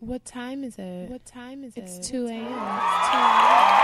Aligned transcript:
What 0.00 0.24
time 0.26 0.64
is 0.64 0.78
it? 0.78 1.08
What 1.08 1.24
time 1.24 1.64
is 1.64 1.76
it? 1.76 1.84
It's 1.84 1.96
it? 2.08 2.12
2 2.12 2.26
a.m. 2.26 3.83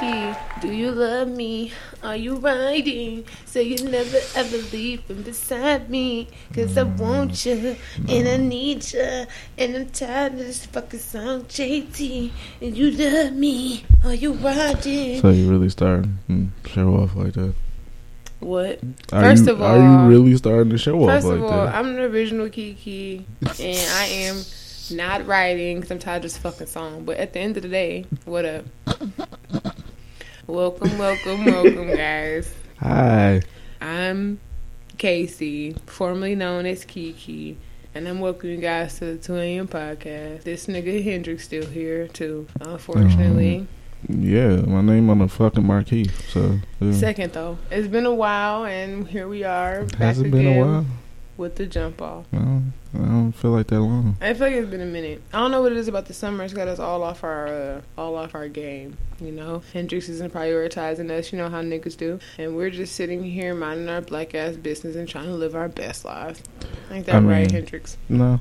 Do 0.00 0.68
you 0.72 0.90
love 0.90 1.28
me? 1.28 1.72
Are 2.02 2.16
you 2.16 2.36
riding? 2.36 3.24
So 3.46 3.60
you 3.60 3.76
never 3.88 4.18
ever 4.34 4.58
leave 4.70 5.00
from 5.04 5.22
beside 5.22 5.88
me. 5.88 6.28
Cause 6.52 6.76
I 6.76 6.82
want 6.82 7.46
you 7.46 7.76
and 8.06 8.28
I 8.28 8.36
need 8.36 8.92
you. 8.92 9.26
And 9.56 9.74
I'm 9.76 9.88
tired 9.88 10.32
of 10.32 10.38
this 10.38 10.66
fucking 10.66 11.00
song, 11.00 11.44
JT. 11.44 12.30
And 12.60 12.76
you 12.76 12.90
love 12.90 13.32
me. 13.32 13.84
Are 14.04 14.12
you 14.14 14.34
riding? 14.34 15.20
So 15.22 15.30
you 15.30 15.48
really 15.50 15.70
starting 15.70 16.18
to 16.28 16.68
show 16.68 16.94
off 16.96 17.16
like 17.16 17.32
that? 17.32 17.54
What? 18.40 18.80
Are 19.12 19.22
First 19.22 19.46
you, 19.46 19.52
of 19.52 19.62
are 19.62 19.78
all- 19.78 20.02
you 20.04 20.08
really 20.10 20.36
starting 20.36 20.70
to 20.70 20.78
show 20.78 21.00
off 21.04 21.08
First 21.08 21.26
like 21.26 21.36
of 21.38 21.44
all, 21.44 21.64
that? 21.66 21.74
I'm 21.74 21.94
the 21.94 22.02
original 22.02 22.50
Kiki. 22.50 23.24
And 23.40 23.90
I 23.94 24.04
am 24.28 24.36
not 24.92 25.26
writing 25.26 25.76
because 25.76 25.90
I'm 25.90 25.98
tired 25.98 26.16
of 26.18 26.22
this 26.24 26.36
fucking 26.36 26.66
song. 26.66 27.04
But 27.06 27.16
at 27.16 27.32
the 27.32 27.40
end 27.40 27.56
of 27.56 27.62
the 27.62 27.70
day, 27.70 28.04
what 28.26 28.44
up? 28.44 28.64
Welcome, 30.46 30.98
welcome, 30.98 31.44
welcome, 31.44 31.88
guys. 31.96 32.52
Hi. 32.80 33.42
I'm 33.80 34.40
Casey, 34.98 35.76
formerly 35.86 36.34
known 36.34 36.66
as 36.66 36.84
Kiki, 36.84 37.58
and 37.94 38.08
I'm 38.08 38.20
welcoming 38.20 38.56
you 38.56 38.62
guys 38.62 38.98
to 38.98 39.16
the 39.16 39.18
2 39.18 39.36
a.m. 39.36 39.68
podcast. 39.68 40.42
This 40.44 40.66
nigga 40.66 41.02
Hendrix 41.02 41.44
still 41.44 41.66
here 41.66 42.08
too, 42.08 42.46
unfortunately. 42.60 43.58
Um, 43.58 43.68
yeah, 44.08 44.56
my 44.56 44.82
name 44.82 45.10
on 45.10 45.18
the 45.18 45.28
fucking 45.28 45.66
marquee. 45.66 46.08
So 46.28 46.58
yeah. 46.80 46.92
Second 46.92 47.32
though, 47.32 47.58
it's 47.70 47.88
been 47.88 48.06
a 48.06 48.14
while, 48.14 48.64
and 48.64 49.06
here 49.08 49.26
we 49.28 49.44
are 49.44 49.86
has 49.98 50.18
it 50.20 50.26
again 50.26 50.30
been 50.30 50.46
a 50.46 50.60
while? 50.60 50.86
With 51.36 51.56
the 51.56 51.66
jump 51.66 52.00
off. 52.02 52.24
No, 52.32 52.62
I 52.94 52.98
don't 52.98 53.32
feel 53.32 53.50
like 53.50 53.66
that 53.68 53.80
long. 53.80 54.16
I 54.20 54.32
feel 54.34 54.46
like 54.48 54.56
it's 54.56 54.70
been 54.70 54.80
a 54.80 54.86
minute. 54.86 55.22
I 55.32 55.38
don't 55.38 55.50
know 55.50 55.62
what 55.62 55.72
it 55.72 55.78
is 55.78 55.88
about 55.88 56.06
the 56.06 56.14
summer. 56.14 56.44
It's 56.44 56.52
got 56.54 56.68
us 56.68 56.78
all 56.78 57.02
off 57.02 57.22
our 57.24 57.46
uh, 57.48 57.80
all 57.98 58.16
off 58.16 58.34
our 58.34 58.48
game. 58.48 58.96
You 59.20 59.32
know, 59.32 59.62
Hendrix 59.72 60.08
isn't 60.08 60.32
prioritizing 60.32 61.10
us. 61.10 61.32
You 61.32 61.38
know 61.38 61.48
how 61.48 61.62
niggas 61.62 61.96
do, 61.96 62.18
and 62.38 62.56
we're 62.56 62.70
just 62.70 62.94
sitting 62.94 63.22
here 63.22 63.54
minding 63.54 63.88
our 63.88 64.00
black 64.00 64.34
ass 64.34 64.56
business 64.56 64.96
and 64.96 65.08
trying 65.08 65.26
to 65.26 65.34
live 65.34 65.54
our 65.54 65.68
best 65.68 66.04
lives. 66.04 66.42
Ain't 66.90 67.06
that 67.06 67.16
I 67.16 67.18
right, 67.20 67.40
mean- 67.42 67.50
Hendrix? 67.50 67.96
No, 68.08 68.40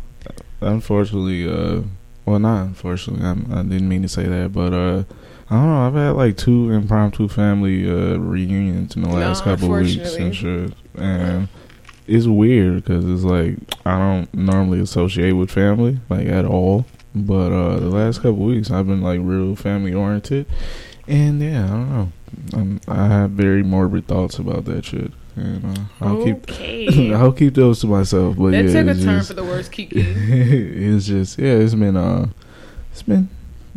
unfortunately, 0.61 1.47
uh, 1.49 1.81
well, 2.25 2.39
not 2.39 2.63
unfortunately. 2.63 3.25
I'm, 3.25 3.51
I 3.53 3.63
didn't 3.63 3.89
mean 3.89 4.01
to 4.01 4.09
say 4.09 4.23
that, 4.23 4.51
but 4.53 4.73
uh, 4.73 5.03
I 5.49 5.55
don't 5.55 5.67
know. 5.67 5.87
I've 5.87 5.93
had 5.93 6.09
like 6.11 6.37
two 6.37 6.71
impromptu 6.71 7.27
family 7.27 7.87
uh 7.89 8.17
reunions 8.17 8.95
in 8.95 9.03
the 9.03 9.09
No, 9.09 9.15
last 9.15 9.43
couple 9.43 9.73
of 9.75 9.81
weeks 9.83 10.15
and 10.15 10.35
shit, 10.35 10.73
and 10.95 11.47
it's 12.07 12.27
weird 12.27 12.83
because 12.83 13.05
it's 13.05 13.23
like 13.23 13.57
I 13.85 13.97
don't 13.97 14.33
normally 14.33 14.79
associate 14.79 15.33
with 15.33 15.51
family 15.51 15.99
like 16.09 16.27
at 16.27 16.45
all, 16.45 16.85
but 17.13 17.51
uh, 17.51 17.79
the 17.79 17.89
last 17.89 18.17
couple 18.17 18.31
of 18.31 18.37
weeks 18.55 18.71
I've 18.71 18.87
been 18.87 19.01
like 19.01 19.19
real 19.23 19.55
family 19.55 19.93
oriented, 19.93 20.45
and 21.07 21.41
yeah, 21.41 21.65
I 21.65 21.67
don't 21.67 21.89
know. 21.89 22.11
Um, 22.53 22.81
I 22.87 23.07
have 23.07 23.31
very 23.31 23.63
morbid 23.63 24.07
thoughts 24.07 24.37
about 24.39 24.65
that 24.65 24.85
shit, 24.85 25.11
and 25.35 25.77
uh, 25.77 25.81
I'll 26.01 26.23
keep. 26.23 26.49
I'll 27.13 27.31
keep 27.31 27.53
those 27.55 27.79
to 27.81 27.87
myself, 27.87 28.35
but 28.37 28.51
that 28.51 28.65
yeah, 28.65 28.71
took 28.83 28.87
a 28.87 28.93
turn 29.01 29.17
just- 29.17 29.27
for 29.29 29.33
the 29.35 29.43
worst, 29.43 29.71
Kiki. 29.71 30.01
it's 30.01 31.05
just 31.07 31.39
yeah, 31.39 31.53
it's 31.53 31.73
been 31.75 31.95
uh, 31.97 32.27
it's 32.91 33.03
been 33.03 33.29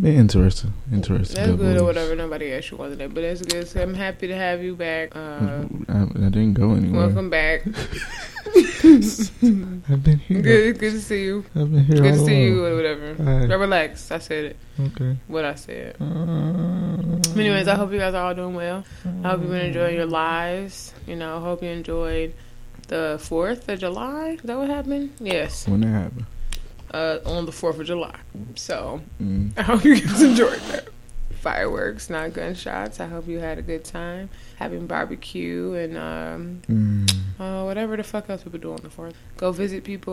interesting, 0.05 0.73
interesting. 0.93 1.37
That's 1.37 1.51
couple 1.51 1.65
good 1.65 1.81
or 1.81 1.85
whatever. 1.85 2.15
Nobody 2.15 2.53
asked 2.53 2.71
you 2.71 2.79
of 2.79 2.97
that, 2.99 3.15
but 3.15 3.23
that's 3.23 3.43
good. 3.43 3.67
So 3.67 3.83
I'm 3.83 3.95
happy 3.95 4.29
to 4.29 4.37
have 4.37 4.63
you 4.63 4.77
back. 4.77 5.15
Uh, 5.15 5.65
I, 5.89 6.03
I 6.03 6.29
didn't 6.31 6.55
go 6.55 6.73
anywhere. 6.73 7.07
welcome 7.07 7.31
back. 7.31 7.67
I've 8.57 10.05
been 10.05 10.19
here. 10.19 10.41
Good, 10.41 10.79
good 10.79 10.93
to 10.93 11.01
see 11.01 11.25
you. 11.25 11.45
I've 11.55 11.73
been 11.73 11.85
here. 11.85 12.01
Good 12.01 12.15
to 12.15 12.25
see 12.25 12.45
you. 12.45 12.65
Or 12.65 12.77
whatever. 12.77 13.15
But 13.15 13.59
relax. 13.59 14.11
I 14.11 14.19
said 14.19 14.45
it. 14.45 14.57
Okay. 14.81 15.17
What 15.27 15.45
I 15.45 15.55
said. 15.55 15.97
Uh, 16.01 17.39
anyways, 17.39 17.69
I 17.69 17.75
hope 17.75 17.93
you 17.93 17.99
guys 17.99 18.15
are 18.15 18.27
all 18.27 18.35
doing 18.35 18.55
well. 18.55 18.85
I 19.25 19.31
hope 19.31 19.41
you've 19.41 19.51
been 19.51 19.67
enjoying 19.67 19.97
your 19.97 20.07
lives. 20.07 20.95
You 21.07 21.17
know, 21.17 21.39
I 21.39 21.41
hope 21.41 21.63
you 21.63 21.69
enjoyed 21.71 22.35
the 22.89 23.19
4th 23.21 23.69
of 23.69 23.79
July. 23.81 24.31
Is 24.31 24.43
that 24.43 24.57
what 24.57 24.69
happened? 24.71 25.13
Yes. 25.21 25.67
when 25.69 25.81
that 25.81 25.89
happened. 25.89 26.27
Uh, 26.93 27.19
on 27.27 27.45
the 27.47 27.53
4th 27.53 27.79
of 27.81 27.87
July. 27.87 28.17
So, 28.55 29.01
Mm. 29.23 29.53
I 29.59 29.63
hope 29.63 29.85
you 29.85 30.01
guys 30.01 30.23
enjoyed 30.23 30.61
that. 30.71 30.89
Fireworks, 31.41 32.11
not 32.11 32.33
gunshots. 32.33 32.99
I 32.99 33.07
hope 33.07 33.29
you 33.29 33.39
had 33.39 33.59
a 33.59 33.63
good 33.63 33.85
time 33.85 34.29
having 34.57 34.87
barbecue 34.89 35.75
and 35.75 35.97
um, 35.97 36.63
Mm. 36.69 37.11
uh, 37.39 37.63
whatever 37.65 37.97
the 37.97 38.03
fuck 38.03 38.29
else 38.29 38.43
people 38.43 38.59
do 38.59 38.73
on 38.73 38.79
the 38.83 38.89
4th. 38.89 39.13
Go 39.37 39.53
visit 39.53 39.85
people 39.85 40.13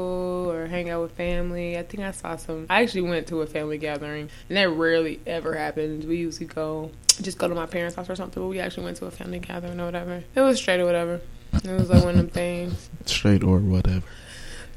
or 0.52 0.68
hang 0.68 0.90
out 0.91 1.02
with 1.02 1.14
family. 1.14 1.78
I 1.78 1.84
think 1.84 2.03
I 2.03 2.12
saw 2.12 2.35
some. 2.35 2.68
I 2.69 2.84
actually 2.84 3.02
went 3.09 3.25
to 3.28 3.41
a 3.41 3.47
family 3.47 3.78
gathering, 3.80 4.30
and 4.50 4.58
that 4.58 4.69
rarely 4.69 5.19
ever 5.25 5.56
happens. 5.56 6.06
We 6.06 6.18
usually 6.18 6.46
go, 6.46 6.91
just 7.22 7.38
go 7.40 7.47
to 7.47 7.56
my 7.56 7.66
parents' 7.66 7.96
house 7.96 8.09
or 8.09 8.16
something, 8.16 8.41
but 8.44 8.47
we 8.50 8.59
actually 8.59 8.84
went 8.84 8.97
to 8.97 9.06
a 9.08 9.12
family 9.12 9.40
gathering 9.40 9.80
or 9.80 9.85
whatever. 9.85 10.24
It 10.35 10.41
was 10.41 10.58
straight 10.59 10.80
or 10.80 10.85
whatever. 10.85 11.22
It 11.53 11.64
was 11.72 11.90
like 11.90 12.03
one 12.03 12.12
of 12.12 12.18
them 12.18 12.28
things. 12.30 12.90
Straight 13.06 13.44
or 13.44 13.58
whatever. 13.59 14.03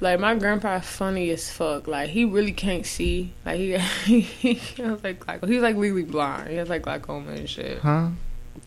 Like 0.01 0.21
my 0.21 0.37
grandpa 0.37 0.79
funny 0.81 1.31
as 1.31 1.51
fuck. 1.51 1.89
Like 1.89 2.11
he 2.11 2.25
really 2.25 2.53
can't 2.53 2.87
see. 2.87 3.33
Like 3.45 3.59
he 4.05 4.21
he 4.21 4.55
has 4.55 5.03
like 5.03 5.21
glaucoma. 5.21 5.53
He's 5.53 5.63
like 5.63 5.77
legally 5.77 6.05
blind. 6.05 6.51
He 6.51 6.57
has 6.57 6.69
like 6.69 6.83
glaucoma 6.83 7.33
and 7.33 7.51
shit. 7.51 7.81
Huh? 7.81 8.11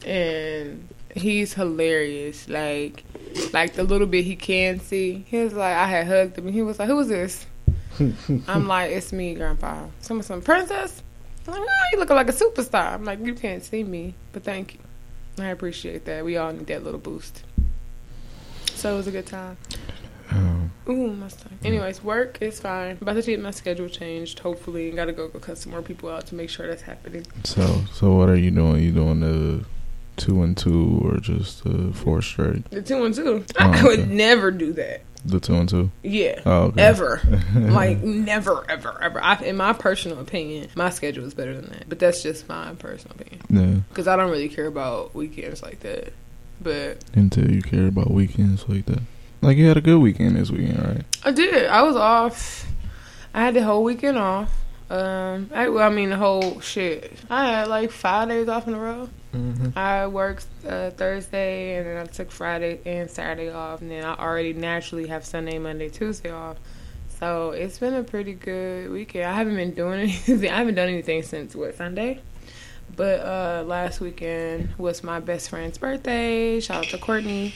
And 0.06 0.88
he's 1.16 1.53
hilarious. 1.53 2.50
Like 2.50 3.03
like 3.53 3.74
the 3.74 3.84
little 3.84 4.08
bit 4.08 4.25
he 4.25 4.36
can 4.36 4.80
see. 4.81 5.25
He 5.28 5.38
was 5.38 5.53
like 5.53 5.75
I 5.75 5.88
had 5.88 6.08
hugged 6.08 6.38
him 6.38 6.47
and 6.47 6.53
he 6.53 6.62
was 6.62 6.80
like, 6.80 6.90
Who 6.90 7.00
is 7.00 7.08
this? 7.08 7.46
I'm 8.47 8.68
like, 8.68 8.91
It's 8.91 9.14
me, 9.14 9.34
grandpa. 9.34 9.86
Someone 10.02 10.24
some 10.24 10.41
princess? 10.41 11.02
I'm 11.47 11.53
like, 11.53 11.62
oh, 11.64 11.90
you 11.94 12.00
looking 12.00 12.16
like 12.16 12.30
a 12.30 12.34
superstar. 12.34 12.94
I'm 12.94 13.06
like, 13.06 13.25
You 13.25 13.36
can't 13.36 13.64
see 13.64 13.84
me, 13.84 14.16
but 14.34 14.44
thank 14.44 14.74
you. 14.74 14.80
I 15.40 15.47
appreciate 15.47 16.03
that. 16.06 16.25
We 16.25 16.36
all 16.36 16.52
need 16.52 16.68
that 16.68 16.84
little 16.84 17.00
boost. 17.00 17.44
So 18.74 18.94
it 18.94 18.97
was 18.97 19.08
a 19.08 19.12
good 19.12 19.28
time. 19.28 19.58
Um, 20.31 20.72
Ooh, 20.88 21.14
my 21.14 21.28
stomach. 21.28 21.59
Anyways, 21.64 22.03
work 22.03 22.42
is 22.42 22.59
fine. 22.59 22.97
About 23.02 23.14
to 23.14 23.22
get 23.22 23.42
my 23.42 23.52
schedule 23.52 23.90
changed. 23.90 24.40
Hopefully, 24.40 24.92
gotta 24.92 25.12
go, 25.12 25.28
go 25.28 25.40
cut 25.40 25.58
some 25.58 25.72
more 25.72 25.81
people 25.81 26.09
out 26.09 26.28
to 26.28 26.36
make 26.36 26.50
sure 26.50 26.68
that's 26.68 26.81
happening. 26.81 27.25
so 27.44 27.84
so 27.94 28.14
what 28.14 28.30
are 28.30 28.36
you 28.36 28.52
doing? 28.52 28.84
You 28.84 28.91
doing 28.91 29.20
the 29.20 29.66
two 30.18 30.44
and 30.44 30.58
two 30.58 31.02
or 31.03 31.18
just 31.18 31.64
the 31.64 31.94
four 31.94 32.22
straight? 32.22 32.70
The 32.72 32.81
two 32.81 33.03
and 33.03 33.14
two. 33.14 33.46
Oh, 33.59 33.66
I 33.66 33.84
would 33.84 34.00
okay. 34.00 34.14
never 34.14 34.52
do 34.52 34.74
that. 34.74 35.02
The 35.24 35.40
two 35.40 35.56
and 35.56 35.70
two. 35.70 35.91
Yeah. 36.02 36.41
Oh, 36.46 36.64
okay. 36.64 36.81
Ever. 36.81 37.22
like, 37.56 38.02
never, 38.02 38.66
ever, 38.70 39.02
ever. 39.02 39.22
I, 39.22 39.36
in 39.44 39.56
my 39.56 39.74
personal 39.74 40.20
opinion, 40.20 40.70
my 40.75 40.90
schedule 40.90 41.25
is 41.25 41.34
better 41.34 41.53
than 41.53 41.70
that. 41.70 41.88
But 41.88 42.00
that's 42.00 42.24
just 42.24 42.50
my 42.50 42.74
personal 42.75 43.16
opinion. 43.20 43.41
Yeah. 43.50 43.81
Because 43.90 44.08
I 44.08 44.16
don't 44.16 44.31
really 44.31 44.50
care 44.50 44.66
about 44.66 45.14
weekends 45.14 45.62
like 45.62 45.81
that. 45.81 46.14
But 46.59 47.03
Until 47.14 47.52
you 47.52 47.62
care 47.62 47.88
about 47.88 48.09
weekends 48.12 48.68
like 48.68 48.86
that. 48.86 49.02
Like 49.41 49.57
you 49.57 49.68
had 49.68 49.78
a 49.78 49.81
good 49.81 49.97
weekend 49.97 50.35
this 50.35 50.52
weekend, 50.52 50.79
right? 50.79 51.06
I 51.24 51.31
did. 51.31 51.66
I 51.66 51.81
was 51.81 51.96
off. 51.96 52.68
I 53.34 53.44
had 53.46 53.56
the 53.56 53.63
whole 53.63 53.84
weekend 53.84 54.18
off. 54.18 54.52
Um, 54.90 55.50
I, 55.53 55.69
well, 55.69 55.90
I 55.90 55.94
mean, 55.94 56.09
the 56.09 56.18
whole 56.18 56.59
shit. 56.59 57.13
I 57.29 57.50
had 57.50 57.68
like 57.68 57.91
five 57.91 58.29
days 58.29 58.47
off 58.47 58.68
in 58.68 58.75
a 58.75 58.79
row. 58.79 59.09
Mm-hmm. 59.34 59.78
I 59.78 60.07
worked 60.07 60.46
uh, 60.68 60.91
Thursday 60.91 61.78
and 61.78 61.88
then 61.88 61.97
I 61.97 62.06
took 62.06 62.29
Friday 62.29 62.81
and 62.85 63.09
Saturday 63.09 63.50
off, 63.50 63.81
and 63.81 63.90
then 63.90 64.03
I 64.03 64.16
already 64.16 64.53
naturally 64.53 65.07
have 65.07 65.25
Sunday, 65.25 65.58
Monday, 65.58 65.90
Tuesday 65.90 66.31
off. 66.31 66.58
So 67.19 67.52
it's 67.52 67.79
been 67.79 67.94
a 67.94 68.03
pretty 68.03 68.34
good 68.34 68.91
weekend. 68.91 69.26
I 69.26 69.34
haven't 69.34 69.55
been 69.55 69.73
doing 69.73 69.99
anything. 70.02 70.52
I 70.52 70.58
haven't 70.58 70.76
done 70.76 70.90
anything 70.90 71.23
since 71.23 71.55
what 71.55 71.78
Sunday, 71.78 72.22
but 72.96 73.22
uh, 73.22 73.64
last 73.66 74.02
weekend 74.02 74.70
was 74.78 75.03
my 75.03 75.20
best 75.20 75.49
friend's 75.49 75.78
birthday. 75.78 76.59
Shout 76.59 76.85
out 76.85 76.91
to 76.91 76.97
Courtney. 76.97 77.53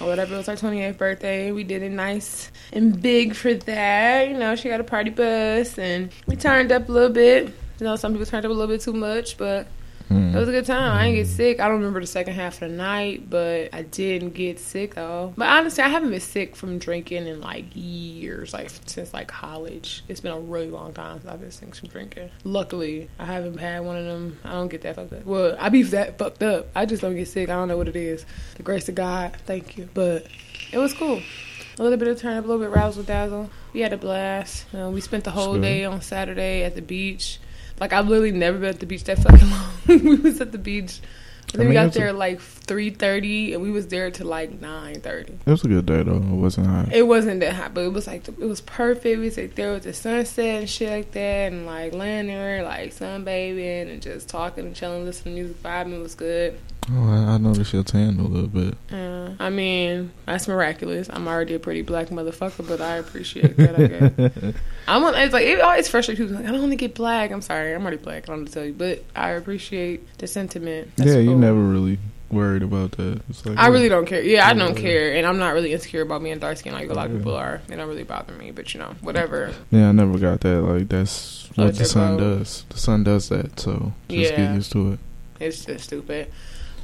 Or 0.00 0.08
whatever, 0.08 0.34
it 0.34 0.38
was 0.38 0.46
her 0.46 0.54
28th 0.54 0.98
birthday. 0.98 1.52
We 1.52 1.62
did 1.62 1.82
it 1.82 1.90
nice 1.90 2.50
and 2.72 3.00
big 3.00 3.34
for 3.34 3.54
that. 3.54 4.28
You 4.28 4.36
know, 4.36 4.56
she 4.56 4.68
got 4.68 4.80
a 4.80 4.84
party 4.84 5.10
bus 5.10 5.78
and 5.78 6.10
we 6.26 6.36
turned 6.36 6.72
up 6.72 6.88
a 6.88 6.92
little 6.92 7.10
bit. 7.10 7.46
You 7.78 7.86
know, 7.86 7.96
some 7.96 8.12
people 8.12 8.26
turned 8.26 8.44
up 8.44 8.50
a 8.50 8.54
little 8.54 8.72
bit 8.72 8.80
too 8.80 8.92
much, 8.92 9.36
but 9.36 9.66
Mm. 10.10 10.34
it 10.34 10.38
was 10.38 10.48
a 10.48 10.52
good 10.52 10.66
time. 10.66 10.92
I 10.92 11.04
didn't 11.04 11.16
get 11.16 11.26
sick. 11.28 11.60
I 11.60 11.68
don't 11.68 11.78
remember 11.78 12.00
the 12.00 12.06
second 12.06 12.34
half 12.34 12.54
of 12.54 12.60
the 12.60 12.68
night, 12.68 13.28
but 13.30 13.70
I 13.72 13.82
didn't 13.82 14.30
get 14.34 14.58
sick 14.58 14.94
though. 14.94 15.32
But 15.36 15.48
honestly, 15.48 15.82
I 15.82 15.88
haven't 15.88 16.10
been 16.10 16.20
sick 16.20 16.56
from 16.56 16.78
drinking 16.78 17.26
in 17.26 17.40
like 17.40 17.64
years, 17.74 18.52
like 18.52 18.70
since 18.86 19.14
like 19.14 19.28
college. 19.28 20.04
It's 20.08 20.20
been 20.20 20.32
a 20.32 20.40
really 20.40 20.70
long 20.70 20.92
time 20.92 21.20
since 21.20 21.32
I've 21.32 21.40
been 21.40 21.50
sick 21.50 21.74
from 21.74 21.88
drinking. 21.88 22.30
Luckily, 22.44 23.08
I 23.18 23.24
haven't 23.24 23.58
had 23.58 23.80
one 23.80 23.96
of 23.96 24.04
them. 24.04 24.38
I 24.44 24.52
don't 24.52 24.68
get 24.68 24.82
that 24.82 24.96
fucked 24.96 25.12
up. 25.12 25.24
Well, 25.24 25.56
I 25.58 25.68
be 25.70 25.82
that 25.84 26.18
fucked 26.18 26.42
up. 26.42 26.68
I 26.74 26.86
just 26.86 27.02
don't 27.02 27.16
get 27.16 27.28
sick. 27.28 27.48
I 27.48 27.54
don't 27.54 27.68
know 27.68 27.76
what 27.76 27.88
it 27.88 27.96
is. 27.96 28.26
The 28.56 28.62
grace 28.62 28.88
of 28.88 28.94
God, 28.94 29.36
thank 29.46 29.78
you. 29.78 29.88
But 29.94 30.26
it 30.72 30.78
was 30.78 30.92
cool. 30.92 31.22
a 31.78 31.82
little 31.82 31.98
bit 31.98 32.08
of 32.08 32.20
turn 32.20 32.36
up, 32.36 32.44
a 32.44 32.46
little 32.46 32.62
bit 32.62 32.70
razzle 32.70 33.02
dazzle. 33.02 33.50
We 33.72 33.80
had 33.80 33.92
a 33.92 33.96
blast. 33.96 34.66
Uh, 34.74 34.90
we 34.90 35.00
spent 35.00 35.24
the 35.24 35.30
whole 35.30 35.58
day 35.58 35.84
on 35.84 36.00
Saturday 36.02 36.62
at 36.62 36.74
the 36.74 36.82
beach. 36.82 37.38
Like 37.80 37.92
I've 37.92 38.08
literally 38.08 38.32
never 38.32 38.58
been 38.58 38.70
at 38.70 38.80
the 38.80 38.86
beach 38.86 39.04
that 39.04 39.18
fucking 39.18 39.50
long. 39.50 40.04
we 40.04 40.14
was 40.16 40.40
at 40.40 40.52
the 40.52 40.58
beach. 40.58 41.00
I 41.02 41.56
And 41.56 41.60
then 41.60 41.68
we 41.68 41.74
got 41.74 41.86
it's 41.86 41.96
a- 41.96 41.98
there 42.00 42.12
like 42.12 42.40
three 42.40 42.90
thirty, 42.90 43.52
and 43.54 43.62
we 43.62 43.70
was 43.70 43.86
there 43.88 44.10
till 44.10 44.26
like 44.26 44.60
nine 44.60 45.00
thirty. 45.00 45.34
It 45.46 45.50
was 45.50 45.62
a 45.64 45.68
good 45.68 45.86
day 45.86 46.02
though. 46.02 46.16
It 46.16 46.22
wasn't 46.22 46.66
hot. 46.66 46.92
It 46.92 47.06
wasn't 47.06 47.40
that 47.40 47.52
hot, 47.54 47.74
but 47.74 47.82
it 47.84 47.92
was 47.92 48.06
like 48.08 48.26
it 48.26 48.38
was 48.40 48.60
perfect. 48.60 49.20
We 49.20 49.30
sat 49.30 49.54
there 49.54 49.72
with 49.72 49.84
the 49.84 49.92
sunset 49.92 50.60
and 50.60 50.68
shit 50.70 50.90
like 50.90 51.12
that, 51.12 51.52
and 51.52 51.64
like 51.66 51.92
laying 51.94 52.26
there, 52.26 52.64
like 52.64 52.92
sunbathing 52.92 53.90
and 53.92 54.02
just 54.02 54.28
talking 54.28 54.66
and 54.66 54.74
chilling, 54.74 55.04
listening 55.04 55.36
to 55.36 55.42
music, 55.42 55.62
vibing 55.62 55.94
it 55.94 56.02
was 56.02 56.14
good. 56.16 56.58
Oh, 56.92 57.08
I, 57.10 57.34
I 57.34 57.38
noticed 57.38 57.72
your 57.72 57.82
tan 57.82 58.18
a 58.18 58.22
little 58.22 58.48
bit. 58.48 58.74
Uh, 58.92 59.30
I 59.40 59.48
mean, 59.48 60.12
that's 60.26 60.46
miraculous. 60.46 61.08
I'm 61.10 61.26
already 61.26 61.54
a 61.54 61.58
pretty 61.58 61.80
black 61.82 62.08
motherfucker, 62.08 62.66
but 62.68 62.80
I 62.80 62.96
appreciate 62.96 63.56
that. 63.56 63.78
I 63.78 63.86
guess. 63.86 64.54
I'm 64.88 65.02
on, 65.02 65.14
it's 65.14 65.32
like 65.32 65.46
it 65.46 65.60
always 65.60 65.88
frustrates 65.88 66.20
people. 66.20 66.36
Like, 66.36 66.44
I 66.44 66.50
don't 66.50 66.60
want 66.60 66.72
to 66.72 66.76
get 66.76 66.94
black. 66.94 67.30
I'm 67.30 67.40
sorry, 67.40 67.74
I'm 67.74 67.80
already 67.82 67.96
black. 67.96 68.24
I 68.24 68.26
don't 68.26 68.40
have 68.40 68.48
to 68.48 68.52
tell 68.54 68.64
you, 68.66 68.74
but 68.74 69.02
I 69.16 69.30
appreciate 69.30 70.18
the 70.18 70.26
sentiment. 70.26 70.90
That's 70.96 71.10
yeah, 71.10 71.18
you 71.18 71.30
cool. 71.30 71.38
never 71.38 71.58
really 71.60 71.98
worried 72.30 72.62
about 72.62 72.92
that. 72.92 73.22
It's 73.30 73.46
like 73.46 73.56
I 73.58 73.68
really 73.68 73.88
don't 73.88 74.06
care. 74.06 74.22
Yeah, 74.22 74.46
I 74.46 74.52
don't 74.52 74.74
care, 74.74 75.14
and 75.14 75.26
I'm 75.26 75.38
not 75.38 75.54
really 75.54 75.72
insecure 75.72 76.02
about 76.02 76.22
being 76.22 76.38
dark 76.38 76.58
skinned 76.58 76.76
like 76.76 76.90
a 76.90 76.94
lot 76.94 77.10
of 77.10 77.16
people 77.16 77.34
are. 77.34 77.62
It 77.70 77.76
don't 77.76 77.88
really 77.88 78.04
bother 78.04 78.34
me, 78.34 78.50
but 78.50 78.74
you 78.74 78.80
know, 78.80 78.94
whatever. 79.00 79.54
Yeah, 79.70 79.88
I 79.88 79.92
never 79.92 80.18
got 80.18 80.40
that. 80.42 80.60
Like 80.60 80.88
that's 80.88 81.48
what 81.54 81.76
the 81.76 81.84
sun 81.86 82.18
does. 82.18 82.66
The 82.68 82.78
sun 82.78 83.04
does 83.04 83.30
that, 83.30 83.58
so 83.58 83.92
just 84.08 84.32
Yeah. 84.32 84.36
get 84.36 84.54
used 84.54 84.72
to 84.72 84.92
it. 84.92 84.98
It's 85.40 85.64
just 85.64 85.84
stupid. 85.84 86.30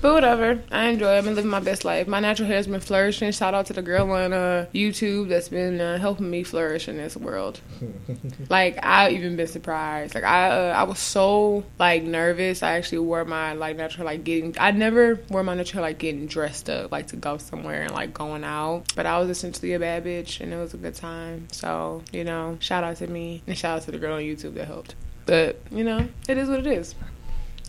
But 0.00 0.14
whatever. 0.14 0.62
I 0.70 0.86
enjoy 0.86 1.12
it. 1.12 1.18
I've 1.18 1.24
been 1.24 1.34
living 1.34 1.50
my 1.50 1.60
best 1.60 1.84
life. 1.84 2.08
My 2.08 2.20
natural 2.20 2.48
hair's 2.48 2.66
been 2.66 2.80
flourishing. 2.80 3.32
Shout 3.32 3.52
out 3.52 3.66
to 3.66 3.74
the 3.74 3.82
girl 3.82 4.10
on 4.10 4.32
uh, 4.32 4.66
YouTube 4.72 5.28
that's 5.28 5.50
been 5.50 5.78
uh, 5.78 5.98
helping 5.98 6.30
me 6.30 6.42
flourish 6.42 6.88
in 6.88 6.96
this 6.96 7.18
world. 7.18 7.60
like 8.48 8.82
I 8.82 9.10
even 9.10 9.36
been 9.36 9.46
surprised. 9.46 10.14
Like 10.14 10.24
I 10.24 10.70
uh, 10.70 10.74
I 10.74 10.84
was 10.84 10.98
so 10.98 11.64
like 11.78 12.02
nervous. 12.02 12.62
I 12.62 12.78
actually 12.78 13.00
wore 13.00 13.26
my 13.26 13.52
like 13.52 13.76
natural 13.76 14.06
like 14.06 14.24
getting 14.24 14.56
I 14.58 14.70
never 14.70 15.20
wore 15.28 15.42
my 15.42 15.54
natural 15.54 15.82
like 15.82 15.98
getting 15.98 16.26
dressed 16.26 16.70
up 16.70 16.90
like 16.90 17.08
to 17.08 17.16
go 17.16 17.36
somewhere 17.36 17.82
and 17.82 17.92
like 17.92 18.14
going 18.14 18.42
out. 18.42 18.84
But 18.96 19.04
I 19.04 19.18
was 19.18 19.28
essentially 19.28 19.74
a 19.74 19.78
bad 19.78 20.04
bitch 20.04 20.40
and 20.40 20.50
it 20.50 20.56
was 20.56 20.72
a 20.72 20.78
good 20.78 20.94
time. 20.94 21.48
So, 21.52 22.02
you 22.10 22.24
know, 22.24 22.56
shout 22.60 22.84
out 22.84 22.96
to 22.96 23.06
me 23.06 23.42
and 23.46 23.56
shout 23.56 23.76
out 23.76 23.82
to 23.82 23.90
the 23.90 23.98
girl 23.98 24.14
on 24.14 24.22
YouTube 24.22 24.54
that 24.54 24.66
helped. 24.66 24.94
But, 25.26 25.60
you 25.70 25.84
know, 25.84 26.08
it 26.26 26.38
is 26.38 26.48
what 26.48 26.60
it 26.60 26.66
is. 26.66 26.94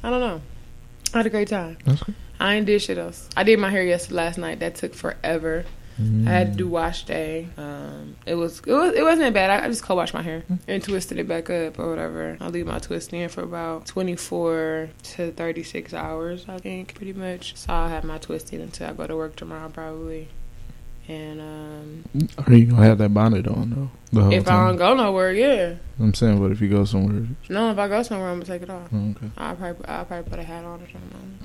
I 0.02 0.10
don't 0.10 0.22
know. 0.22 0.42
I 1.14 1.20
had 1.20 1.26
a 1.26 1.30
great 1.30 1.50
time. 1.50 1.78
Good. 1.86 2.16
I 2.40 2.56
ain't 2.56 2.66
did 2.66 2.82
shit 2.82 2.98
else. 2.98 3.30
I 3.38 3.44
did 3.44 3.60
my 3.60 3.70
hair 3.70 3.84
yesterday 3.84 4.16
last 4.16 4.38
night. 4.38 4.60
That 4.60 4.76
took 4.76 4.94
forever. 4.96 5.66
I 6.26 6.32
had 6.32 6.54
to 6.54 6.58
do 6.58 6.68
wash 6.68 7.04
day. 7.06 7.48
Um, 7.58 8.16
it 8.26 8.34
was 8.34 8.60
it 8.66 8.74
was 8.74 8.96
it 8.96 9.04
wasn't 9.04 9.36
bad. 9.36 9.52
I, 9.52 9.66
I 9.66 9.68
just 9.68 9.84
co-washed 9.84 10.16
my 10.16 10.24
hair 10.24 10.44
and 10.68 10.82
twisted 10.84 11.20
it 11.20 11.28
back 11.28 11.52
up 11.52 11.78
or 11.78 11.90
whatever. 11.92 12.38
I 12.42 12.48
leave 12.48 12.66
my 12.66 12.80
twist 12.80 13.14
in 13.14 13.30
for 13.30 13.44
about 13.44 13.86
twenty 13.86 14.16
four 14.16 14.90
to 15.04 15.32
thirty 15.32 15.62
six 15.62 15.94
hours, 15.94 16.46
I 16.48 16.58
think, 16.58 16.96
pretty 16.96 17.14
much. 17.14 17.56
So 17.56 17.72
I'll 17.72 17.90
have 17.90 18.04
my 18.04 18.18
twist 18.18 18.52
in 18.52 18.62
until 18.62 18.90
I 18.90 18.94
go 18.94 19.06
to 19.06 19.16
work 19.16 19.36
tomorrow, 19.36 19.70
probably. 19.70 20.30
And 21.08 21.42
um, 21.42 22.28
Are 22.46 22.54
you 22.54 22.66
gonna 22.68 22.84
have 22.86 22.98
that 23.00 23.14
bonnet 23.14 23.48
on 23.48 23.90
though? 24.14 24.30
If 24.32 24.48
I 24.48 24.68
don't 24.68 24.78
go 24.78 24.94
nowhere, 24.94 25.34
yeah. 25.34 25.76
I'm 26.00 26.14
saying, 26.14 26.40
but 26.40 26.52
if 26.52 26.62
you 26.62 26.70
go 26.70 26.86
somewhere, 26.86 27.26
No, 27.50 27.72
if 27.72 27.78
I 27.78 27.88
go 27.88 28.04
somewhere, 28.04 28.30
I'm 28.30 28.36
gonna 28.40 28.46
take 28.46 28.62
it 28.62 28.70
off. 28.70 28.88
oh, 28.94 29.10
okay. 29.12 29.30
I'll 29.38 29.56
probably 29.56 29.86
I'll 29.88 30.06
probably 30.06 30.30
put 30.30 30.40
a 30.40 30.44
hat 30.44 30.64
on 30.64 30.82
or 30.82 30.86
something. 30.92 31.40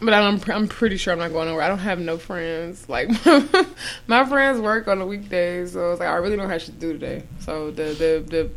But 0.00 0.14
I'm 0.14 0.40
I'm 0.50 0.66
pretty 0.66 0.96
sure 0.96 1.12
I'm 1.12 1.18
not 1.18 1.30
going 1.32 1.48
nowhere. 1.48 1.62
I 1.62 1.68
don't 1.68 1.78
have 1.78 2.00
no 2.00 2.16
friends. 2.18 2.88
Like 2.88 3.08
my 4.06 4.24
friends 4.24 4.60
work 4.60 4.88
on 4.88 4.98
the 4.98 5.06
weekdays, 5.06 5.72
so 5.72 5.92
it's 5.92 6.00
like 6.00 6.08
I 6.08 6.14
really 6.16 6.36
don't 6.36 6.48
have 6.50 6.62
shit 6.62 6.74
to 6.74 6.80
do 6.80 6.92
today. 6.94 7.24
So 7.40 7.70
the 7.70 7.84
the 7.84 8.24
the 8.26 8.50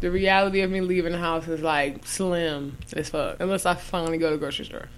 the 0.00 0.10
reality 0.10 0.60
of 0.60 0.70
me 0.70 0.80
leaving 0.80 1.12
the 1.12 1.18
house 1.18 1.48
is 1.48 1.62
like 1.62 2.06
slim 2.06 2.76
as 2.94 3.08
fuck. 3.08 3.36
Unless 3.40 3.66
I 3.66 3.74
finally 3.74 4.18
go 4.18 4.28
to 4.30 4.36
the 4.36 4.40
grocery 4.40 4.66
store, 4.66 4.88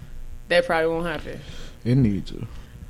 that 0.49 0.65
probably 0.65 0.89
won't 0.89 1.05
happen. 1.07 1.39
It 1.83 1.95
needs 1.95 2.31
to. 2.31 2.45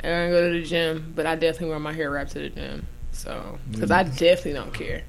And 0.06 0.32
gonna 0.32 0.42
go 0.42 0.54
to 0.54 0.60
the 0.60 0.66
gym, 0.66 1.14
but 1.16 1.26
I 1.26 1.36
definitely 1.36 1.70
wear 1.70 1.80
my 1.80 1.94
hair 1.94 2.12
wrapped 2.12 2.34
to 2.34 2.40
the 2.40 2.50
gym. 2.50 2.86
So, 3.12 3.58
because 3.72 3.92
I 3.92 4.04
definitely 4.04 4.54
don't 4.54 4.74
care 4.74 5.04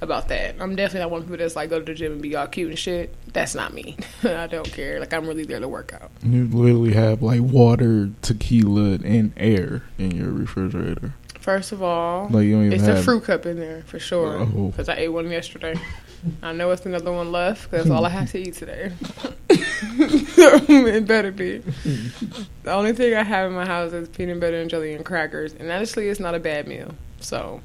about 0.00 0.28
that. 0.28 0.56
I'm 0.60 0.74
definitely 0.76 1.00
not 1.00 1.10
one 1.12 1.20
of 1.20 1.26
people 1.26 1.38
that's 1.38 1.54
like 1.56 1.70
go 1.70 1.78
to 1.78 1.84
the 1.84 1.94
gym 1.94 2.12
and 2.12 2.20
be 2.22 2.34
all 2.36 2.46
cute 2.48 2.68
and 2.70 2.78
shit. 2.78 3.14
That's 3.32 3.54
not 3.54 3.72
me. 3.72 3.96
I 4.24 4.46
don't 4.48 4.70
care. 4.70 4.98
Like 5.00 5.12
I'm 5.14 5.26
really 5.26 5.44
there 5.44 5.60
to 5.60 5.68
work 5.68 5.92
out. 5.98 6.10
You 6.22 6.46
literally 6.48 6.92
have 6.94 7.22
like 7.22 7.40
water, 7.40 8.10
tequila, 8.22 8.98
and 9.04 9.32
air 9.36 9.82
in 9.98 10.10
your 10.10 10.30
refrigerator. 10.30 11.14
First 11.38 11.72
of 11.72 11.82
all, 11.82 12.28
Like 12.28 12.44
you 12.44 12.52
don't 12.56 12.66
even 12.66 12.72
it's 12.72 12.84
have. 12.84 12.98
a 12.98 13.02
fruit 13.02 13.24
cup 13.24 13.46
in 13.46 13.58
there 13.58 13.82
for 13.86 13.98
sure. 13.98 14.40
Oh. 14.40 14.68
Because 14.68 14.88
I 14.88 14.96
ate 14.96 15.08
one 15.08 15.30
yesterday. 15.30 15.78
I 16.42 16.52
know 16.52 16.70
it's 16.70 16.84
another 16.86 17.12
one 17.12 17.30
left 17.32 17.70
because 17.70 17.84
that's 17.86 17.94
all 17.96 18.04
I 18.04 18.08
have 18.08 18.30
to 18.32 18.38
eat 18.38 18.54
today. 18.54 18.92
it 19.82 21.06
better 21.06 21.30
be. 21.30 21.58
The 22.62 22.72
only 22.72 22.92
thing 22.92 23.14
I 23.14 23.22
have 23.22 23.50
in 23.50 23.56
my 23.56 23.66
house 23.66 23.92
is 23.92 24.08
peanut 24.08 24.40
butter 24.40 24.60
and 24.60 24.70
jelly 24.70 24.94
and 24.94 25.04
crackers, 25.04 25.54
and 25.54 25.70
honestly, 25.70 26.08
it's 26.08 26.20
not 26.20 26.34
a 26.34 26.40
bad 26.40 26.66
meal. 26.66 26.94
So, 27.20 27.60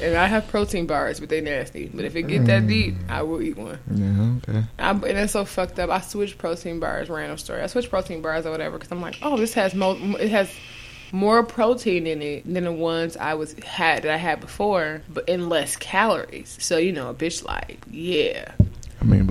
and 0.00 0.16
I 0.16 0.26
have 0.26 0.48
protein 0.48 0.86
bars, 0.86 1.20
but 1.20 1.28
they 1.28 1.40
nasty. 1.40 1.90
But 1.92 2.04
if 2.04 2.16
it 2.16 2.22
get 2.24 2.46
that 2.46 2.66
deep, 2.66 2.94
I 3.08 3.22
will 3.22 3.42
eat 3.42 3.56
one. 3.56 3.78
Yeah, 3.90 4.52
okay. 4.54 4.66
I, 4.78 4.90
and 4.90 5.04
it's 5.04 5.32
so 5.32 5.44
fucked 5.44 5.78
up. 5.78 5.90
I 5.90 6.00
switched 6.00 6.38
protein 6.38 6.80
bars. 6.80 7.08
Random 7.08 7.38
story. 7.38 7.60
I 7.60 7.66
switched 7.66 7.90
protein 7.90 8.22
bars 8.22 8.46
or 8.46 8.50
whatever 8.50 8.78
because 8.78 8.92
I'm 8.92 9.00
like, 9.00 9.18
oh, 9.22 9.36
this 9.36 9.54
has 9.54 9.74
mo- 9.74 10.16
it 10.18 10.30
has 10.30 10.50
more 11.12 11.44
protein 11.44 12.06
in 12.08 12.20
it 12.22 12.52
than 12.52 12.64
the 12.64 12.72
ones 12.72 13.16
I 13.16 13.34
was 13.34 13.52
had 13.64 14.02
that 14.02 14.12
I 14.12 14.16
had 14.16 14.40
before, 14.40 15.02
but 15.08 15.28
in 15.28 15.48
less 15.48 15.76
calories. 15.76 16.56
So 16.60 16.76
you 16.76 16.92
know, 16.92 17.10
a 17.10 17.14
bitch 17.14 17.44
like, 17.44 17.78
yeah. 17.90 18.52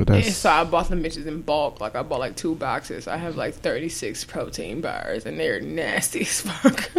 But 0.05 0.15
And 0.15 0.25
that's 0.25 0.37
so 0.37 0.49
I 0.49 0.63
bought 0.63 0.89
them 0.89 1.03
bitches 1.03 1.25
in 1.25 1.41
bulk. 1.41 1.81
Like 1.81 1.95
I 1.95 2.03
bought 2.03 2.19
like 2.19 2.35
two 2.35 2.55
boxes. 2.55 3.07
I 3.07 3.17
have 3.17 3.35
like 3.35 3.55
36 3.55 4.25
protein 4.25 4.81
bars, 4.81 5.25
and 5.25 5.39
they're 5.39 5.59
nasty 5.59 6.21
as 6.21 6.41
fuck. 6.41 6.91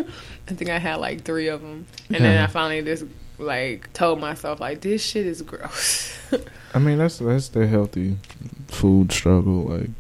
I 0.49 0.55
think 0.55 0.71
I 0.71 0.79
had 0.79 0.97
like 0.97 1.23
three 1.23 1.49
of 1.49 1.63
them, 1.63 1.87
and 2.09 2.25
then 2.25 2.43
I 2.43 2.47
finally 2.47 2.83
just 2.83 3.05
like 3.39 3.93
told 3.93 4.21
myself 4.21 4.61
like 4.61 4.81
this 4.81 5.05
shit 5.05 5.27
is 5.27 5.43
gross. 5.43 6.17
I 6.75 6.79
mean, 6.79 6.99
that's 6.99 7.19
that's 7.19 7.49
the 7.49 7.67
healthy 7.67 8.17
food 8.69 9.13
struggle. 9.13 9.65
Like, 9.65 9.91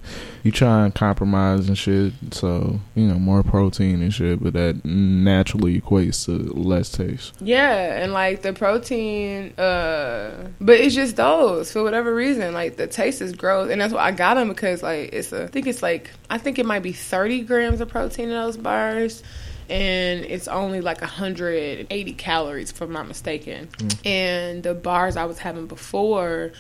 you 0.44 0.52
try 0.52 0.84
and 0.84 0.94
compromise 0.94 1.68
and 1.68 1.76
shit, 1.76 2.12
so 2.30 2.78
you 2.94 3.06
know 3.06 3.18
more 3.18 3.42
protein 3.42 4.02
and 4.02 4.12
shit, 4.12 4.42
but 4.42 4.52
that 4.52 4.84
naturally 4.84 5.80
equates 5.80 6.26
to 6.26 6.52
less 6.52 6.90
taste. 6.90 7.32
Yeah, 7.40 8.02
and 8.02 8.12
like 8.12 8.42
the 8.42 8.52
protein, 8.52 9.58
uh, 9.58 10.50
but 10.60 10.78
it's 10.78 10.94
just 10.94 11.16
those 11.16 11.72
for 11.72 11.82
whatever 11.82 12.14
reason. 12.14 12.52
Like 12.52 12.76
the 12.76 12.86
taste 12.86 13.22
is 13.22 13.32
gross, 13.32 13.70
and 13.70 13.80
that's 13.80 13.94
why 13.94 14.04
I 14.04 14.10
got 14.10 14.34
them 14.34 14.50
because 14.50 14.82
like 14.82 15.14
it's 15.14 15.32
a. 15.32 15.44
I 15.44 15.46
think 15.46 15.66
it's 15.66 15.82
like 15.82 16.10
I 16.28 16.36
think 16.36 16.58
it 16.58 16.66
might 16.66 16.82
be 16.82 16.92
thirty 16.92 17.40
grams 17.40 17.80
of 17.80 17.88
protein 17.88 18.28
in 18.28 18.34
those 18.34 18.58
bars, 18.58 19.22
and 19.70 20.26
it's 20.26 20.46
only 20.46 20.82
like 20.82 21.00
hundred 21.00 21.78
and 21.78 21.86
eighty 21.90 22.12
calories, 22.12 22.70
if 22.70 22.82
I'm 22.82 22.92
not 22.92 23.08
mistaken. 23.08 23.70
And 24.04 24.62
the 24.62 24.74
bars 24.74 25.16
I 25.16 25.24
was 25.24 25.38
having 25.38 25.68
before. 25.68 26.52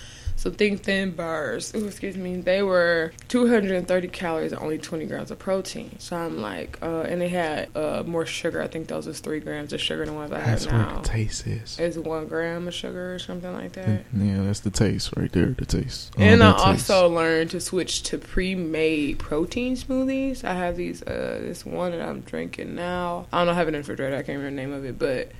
So 0.44 0.50
think 0.50 0.82
thin 0.82 1.12
bars. 1.12 1.74
Ooh, 1.74 1.86
excuse 1.86 2.18
me. 2.18 2.36
They 2.36 2.62
were 2.62 3.14
230 3.28 4.08
calories 4.08 4.52
and 4.52 4.60
only 4.60 4.76
20 4.76 5.06
grams 5.06 5.30
of 5.30 5.38
protein. 5.38 5.98
So 5.98 6.18
I'm 6.18 6.42
like, 6.42 6.76
uh, 6.82 7.00
and 7.08 7.18
they 7.22 7.30
had 7.30 7.74
uh, 7.74 8.02
more 8.06 8.26
sugar. 8.26 8.60
I 8.60 8.66
think 8.66 8.88
those 8.88 9.06
was 9.06 9.20
three 9.20 9.40
grams 9.40 9.72
of 9.72 9.80
sugar 9.80 10.04
than 10.04 10.12
the 10.12 10.20
ones 10.20 10.32
I 10.32 10.40
That's 10.40 10.66
have 10.66 10.72
now. 10.74 11.00
the 11.00 11.08
taste 11.08 11.46
is. 11.46 11.78
It's 11.78 11.96
one 11.96 12.26
gram 12.26 12.68
of 12.68 12.74
sugar 12.74 13.14
or 13.14 13.18
something 13.18 13.54
like 13.54 13.72
that. 13.72 14.04
Yeah, 14.14 14.42
that's 14.42 14.60
the 14.60 14.70
taste 14.70 15.14
right 15.16 15.32
there. 15.32 15.46
The 15.46 15.64
taste. 15.64 16.12
All 16.18 16.22
And 16.22 16.42
I 16.44 16.52
taste. 16.52 16.90
also 16.90 17.08
learned 17.08 17.52
to 17.52 17.60
switch 17.62 18.02
to 18.02 18.18
pre-made 18.18 19.18
protein 19.18 19.76
smoothies. 19.76 20.44
I 20.44 20.52
have 20.52 20.76
these, 20.76 21.02
uh, 21.04 21.38
this 21.42 21.64
one 21.64 21.92
that 21.92 22.06
I'm 22.06 22.20
drinking 22.20 22.74
now. 22.74 23.28
I 23.32 23.38
don't 23.38 23.46
know, 23.46 23.52
I 23.52 23.54
have 23.54 23.66
it 23.68 23.70
in 23.70 23.72
the 23.72 23.78
refrigerator. 23.78 24.14
I 24.16 24.18
can't 24.22 24.36
remember 24.36 24.50
the 24.50 24.56
name 24.56 24.72
of 24.74 24.84
it, 24.84 24.98
but 24.98 25.32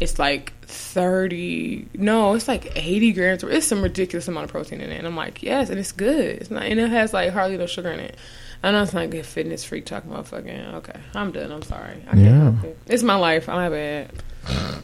it's 0.00 0.18
like 0.18 0.52
30, 0.62 1.88
no, 1.94 2.34
it's 2.34 2.48
like 2.48 2.72
80 2.76 3.12
grams. 3.12 3.42
It's 3.44 3.66
some 3.66 3.82
ridiculous 3.82 4.26
amount 4.28 4.44
of 4.44 4.50
protein 4.50 4.80
in 4.80 4.90
it. 4.90 4.96
And 4.98 5.06
I'm 5.06 5.16
like, 5.16 5.42
yes, 5.42 5.68
and 5.70 5.78
it's 5.78 5.92
good. 5.92 6.38
It's 6.40 6.50
not, 6.50 6.62
and 6.64 6.80
it 6.80 6.88
has 6.90 7.12
like 7.12 7.32
hardly 7.32 7.56
no 7.58 7.66
sugar 7.66 7.90
in 7.90 8.00
it. 8.00 8.16
I 8.62 8.72
know 8.72 8.82
it's 8.82 8.92
not 8.92 9.08
good 9.10 9.24
fitness 9.24 9.64
freak 9.64 9.86
talking 9.86 10.10
about 10.10 10.26
fucking, 10.26 10.50
okay, 10.50 10.98
I'm 11.14 11.32
done. 11.32 11.50
I'm 11.52 11.62
sorry. 11.62 11.96
I 12.08 12.10
can't 12.14 12.18
Yeah. 12.62 12.68
it. 12.68 12.78
It's 12.88 13.02
my 13.02 13.14
life. 13.14 13.48
I'm 13.48 13.70
bad. 13.70 14.10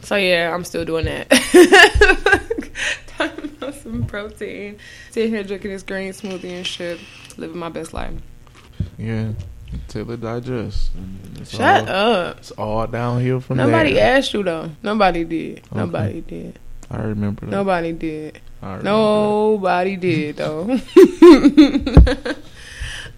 So 0.03 0.15
yeah, 0.15 0.53
I'm 0.53 0.63
still 0.63 0.85
doing 0.85 1.05
that. 1.05 1.29
Talking 3.07 3.45
about 3.45 3.73
some 3.75 4.05
protein. 4.05 4.77
Sitting 5.11 5.31
here 5.31 5.43
drinking 5.43 5.71
this 5.71 5.81
green 5.83 6.11
smoothie 6.11 6.51
and 6.57 6.65
shit. 6.67 6.99
Living 7.37 7.57
my 7.57 7.69
best 7.69 7.93
life. 7.93 8.13
yeah, 8.97 9.31
until 9.71 10.11
it 10.11 10.21
digests. 10.21 10.91
Shut 11.45 11.87
all, 11.89 12.13
up. 12.13 12.37
It's 12.37 12.51
all 12.51 12.87
downhill 12.87 13.39
from 13.39 13.57
now. 13.57 13.65
Nobody 13.65 13.93
there. 13.93 14.17
asked 14.17 14.33
you 14.33 14.43
though. 14.43 14.71
Nobody 14.81 15.23
did. 15.23 15.63
Nobody 15.73 16.21
did. 16.21 16.59
I 16.89 16.97
remember 17.01 17.45
that. 17.45 17.51
Nobody 17.51 17.91
did. 17.93 18.39
Remember 18.61 18.83
Nobody 18.83 19.95
did 19.97 20.37
though. 20.37 20.63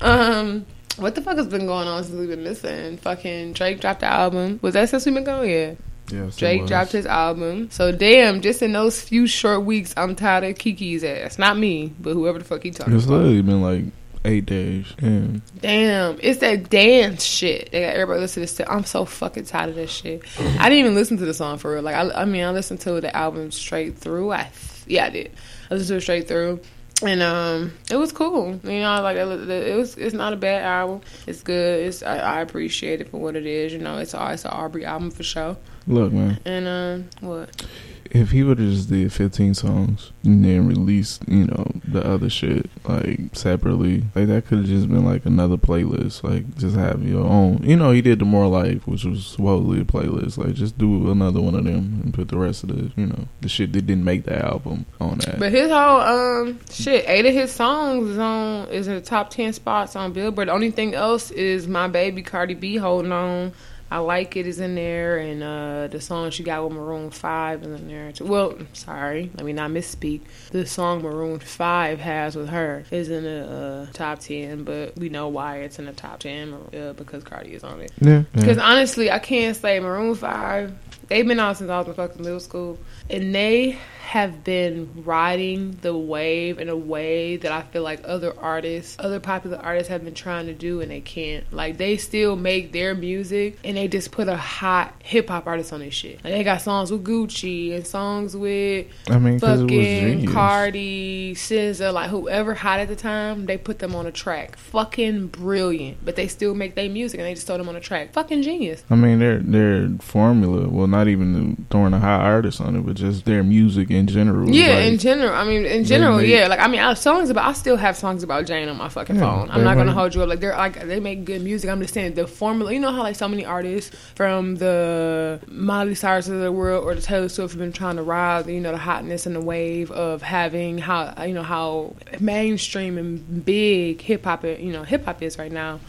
um, 0.01 0.65
what 0.97 1.15
the 1.15 1.21
fuck 1.21 1.37
has 1.37 1.47
been 1.47 1.65
going 1.65 1.87
on 1.87 2.03
since 2.03 2.15
we've 2.15 2.29
been 2.29 2.43
missing? 2.43 2.97
Fucking 2.97 3.53
Drake 3.53 3.79
dropped 3.79 4.01
the 4.01 4.07
album. 4.07 4.59
Was 4.61 4.73
that 4.73 4.89
since 4.89 5.05
we've 5.05 5.15
been 5.15 5.23
gone? 5.23 5.47
Yeah. 5.47 5.75
Yes, 6.11 6.37
Drake 6.37 6.65
dropped 6.65 6.91
his 6.91 7.05
album. 7.05 7.69
So 7.69 7.91
damn, 7.91 8.41
just 8.41 8.61
in 8.61 8.73
those 8.73 8.99
few 8.99 9.27
short 9.27 9.63
weeks, 9.63 9.93
I'm 9.95 10.15
tired 10.15 10.43
of 10.43 10.57
Kiki's 10.57 11.03
ass. 11.03 11.37
Not 11.37 11.57
me, 11.57 11.93
but 11.99 12.13
whoever 12.13 12.39
the 12.39 12.45
fuck 12.45 12.63
he 12.63 12.71
talking 12.71 12.95
It's 12.95 13.05
about. 13.05 13.17
literally 13.17 13.41
been 13.43 13.61
like 13.61 13.83
eight 14.25 14.45
days. 14.45 14.93
And 14.99 15.41
Damn, 15.59 16.17
it's 16.21 16.39
that 16.39 16.69
dance 16.69 17.23
shit. 17.23 17.71
They 17.71 17.81
got 17.81 17.95
everybody 17.95 18.19
listen 18.21 18.45
to 18.45 18.53
this. 18.53 18.67
I'm 18.69 18.85
so 18.85 19.05
fucking 19.05 19.45
tired 19.45 19.69
of 19.69 19.75
this 19.75 19.91
shit. 19.91 20.23
I 20.39 20.69
didn't 20.69 20.79
even 20.79 20.95
listen 20.95 21.17
to 21.17 21.25
the 21.25 21.33
song 21.33 21.57
for 21.57 21.73
real. 21.73 21.81
Like 21.81 21.95
I, 21.95 22.09
I 22.21 22.25
mean, 22.25 22.43
I 22.43 22.51
listened 22.51 22.81
to 22.81 22.99
the 23.01 23.15
album 23.15 23.51
straight 23.51 23.97
through. 23.97 24.31
I 24.31 24.49
yeah, 24.87 25.05
I 25.05 25.09
did. 25.09 25.31
I 25.69 25.75
listened 25.75 25.89
to 25.89 25.95
it 25.97 26.01
straight 26.01 26.27
through. 26.27 26.59
And 27.01 27.21
um, 27.21 27.71
it 27.89 27.95
was 27.95 28.11
cool. 28.11 28.59
You 28.61 28.81
know, 28.81 29.01
like 29.01 29.15
it 29.15 29.49
it 29.49 29.77
was. 29.77 29.95
It's 29.95 30.13
not 30.13 30.33
a 30.33 30.35
bad 30.35 30.63
album. 30.63 30.99
It's 31.27 31.41
good. 31.41 31.85
It's 31.85 32.03
I, 32.03 32.17
I 32.17 32.41
appreciate 32.41 32.99
it 32.99 33.09
for 33.09 33.19
what 33.21 33.37
it 33.37 33.45
is. 33.45 33.71
You 33.71 33.79
know, 33.79 33.99
it's 33.99 34.13
a, 34.13 34.31
it's 34.33 34.43
an 34.43 34.51
Aubrey 34.51 34.83
album 34.83 35.09
for 35.09 35.23
sure. 35.23 35.55
look, 35.87 36.11
man, 36.11 36.39
And 36.43 36.67
um, 36.67 37.09
what? 37.21 37.65
If 38.11 38.31
he 38.31 38.43
would 38.43 38.57
have 38.59 38.69
just 38.69 38.89
did 38.89 39.13
15 39.13 39.53
songs 39.53 40.11
and 40.23 40.43
then 40.43 40.67
released, 40.67 41.27
you 41.27 41.45
know, 41.45 41.71
the 41.87 42.05
other 42.05 42.29
shit 42.29 42.69
like 42.85 43.19
separately, 43.33 44.03
like 44.15 44.27
that 44.27 44.47
could 44.47 44.59
have 44.59 44.67
just 44.67 44.89
been 44.89 45.05
like 45.05 45.25
another 45.25 45.57
playlist. 45.57 46.23
Like 46.23 46.57
just 46.57 46.75
have 46.75 47.03
your 47.03 47.25
own. 47.25 47.61
You 47.63 47.75
know, 47.75 47.91
he 47.91 48.01
did 48.01 48.19
the 48.19 48.25
More 48.25 48.47
Life, 48.47 48.87
which 48.87 49.05
was 49.05 49.25
supposedly 49.25 49.81
a 49.81 49.85
playlist. 49.85 50.37
Like 50.37 50.53
just 50.53 50.77
do 50.77 51.11
another 51.11 51.39
one 51.39 51.55
of 51.55 51.65
them 51.65 52.01
and 52.03 52.13
put 52.13 52.29
the 52.29 52.37
rest 52.37 52.63
of 52.63 52.69
the, 52.69 52.91
you 52.99 53.07
know, 53.07 53.27
the 53.41 53.49
shit 53.49 53.73
that 53.73 53.85
didn't 53.85 54.05
make 54.05 54.23
the 54.25 54.43
album 54.43 54.85
on 54.99 55.19
that. 55.19 55.39
But 55.39 55.51
his 55.51 55.69
whole 55.69 56.01
um 56.01 56.59
shit, 56.71 57.05
eight 57.07 57.25
of 57.25 57.33
his 57.33 57.51
songs 57.51 58.09
is 58.09 58.17
on 58.17 58.67
is 58.69 58.87
in 58.87 58.95
the 58.95 59.01
top 59.01 59.29
ten 59.29 59.53
spots 59.53 59.95
on 59.95 60.13
Billboard. 60.13 60.47
The 60.47 60.53
only 60.53 60.71
thing 60.71 60.95
else 60.95 61.29
is 61.31 61.67
my 61.67 61.87
baby 61.87 62.23
Cardi 62.23 62.55
B 62.55 62.77
holding 62.77 63.11
on. 63.11 63.53
I 63.91 63.97
like 63.99 64.37
it 64.37 64.45
is 64.45 64.59
in 64.59 64.75
there, 64.75 65.17
and 65.17 65.41
uh 65.41 65.87
the 65.87 65.99
song 65.99 66.29
she 66.31 66.43
got 66.43 66.63
with 66.63 66.73
Maroon 66.73 67.09
Five 67.09 67.63
is 67.63 67.79
in 67.79 67.87
there. 67.87 68.11
Too. 68.11 68.25
Well, 68.25 68.55
sorry, 68.73 69.31
let 69.35 69.45
me 69.45 69.53
not 69.53 69.71
misspeak. 69.71 70.21
The 70.51 70.65
song 70.65 71.01
Maroon 71.01 71.39
Five 71.39 71.99
has 71.99 72.35
with 72.35 72.49
her 72.49 72.83
is 72.91 73.09
in 73.09 73.23
the 73.23 73.87
uh, 73.89 73.91
top 73.93 74.19
ten, 74.19 74.63
but 74.63 74.95
we 74.95 75.09
know 75.09 75.27
why 75.29 75.57
it's 75.57 75.79
in 75.79 75.85
the 75.85 75.93
top 75.93 76.19
ten 76.19 76.53
uh, 76.53 76.93
because 76.93 77.23
Cardi 77.23 77.53
is 77.53 77.63
on 77.63 77.81
it. 77.81 77.91
yeah, 77.99 78.23
Because 78.33 78.57
yeah. 78.57 78.63
honestly, 78.63 79.09
I 79.11 79.19
can't 79.19 79.55
say 79.55 79.79
Maroon 79.79 80.13
Five. 80.15 80.73
They've 81.07 81.25
been 81.27 81.39
on 81.39 81.55
since 81.55 81.71
I 81.71 81.79
was 81.79 81.87
in 81.87 81.93
fucking 81.95 82.21
middle 82.21 82.39
school, 82.39 82.77
and 83.09 83.33
they 83.33 83.77
have 84.09 84.43
been 84.43 85.03
riding 85.05 85.77
the 85.83 85.95
wave 85.95 86.57
in 86.57 86.67
a 86.67 86.75
way 86.75 87.37
that 87.37 87.51
I 87.51 87.61
feel 87.61 87.83
like 87.83 88.01
other 88.03 88.33
artists, 88.39 88.95
other 88.97 89.19
popular 89.19 89.57
artists, 89.57 89.87
have 89.89 90.03
been 90.03 90.15
trying 90.15 90.47
to 90.47 90.53
do, 90.53 90.81
and 90.81 90.89
they 90.89 90.99
can't. 90.99 91.45
Like 91.53 91.77
they 91.77 91.95
still 91.97 92.35
make 92.35 92.71
their 92.71 92.95
music, 92.95 93.59
and 93.63 93.77
they 93.77 93.87
just 93.87 94.09
put 94.09 94.27
a 94.27 94.35
hot 94.35 94.95
hip 95.03 95.29
hop 95.29 95.45
artist 95.45 95.71
on 95.73 95.81
this 95.81 95.93
shit. 95.93 96.23
Like 96.23 96.33
they 96.33 96.43
got 96.43 96.63
songs 96.63 96.91
with 96.91 97.03
Gucci 97.03 97.75
and 97.75 97.85
songs 97.85 98.35
with 98.35 98.87
I 99.11 99.19
mean, 99.19 99.35
because 99.35 99.61
it 99.61 99.65
was 99.65 99.71
fucking. 99.71 100.25
Cardi, 100.25 101.35
SZA, 101.35 101.93
like 101.93 102.09
whoever 102.09 102.55
hot 102.55 102.79
at 102.79 102.87
the 102.87 102.95
time, 102.95 103.45
they 103.45 103.59
put 103.59 103.77
them 103.77 103.93
on 103.93 104.07
a 104.07 104.11
track. 104.11 104.57
Fucking 104.57 105.27
brilliant. 105.27 106.03
But 106.03 106.15
they 106.15 106.27
still 106.27 106.55
make 106.55 106.73
their 106.73 106.89
music 106.89 107.19
and 107.19 107.27
they 107.27 107.35
just 107.35 107.45
throw 107.45 107.59
them 107.59 107.69
on 107.69 107.75
a 107.75 107.79
track. 107.79 108.13
Fucking 108.13 108.41
genius. 108.41 108.83
I 108.89 108.95
mean, 108.95 109.19
their 109.19 109.37
their 109.37 109.87
formula. 109.99 110.67
Well, 110.67 110.87
not 110.87 111.07
even 111.07 111.67
throwing 111.69 111.93
a 111.93 111.99
hot 111.99 112.21
artist 112.21 112.59
on 112.59 112.75
it, 112.75 112.83
but 112.87 112.95
just 112.95 113.25
their 113.25 113.43
music 113.43 113.91
in 113.99 114.07
general. 114.07 114.49
Yeah, 114.49 114.75
like- 114.75 114.85
in 114.87 114.97
general. 114.97 115.33
I 115.33 115.43
mean, 115.43 115.65
in 115.65 115.83
general, 115.83 116.17
make- 116.17 116.27
yeah. 116.27 116.47
Like, 116.47 116.59
I 116.59 116.67
mean, 116.67 116.79
I 116.79 116.89
have 116.89 116.97
songs 116.97 117.29
about. 117.29 117.47
I 117.47 117.53
still 117.53 117.77
have 117.77 117.95
songs 117.95 118.23
about 118.23 118.45
Jane 118.47 118.67
on 118.69 118.77
my 118.77 118.89
fucking 118.89 119.15
Yeah, 119.17 119.21
phone. 119.21 119.51
I'm 119.51 119.63
not 119.63 119.75
gonna 119.77 119.91
hold 119.91 120.15
you 120.15 120.23
up. 120.23 120.29
Like, 120.29 120.39
they're 120.39 120.55
like 120.55 120.79
they 120.87 120.99
make 120.99 121.25
good 121.25 121.41
music. 121.43 121.69
I'm 121.69 121.81
just 121.81 121.93
saying 121.93 122.15
the 122.15 122.25
formula. 122.27 122.73
You 122.73 122.79
know 122.79 122.91
how 122.91 123.03
like 123.03 123.15
so 123.15 123.27
many 123.27 123.45
artists 123.45 123.95
from 124.15 124.55
the 124.55 125.39
Miley 125.47 125.95
Cyrus 125.95 126.27
of 126.29 126.39
the 126.39 126.51
world 126.51 126.83
or 126.85 126.95
the 126.95 127.01
Taylor 127.01 127.29
Swift 127.29 127.53
have 127.53 127.59
been 127.59 127.71
trying 127.73 127.97
to 127.97 128.03
ride, 128.03 128.47
you 128.47 128.59
know, 128.61 128.71
the 128.71 128.77
hotness 128.77 129.25
and 129.25 129.35
the 129.35 129.41
wave 129.41 129.91
of 129.91 130.21
having 130.21 130.77
how 130.79 131.13
you 131.23 131.33
know 131.33 131.43
how 131.43 131.93
mainstream 132.19 132.97
and 132.97 133.45
big 133.45 134.01
hip 134.01 134.23
hop, 134.25 134.43
you 134.43 134.71
know, 134.71 134.83
hip 134.83 135.05
hop 135.05 135.21
is 135.21 135.37
right 135.37 135.51
now. 135.51 135.79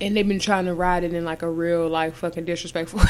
And 0.00 0.16
they've 0.16 0.26
been 0.26 0.38
trying 0.38 0.66
to 0.66 0.74
ride 0.74 1.04
it 1.04 1.12
in 1.12 1.24
like 1.24 1.42
a 1.42 1.50
real, 1.50 1.88
like 1.88 2.14
fucking 2.14 2.44
disrespectful 2.44 3.00
way. 3.00 3.06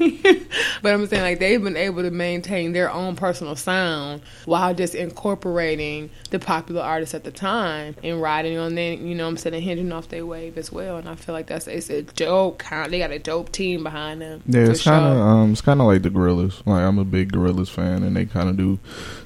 but 0.82 0.94
I'm 0.94 1.06
saying 1.06 1.22
like 1.22 1.38
they've 1.38 1.62
been 1.62 1.76
able 1.76 2.02
to 2.02 2.10
maintain 2.10 2.72
their 2.72 2.90
own 2.90 3.16
personal 3.16 3.54
sound 3.54 4.22
while 4.46 4.74
just 4.74 4.94
incorporating 4.94 6.10
the 6.30 6.38
popular 6.38 6.80
artists 6.80 7.14
at 7.14 7.24
the 7.24 7.30
time 7.30 7.94
and 8.02 8.20
riding 8.22 8.56
on 8.56 8.74
them, 8.74 9.06
you 9.06 9.14
know 9.14 9.24
what 9.24 9.30
I'm 9.30 9.36
saying, 9.36 9.54
and 9.56 9.62
hinging 9.62 9.92
off 9.92 10.08
their 10.08 10.24
wave 10.24 10.56
as 10.56 10.72
well. 10.72 10.96
And 10.96 11.08
I 11.08 11.16
feel 11.16 11.34
like 11.34 11.48
that's 11.48 11.66
it's 11.66 11.90
a 11.90 12.02
dope 12.02 12.58
kind. 12.58 12.90
They 12.90 12.98
got 12.98 13.10
a 13.10 13.18
dope 13.18 13.52
team 13.52 13.82
behind 13.82 14.22
them. 14.22 14.42
Yeah, 14.46 14.70
it's 14.70 14.84
kind 14.84 15.04
of 15.04 15.18
um, 15.18 15.52
it's 15.52 15.60
kind 15.60 15.80
of 15.80 15.86
like 15.86 16.02
the 16.02 16.10
Gorillaz. 16.10 16.66
Like 16.66 16.82
I'm 16.82 16.98
a 16.98 17.04
big 17.04 17.32
Gorillaz 17.32 17.68
fan, 17.68 18.02
and 18.02 18.16
they 18.16 18.24
kind 18.24 18.48
of 18.48 18.56
do 18.56 18.78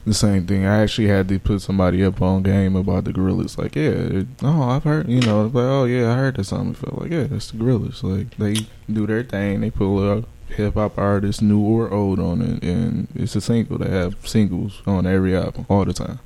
the 0.06 0.14
same 0.14 0.46
thing. 0.46 0.66
I 0.66 0.82
actually 0.82 1.08
had 1.08 1.28
to 1.28 1.38
put 1.38 1.62
somebody 1.62 2.04
up 2.04 2.20
on 2.20 2.42
game 2.42 2.76
about 2.76 3.04
the 3.04 3.12
Gorillaz. 3.12 3.56
Like, 3.56 3.76
yeah, 3.76 3.90
it, 3.90 4.26
oh, 4.42 4.62
I've 4.62 4.84
heard, 4.84 5.08
you 5.08 5.20
know, 5.20 5.44
like, 5.44 5.54
oh 5.54 5.84
yeah, 5.84 6.12
I 6.12 6.16
heard 6.16 6.36
that 6.36 6.44
song. 6.44 6.70
It 6.70 6.76
felt 6.76 7.00
like, 7.00 7.03
yeah, 7.10 7.24
that's 7.24 7.50
the 7.50 7.58
Gorillaz. 7.58 8.02
Like 8.02 8.36
they 8.36 8.66
do 8.92 9.06
their 9.06 9.22
thing. 9.22 9.60
They 9.60 9.70
put 9.70 9.98
a 9.98 10.24
hip 10.48 10.74
hop 10.74 10.98
artist, 10.98 11.42
new 11.42 11.60
or 11.60 11.90
old, 11.90 12.18
on 12.20 12.42
it, 12.42 12.62
and 12.62 13.08
it's 13.14 13.36
a 13.36 13.40
single. 13.40 13.78
They 13.78 13.90
have 13.90 14.26
singles 14.26 14.82
on 14.86 15.06
every 15.06 15.36
album 15.36 15.66
all 15.68 15.84
the 15.84 15.92
time. 15.92 16.20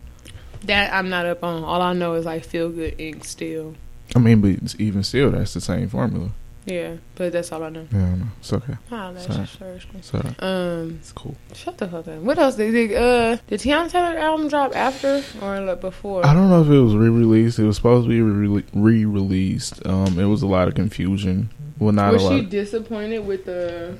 that 0.64 0.92
I'm 0.92 1.08
not 1.08 1.26
up 1.26 1.42
on. 1.44 1.64
All 1.64 1.80
I 1.80 1.92
know 1.92 2.14
is 2.14 2.24
like 2.26 2.44
Feel 2.44 2.70
Good 2.70 2.98
Inc. 2.98 3.24
Still. 3.24 3.74
I 4.16 4.18
mean, 4.18 4.40
but 4.40 4.74
even 4.80 5.02
still, 5.02 5.30
that's 5.30 5.54
the 5.54 5.60
same 5.60 5.88
formula. 5.88 6.30
Yeah, 6.70 6.96
but 7.14 7.32
that's 7.32 7.50
all 7.50 7.62
I 7.64 7.70
know. 7.70 7.86
Yeah, 7.92 7.98
I 7.98 8.14
know. 8.16 8.26
It's 8.40 8.52
okay. 8.52 8.74
Ah, 8.92 9.10
that's 9.12 9.26
Sorry. 9.26 9.38
just 9.38 9.56
first. 9.58 9.86
So 10.02 10.18
Um, 10.40 10.96
it's 11.00 11.12
cool. 11.12 11.34
shut 11.54 11.78
the 11.78 11.88
fuck 11.88 12.06
up. 12.08 12.18
What 12.18 12.38
else 12.38 12.56
did 12.56 12.72
did, 12.72 12.94
uh 12.94 13.36
did 13.46 13.60
Teyana 13.60 13.90
Taylor 13.90 14.18
album 14.18 14.48
drop 14.48 14.76
after 14.76 15.22
or 15.40 15.60
like 15.60 15.80
before? 15.80 16.26
I 16.26 16.34
don't 16.34 16.50
know 16.50 16.60
if 16.62 16.68
it 16.68 16.78
was 16.80 16.94
re-released. 16.94 17.58
It 17.58 17.64
was 17.64 17.76
supposed 17.76 18.04
to 18.04 18.08
be 18.10 18.20
re- 18.20 18.64
re-released. 18.74 19.86
Um, 19.86 20.18
it 20.18 20.26
was 20.26 20.42
a 20.42 20.46
lot 20.46 20.68
of 20.68 20.74
confusion. 20.74 21.48
Well, 21.78 21.92
not 21.92 22.12
Was 22.12 22.22
a 22.22 22.24
lot. 22.26 22.32
Was 22.34 22.40
she 22.42 22.46
disappointed 22.46 23.20
with 23.26 23.44
the? 23.46 23.96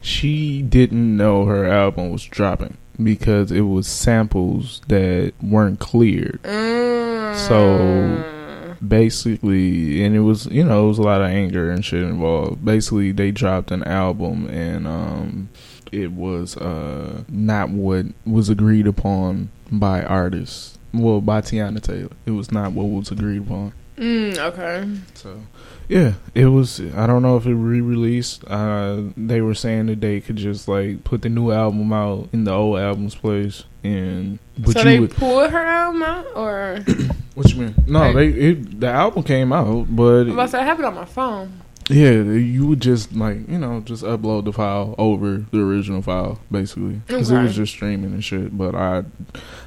she 0.00 0.62
didn't 0.62 1.14
know 1.16 1.44
her 1.44 1.66
album 1.66 2.10
was 2.10 2.24
dropping 2.24 2.76
because 3.02 3.52
it 3.52 3.60
was 3.62 3.86
samples 3.86 4.80
that 4.88 5.32
weren't 5.42 5.78
cleared. 5.78 6.40
Mm. 6.42 7.36
So- 7.36 8.39
Basically, 8.86 10.02
and 10.04 10.16
it 10.16 10.20
was 10.20 10.46
you 10.46 10.64
know 10.64 10.84
it 10.84 10.88
was 10.88 10.98
a 10.98 11.02
lot 11.02 11.20
of 11.20 11.28
anger 11.28 11.70
and 11.70 11.84
shit 11.84 12.02
involved. 12.02 12.64
Basically, 12.64 13.12
they 13.12 13.30
dropped 13.30 13.70
an 13.70 13.84
album 13.84 14.48
and 14.48 14.86
um, 14.86 15.48
it 15.92 16.12
was 16.12 16.56
uh 16.56 17.22
not 17.28 17.70
what 17.70 18.06
was 18.24 18.48
agreed 18.48 18.86
upon 18.86 19.50
by 19.70 20.02
artists. 20.02 20.78
Well, 20.92 21.20
by 21.20 21.40
Teyana 21.40 21.80
Taylor, 21.80 22.10
it 22.26 22.32
was 22.32 22.50
not 22.50 22.72
what 22.72 22.84
was 22.84 23.10
agreed 23.10 23.42
upon. 23.42 23.72
Mm, 23.96 24.38
okay. 24.38 24.88
So, 25.14 25.40
yeah, 25.90 26.14
it 26.34 26.46
was. 26.46 26.80
I 26.94 27.06
don't 27.06 27.20
know 27.22 27.36
if 27.36 27.44
it 27.46 27.54
re-released. 27.54 28.44
Uh, 28.46 29.02
they 29.16 29.40
were 29.40 29.54
saying 29.54 29.86
that 29.86 30.00
they 30.00 30.20
could 30.20 30.36
just 30.36 30.68
like 30.68 31.02
put 31.04 31.22
the 31.22 31.28
new 31.28 31.50
album 31.50 31.92
out 31.92 32.28
in 32.32 32.44
the 32.44 32.52
old 32.52 32.78
album's 32.78 33.14
place, 33.16 33.64
and 33.82 34.38
but 34.56 34.72
so 34.74 34.78
you 34.80 34.84
they 34.84 35.00
would. 35.00 35.10
pulled 35.10 35.50
her 35.50 35.58
album 35.58 36.02
out, 36.04 36.26
or 36.36 36.78
What 37.34 37.52
you 37.52 37.62
mean? 37.62 37.74
No, 37.86 38.00
Like- 38.00 38.14
they 38.14 38.26
it, 38.28 38.80
the 38.80 38.88
album 38.88 39.22
came 39.24 39.52
out, 39.52 39.86
but 39.94 40.22
I'm 40.22 40.30
about 40.30 40.44
to 40.46 40.48
say 40.52 40.58
I 40.60 40.64
have 40.64 40.78
it 40.78 40.84
on 40.84 40.94
my 40.94 41.04
phone. 41.06 41.60
yeah, 41.90 42.10
you 42.12 42.66
would 42.68 42.80
just 42.80 43.12
like 43.14 43.48
you 43.48 43.58
know 43.58 43.80
just 43.80 44.04
upload 44.04 44.44
the 44.44 44.52
file 44.52 44.94
over 44.96 45.44
the 45.50 45.60
original 45.60 46.02
file 46.02 46.38
basically 46.52 47.00
because 47.06 47.30
it 47.32 47.42
was 47.42 47.56
just 47.56 47.72
streaming 47.72 48.12
and 48.12 48.22
shit. 48.24 48.56
But 48.56 48.74
I, 48.76 49.02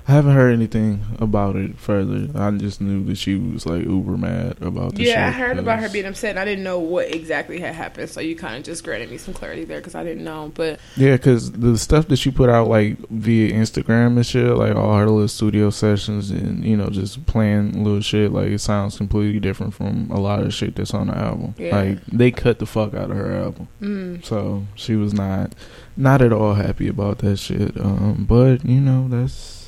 I 0.05 0.11
haven't 0.11 0.33
heard 0.33 0.51
anything 0.51 1.05
about 1.19 1.55
it 1.55 1.77
further. 1.79 2.27
I 2.35 2.51
just 2.51 2.81
knew 2.81 3.05
that 3.05 3.17
she 3.17 3.35
was 3.35 3.65
like 3.65 3.85
uber 3.85 4.17
mad 4.17 4.61
about 4.61 4.95
the 4.95 5.03
Yeah, 5.03 5.27
I 5.27 5.31
heard 5.31 5.57
about 5.57 5.79
her 5.79 5.87
being 5.87 6.05
upset. 6.05 6.31
and 6.31 6.39
I 6.39 6.45
didn't 6.45 6.65
know 6.65 6.79
what 6.79 7.13
exactly 7.13 7.59
had 7.59 7.73
happened, 7.73 8.09
so 8.09 8.19
you 8.19 8.35
kind 8.35 8.57
of 8.57 8.63
just 8.63 8.83
granted 8.83 9.09
me 9.09 9.17
some 9.17 9.33
clarity 9.33 9.63
there 9.63 9.79
because 9.79 9.95
I 9.95 10.03
didn't 10.03 10.25
know. 10.25 10.51
But 10.53 10.79
Yeah, 10.97 11.15
because 11.15 11.53
the 11.53 11.77
stuff 11.77 12.09
that 12.09 12.17
she 12.17 12.31
put 12.31 12.49
out 12.49 12.67
like 12.67 12.97
via 13.09 13.53
Instagram 13.53 14.17
and 14.17 14.25
shit, 14.25 14.45
like 14.57 14.75
all 14.75 14.97
her 14.97 15.09
little 15.09 15.27
studio 15.29 15.69
sessions 15.69 16.31
and 16.31 16.65
you 16.65 16.75
know 16.75 16.89
just 16.89 17.25
playing 17.25 17.83
little 17.83 18.01
shit, 18.01 18.33
like 18.33 18.47
it 18.47 18.59
sounds 18.59 18.97
completely 18.97 19.39
different 19.39 19.73
from 19.73 20.11
a 20.11 20.19
lot 20.19 20.41
of 20.43 20.53
shit 20.53 20.75
that's 20.75 20.93
on 20.93 21.07
the 21.07 21.17
album. 21.17 21.55
Yeah. 21.57 21.77
Like 21.77 22.05
they 22.07 22.31
cut 22.31 22.59
the 22.59 22.65
fuck 22.65 22.93
out 22.93 23.09
of 23.09 23.15
her 23.15 23.33
album, 23.37 23.67
mm, 23.81 24.25
so 24.25 24.65
she 24.75 24.95
was 24.97 25.13
not 25.13 25.55
not 25.95 26.21
at 26.21 26.33
all 26.33 26.55
happy 26.55 26.89
about 26.89 27.19
that 27.19 27.37
shit. 27.37 27.77
Um, 27.79 28.25
but 28.27 28.65
you 28.65 28.81
know 28.81 29.07
that's 29.07 29.62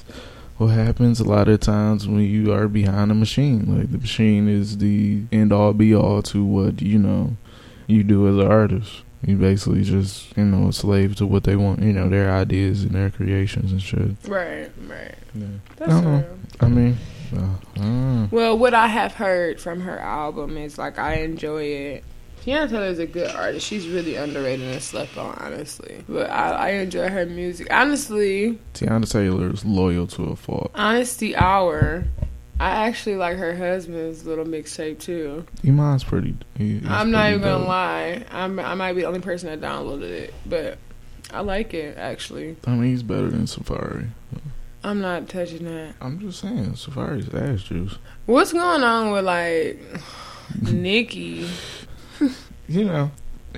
what 0.57 0.67
happens 0.67 1.19
a 1.19 1.23
lot 1.23 1.47
of 1.47 1.59
times 1.59 2.07
when 2.07 2.21
you 2.21 2.53
are 2.53 2.67
behind 2.67 3.11
a 3.11 3.15
machine. 3.15 3.77
Like 3.77 3.91
the 3.91 3.97
machine 3.97 4.47
is 4.47 4.77
the 4.77 5.23
end 5.31 5.51
all 5.51 5.73
be 5.73 5.93
all 5.93 6.21
to 6.23 6.43
what 6.43 6.81
you 6.81 6.97
know 6.99 7.35
you 7.87 8.03
do 8.03 8.27
as 8.27 8.35
an 8.35 8.51
artist. 8.51 9.01
You 9.25 9.37
basically 9.37 9.83
just 9.83 10.35
you 10.37 10.45
know 10.45 10.69
a 10.69 10.73
slave 10.73 11.15
to 11.17 11.25
what 11.25 11.43
they 11.43 11.55
want. 11.55 11.81
You 11.81 11.93
know 11.93 12.09
their 12.09 12.31
ideas 12.31 12.83
and 12.83 12.91
their 12.91 13.09
creations 13.09 13.71
and 13.71 13.81
shit. 13.81 14.11
right, 14.27 14.69
right. 14.87 15.15
Yeah. 15.33 15.45
That's 15.77 15.91
I 15.91 16.01
don't 16.01 16.03
know. 16.03 16.17
real. 16.17 16.37
I 16.61 16.67
mean, 16.67 16.97
uh, 17.35 17.81
I. 17.81 18.27
Well, 18.31 18.57
what 18.57 18.73
I 18.73 18.87
have 18.87 19.15
heard 19.15 19.59
from 19.59 19.81
her 19.81 19.99
album 19.99 20.57
is 20.57 20.77
like 20.77 20.97
I 20.99 21.15
enjoy 21.15 21.63
it. 21.63 22.03
Teyana 22.45 22.69
Taylor 22.69 22.85
is 22.85 22.99
a 22.99 23.07
good 23.07 23.31
artist. 23.31 23.65
She's 23.65 23.87
really 23.87 24.15
underrated 24.15 24.67
and 24.71 24.81
slept 24.81 25.17
on, 25.17 25.35
honestly. 25.39 26.03
But 26.07 26.29
I, 26.29 26.51
I 26.51 26.69
enjoy 26.71 27.09
her 27.09 27.25
music. 27.25 27.67
Honestly, 27.71 28.59
Teyana 28.75 29.09
Taylor 29.09 29.51
is 29.51 29.65
loyal 29.65 30.05
to 30.07 30.25
a 30.25 30.35
fault. 30.35 30.69
Honesty 30.75 31.35
Hour. 31.35 32.05
I 32.59 32.87
actually 32.87 33.15
like 33.17 33.37
her 33.37 33.55
husband's 33.55 34.25
little 34.25 34.45
mixtape 34.45 34.99
too. 34.99 35.45
Iman's 35.65 36.03
pretty. 36.03 36.37
He, 36.57 36.81
I'm 36.87 37.11
not 37.11 37.23
pretty 37.23 37.35
even 37.37 37.41
gonna 37.41 37.65
lie. 37.65 38.23
I'm, 38.31 38.59
I 38.59 38.75
might 38.75 38.93
be 38.93 39.01
the 39.01 39.07
only 39.07 39.19
person 39.19 39.49
that 39.49 39.59
downloaded 39.67 40.03
it, 40.03 40.33
but 40.45 40.77
I 41.33 41.41
like 41.41 41.73
it 41.73 41.97
actually. 41.97 42.55
I 42.65 42.71
mean, 42.71 42.91
he's 42.91 43.03
better 43.03 43.29
than 43.29 43.45
Safaree. 43.45 44.07
I'm 44.85 45.01
not 45.01 45.27
touching 45.27 45.65
that. 45.65 45.95
I'm 45.99 46.19
just 46.19 46.39
saying, 46.39 46.73
Safaree's 46.73 47.33
ass 47.33 47.63
juice. 47.63 47.97
What's 48.27 48.53
going 48.53 48.83
on 48.83 49.11
with 49.11 49.25
like 49.25 49.79
Nicki? 50.61 51.49
You 52.67 52.83
know, 52.83 53.11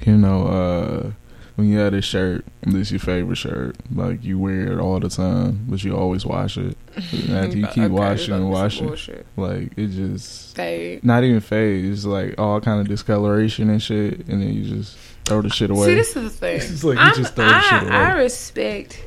you 0.06 0.18
know, 0.18 0.48
uh, 0.48 1.12
when 1.56 1.70
you 1.70 1.78
had 1.78 1.94
a 1.94 2.02
shirt, 2.02 2.44
this 2.64 2.92
your 2.92 3.00
favorite 3.00 3.38
shirt, 3.38 3.78
like 3.96 4.22
you 4.24 4.38
wear 4.38 4.74
it 4.74 4.80
all 4.80 5.00
the 5.00 5.08
time, 5.10 5.66
but 5.70 5.82
you 5.82 5.96
always 5.96 6.26
wash 6.26 6.58
it. 6.58 6.78
And 7.14 7.30
after 7.38 7.58
you 7.58 7.68
keep 7.74 7.84
Okay, 7.86 7.88
washing 7.88 8.34
and 8.34 8.50
washing, 8.52 8.90
like 9.38 9.72
it 9.78 9.88
just 9.88 10.56
fade. 10.58 11.06
not 11.06 11.24
even 11.24 11.40
fade. 11.40 11.86
It's 11.86 12.04
like 12.04 12.36
all 12.38 12.60
kind 12.60 12.82
of 12.82 12.90
discoloration 12.90 13.70
and 13.70 13.82
shit, 13.82 14.28
and 14.28 14.42
then 14.42 14.54
you 14.54 14.64
just 14.76 14.98
throw 15.24 15.42
the 15.42 15.50
shit 15.50 15.70
away. 15.72 15.86
See, 15.86 15.96
this 15.96 16.16
is 16.18 16.24
the 16.24 16.30
thing. 16.30 16.56
It's 16.58 16.84
like 16.84 16.96
you 16.98 17.02
I'm- 17.04 17.16
just 17.16 17.34
throw 17.34 17.46
the 17.48 17.62
shit 17.62 17.84
away. 17.84 17.92
I 17.92 18.12
respect 18.18 19.06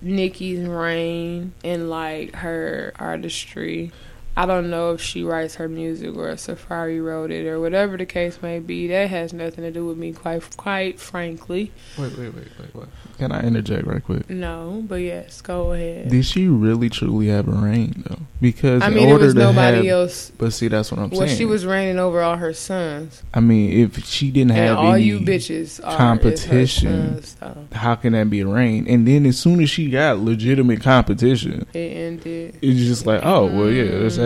Nicki's 0.00 0.66
reign 0.66 1.52
and 1.62 1.88
like 1.88 2.34
her 2.34 2.92
artistry. 2.98 3.92
I 4.34 4.46
don't 4.46 4.70
know 4.70 4.92
if 4.92 5.00
she 5.02 5.22
writes 5.22 5.56
her 5.56 5.68
music 5.68 6.16
or 6.16 6.28
Safaree 6.32 7.04
wrote 7.04 7.30
it 7.30 7.46
or 7.46 7.60
whatever 7.60 7.98
the 7.98 8.06
case 8.06 8.40
may 8.40 8.60
be. 8.60 8.88
That 8.88 9.10
has 9.10 9.32
nothing 9.34 9.62
to 9.64 9.70
do 9.70 9.84
with 9.84 9.98
me, 9.98 10.12
quite 10.12 10.56
quite 10.56 10.98
frankly. 10.98 11.70
wait, 11.98 12.16
wait, 12.16 12.34
wait, 12.34 12.46
wait, 12.58 12.74
wait. 12.74 12.86
Can 13.18 13.30
I 13.30 13.42
interject 13.42 13.86
right 13.86 14.02
quick? 14.02 14.28
No, 14.30 14.82
but 14.88 14.96
yes, 14.96 15.42
go 15.42 15.72
ahead. 15.72 16.08
Did 16.08 16.24
she 16.24 16.48
really 16.48 16.88
truly 16.88 17.28
have 17.28 17.46
a 17.46 17.52
reign 17.52 18.04
though? 18.08 18.20
Because 18.40 18.82
I 18.82 18.88
in 18.88 18.94
mean, 18.94 19.12
order 19.12 19.26
was 19.26 19.34
to 19.34 19.40
nobody 19.40 19.76
have, 19.76 19.86
else. 19.86 20.32
But 20.38 20.52
see, 20.52 20.68
that's 20.68 20.90
what 20.90 20.98
I'm 20.98 21.10
Well, 21.10 21.20
saying. 21.20 21.28
Well, 21.28 21.36
she 21.36 21.44
was 21.44 21.66
reigning 21.66 21.98
over 21.98 22.22
all 22.22 22.36
her 22.36 22.54
sons, 22.54 23.22
I 23.34 23.40
mean, 23.40 23.70
if 23.84 24.04
she 24.06 24.30
didn't 24.30 24.52
and 24.52 24.60
have 24.60 24.78
all 24.78 24.94
any 24.94 25.04
you 25.04 25.20
bitches 25.20 25.78
are 25.86 25.96
competition. 25.96 27.22
Sons, 27.22 27.36
how 27.72 27.94
can 27.96 28.14
that 28.14 28.30
be 28.30 28.40
a 28.40 28.46
reign? 28.46 28.86
And 28.88 29.06
then 29.06 29.26
as 29.26 29.38
soon 29.38 29.60
as 29.60 29.70
she 29.70 29.90
got 29.90 30.18
legitimate 30.18 30.80
competition, 30.80 31.66
it 31.74 31.78
ended. 31.78 32.58
it's 32.62 32.80
just 32.80 33.06
like, 33.06 33.20
oh 33.24 33.46
well, 33.46 33.70
yeah, 33.70 33.98
let's 33.98 34.16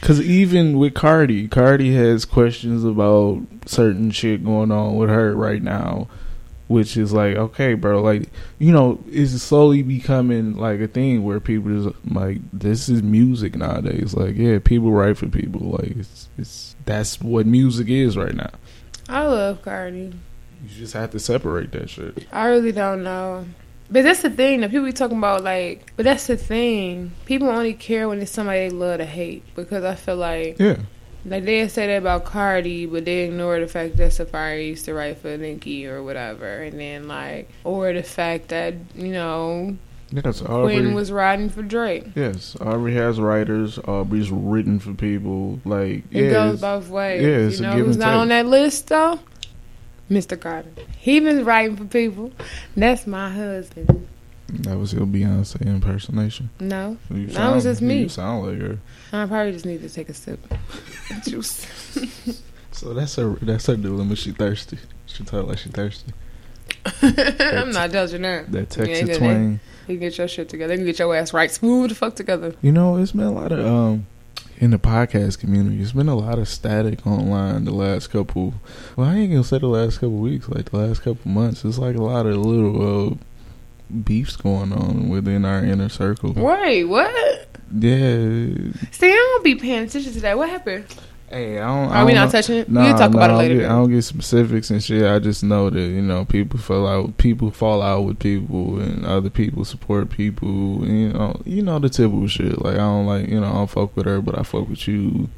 Because 0.00 0.20
even 0.20 0.78
with 0.78 0.94
Cardi, 0.94 1.48
Cardi 1.48 1.94
has 1.94 2.24
questions 2.24 2.84
about 2.84 3.42
certain 3.66 4.10
shit 4.10 4.44
going 4.44 4.70
on 4.70 4.96
with 4.96 5.08
her 5.08 5.34
right 5.34 5.62
now, 5.62 6.08
which 6.68 6.96
is 6.96 7.12
like, 7.12 7.36
okay, 7.36 7.74
bro, 7.74 8.02
like 8.02 8.30
you 8.58 8.72
know, 8.72 9.02
it's 9.08 9.32
slowly 9.42 9.82
becoming 9.82 10.56
like 10.56 10.80
a 10.80 10.88
thing 10.88 11.24
where 11.24 11.40
people 11.40 11.88
is 11.88 11.94
like, 12.10 12.38
this 12.52 12.88
is 12.88 13.02
music 13.02 13.54
nowadays. 13.56 14.14
Like, 14.14 14.36
yeah, 14.36 14.58
people 14.62 14.90
write 14.90 15.18
for 15.18 15.28
people. 15.28 15.70
Like, 15.70 15.96
it's 15.96 16.28
it's 16.38 16.76
that's 16.84 17.20
what 17.20 17.46
music 17.46 17.88
is 17.88 18.16
right 18.16 18.34
now. 18.34 18.50
I 19.08 19.26
love 19.26 19.62
Cardi. 19.62 20.12
You 20.62 20.68
just 20.68 20.94
have 20.94 21.10
to 21.12 21.18
separate 21.20 21.72
that 21.72 21.90
shit. 21.90 22.26
I 22.32 22.46
really 22.46 22.72
don't 22.72 23.02
know. 23.02 23.46
But 23.90 24.02
that's 24.04 24.22
the 24.22 24.30
thing 24.30 24.60
that 24.62 24.70
people 24.70 24.86
be 24.86 24.92
talking 24.92 25.18
about, 25.18 25.44
like, 25.44 25.92
but 25.96 26.04
that's 26.04 26.26
the 26.26 26.36
thing. 26.36 27.12
People 27.24 27.48
only 27.48 27.72
care 27.74 28.08
when 28.08 28.20
it's 28.20 28.32
somebody 28.32 28.68
they 28.68 28.70
love 28.70 28.98
to 28.98 29.04
hate 29.04 29.42
because 29.54 29.84
I 29.84 29.94
feel 29.94 30.16
like, 30.16 30.56
Yeah. 30.58 30.78
like, 31.24 31.44
they 31.44 31.66
say 31.68 31.86
that 31.86 31.98
about 31.98 32.24
Cardi, 32.24 32.86
but 32.86 33.04
they 33.04 33.20
ignore 33.24 33.60
the 33.60 33.68
fact 33.68 33.96
that 33.98 34.10
Safaree 34.10 34.68
used 34.68 34.86
to 34.86 34.94
write 34.94 35.18
for 35.18 35.36
Nicki 35.36 35.86
or 35.86 36.02
whatever. 36.02 36.62
And 36.64 36.80
then, 36.80 37.06
like, 37.06 37.48
or 37.62 37.92
the 37.92 38.02
fact 38.02 38.48
that, 38.48 38.74
you 38.96 39.12
know, 39.12 39.76
Yes, 40.12 40.40
Aubrey. 40.40 40.74
Quinn 40.76 40.94
was 40.94 41.10
writing 41.10 41.48
for 41.48 41.62
Drake. 41.62 42.06
yes, 42.14 42.56
Aubrey 42.60 42.94
has 42.94 43.18
writers. 43.20 43.76
Aubrey's 43.86 44.30
written 44.30 44.78
for 44.78 44.94
people. 44.94 45.58
Like, 45.64 46.04
It 46.12 46.26
yeah, 46.26 46.30
goes 46.30 46.60
both 46.60 46.88
ways. 46.88 47.22
yeah, 47.22 47.28
it's 47.28 47.56
you 47.60 47.66
know 47.66 47.76
give 47.76 47.86
who's 47.86 47.96
not 47.96 48.12
take. 48.12 48.20
on 48.20 48.28
that 48.28 48.46
list, 48.46 48.86
though? 48.88 49.18
Mr. 50.10 50.38
Carter. 50.38 50.70
He 50.98 51.20
been 51.20 51.44
writing 51.44 51.76
for 51.76 51.84
people. 51.84 52.32
That's 52.76 53.06
my 53.06 53.30
husband. 53.30 54.06
that 54.48 54.78
was 54.78 54.92
your 54.92 55.06
Beyonce 55.06 55.66
impersonation. 55.66 56.50
No, 56.60 56.96
You 57.10 57.26
That 57.28 57.54
was 57.54 57.64
just 57.64 57.82
me. 57.82 58.02
You 58.02 58.08
sound 58.08 58.46
like 58.46 58.60
her. 58.60 58.78
I 59.12 59.26
probably 59.26 59.52
just 59.52 59.66
need 59.66 59.82
to 59.82 59.88
take 59.88 60.08
a 60.08 60.14
sip. 60.14 60.40
Juice. 61.24 61.66
So 62.76 62.92
that's 62.92 63.16
her. 63.16 63.30
That's 63.40 63.66
her 63.68 63.76
dilemma. 63.76 64.16
She 64.16 64.32
thirsty. 64.32 64.78
She 65.06 65.24
talk 65.24 65.46
like 65.46 65.56
she 65.56 65.70
thirsty. 65.70 66.12
I'm 67.02 67.70
not 67.70 67.90
judging 67.90 68.22
her. 68.22 68.44
That 68.50 68.68
Texas 68.68 69.08
yeah, 69.08 69.16
twang. 69.16 69.60
You 69.88 69.94
can 69.94 70.00
get 70.00 70.18
your 70.18 70.28
shit 70.28 70.50
together. 70.50 70.74
You 70.74 70.80
can 70.80 70.86
get 70.86 70.98
your 70.98 71.16
ass 71.16 71.32
right 71.32 71.50
smooth 71.50 71.88
the 71.88 71.94
fuck 71.94 72.16
together. 72.16 72.54
You 72.60 72.72
know, 72.72 72.98
it's 72.98 73.12
been 73.12 73.24
a 73.24 73.32
lot 73.32 73.50
of 73.50 73.64
um 73.64 74.06
in 74.58 74.70
the 74.70 74.78
podcast 74.78 75.38
community. 75.38 75.80
It's 75.80 75.92
been 75.92 76.08
a 76.08 76.16
lot 76.16 76.38
of 76.38 76.48
static 76.48 77.06
online 77.06 77.64
the 77.64 77.72
last 77.72 78.08
couple. 78.08 78.54
Well, 78.96 79.08
I 79.08 79.16
ain't 79.16 79.30
gonna 79.32 79.44
say 79.44 79.58
the 79.58 79.66
last 79.66 79.96
couple 79.96 80.18
weeks. 80.18 80.48
Like 80.48 80.70
the 80.70 80.78
last 80.78 81.02
couple 81.02 81.30
months, 81.30 81.64
it's 81.64 81.78
like 81.78 81.96
a 81.96 82.02
lot 82.02 82.26
of 82.26 82.36
little 82.36 83.12
uh, 83.12 83.14
beefs 84.04 84.36
going 84.36 84.72
on 84.72 85.08
within 85.08 85.44
our 85.44 85.64
inner 85.64 85.88
circle. 85.88 86.32
Wait, 86.32 86.84
what? 86.84 87.48
Yeah. 87.72 88.72
See, 88.92 89.10
I 89.10 89.14
don't 89.14 89.44
be 89.44 89.56
paying 89.56 89.84
attention 89.84 90.12
to 90.12 90.20
that. 90.20 90.38
What 90.38 90.48
happened? 90.48 90.86
Hey, 91.28 91.58
I 91.58 91.66
don't. 91.66 91.90
I 91.92 92.00
Are 92.00 92.06
we 92.06 92.12
don't 92.12 92.20
not 92.20 92.24
know. 92.26 92.30
touching 92.30 92.56
it? 92.56 92.70
Nah, 92.70 92.82
we'll 92.82 92.92
talk 92.92 93.10
nah, 93.10 93.18
about 93.18 93.20
it 93.20 93.24
I 93.24 93.26
don't 93.28 93.38
later. 93.38 93.54
Get, 93.56 93.64
I 93.64 93.68
don't 93.70 93.90
get 93.90 94.02
specifics 94.02 94.70
and 94.70 94.82
shit. 94.82 95.04
I 95.04 95.18
just 95.18 95.42
know 95.42 95.70
that 95.70 95.80
you 95.80 96.02
know 96.02 96.24
people 96.24 96.58
fall 96.60 96.86
out. 96.86 97.16
People 97.18 97.50
fall 97.50 97.82
out 97.82 98.02
with 98.02 98.18
people, 98.20 98.78
and 98.80 99.04
other 99.04 99.30
people 99.30 99.64
support 99.64 100.08
people. 100.10 100.84
And, 100.84 101.00
you 101.00 101.12
know, 101.12 101.40
you 101.44 101.62
know 101.62 101.78
the 101.80 101.88
typical 101.88 102.28
shit. 102.28 102.62
Like 102.62 102.74
I 102.74 102.78
don't 102.78 103.06
like 103.06 103.28
you 103.28 103.40
know 103.40 103.48
I 103.48 103.52
don't 103.52 103.70
fuck 103.70 103.96
with 103.96 104.06
her, 104.06 104.20
but 104.20 104.38
I 104.38 104.44
fuck 104.44 104.68
with 104.68 104.86
you. 104.86 105.28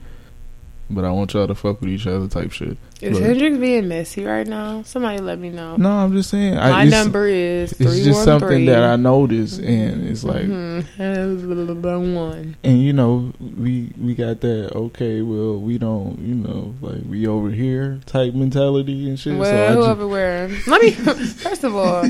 But 0.91 1.05
I 1.05 1.11
want 1.11 1.35
y'all 1.35 1.47
to 1.47 1.55
fuck 1.55 1.81
with 1.83 1.91
each 1.91 2.07
other, 2.07 2.29
type 2.29 2.51
shit. 2.51 2.79
Is 3.03 3.13
Look. 3.15 3.23
Hendrix 3.23 3.59
being 3.59 3.89
messy 3.89 4.25
right 4.25 4.47
now? 4.47 4.83
Somebody 4.83 5.19
let 5.19 5.39
me 5.39 5.51
know. 5.51 5.77
No, 5.77 5.91
I'm 5.91 6.13
just 6.13 6.31
saying. 6.31 6.55
My 6.55 6.85
it's, 6.85 6.91
number 6.91 7.27
is 7.29 7.73
three 7.75 7.87
It's 7.87 8.05
just 8.05 8.25
something 8.25 8.49
three. 8.49 8.67
that 8.67 8.83
I 8.83 8.97
noticed, 8.97 9.61
and 9.61 10.09
it's 10.09 10.25
like, 10.25 10.47
Mhm. 10.47 12.15
one. 12.15 12.57
and 12.65 12.83
you 12.83 12.93
know, 12.93 13.33
we 13.39 13.93
we 14.01 14.15
got 14.15 14.41
that. 14.41 14.75
Okay, 14.75 15.21
well, 15.23 15.59
we 15.59 15.77
don't, 15.79 16.19
you 16.21 16.35
know, 16.35 16.75
like 16.81 17.03
we 17.09 17.27
over 17.27 17.51
here 17.51 18.01
type 18.07 18.35
mentality 18.35 19.09
and 19.09 19.19
shit. 19.19 19.37
Well, 19.39 19.45
so 19.51 19.67
I 19.67 19.73
whoever 19.75 20.09
wear. 20.09 20.49
Let 20.67 20.83
me 20.83 20.91
first 20.93 21.65
of 21.65 21.77
all, 21.77 22.05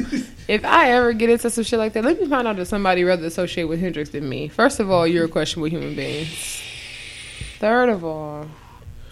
if 0.46 0.64
I 0.64 0.92
ever 0.92 1.12
get 1.12 1.30
into 1.30 1.50
some 1.50 1.64
shit 1.64 1.78
like 1.80 1.92
that, 1.94 2.04
let 2.04 2.20
me 2.20 2.26
find 2.28 2.46
out 2.46 2.56
that 2.56 2.66
somebody 2.66 3.02
rather 3.04 3.26
associate 3.26 3.64
with 3.64 3.80
Hendrix 3.80 4.10
than 4.10 4.28
me. 4.28 4.48
First 4.48 4.78
of 4.80 4.90
all, 4.90 5.06
you're 5.06 5.24
a 5.26 5.28
questionable 5.28 5.68
human 5.68 5.94
being. 5.96 6.26
Third 7.58 7.88
of 7.88 8.04
all, 8.04 8.46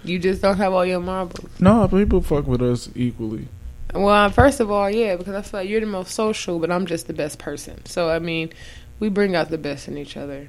you 0.09 0.19
just 0.19 0.42
don't 0.42 0.57
have 0.57 0.73
all 0.73 0.85
your 0.87 1.01
marbles. 1.01 1.49
no, 1.61 1.87
people 1.88 2.21
fuck 2.21 2.47
with 2.47 2.62
us 2.62 2.88
equally. 2.95 3.49
Well, 3.95 4.29
first 4.31 4.61
of 4.61 4.71
all, 4.71 4.90
yeah, 4.90 5.16
because 5.16 5.35
I 5.35 5.42
feel 5.42 5.61
like 5.61 5.69
you're 5.69 5.81
the 5.81 5.87
most 5.87 6.12
social, 6.14 6.59
but 6.59 6.71
I'm 6.71 6.87
just 6.87 7.07
the 7.07 7.14
best 7.14 7.38
person. 7.38 7.85
So 7.87 8.11
I 8.11 8.19
mean, 8.19 8.53
we 9.01 9.09
bring 9.09 9.35
out 9.37 9.49
the 9.51 9.59
best 9.59 9.88
in 9.88 9.97
each 9.97 10.16
other. 10.16 10.49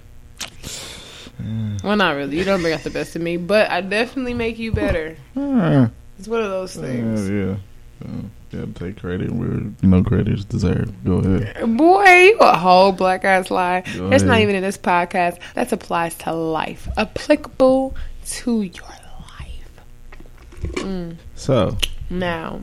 Mm. 1.41 1.65
Well, 1.83 1.95
not 1.95 2.15
really. 2.15 2.37
You 2.37 2.43
don't 2.43 2.61
bring 2.61 2.73
out 2.73 2.81
the 2.83 2.89
best 2.89 3.15
in 3.15 3.23
me, 3.23 3.37
but 3.37 3.69
I 3.69 3.81
definitely 3.81 4.33
make 4.33 4.57
you 4.57 4.71
better. 4.71 5.15
Ah, 5.35 5.91
It's 6.19 6.27
one 6.27 6.41
of 6.41 6.49
those 6.49 6.75
things. 6.75 7.29
Yeah, 7.29 7.35
yeah. 7.35 7.55
Uh, 8.03 8.21
yeah, 8.51 8.65
take 8.73 8.99
credit 8.99 9.31
where 9.31 9.61
no 9.83 10.03
credit 10.03 10.29
is 10.33 10.45
deserved. 10.45 10.93
Go 11.05 11.17
ahead. 11.17 11.77
Boy, 11.77 12.05
you 12.05 12.37
a 12.39 12.57
whole 12.57 12.91
black 12.91 13.23
ass 13.23 13.51
lie. 13.51 13.83
Go 13.95 14.09
That's 14.09 14.23
not 14.23 14.39
even 14.39 14.55
in 14.55 14.63
this 14.63 14.77
podcast. 14.77 15.39
That 15.53 15.71
applies 15.71 16.15
to 16.19 16.33
life. 16.33 16.87
Applicable 16.97 17.95
to 18.25 18.61
your. 18.63 18.85
Mm. 20.61 21.17
So, 21.35 21.77
Now, 22.09 22.59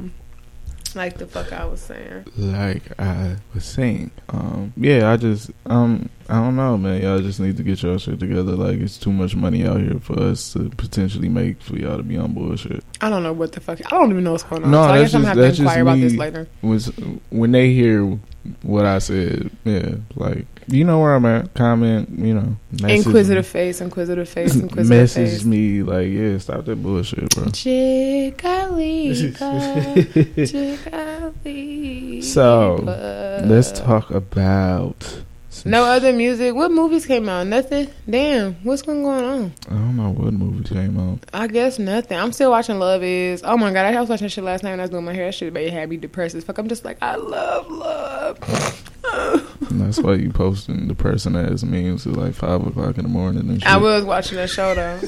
like 0.95 1.19
the 1.19 1.27
fuck 1.27 1.53
I 1.53 1.65
was 1.65 1.81
saying. 1.81 2.25
like 2.37 2.83
I 3.01 3.37
was 3.53 3.65
saying, 3.65 4.11
um, 4.29 4.73
yeah, 4.77 5.11
I 5.13 5.17
just, 5.17 5.51
um, 5.67 6.09
I 6.29 6.35
don't 6.35 6.57
know, 6.57 6.79
man. 6.79 7.03
Y'all 7.03 7.19
just 7.21 7.41
need 7.41 7.57
to 7.57 7.63
get 7.63 7.83
your 7.83 7.99
shit 7.99 8.21
together. 8.21 8.53
Like, 8.53 8.79
it's 8.79 8.97
too 8.99 9.13
much 9.13 9.35
money 9.35 9.67
out 9.67 9.81
here 9.81 9.99
for 10.01 10.19
us 10.21 10.53
to 10.55 10.71
potentially 10.71 11.29
make 11.29 11.61
for 11.63 11.77
y'all 11.77 11.97
to 11.97 12.03
be 12.03 12.17
on 12.17 12.33
bullshit. 12.33 12.85
I 13.01 13.11
don't 13.11 13.23
know 13.23 13.33
what 13.33 13.53
the 13.53 13.61
fuck. 13.61 13.81
I 13.87 13.91
don't 13.97 14.11
even 14.11 14.25
know 14.25 14.33
what's 14.33 14.45
going 14.45 14.65
on. 14.65 14.71
No, 14.71 14.83
so 14.85 14.91
I 14.91 15.01
guess 15.03 15.15
I'm 15.15 15.23
just- 15.23 15.35
gonna 15.35 15.47
have 15.47 15.55
to 15.57 15.63
inquire 15.63 15.83
about 15.83 15.99
this 15.99 16.15
later. 16.15 16.49
Was 16.63 16.87
when 17.31 17.53
they 17.53 17.73
hear 17.75 18.19
what 18.63 18.85
I 18.85 18.99
said, 18.99 19.51
yeah, 19.65 19.97
like 20.17 20.47
you 20.67 20.85
know 20.85 21.01
where 21.01 21.15
I'm 21.15 21.25
at. 21.27 21.53
Comment, 21.55 22.09
you 22.11 22.35
know, 22.35 22.57
Inquisitive 22.89 23.47
face, 23.47 23.81
inquisitive 23.81 24.29
face, 24.29 24.55
me, 24.55 24.63
inquisitive 24.63 24.89
message 24.89 25.31
face. 25.31 25.45
me, 25.45 25.83
like, 25.83 26.09
yeah, 26.09 26.39
stop 26.39 26.65
that 26.65 26.77
bullshit, 26.77 27.29
bro. 27.35 27.47
Chica 27.51 28.71
Chica 30.47 31.33
So, 32.23 32.77
Let's 33.45 33.73
talk 33.73 34.11
about 34.11 35.23
No 35.65 35.85
other 35.85 36.13
music. 36.13 36.55
What 36.55 36.71
movies 36.71 37.07
came 37.07 37.29
out? 37.29 37.47
Nothing. 37.47 37.89
Damn, 38.09 38.55
what's 38.65 38.83
going 38.83 39.05
on? 39.07 39.53
I 39.69 39.73
don't 39.75 39.97
know 39.97 40.11
what 40.11 40.33
movie 40.33 40.65
came 40.65 40.99
out. 40.99 41.21
I 41.33 41.47
guess 41.47 41.79
nothing. 41.79 42.19
I'm 42.19 42.33
still 42.33 42.51
watching 42.51 42.79
Love 42.79 43.03
Is. 43.03 43.43
Oh 43.45 43.57
my 43.57 43.73
god, 43.73 43.87
I 43.87 44.01
was 44.01 44.09
watching 44.11 44.29
shit 44.29 44.45
last 44.45 44.63
night 44.63 44.71
when 44.71 44.81
I 44.81 44.85
was 44.85 44.91
doing 44.91 45.05
my 45.05 45.15
hair. 45.15 45.27
That 45.27 45.33
shit 45.33 45.53
made 45.53 45.73
had 45.73 45.89
me 45.89 45.97
depressed 45.97 46.35
as 46.35 46.45
fuck. 46.45 46.59
I'm 46.59 46.69
just 46.69 46.85
like, 46.85 46.99
I 47.01 47.17
love 47.17 47.71
love. 47.71 48.39
And 49.71 49.81
that's 49.81 49.99
why 49.99 50.15
you 50.15 50.31
posting 50.31 50.89
the 50.89 50.95
person 50.95 51.37
ass 51.37 51.63
memes 51.63 52.07
at 52.07 52.15
like 52.15 52.35
five 52.35 52.67
o'clock 52.67 52.97
in 52.99 53.05
the 53.05 53.09
morning 53.09 53.49
and 53.49 53.63
shit. 53.63 53.71
I 53.71 53.77
was 53.77 54.05
watching 54.05 54.37
that 54.37 54.51
show 54.51 54.75
though. 54.75 55.01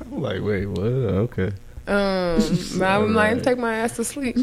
I'm 0.00 0.22
like, 0.22 0.42
wait, 0.42 0.66
what? 0.66 0.86
Okay. 0.86 1.52
Um, 1.86 2.38
but 2.78 2.84
I'm 2.84 3.14
like, 3.14 3.42
take 3.42 3.58
my 3.58 3.76
ass 3.76 3.96
to 3.96 4.04
sleep. 4.04 4.36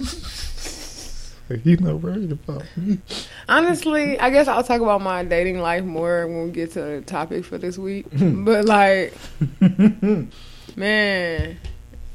You 1.64 1.78
not 1.78 2.02
worried 2.02 2.32
about 2.32 2.64
me. 2.76 3.00
Honestly, 3.48 4.20
I 4.20 4.30
guess 4.30 4.48
I'll 4.48 4.64
talk 4.64 4.82
about 4.82 5.02
my 5.02 5.24
dating 5.24 5.60
life 5.60 5.84
more 5.84 6.28
when 6.28 6.46
we 6.46 6.52
get 6.52 6.72
to 6.74 6.82
the 6.82 7.02
topic 7.02 7.46
for 7.46 7.58
this 7.58 7.78
week. 7.78 8.08
but 8.12 8.66
like, 8.66 9.14
man, 10.76 11.58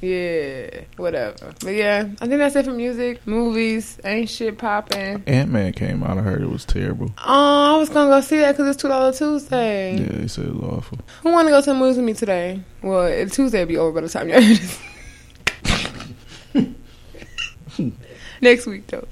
yeah, 0.01 0.81
whatever. 0.97 1.53
But 1.61 1.75
yeah, 1.75 2.09
I 2.21 2.27
think 2.27 2.39
that's 2.39 2.57
it 2.57 2.65
for 2.65 2.73
music, 2.73 3.25
movies. 3.27 3.99
Ain't 4.03 4.29
shit 4.31 4.59
popping. 4.59 5.23
Ant 5.27 5.51
Man 5.51 5.73
came 5.75 6.03
out. 6.03 6.19
I 6.19 6.23
heard 6.23 6.43
it 6.43 6.51
was 6.51 6.65
terrible. 6.65 7.13
Oh, 7.19 7.75
I 7.75 7.79
was 7.79 7.89
gonna 7.89 8.11
go 8.11 8.21
see 8.23 8.39
that 8.39 8.53
because 8.53 8.69
it's 8.69 8.83
two 8.83 8.89
dollar 8.89 9.13
Tuesday. 9.13 9.97
Yeah, 9.97 10.23
they 10.23 10.27
said 10.27 10.47
it 10.47 10.55
was 10.55 10.79
awful. 10.79 10.99
Who 11.23 11.31
want 11.31 11.47
to 11.47 11.53
go 11.53 11.61
to 11.61 11.67
the 11.67 11.75
movies 11.75 11.97
with 11.99 12.07
me 12.07 12.15
today? 12.15 12.63
Well, 12.83 13.07
it, 13.07 13.31
Tuesday 13.33 13.61
will 13.61 13.67
be 13.67 13.77
over 13.77 14.01
by 14.01 14.07
the 14.07 14.09
time 14.09 14.29
hear 14.29 14.41
this. 14.41 14.81
Next 18.41 18.67
week 18.67 18.87
though. 18.89 19.07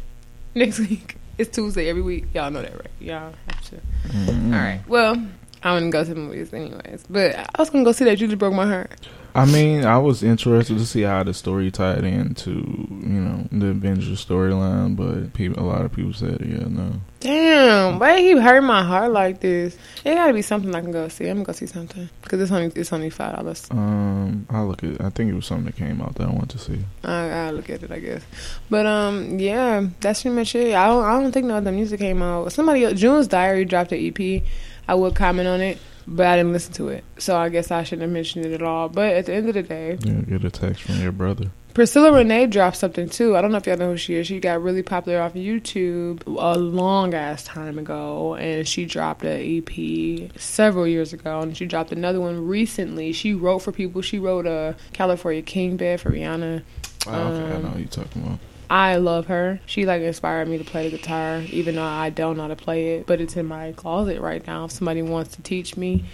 Next 0.66 0.80
week. 0.80 1.14
It's 1.38 1.54
Tuesday 1.54 1.88
every 1.88 2.02
week. 2.02 2.24
Y'all 2.34 2.50
know 2.50 2.62
that, 2.62 2.72
right? 2.72 2.90
Y'all 2.98 3.32
have 3.46 3.70
to. 3.70 3.76
Mm. 4.08 4.52
All 4.52 4.58
right. 4.58 4.80
Well, 4.88 5.24
I 5.62 5.72
wouldn't 5.72 5.92
go 5.92 6.02
to 6.02 6.12
the 6.12 6.18
movies 6.18 6.52
anyways. 6.52 7.04
But 7.08 7.36
I 7.36 7.46
was 7.60 7.70
gonna 7.70 7.84
go 7.84 7.92
see 7.92 8.04
that. 8.06 8.20
You 8.20 8.26
just 8.26 8.40
broke 8.40 8.54
my 8.54 8.66
heart. 8.66 9.06
I 9.42 9.44
mean, 9.46 9.84
I 9.84 9.98
was 9.98 10.22
interested 10.22 10.78
to 10.78 10.86
see 10.86 11.02
how 11.02 11.22
the 11.22 11.32
story 11.34 11.70
tied 11.70 12.04
into, 12.04 12.50
you 12.50 13.20
know, 13.20 13.46
the 13.52 13.68
Avengers 13.68 14.24
storyline, 14.24 14.96
but 14.96 15.32
people, 15.34 15.62
a 15.62 15.66
lot 15.66 15.84
of 15.84 15.92
people 15.92 16.12
said, 16.12 16.40
yeah, 16.40 16.66
no. 16.68 16.94
Damn, 17.20 17.98
why 17.98 18.20
he 18.20 18.38
hurt 18.38 18.62
my 18.62 18.82
heart 18.84 19.10
like 19.12 19.40
this? 19.40 19.76
It 20.04 20.14
gotta 20.14 20.32
be 20.32 20.42
something 20.42 20.74
I 20.74 20.80
can 20.80 20.92
go 20.92 21.08
see. 21.08 21.26
I'm 21.28 21.36
gonna 21.38 21.46
go 21.46 21.52
see 21.52 21.66
something 21.66 22.08
because 22.22 22.40
it's 22.40 22.52
only 22.52 22.66
it's 22.76 22.92
only 22.92 23.10
five 23.10 23.34
dollars. 23.36 23.66
Um, 23.72 24.46
I 24.48 24.60
look 24.62 24.84
at. 24.84 25.00
I 25.00 25.10
think 25.10 25.30
it 25.32 25.34
was 25.34 25.44
something 25.46 25.66
that 25.66 25.76
came 25.76 26.00
out 26.00 26.14
that 26.14 26.28
I 26.28 26.30
want 26.30 26.50
to 26.50 26.58
see. 26.58 26.78
I 27.02 27.28
I 27.28 27.50
look 27.50 27.70
at 27.70 27.82
it, 27.82 27.90
I 27.90 27.98
guess. 27.98 28.22
But 28.70 28.86
um, 28.86 29.38
yeah, 29.40 29.84
that's 30.00 30.22
pretty 30.22 30.36
much 30.36 30.54
it. 30.54 30.74
I 30.76 30.86
don't 30.86 31.04
I 31.04 31.20
don't 31.20 31.32
think 31.32 31.46
no 31.46 31.56
other 31.56 31.72
music 31.72 31.98
came 31.98 32.22
out. 32.22 32.52
Somebody 32.52 32.84
else- 32.84 32.98
June's 33.00 33.26
Diary 33.26 33.64
dropped 33.64 33.90
an 33.92 33.98
EP. 33.98 34.42
I 34.86 34.94
would 34.94 35.16
comment 35.16 35.48
on 35.48 35.60
it, 35.60 35.78
but 36.08 36.26
I 36.26 36.36
didn't 36.36 36.52
listen 36.52 36.72
to 36.74 36.88
it, 36.88 37.04
so 37.18 37.36
I 37.36 37.48
guess 37.48 37.70
I 37.70 37.82
shouldn't 37.82 38.02
have 38.02 38.10
mentioned 38.10 38.46
it 38.46 38.52
at 38.52 38.62
all. 38.62 38.88
But 38.88 39.12
at 39.14 39.26
the 39.26 39.34
end 39.34 39.48
of 39.48 39.54
the 39.54 39.62
day, 39.62 39.98
Yeah, 40.00 40.20
get 40.22 40.44
a 40.44 40.50
text 40.50 40.82
from 40.82 41.00
your 41.00 41.12
brother. 41.12 41.50
Priscilla 41.74 42.10
Renee 42.10 42.46
dropped 42.48 42.76
something 42.76 43.08
too. 43.08 43.36
I 43.36 43.40
don't 43.40 43.52
know 43.52 43.58
if 43.58 43.66
y'all 43.66 43.76
know 43.76 43.90
who 43.92 43.96
she 43.96 44.14
is. 44.14 44.26
She 44.26 44.40
got 44.40 44.60
really 44.62 44.82
popular 44.82 45.20
off 45.20 45.34
YouTube 45.34 46.26
a 46.26 46.58
long 46.58 47.14
ass 47.14 47.44
time 47.44 47.78
ago, 47.78 48.34
and 48.34 48.66
she 48.66 48.84
dropped 48.84 49.22
an 49.22 49.40
EP 49.40 50.32
several 50.40 50.88
years 50.88 51.12
ago, 51.12 51.40
and 51.40 51.56
she 51.56 51.66
dropped 51.66 51.92
another 51.92 52.20
one 52.20 52.48
recently. 52.48 53.12
She 53.12 53.32
wrote 53.34 53.60
for 53.60 53.70
people. 53.70 54.02
She 54.02 54.18
wrote 54.18 54.46
a 54.46 54.74
California 54.92 55.42
King 55.42 55.76
bed 55.76 56.00
for 56.00 56.10
Rihanna. 56.10 56.62
Oh, 57.06 57.10
okay, 57.12 57.52
I 57.52 57.56
Um, 57.56 57.62
know 57.62 57.68
what 57.68 57.78
you're 57.78 57.86
talking 57.88 58.22
about. 58.22 58.38
I 58.70 58.96
love 58.96 59.26
her. 59.26 59.60
She 59.66 59.86
like 59.86 60.02
inspired 60.02 60.48
me 60.48 60.58
to 60.58 60.64
play 60.64 60.88
the 60.88 60.96
guitar, 60.96 61.42
even 61.50 61.76
though 61.76 61.82
I 61.82 62.10
don't 62.10 62.36
know 62.36 62.42
how 62.42 62.48
to 62.48 62.56
play 62.56 62.96
it. 62.96 63.06
But 63.06 63.20
it's 63.20 63.36
in 63.36 63.46
my 63.46 63.72
closet 63.72 64.20
right 64.20 64.46
now. 64.46 64.66
If 64.66 64.72
somebody 64.72 65.02
wants 65.02 65.36
to 65.36 65.42
teach 65.42 65.76
me, 65.76 66.04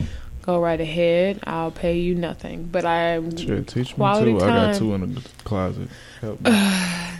go 0.42 0.60
right 0.60 0.80
ahead. 0.80 1.40
I'll 1.44 1.70
pay 1.70 1.98
you 1.98 2.14
nothing. 2.14 2.64
But 2.64 2.84
I 2.84 3.20
Shit, 3.36 3.68
teach 3.68 3.96
me 3.96 4.04
too. 4.22 4.40
I 4.40 4.48
got 4.48 4.76
two 4.76 4.94
in 4.94 5.14
the 5.14 5.20
closet. 5.44 5.88
Help 6.20 6.40
me. 6.40 6.50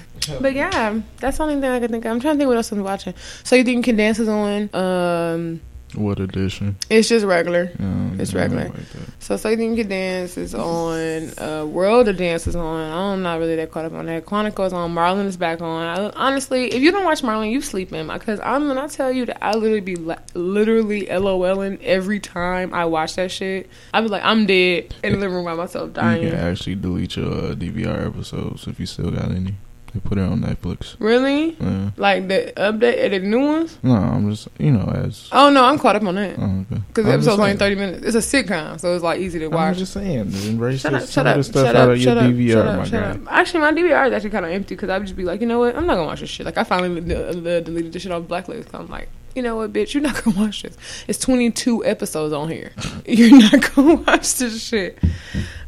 But 0.40 0.54
yeah, 0.54 1.00
that's 1.18 1.36
the 1.36 1.42
only 1.42 1.60
thing 1.60 1.70
I 1.70 1.80
can 1.80 1.90
think 1.90 2.04
of. 2.04 2.12
I'm 2.12 2.20
trying 2.20 2.36
to 2.36 2.38
think 2.38 2.48
what 2.48 2.56
else 2.56 2.72
I'm 2.72 2.82
watching. 2.82 3.12
So 3.42 3.56
you 3.56 3.64
think 3.64 3.84
can 3.84 3.96
dance 3.96 4.18
is 4.18 4.28
on? 4.28 4.70
Um, 4.72 5.60
what 5.96 6.20
edition? 6.20 6.76
it's 6.90 7.08
just 7.08 7.24
regular. 7.24 7.70
It's 8.18 8.34
regular. 8.34 8.68
Like. 8.68 8.78
So 9.18 9.36
so 9.36 9.48
you 9.48 9.56
can 9.56 9.88
dance 9.88 10.36
is 10.36 10.54
on. 10.54 11.38
Uh, 11.38 11.66
World 11.66 12.08
of 12.08 12.16
Dance 12.16 12.46
is 12.46 12.56
on. 12.56 12.90
I'm 13.14 13.22
not 13.22 13.38
really 13.38 13.56
that 13.56 13.70
caught 13.70 13.84
up 13.84 13.92
on 13.92 14.06
that. 14.06 14.26
Chronicles 14.26 14.72
on. 14.72 14.94
Marlon 14.94 15.26
is 15.26 15.36
back 15.36 15.60
on. 15.60 15.82
I, 15.82 16.10
honestly, 16.10 16.66
if 16.68 16.82
you 16.82 16.92
don't 16.92 17.04
watch 17.04 17.22
Marlon, 17.22 17.50
you 17.50 17.60
sleeping 17.60 18.08
because 18.08 18.40
I'm 18.40 18.68
when 18.68 18.78
I 18.78 18.86
tell 18.86 19.10
you 19.10 19.26
that 19.26 19.42
I 19.44 19.52
literally 19.52 19.80
be 19.80 19.96
la- 19.96 20.18
literally 20.34 21.06
LOLing 21.06 21.82
every 21.82 22.20
time 22.20 22.72
I 22.72 22.84
watch 22.84 23.16
that 23.16 23.30
shit. 23.30 23.68
I 23.92 24.00
be 24.00 24.08
like, 24.08 24.24
I'm 24.24 24.46
dead 24.46 24.94
in 25.02 25.12
the 25.12 25.18
living 25.18 25.36
room 25.36 25.44
by 25.44 25.54
myself 25.54 25.92
dying. 25.92 26.22
You 26.22 26.30
can 26.30 26.38
actually 26.38 26.76
delete 26.76 27.16
your 27.16 27.32
uh, 27.32 27.54
DVR 27.54 28.06
episodes 28.06 28.66
if 28.66 28.78
you 28.78 28.86
still 28.86 29.10
got 29.10 29.30
any. 29.30 29.54
They 29.94 30.00
put 30.00 30.18
it 30.18 30.22
on 30.22 30.40
Netflix. 30.40 30.96
Really? 30.98 31.52
Yeah. 31.60 31.90
Like 31.96 32.26
the 32.26 32.52
update, 32.56 33.10
the 33.10 33.20
new 33.20 33.38
ones? 33.40 33.78
No, 33.82 33.92
I'm 33.94 34.28
just 34.28 34.48
you 34.58 34.72
know 34.72 34.90
as. 34.92 35.28
Oh 35.30 35.50
no, 35.50 35.64
I'm 35.64 35.78
caught 35.78 35.94
up 35.94 36.02
on 36.02 36.16
that. 36.16 36.34
Oh, 36.36 36.42
okay. 36.70 36.82
Because 36.88 37.04
the 37.04 37.10
I'm 37.12 37.14
episode's 37.20 37.38
only 37.38 37.50
saying. 37.50 37.58
30 37.58 37.74
minutes. 37.76 38.04
It's 38.16 38.34
a 38.34 38.42
sitcom, 38.42 38.80
so 38.80 38.92
it's 38.94 39.04
like 39.04 39.20
easy 39.20 39.38
to 39.38 39.46
watch. 39.48 39.58
I'm 39.60 39.68
watch. 39.68 39.78
just 39.78 39.92
saying, 39.92 40.32
embrace 40.48 40.80
Shut 40.80 40.92
this, 40.92 41.04
up, 41.04 41.08
some 41.08 41.26
shut 41.26 41.26
of 41.26 41.34
the 41.34 41.38
up, 41.40 41.44
stuff 41.44 41.66
shut 41.66 41.76
out 41.76 41.82
up, 41.82 41.88
of 41.90 41.98
your 41.98 42.04
shut 42.14 42.18
up, 42.18 42.24
DVR, 42.30 42.52
shut 42.52 42.66
my 42.66 42.72
up, 42.82 42.86
shut 42.86 42.92
guy. 43.02 43.10
up. 43.10 43.32
Actually, 43.32 43.60
my 43.60 43.72
DVR 43.72 44.06
is 44.08 44.12
actually 44.12 44.30
kind 44.30 44.44
of 44.46 44.50
empty 44.50 44.74
because 44.74 44.90
I 44.90 44.98
would 44.98 45.06
just 45.06 45.16
be 45.16 45.24
like, 45.24 45.40
you 45.40 45.46
know 45.46 45.60
what? 45.60 45.76
I'm 45.76 45.86
not 45.86 45.94
going 45.94 46.06
to 46.06 46.10
watch 46.10 46.20
this 46.20 46.30
shit. 46.30 46.44
Like, 46.44 46.58
I 46.58 46.64
finally 46.64 47.00
de- 47.00 47.32
de- 47.40 47.60
deleted 47.60 47.92
this 47.92 48.02
shit 48.02 48.10
off 48.10 48.26
Blacklist. 48.26 48.70
'cause 48.72 48.80
I'm 48.80 48.88
like, 48.88 49.08
you 49.34 49.42
know 49.42 49.56
what, 49.56 49.72
bitch? 49.72 49.94
You're 49.94 50.02
not 50.02 50.22
going 50.22 50.36
to 50.36 50.42
watch 50.42 50.62
this. 50.62 50.76
It's 51.08 51.18
22 51.18 51.84
episodes 51.84 52.32
on 52.32 52.48
here. 52.48 52.72
You're 53.06 53.38
not 53.38 53.74
going 53.74 53.98
to 54.04 54.04
watch 54.04 54.34
this 54.36 54.62
shit. 54.62 54.98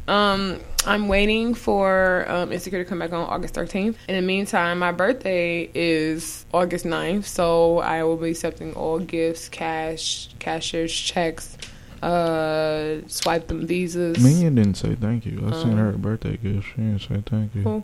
Um, 0.07 0.59
I'm 0.85 1.09
waiting 1.09 1.53
for 1.53 2.25
um, 2.29 2.51
Insecure 2.53 2.81
to 2.83 2.89
come 2.89 2.99
back 2.99 3.11
on 3.11 3.27
August 3.27 3.53
13th. 3.55 3.95
In 4.07 4.15
the 4.15 4.21
meantime, 4.21 4.79
my 4.79 4.91
birthday 4.93 5.69
is 5.73 6.45
August 6.53 6.85
9th, 6.85 7.25
so 7.25 7.79
I 7.79 8.03
will 8.03 8.15
be 8.15 8.29
accepting 8.29 8.73
all 8.73 8.99
gifts, 8.99 9.49
cash, 9.49 10.29
cashier's 10.39 10.93
checks, 10.93 11.57
uh, 12.01 13.01
swipe 13.07 13.47
them 13.47 13.67
visas. 13.67 14.17
Minion 14.23 14.55
didn't 14.55 14.75
say 14.75 14.95
thank 14.95 15.25
you. 15.25 15.39
I 15.45 15.51
sent 15.51 15.73
Um, 15.73 15.77
her 15.77 15.89
a 15.89 15.97
birthday 15.97 16.37
gift. 16.37 16.67
She 16.67 16.75
didn't 16.77 16.99
say 17.01 17.21
thank 17.25 17.53
you. 17.55 17.61
Who? 17.63 17.83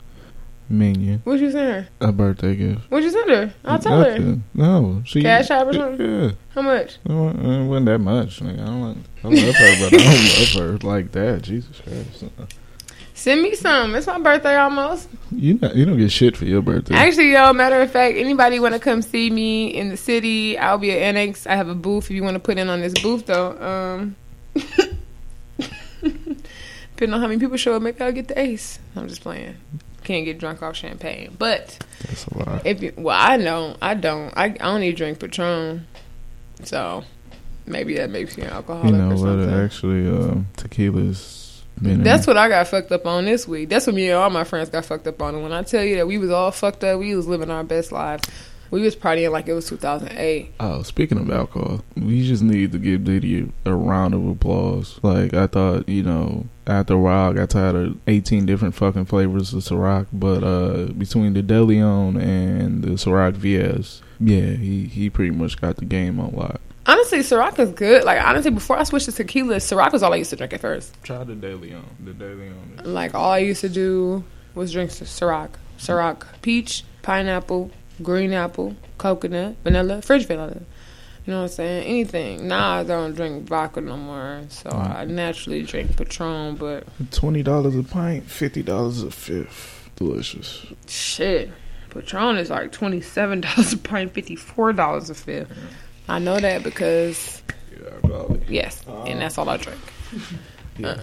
Minion, 0.69 1.21
What 1.23 1.39
you 1.39 1.51
send 1.51 1.67
her? 1.69 1.87
a 2.01 2.11
birthday 2.11 2.55
gift. 2.55 2.81
What 2.89 3.03
you 3.03 3.11
send 3.11 3.29
her? 3.29 3.53
I'll 3.65 3.79
tell 3.79 4.03
her. 4.03 4.11
Nothing. 4.17 4.43
No, 4.53 5.01
she 5.05 5.21
Cash 5.21 5.51
app 5.51 5.67
or 5.67 5.73
something? 5.73 6.23
Yeah, 6.23 6.31
How 6.55 6.61
much? 6.61 6.97
it 7.05 7.11
wasn't 7.11 7.85
that 7.87 7.99
much. 7.99 8.41
Like, 8.41 8.53
I 8.59 8.65
don't. 8.65 8.81
Like, 8.81 8.97
I 9.23 9.27
love 9.45 9.55
her, 9.55 9.75
but 9.79 9.93
I 9.93 9.97
don't 10.03 10.39
love 10.39 10.81
her 10.81 10.87
like 10.87 11.11
that. 11.11 11.41
Jesus 11.43 11.79
Christ. 11.81 12.23
Send 13.13 13.41
me 13.43 13.55
some. 13.55 13.93
It's 13.95 14.07
my 14.07 14.19
birthday 14.19 14.55
almost. 14.55 15.07
You 15.31 15.53
not, 15.61 15.75
you 15.75 15.85
don't 15.85 15.97
get 15.97 16.11
shit 16.11 16.35
for 16.35 16.45
your 16.45 16.61
birthday. 16.61 16.95
Actually, 16.95 17.31
yo, 17.33 17.53
matter 17.53 17.79
of 17.81 17.91
fact, 17.91 18.17
anybody 18.17 18.59
want 18.59 18.73
to 18.73 18.79
come 18.79 19.01
see 19.01 19.29
me 19.29 19.67
in 19.67 19.89
the 19.89 19.97
city? 19.97 20.57
I'll 20.57 20.77
be 20.79 20.91
at 20.91 20.97
Annex. 20.97 21.45
I 21.45 21.55
have 21.55 21.69
a 21.69 21.75
booth. 21.75 22.05
If 22.05 22.11
you 22.11 22.23
want 22.23 22.35
to 22.35 22.39
put 22.39 22.57
in 22.57 22.69
on 22.69 22.81
this 22.81 22.93
booth, 23.01 23.25
though, 23.27 23.51
um, 23.61 24.15
depending 26.01 27.13
on 27.13 27.21
how 27.21 27.27
many 27.27 27.39
people 27.39 27.57
show 27.57 27.75
up, 27.75 27.81
maybe 27.81 28.01
I'll 28.01 28.11
get 28.11 28.27
the 28.27 28.39
ace. 28.39 28.79
I'm 28.95 29.07
just 29.07 29.21
playing. 29.21 29.55
Can't 30.03 30.25
get 30.25 30.37
drunk 30.39 30.61
off 30.61 30.75
champagne, 30.75 31.35
but 31.37 31.79
That's 32.05 32.25
a 32.27 32.37
lot. 32.37 32.65
if 32.65 32.81
you, 32.81 32.93
well, 32.97 33.17
I 33.17 33.37
don't. 33.37 33.77
I 33.81 33.93
don't. 33.93 34.33
I, 34.35 34.55
I 34.59 34.73
only 34.73 34.91
drink 34.93 35.19
Patron, 35.19 35.87
so 36.63 37.03
maybe 37.65 37.95
that 37.95 38.09
makes 38.09 38.37
you 38.37 38.43
an 38.43 38.49
alcoholic 38.49 38.91
You 38.91 38.97
know 38.97 39.11
or 39.11 39.37
what? 39.37 39.53
Actually, 39.53 40.07
um, 40.07 40.47
tequila's 40.57 41.63
That's 41.77 42.27
what 42.27 42.37
I 42.37 42.49
got 42.49 42.67
fucked 42.67 42.91
up 42.91 43.05
on 43.05 43.25
this 43.25 43.47
week. 43.47 43.69
That's 43.69 43.87
what 43.87 43.95
me 43.95 44.09
and 44.09 44.17
all 44.17 44.29
my 44.29 44.43
friends 44.43 44.69
got 44.69 44.85
fucked 44.85 45.07
up 45.07 45.21
on. 45.21 45.35
And 45.35 45.43
when 45.43 45.53
I 45.53 45.63
tell 45.63 45.83
you 45.83 45.95
that 45.97 46.07
we 46.07 46.17
was 46.17 46.31
all 46.31 46.51
fucked 46.51 46.83
up, 46.83 46.99
we 46.99 47.15
was 47.15 47.27
living 47.27 47.49
our 47.49 47.63
best 47.63 47.91
lives. 47.91 48.23
We 48.73 48.81
was 48.81 48.95
partying 48.95 49.31
like 49.31 49.47
it 49.47 49.53
was 49.53 49.69
2008. 49.69 50.55
Oh, 50.59 50.81
speaking 50.81 51.19
of 51.19 51.29
alcohol, 51.29 51.83
we 51.95 52.25
just 52.25 52.41
need 52.41 52.71
to 52.71 52.79
give 52.79 53.03
Diddy 53.03 53.51
a 53.65 53.75
round 53.75 54.15
of 54.15 54.27
applause. 54.27 54.99
Like 55.03 55.35
I 55.35 55.45
thought, 55.45 55.87
you 55.87 56.01
know, 56.01 56.47
after 56.65 56.95
a 56.95 56.97
while, 56.97 57.29
I 57.29 57.33
got 57.33 57.51
tired 57.51 57.75
of 57.75 57.97
eighteen 58.07 58.47
different 58.47 58.73
fucking 58.73 59.05
flavors 59.05 59.53
of 59.53 59.61
Ciroc. 59.61 60.07
But 60.11 60.43
uh, 60.43 60.85
between 60.93 61.35
the 61.35 61.43
De 61.43 61.61
Leon 61.61 62.17
and 62.17 62.83
the 62.83 62.93
Ciroc 62.93 63.33
VS, 63.33 64.01
yeah, 64.19 64.53
he 64.53 64.85
he 64.85 65.07
pretty 65.07 65.35
much 65.35 65.61
got 65.61 65.75
the 65.75 65.85
game 65.85 66.19
on 66.19 66.33
lock. 66.33 66.59
Honestly, 66.87 67.19
Ciroc 67.19 67.59
is 67.59 67.69
good. 67.73 68.03
Like 68.05 68.25
honestly, 68.25 68.49
before 68.49 68.79
I 68.79 68.85
switched 68.85 69.05
to 69.05 69.11
tequila, 69.11 69.57
Ciroc 69.57 69.93
was 69.93 70.01
all 70.01 70.13
I 70.13 70.15
used 70.15 70.31
to 70.31 70.35
drink 70.35 70.51
at 70.51 70.61
first. 70.61 70.95
Try 71.03 71.23
the 71.23 71.35
De 71.35 71.53
Leon. 71.53 71.85
The 72.03 72.13
De 72.13 72.33
Leon. 72.33 72.81
Like 72.85 73.13
all 73.13 73.29
I 73.29 73.37
used 73.37 73.61
to 73.61 73.69
do 73.69 74.23
was 74.55 74.71
drink 74.71 74.89
Ciroc, 74.89 75.49
Ciroc, 75.77 76.25
peach, 76.41 76.83
pineapple, 77.03 77.69
green 78.03 78.33
apple, 78.33 78.75
coconut, 78.97 79.55
vanilla, 79.63 80.01
fridge 80.01 80.25
vanilla. 80.27 80.61
You 81.25 81.31
know 81.31 81.37
what 81.39 81.43
I'm 81.43 81.49
saying? 81.55 81.85
Anything. 81.85 82.47
Now 82.49 82.79
I 82.79 82.83
don't 82.83 83.13
drink 83.15 83.47
vodka 83.47 83.79
no 83.79 83.95
more, 83.95 84.41
so 84.49 84.69
I 84.69 85.05
naturally 85.05 85.63
drink 85.63 85.95
Patron. 85.95 86.55
But 86.57 86.85
Twenty 87.11 87.41
dollars 87.43 87.75
a 87.77 87.83
pint, 87.83 88.25
fifty 88.25 88.61
dollars 88.61 89.01
a 89.03 89.09
fifth. 89.11 89.89
Delicious. 89.95 90.65
Shit. 90.87 91.51
Patron 91.91 92.37
is 92.37 92.49
like 92.49 92.71
twenty 92.73 92.99
seven 92.99 93.39
dollars 93.47 93.71
a 93.73 93.77
pint, 93.77 94.11
fifty 94.13 94.35
four 94.35 94.73
dollars 94.73 95.09
a 95.09 95.15
fifth. 95.15 95.49
I 96.09 96.19
know 96.19 96.37
that 96.39 96.61
because 96.63 97.41
Yeah, 97.71 97.89
probably. 98.01 98.41
yes, 98.49 98.83
and 99.05 99.21
that's 99.21 99.37
all 99.37 99.47
I 99.47 99.55
drink. 99.57 99.79
Yeah. 100.77 100.87
Uh, 100.87 100.99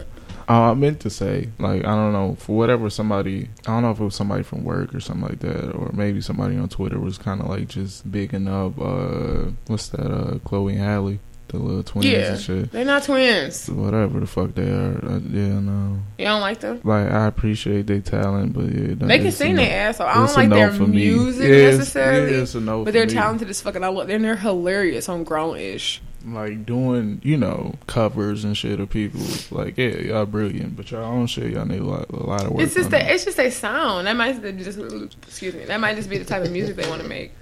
I 0.51 0.75
meant 0.75 1.01
to 1.01 1.11
say, 1.11 1.49
like, 1.59 1.85
I 1.85 1.95
don't 1.95 2.13
know, 2.13 2.37
for 2.39 2.57
whatever 2.57 2.91
somebody, 2.91 3.49
I 3.67 3.73
don't 3.73 3.83
know 3.83 3.91
if 3.91 4.01
it 4.01 4.05
was 4.05 4.15
somebody 4.15 4.43
from 4.43 4.65
work 4.65 4.95
or 4.95 5.01
something 5.01 5.29
like 5.29 5.41
that, 5.41 5.73
or 5.73 5.91
maybe 5.93 6.21
somebody 6.21 6.57
on 6.57 6.69
Twitter 6.69 6.99
was 6.99 7.19
kind 7.19 7.41
of 7.41 7.49
like 7.49 7.69
just 7.69 8.11
bigging 8.11 8.49
up, 8.49 8.79
uh, 8.81 9.51
what's 9.67 9.89
that, 9.89 10.11
uh, 10.11 10.39
Chloe 10.41 10.73
and 10.75 10.83
Halle, 10.83 11.19
the 11.49 11.59
little 11.59 11.83
twins 11.83 12.07
Yeah. 12.07 12.33
and 12.33 12.41
shit. 12.41 12.71
They're 12.73 12.85
not 12.85 13.03
twins. 13.03 13.69
Whatever 13.69 14.21
the 14.21 14.27
fuck 14.27 14.55
they 14.55 14.71
are. 14.71 14.95
Uh, 15.05 15.19
yeah, 15.31 15.59
no. 15.59 15.99
You 16.17 16.27
don't 16.27 16.41
like 16.41 16.61
them? 16.61 16.81
Like, 16.85 17.11
I 17.11 17.27
appreciate 17.27 17.87
their 17.89 18.01
talent, 18.01 18.53
but 18.53 18.67
yeah. 18.73 18.95
They 18.97 19.19
can 19.19 19.33
sing 19.33 19.57
their 19.57 19.89
ass 19.89 19.99
off. 20.01 20.09
I 20.09 20.15
don't 20.27 20.37
like 20.37 20.49
their 20.51 20.71
for 20.73 20.87
me. 20.87 20.97
music 21.11 21.43
Yeah, 21.49 21.55
it's- 21.55 21.79
necessarily, 21.79 22.37
yeah, 22.37 22.43
it's 22.43 22.55
but 22.55 22.93
they're 22.93 23.07
me. 23.07 23.13
talented 23.13 23.49
as 23.51 23.61
fuck, 23.61 23.75
and 23.75 23.85
I 23.85 23.89
love. 23.89 24.07
They're, 24.07 24.19
they're 24.21 24.37
hilarious 24.37 25.09
on 25.09 25.25
grown-ish. 25.25 26.01
Like 26.25 26.67
doing, 26.67 27.21
you 27.25 27.37
know, 27.37 27.75
covers 27.87 28.45
and 28.45 28.57
shit 28.57 28.81
of 28.81 28.91
people. 28.91 29.21
Like, 29.51 29.79
yeah, 29.79 29.97
y'all 29.97 30.27
brilliant, 30.27 30.77
but 30.77 30.91
y'all 30.91 31.05
own 31.05 31.27
shit, 31.27 31.53
y'all 31.53 31.67
need 31.67 31.81
a 31.81 31.85
lot, 31.85 32.11
a 32.11 32.17
lot 32.17 32.45
of 32.45 32.53
work. 32.53 32.63
It's 32.63 32.75
just 32.75 32.91
that 32.91 33.11
it's 33.11 33.25
just 33.25 33.39
a 33.39 33.51
sound. 33.51 34.07
That 34.07 34.17
might 34.17 34.41
just 34.59 34.79
excuse 35.27 35.55
me. 35.55 35.65
That 35.65 35.81
might 35.81 35.97
just 35.97 36.11
be 36.11 36.19
the 36.19 36.25
type 36.25 36.45
of 36.45 36.53
music 36.53 36.77
they 36.77 36.89
want 36.89 37.03
to 37.03 37.09
make. 37.09 37.33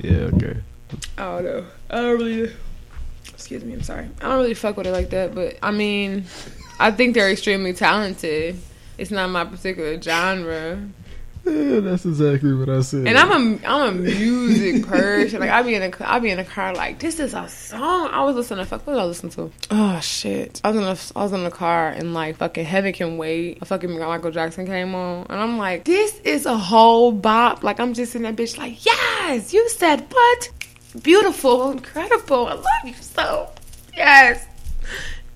Yeah, 0.00 0.30
okay. 0.34 0.56
I 1.18 1.22
don't 1.22 1.44
know. 1.44 1.66
I 1.90 1.96
don't 1.96 2.18
really. 2.18 2.52
Excuse 3.28 3.64
me. 3.64 3.74
I'm 3.74 3.82
sorry. 3.82 4.08
I 4.20 4.28
don't 4.28 4.38
really 4.38 4.54
fuck 4.54 4.76
with 4.76 4.86
it 4.86 4.92
like 4.92 5.10
that. 5.10 5.34
But 5.34 5.58
I 5.62 5.70
mean, 5.70 6.24
I 6.78 6.90
think 6.90 7.14
they're 7.14 7.30
extremely 7.30 7.72
talented. 7.72 8.56
It's 8.96 9.10
not 9.10 9.28
my 9.30 9.44
particular 9.44 10.00
genre, 10.00 10.88
Yeah, 11.46 11.80
that's 11.80 12.04
exactly 12.06 12.54
what 12.54 12.68
I 12.70 12.80
said. 12.80 13.06
and 13.06 13.18
I'm 13.18 13.30
a 13.30 13.66
I'm 13.66 13.88
a 13.88 13.92
music 13.92 14.86
person. 14.88 15.40
Like 15.40 15.50
I 15.50 15.62
be 15.62 15.74
in 15.74 15.82
a 15.82 15.90
I 16.00 16.18
be 16.18 16.30
in 16.30 16.38
a 16.38 16.44
car 16.44 16.74
like 16.74 16.98
this 17.00 17.20
is 17.20 17.34
a 17.34 17.48
song. 17.48 18.08
I 18.12 18.24
was 18.24 18.34
listening 18.36 18.64
to 18.64 18.68
fuck. 18.68 18.86
What 18.86 18.94
did 18.94 19.00
I 19.00 19.04
listen 19.04 19.28
to? 19.30 19.50
Oh 19.70 20.00
shit! 20.00 20.60
I 20.64 20.70
was 20.70 20.76
in 20.78 20.84
a, 20.84 21.18
I 21.20 21.22
was 21.24 21.32
in 21.32 21.44
the 21.44 21.50
car 21.50 21.88
and 21.88 22.14
like 22.14 22.36
fucking 22.36 22.64
Heaven 22.64 22.92
Can 22.92 23.18
Wait. 23.18 23.58
A 23.60 23.64
fucking 23.66 23.98
Michael 23.98 24.30
Jackson 24.30 24.64
came 24.66 24.94
on, 24.94 25.26
and 25.28 25.38
I'm 25.40 25.58
like, 25.58 25.84
this 25.84 26.18
is 26.20 26.46
a 26.46 26.56
whole 26.56 27.12
bop. 27.12 27.62
Like 27.62 27.78
I'm 27.78 27.92
just 27.92 28.14
in 28.16 28.22
that 28.22 28.36
bitch 28.36 28.56
like, 28.56 28.84
yes, 28.84 29.52
you 29.52 29.68
said 29.68 30.06
what? 30.10 30.50
Beautiful, 31.02 31.72
incredible. 31.72 32.46
I 32.46 32.54
love 32.54 32.64
you 32.84 32.94
so. 32.94 33.50
Yes. 33.94 34.46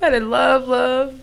Better 0.00 0.20
love, 0.20 0.68
love. 0.68 1.20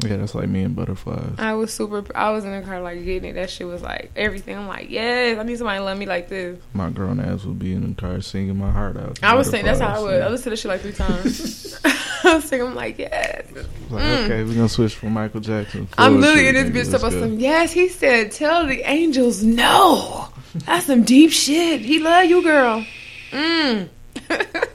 Yeah, 0.00 0.16
that's 0.16 0.34
like 0.34 0.48
me 0.48 0.62
and 0.62 0.76
butterflies. 0.76 1.34
I 1.38 1.54
was 1.54 1.72
super. 1.72 2.04
I 2.14 2.30
was 2.30 2.44
in 2.44 2.52
the 2.52 2.64
car 2.64 2.80
like 2.80 3.04
getting 3.04 3.30
it. 3.30 3.32
That 3.34 3.50
shit 3.50 3.66
was 3.66 3.82
like 3.82 4.12
everything. 4.14 4.56
I'm 4.56 4.68
like, 4.68 4.90
yes, 4.90 5.38
I 5.38 5.42
need 5.42 5.58
somebody 5.58 5.78
to 5.78 5.84
love 5.84 5.98
me 5.98 6.06
like 6.06 6.28
this. 6.28 6.58
My 6.72 6.90
grown 6.90 7.18
ass 7.18 7.44
would 7.44 7.58
be 7.58 7.72
in 7.72 7.88
the 7.88 8.00
car 8.00 8.20
singing 8.20 8.56
my 8.56 8.70
heart 8.70 8.96
out. 8.96 9.18
I 9.22 9.34
was 9.34 9.50
saying 9.50 9.64
that's 9.64 9.80
how 9.80 9.86
I 9.86 9.90
Butterflies, 9.94 10.12
would. 10.12 10.18
yeah. 10.20 10.26
I 10.26 10.28
listened 10.28 10.44
to 10.44 10.50
this 10.50 10.60
shit 10.60 10.68
like 10.68 10.80
three 10.82 10.92
times. 10.92 11.80
I 12.24 12.34
was 12.36 12.44
singing. 12.44 12.66
I'm 12.68 12.74
like, 12.74 12.98
yes. 12.98 13.46
Like, 13.90 14.04
okay, 14.04 14.44
we're 14.44 14.54
gonna 14.54 14.68
switch 14.68 14.94
from 14.94 15.14
Michael 15.14 15.40
Jackson. 15.40 15.86
Mm. 15.86 15.94
I'm 15.98 16.12
Forward 16.12 16.20
literally 16.26 16.48
in 16.48 16.54
this 16.54 16.88
bitch 16.88 16.92
let's 16.92 17.02
about 17.02 17.12
some. 17.12 17.38
Yes, 17.38 17.72
he 17.72 17.88
said, 17.88 18.32
tell 18.32 18.66
the 18.66 18.82
angels 18.88 19.42
no. 19.42 20.28
That's 20.66 20.86
some 20.86 21.04
deep 21.04 21.30
shit. 21.32 21.80
He 21.80 21.98
love 21.98 22.24
you, 22.24 22.42
girl. 22.42 22.84
Mm. 23.30 23.88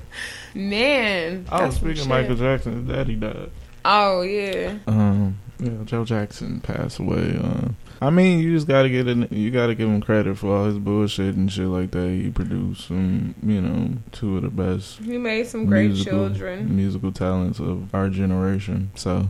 Man. 0.54 1.46
I 1.50 1.66
was 1.66 1.76
speaking 1.76 2.02
of. 2.02 2.08
Michael 2.08 2.36
Jackson. 2.36 2.86
His 2.86 2.96
daddy 2.96 3.16
died. 3.16 3.52
Oh 3.86 4.22
yeah. 4.22 4.78
Um, 4.88 5.39
yeah, 5.60 5.72
Joe 5.86 6.04
Jackson 6.06 6.60
passed 6.62 7.00
away. 7.00 7.38
Uh, 7.41 7.69
I 8.02 8.10
mean, 8.10 8.39
you 8.39 8.54
just 8.54 8.67
gotta 8.67 8.89
get 8.89 9.08
in. 9.08 9.28
You 9.32 9.50
gotta 9.52 9.76
give 9.76 9.88
him 9.88 10.02
credit 10.02 10.38
for 10.38 10.56
all 10.56 10.65
his 10.65 10.78
bullshit 10.78 11.36
and 11.36 11.52
shit 11.52 11.67
like 11.67 11.91
that. 11.91 12.10
He 12.10 12.30
produced 12.32 12.88
some, 12.88 13.36
you 13.43 13.62
know, 13.62 13.93
two 14.12 14.38
of 14.38 14.43
the 14.43 14.50
best 14.50 15.00
He 15.00 15.17
made 15.17 15.48
some 15.48 15.65
great 15.65 15.88
musical, 15.88 16.28
children. 16.30 16.76
musical 16.76 17.12
talents 17.13 17.60
of 17.60 17.93
our 17.96 18.10
generation. 18.10 18.91
So, 18.96 19.30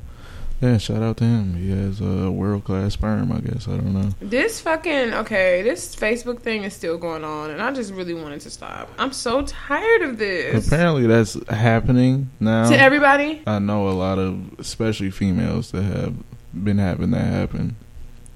yeah, 0.63 0.78
shout 0.78 1.04
out 1.04 1.17
to 1.17 1.26
him. 1.26 1.56
He 1.56 1.71
has 1.71 1.99
a 2.02 2.32
world 2.32 2.63
class 2.63 2.93
sperm. 2.93 3.32
I 3.32 3.39
guess 3.39 3.67
I 3.67 3.71
don't 3.71 3.93
know. 3.93 4.10
This 4.21 4.62
fucking 4.62 5.13
okay, 5.13 5.62
this 5.62 5.95
Facebook 5.95 6.39
thing 6.39 6.63
is 6.63 6.73
still 6.73 6.97
going 6.97 7.23
on, 7.23 7.49
and 7.52 7.62
I 7.62 7.71
just 7.71 7.93
really 7.93 8.13
wanted 8.13 8.41
to 8.41 8.49
stop. 8.49 8.89
I'm 8.97 9.12
so 9.12 9.41
tired 9.43 10.02
of 10.04 10.17
this. 10.17 10.67
Apparently, 10.67 11.06
that's 11.08 11.38
happening 11.49 12.30
now. 12.39 12.69
To 12.69 12.80
everybody, 12.80 13.41
I 13.45 13.60
know 13.60 13.89
a 13.89 13.91
lot 13.91 14.19
of, 14.19 14.58
especially 14.60 15.12
females, 15.12 15.71
that 15.71 15.84
have 15.84 16.15
been 16.54 16.78
having 16.78 17.12
that 17.12 17.26
happen. 17.26 17.76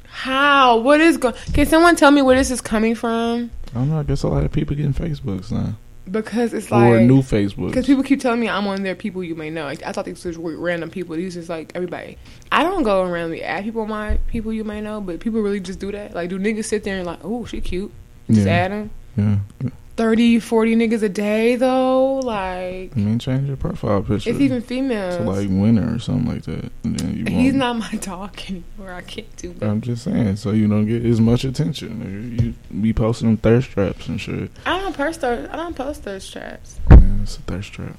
how? 0.03 0.77
What 0.79 0.99
is 1.01 1.17
going? 1.17 1.35
Can 1.53 1.65
someone 1.65 1.95
tell 1.95 2.11
me 2.11 2.21
where 2.21 2.35
this 2.35 2.51
is 2.51 2.61
coming 2.61 2.95
from? 2.95 3.51
I 3.71 3.79
don't 3.79 3.89
know. 3.89 3.99
I 3.99 4.03
guess 4.03 4.23
a 4.23 4.27
lot 4.27 4.43
of 4.43 4.51
people 4.51 4.75
getting 4.75 4.93
Facebooks 4.93 5.51
now, 5.51 5.75
Because 6.09 6.53
it's 6.53 6.71
like 6.71 6.93
or 6.93 7.01
new 7.01 7.21
Facebook. 7.21 7.67
Because 7.67 7.85
people 7.85 8.03
keep 8.03 8.21
telling 8.21 8.39
me 8.39 8.47
I'm 8.47 8.65
one 8.65 8.77
of 8.77 8.83
their 8.83 8.95
people 8.95 9.23
you 9.23 9.35
may 9.35 9.49
know. 9.49 9.65
Like, 9.65 9.83
I 9.83 9.91
thought 9.91 10.05
these 10.05 10.23
was 10.23 10.37
random 10.37 10.89
people. 10.89 11.15
These 11.15 11.33
just 11.33 11.49
like 11.49 11.71
everybody. 11.75 12.17
I 12.51 12.63
don't 12.63 12.83
go 12.83 13.01
around 13.01 13.11
randomly 13.11 13.43
add 13.43 13.63
people 13.63 13.85
my 13.85 14.17
people 14.27 14.53
you 14.53 14.63
may 14.63 14.81
know, 14.81 15.01
but 15.01 15.19
people 15.19 15.41
really 15.41 15.59
just 15.59 15.79
do 15.79 15.91
that. 15.91 16.13
Like, 16.13 16.29
do 16.29 16.39
niggas 16.39 16.65
sit 16.65 16.83
there 16.83 16.97
and 16.97 17.05
like, 17.05 17.19
oh, 17.23 17.45
she 17.45 17.61
cute. 17.61 17.91
Just 18.29 18.47
yeah, 18.47 18.53
add 18.53 18.71
them. 18.71 19.45
yeah. 19.61 19.69
30, 19.97 20.39
40 20.39 20.75
niggas 20.75 21.01
a 21.03 21.09
day 21.09 21.55
though. 21.55 22.15
Like, 22.19 22.95
I 22.95 22.99
mean, 22.99 23.19
change 23.19 23.47
your 23.47 23.57
profile 23.57 24.01
picture 24.01 24.29
it's 24.29 24.39
even 24.39 24.61
female. 24.61 25.17
to 25.17 25.23
like 25.23 25.49
winner 25.49 25.95
or 25.95 25.99
something 25.99 26.31
like 26.33 26.43
that. 26.43 26.71
And 26.83 26.99
then 26.99 27.17
you 27.17 27.25
He's 27.25 27.53
won't- 27.53 27.79
my 27.79 27.91
dog 27.99 28.39
anymore. 28.47 28.93
I 28.93 29.01
can't 29.01 29.35
do 29.37 29.53
that. 29.53 29.67
I'm 29.69 29.81
just 29.81 30.03
saying, 30.03 30.35
so 30.37 30.51
you 30.51 30.67
don't 30.67 30.85
get 30.85 31.03
as 31.05 31.19
much 31.19 31.43
attention. 31.43 32.55
You, 32.71 32.79
be 32.81 32.93
posting 32.93 33.27
them 33.29 33.37
thirst 33.37 33.71
traps 33.71 34.07
and 34.07 34.21
shit. 34.21 34.51
I 34.65 34.79
don't 34.79 34.95
post 34.95 35.21
those. 35.21 35.49
I 35.49 35.55
don't 35.55 35.75
post 35.75 36.03
those 36.03 36.29
traps. 36.29 36.79
Yeah, 36.91 36.99
it's 37.23 37.37
a 37.37 37.41
thirst 37.41 37.73
trap. 37.73 37.97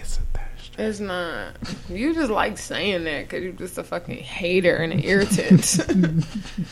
It's 0.00 0.18
a 0.18 0.20
thirst 0.20 0.65
trap. 0.65 0.65
It's 0.78 1.00
not. 1.00 1.54
You 1.88 2.14
just 2.14 2.30
like 2.30 2.58
saying 2.58 3.04
that 3.04 3.24
because 3.24 3.42
you're 3.42 3.52
just 3.52 3.78
a 3.78 3.84
fucking 3.84 4.18
hater 4.18 4.76
and 4.76 4.92
an 4.92 5.02
irritant. 5.04 5.62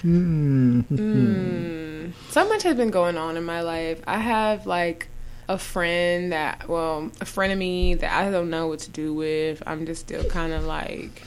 Mm. 0.05 2.13
So 2.31 2.47
much 2.49 2.63
has 2.65 2.77
been 2.77 2.91
going 2.91 3.17
on 3.17 3.37
in 3.39 3.45
my 3.45 3.63
life. 3.63 4.03
I 4.07 4.19
have 4.19 4.67
like 4.67 5.09
a 5.49 5.57
friend 5.57 6.33
that, 6.33 6.69
well, 6.69 7.11
a 7.21 7.25
friend 7.25 7.53
of 7.53 7.59
me 7.59 7.95
that 7.95 8.13
I 8.13 8.31
don't 8.31 8.51
know 8.51 8.67
what 8.67 8.81
to 8.81 8.91
do 8.91 9.15
with. 9.15 9.63
I'm 9.67 9.87
just 9.87 10.03
still 10.03 10.25
kind 10.25 10.53
of 10.53 10.65
like 10.65 11.23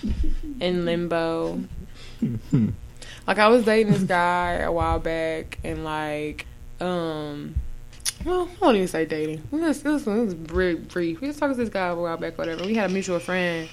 in 0.59 0.85
limbo. 0.85 1.61
like 3.27 3.39
I 3.39 3.47
was 3.47 3.65
dating 3.65 3.93
this 3.93 4.03
guy 4.03 4.53
a 4.53 4.71
while 4.71 4.99
back, 4.99 5.57
and 5.63 5.83
like, 5.83 6.45
um. 6.79 7.55
Well, 8.27 8.49
I 8.61 8.65
won't 8.65 8.75
even 8.75 8.89
say 8.89 9.05
dating. 9.05 9.41
This 9.53 9.85
was, 9.85 10.05
it 10.05 10.09
was, 10.09 10.25
was 10.25 10.33
brief. 10.33 11.21
We 11.21 11.27
was 11.27 11.37
talking 11.37 11.55
to 11.55 11.61
this 11.61 11.69
guy 11.69 11.87
a 11.87 11.95
while 11.95 12.17
back, 12.17 12.37
whatever. 12.37 12.65
We 12.65 12.75
had 12.75 12.89
a 12.89 12.93
mutual 12.93 13.19
friend. 13.19 13.69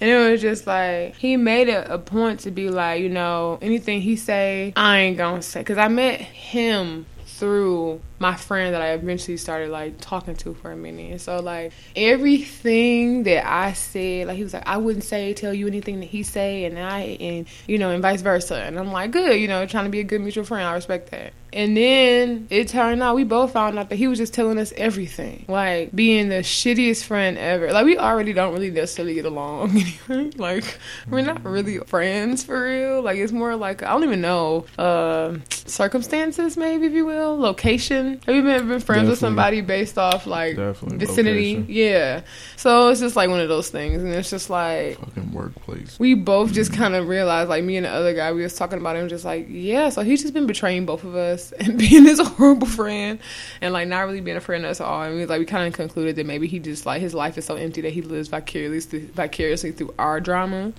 And 0.00 0.10
it 0.10 0.28
was 0.28 0.42
just 0.42 0.66
like 0.66 1.14
he 1.14 1.36
made 1.36 1.68
it 1.68 1.86
a 1.88 1.96
point 1.96 2.40
to 2.40 2.50
be 2.50 2.68
like, 2.68 3.00
you 3.00 3.08
know, 3.08 3.60
anything 3.62 4.00
he 4.00 4.16
say, 4.16 4.72
I 4.74 4.98
ain't 4.98 5.16
gonna 5.16 5.40
say. 5.40 5.62
Cause 5.62 5.78
I 5.78 5.86
met 5.86 6.20
him 6.20 7.06
through 7.26 8.00
my 8.18 8.34
friend 8.34 8.74
that 8.74 8.82
I 8.82 8.92
eventually 8.92 9.36
started 9.36 9.70
like 9.70 10.00
talking 10.00 10.34
to 10.36 10.54
for 10.54 10.72
a 10.72 10.76
minute. 10.76 11.10
And 11.10 11.20
so 11.20 11.40
like 11.40 11.72
everything 11.94 13.24
that 13.24 13.46
I 13.46 13.72
said, 13.74 14.28
like 14.28 14.36
he 14.36 14.42
was 14.42 14.54
like, 14.54 14.66
I 14.66 14.78
wouldn't 14.78 15.04
say 15.04 15.34
tell 15.34 15.52
you 15.52 15.66
anything 15.66 16.00
that 16.00 16.06
he 16.06 16.22
say, 16.22 16.64
and 16.64 16.78
I 16.78 17.00
and 17.20 17.46
you 17.66 17.78
know, 17.78 17.90
and 17.90 18.02
vice 18.02 18.22
versa. 18.22 18.56
And 18.56 18.78
I'm 18.78 18.92
like, 18.92 19.10
good, 19.10 19.40
you 19.40 19.48
know, 19.48 19.66
trying 19.66 19.84
to 19.84 19.90
be 19.90 20.00
a 20.00 20.04
good 20.04 20.20
mutual 20.20 20.44
friend. 20.44 20.66
I 20.66 20.74
respect 20.74 21.10
that. 21.10 21.32
And 21.52 21.74
then 21.74 22.48
it 22.50 22.68
turned 22.68 23.02
out 23.02 23.14
we 23.14 23.24
both 23.24 23.52
found 23.52 23.78
out 23.78 23.88
that 23.88 23.96
he 23.96 24.08
was 24.08 24.18
just 24.18 24.34
telling 24.34 24.58
us 24.58 24.74
everything, 24.76 25.46
like 25.48 25.94
being 25.94 26.28
the 26.28 26.36
shittiest 26.36 27.04
friend 27.04 27.38
ever. 27.38 27.72
Like 27.72 27.86
we 27.86 27.96
already 27.96 28.34
don't 28.34 28.52
really 28.52 28.70
necessarily 28.70 29.14
get 29.14 29.24
along 29.24 29.70
anyway. 30.08 30.30
Like 30.36 30.78
we're 31.08 31.22
not 31.22 31.42
really 31.44 31.78
friends 31.78 32.44
for 32.44 32.62
real. 32.64 33.00
Like 33.00 33.16
it's 33.16 33.32
more 33.32 33.56
like 33.56 33.82
I 33.82 33.92
don't 33.92 34.04
even 34.04 34.20
know 34.20 34.66
uh, 34.76 35.36
circumstances, 35.50 36.56
maybe 36.56 36.86
if 36.86 36.92
you 36.92 37.06
will, 37.06 37.38
location. 37.38 38.05
Have 38.26 38.34
you 38.34 38.42
been, 38.42 38.68
been 38.68 38.80
friends 38.80 39.08
with 39.08 39.18
somebody 39.18 39.60
based 39.60 39.98
off 39.98 40.26
like 40.26 40.56
Definitely 40.56 40.98
vicinity? 40.98 41.54
location. 41.56 41.66
Yeah. 41.74 42.20
So 42.56 42.88
it's 42.88 43.00
just 43.00 43.16
like 43.16 43.28
one 43.30 43.40
of 43.40 43.48
those 43.48 43.68
things, 43.70 44.02
and 44.02 44.12
it's 44.12 44.30
just 44.30 44.48
like 44.50 44.98
Fucking 44.98 45.32
workplace. 45.32 45.98
we 45.98 46.14
both 46.14 46.52
just 46.52 46.72
kind 46.72 46.94
of 46.94 47.08
realized, 47.08 47.48
like 47.48 47.64
me 47.64 47.76
and 47.76 47.86
the 47.86 47.90
other 47.90 48.14
guy, 48.14 48.32
we 48.32 48.42
was 48.42 48.54
talking 48.54 48.78
about 48.78 48.96
him, 48.96 49.08
just 49.08 49.24
like, 49.24 49.46
yeah, 49.48 49.88
so 49.88 50.02
he's 50.02 50.22
just 50.22 50.34
been 50.34 50.46
betraying 50.46 50.86
both 50.86 51.04
of 51.04 51.14
us 51.14 51.52
and 51.60 51.78
being 51.78 52.04
this 52.04 52.20
horrible 52.20 52.66
friend, 52.66 53.18
and 53.60 53.72
like 53.72 53.88
not 53.88 54.00
really 54.06 54.20
being 54.20 54.36
a 54.36 54.40
friend 54.40 54.64
to 54.64 54.68
us 54.70 54.80
all. 54.80 55.02
And 55.02 55.16
we 55.16 55.26
like 55.26 55.38
we 55.38 55.46
kind 55.46 55.66
of 55.66 55.74
concluded 55.74 56.16
that 56.16 56.26
maybe 56.26 56.46
he 56.46 56.58
just 56.58 56.86
like 56.86 57.00
his 57.00 57.14
life 57.14 57.36
is 57.38 57.44
so 57.44 57.56
empty 57.56 57.80
that 57.82 57.92
he 57.92 58.02
lives 58.02 58.28
vicariously 58.28 59.00
vicariously 59.06 59.72
through 59.72 59.94
our 59.98 60.20
drama 60.20 60.72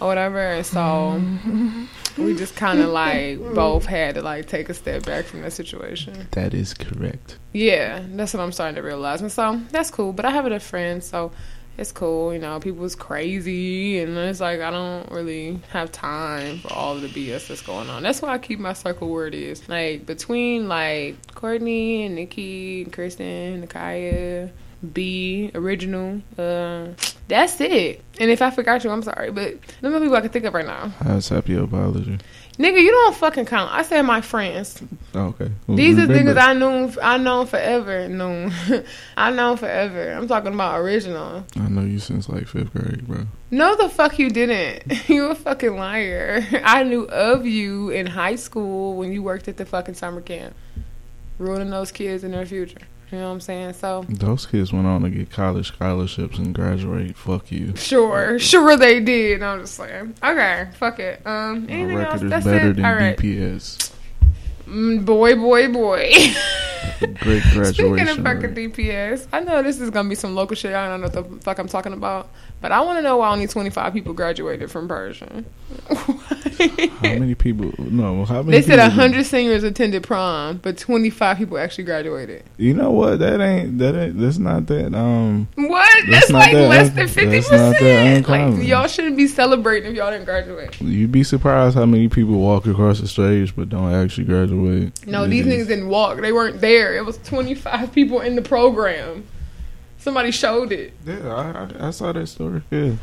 or 0.00 0.08
whatever. 0.08 0.38
And 0.38 0.66
so 0.66 0.78
mm-hmm. 0.78 1.84
we 2.18 2.34
just 2.34 2.56
kind 2.56 2.80
of 2.80 2.90
like 2.90 3.38
both 3.54 3.86
had 3.86 4.14
to 4.16 4.22
like 4.22 4.46
take 4.46 4.68
a 4.68 4.74
step 4.74 5.04
back 5.04 5.24
from 5.24 5.42
that 5.42 5.52
situation. 5.52 6.28
That 6.32 6.54
is 6.54 6.74
correct. 6.74 7.38
Yeah, 7.52 8.04
that's 8.10 8.34
what 8.34 8.42
I'm 8.42 8.52
starting 8.52 8.76
to 8.76 8.82
realize. 8.82 9.20
And 9.20 9.32
so 9.32 9.60
that's 9.70 9.90
cool. 9.90 10.12
But 10.12 10.24
I 10.24 10.30
have 10.30 10.46
a 10.46 10.60
friend, 10.60 11.02
so 11.02 11.32
it's 11.80 11.92
cool. 11.92 12.32
You 12.32 12.38
know, 12.38 12.60
people's 12.60 12.94
crazy, 12.94 14.00
and 14.00 14.16
it's 14.16 14.40
like 14.40 14.60
I 14.60 14.70
don't 14.70 15.10
really 15.10 15.58
have 15.70 15.90
time 15.90 16.58
for 16.58 16.72
all 16.72 16.96
of 16.96 17.02
the 17.02 17.08
BS 17.08 17.48
that's 17.48 17.62
going 17.62 17.88
on. 17.88 18.02
That's 18.02 18.20
why 18.20 18.34
I 18.34 18.38
keep 18.38 18.58
my 18.58 18.74
circle 18.74 19.08
where 19.08 19.26
it 19.26 19.34
is. 19.34 19.66
Like 19.68 20.06
between 20.06 20.68
like 20.68 21.34
Courtney 21.34 22.04
and 22.04 22.14
Nikki, 22.14 22.82
and 22.82 22.92
Kristen, 22.92 23.66
Nakaya, 23.66 24.50
B, 24.92 25.50
original. 25.54 26.22
Uh, 26.38 26.88
that's 27.28 27.60
it. 27.60 28.02
And 28.18 28.30
if 28.30 28.42
I 28.42 28.50
forgot 28.50 28.82
you, 28.82 28.90
I'm 28.90 29.02
sorry. 29.02 29.30
But 29.30 29.54
are 29.82 29.90
the 29.90 30.00
people 30.00 30.16
I 30.16 30.20
can 30.22 30.30
think 30.30 30.44
of 30.46 30.54
right 30.54 30.66
now. 30.66 30.88
How's 31.00 31.28
happy 31.28 31.54
apology? 31.54 32.18
Nigga, 32.58 32.82
you 32.82 32.90
don't 32.90 33.16
fucking 33.16 33.46
count. 33.46 33.72
I 33.72 33.82
said 33.82 34.02
my 34.02 34.20
friends. 34.20 34.82
Oh, 35.14 35.28
okay. 35.28 35.50
Well, 35.66 35.78
These 35.78 35.98
are 35.98 36.06
niggas 36.06 36.36
I 36.36 36.52
knew. 36.52 36.92
I 37.00 37.16
known 37.16 37.46
forever. 37.46 38.06
Known. 38.06 38.52
I 39.16 39.30
known 39.30 39.56
forever. 39.56 40.12
I'm 40.12 40.28
talking 40.28 40.52
about 40.52 40.80
original. 40.80 41.44
I 41.56 41.68
know 41.68 41.82
you 41.82 41.98
since 41.98 42.28
like 42.28 42.48
fifth 42.48 42.72
grade, 42.74 43.06
bro. 43.06 43.26
No, 43.50 43.76
the 43.76 43.88
fuck 43.88 44.18
you 44.18 44.28
didn't. 44.28 44.92
You 45.08 45.30
a 45.30 45.34
fucking 45.34 45.74
liar. 45.76 46.46
I 46.64 46.82
knew 46.82 47.04
of 47.04 47.46
you 47.46 47.90
in 47.90 48.06
high 48.06 48.36
school 48.36 48.94
when 48.96 49.10
you 49.12 49.22
worked 49.22 49.48
at 49.48 49.56
the 49.56 49.64
fucking 49.64 49.94
summer 49.94 50.20
camp, 50.20 50.54
ruining 51.38 51.70
those 51.70 51.90
kids 51.90 52.22
in 52.24 52.30
their 52.32 52.46
future. 52.46 52.82
You 53.10 53.18
know 53.18 53.26
what 53.28 53.32
I'm 53.34 53.40
saying? 53.40 53.72
So 53.72 54.04
Those 54.08 54.46
kids 54.46 54.72
went 54.72 54.86
on 54.86 55.02
to 55.02 55.10
get 55.10 55.30
college 55.30 55.66
scholarships 55.68 56.38
and 56.38 56.54
graduate. 56.54 57.16
Fuck 57.16 57.50
you. 57.50 57.74
sure, 57.76 58.38
sure 58.38 58.76
they 58.76 59.00
did. 59.00 59.42
I'm 59.42 59.60
just 59.60 59.74
saying. 59.74 60.14
Okay, 60.22 60.68
fuck 60.74 61.00
it. 61.00 61.20
Um, 61.26 61.66
My 61.66 61.72
anything 61.72 61.96
else? 61.98 62.20
That's 62.22 62.44
better 62.44 62.70
it. 62.70 62.76
than 62.76 62.84
All 62.84 62.94
right. 62.94 63.16
DPS. 63.16 63.92
Mm, 64.66 65.04
boy, 65.04 65.34
boy, 65.34 65.72
boy. 65.72 66.12
Great 67.00 67.42
graduation. 67.52 67.74
Speaking 67.74 68.08
of 68.08 68.16
fucking 68.18 68.54
rate. 68.54 68.72
DPS, 68.74 69.26
I 69.32 69.40
know 69.40 69.62
this 69.62 69.80
is 69.80 69.90
gonna 69.90 70.08
be 70.08 70.14
some 70.14 70.36
local 70.36 70.54
shit. 70.54 70.72
I 70.72 70.86
don't 70.88 71.00
know 71.00 71.08
what 71.08 71.12
the 71.30 71.40
fuck 71.42 71.58
I'm 71.58 71.66
talking 71.66 71.92
about, 71.92 72.28
but 72.60 72.72
I 72.72 72.80
want 72.82 72.98
to 72.98 73.02
know 73.02 73.16
why 73.18 73.30
only 73.32 73.46
25 73.46 73.92
people 73.92 74.12
graduated 74.12 74.70
from 74.70 74.86
Pershing. 74.88 75.44
How 75.90 77.02
many 77.02 77.34
people? 77.34 77.72
No, 77.78 78.24
how 78.24 78.42
many? 78.42 78.58
They 78.58 78.62
said 78.62 78.76
people- 78.76 78.88
100 78.98 79.24
seniors 79.24 79.62
attended 79.64 80.02
prom, 80.02 80.58
but 80.58 80.76
25 80.76 81.38
people 81.38 81.58
actually 81.58 81.84
graduated. 81.84 82.44
You 82.58 82.74
know 82.74 82.90
what? 82.90 83.18
That 83.20 83.40
ain't 83.40 83.78
that 83.78 83.94
ain't. 83.94 84.18
That's 84.20 84.38
not 84.38 84.66
that. 84.66 84.94
Um. 84.94 85.48
What? 85.54 85.88
That's 86.06 86.10
That's, 86.10 86.30
not 86.30 86.38
like 86.40 86.52
that 86.52 86.68
less 86.68 86.90
than 86.90 87.08
50 87.08 87.26
that's 87.30 87.50
not 87.50 87.58
that 87.58 88.24
percent. 88.24 88.28
Like 88.58 88.66
y'all 88.68 88.86
shouldn't 88.88 89.16
be 89.16 89.26
celebrating 89.26 89.92
if 89.92 89.96
y'all 89.96 90.10
didn't 90.10 90.26
graduate. 90.26 90.78
You'd 90.80 91.12
be 91.12 91.24
surprised 91.24 91.76
how 91.76 91.86
many 91.86 92.08
people 92.08 92.34
walk 92.38 92.66
across 92.66 93.00
the 93.00 93.08
stage 93.08 93.54
but 93.56 93.68
don't 93.68 93.92
actually 93.92 94.24
graduate. 94.24 95.06
No, 95.06 95.24
It 95.24 95.28
these 95.28 95.46
is- 95.46 95.54
niggas 95.66 95.68
didn't 95.68 95.88
walk. 95.88 96.20
They 96.20 96.32
weren't 96.32 96.60
there. 96.60 96.94
It 96.96 97.06
was 97.06 97.16
25 97.18 97.92
people 97.92 98.20
in 98.20 98.34
the 98.36 98.42
program. 98.42 99.24
Somebody 100.00 100.30
showed 100.30 100.72
it. 100.72 100.94
Yeah, 101.04 101.28
I, 101.34 101.84
I, 101.84 101.88
I 101.88 101.90
saw 101.90 102.10
that 102.12 102.26
story. 102.26 102.62
Yeah, 102.70 102.94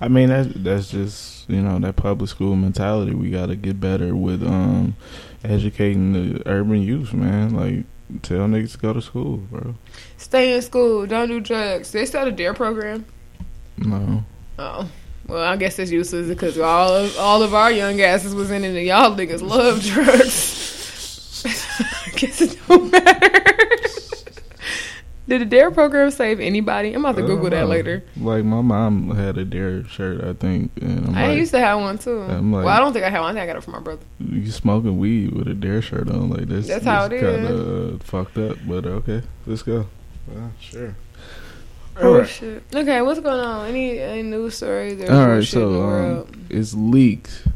I 0.00 0.08
mean 0.08 0.28
that 0.28 0.52
that's 0.64 0.90
just 0.90 1.48
you 1.48 1.62
know 1.62 1.78
that 1.78 1.96
public 1.96 2.28
school 2.28 2.56
mentality. 2.56 3.14
We 3.14 3.30
got 3.30 3.46
to 3.46 3.56
get 3.56 3.80
better 3.80 4.14
with 4.14 4.42
um 4.42 4.96
educating 5.44 6.12
the 6.12 6.42
urban 6.46 6.82
youth, 6.82 7.12
man. 7.12 7.54
Like 7.54 7.84
tell 8.22 8.40
niggas 8.48 8.72
to 8.72 8.78
go 8.78 8.92
to 8.92 9.00
school, 9.00 9.36
bro. 9.36 9.76
Stay 10.16 10.54
in 10.54 10.62
school. 10.62 11.06
Don't 11.06 11.28
do 11.28 11.40
drugs. 11.40 11.92
They 11.92 12.04
started 12.06 12.36
their 12.36 12.54
program. 12.54 13.06
No, 13.78 14.24
Oh. 14.58 14.88
Well, 15.28 15.42
I 15.44 15.56
guess 15.56 15.78
it's 15.78 15.90
useless 15.92 16.28
because 16.28 16.58
all 16.58 16.92
of 16.94 17.16
all 17.18 17.42
of 17.44 17.54
our 17.54 17.70
young 17.70 18.00
asses 18.00 18.34
was 18.34 18.50
in 18.50 18.64
it, 18.64 18.76
and 18.76 18.84
y'all 18.86 19.16
niggas 19.16 19.40
love 19.40 19.80
drugs. 19.80 21.44
I 21.46 22.10
guess 22.16 22.40
it. 22.40 22.51
Did 25.32 25.40
the 25.40 25.46
Dare 25.46 25.70
program 25.70 26.10
save 26.10 26.40
anybody? 26.40 26.92
I'm 26.92 27.02
about 27.02 27.14
to 27.16 27.22
Google 27.22 27.48
don't 27.48 27.52
that 27.52 27.66
later. 27.66 28.04
Like 28.18 28.44
my 28.44 28.60
mom 28.60 29.16
had 29.16 29.38
a 29.38 29.46
dare 29.46 29.82
shirt, 29.88 30.22
I 30.22 30.34
think, 30.34 30.72
and 30.78 31.06
I'm 31.08 31.14
I 31.14 31.28
like, 31.28 31.38
used 31.38 31.52
to 31.52 31.58
have 31.58 31.80
one 31.80 31.96
too. 31.96 32.20
I'm 32.20 32.52
like- 32.52 32.66
well, 32.66 32.76
I 32.76 32.78
don't 32.78 32.92
think 32.92 33.06
I 33.06 33.08
had 33.08 33.20
one. 33.20 33.30
I 33.30 33.40
think 33.40 33.44
I 33.44 33.46
got 33.46 33.56
it 33.56 33.64
from 33.64 33.72
my 33.72 33.80
brother. 33.80 34.02
you 34.20 34.50
smoking 34.50 34.98
weed 34.98 35.32
with 35.32 35.48
a 35.48 35.54
dare 35.54 35.80
shirt 35.80 36.10
on, 36.10 36.28
like 36.28 36.48
this. 36.48 36.68
That's 36.68 36.84
how 36.84 37.06
it 37.06 37.18
Kind 37.18 37.22
is. 37.46 37.50
of 37.50 37.94
uh, 37.94 38.04
fucked 38.04 38.36
up, 38.36 38.58
but 38.68 38.84
okay, 38.84 39.22
let's 39.46 39.62
go. 39.62 39.86
Well, 40.28 40.52
sure. 40.60 40.94
Oh 41.96 42.12
Alright. 42.12 42.28
shit. 42.28 42.62
Okay, 42.74 43.00
what's 43.00 43.20
going 43.20 43.40
on? 43.40 43.68
Any 43.68 44.00
any 44.00 44.22
news 44.24 44.54
stories? 44.56 45.00
Or 45.00 45.10
All 45.10 45.18
right, 45.28 45.34
bullshit 45.36 45.62
in 45.62 45.72
the 45.72 45.78
so 45.78 45.82
um, 46.28 46.46
it's 46.50 46.74
leaked. 46.74 47.46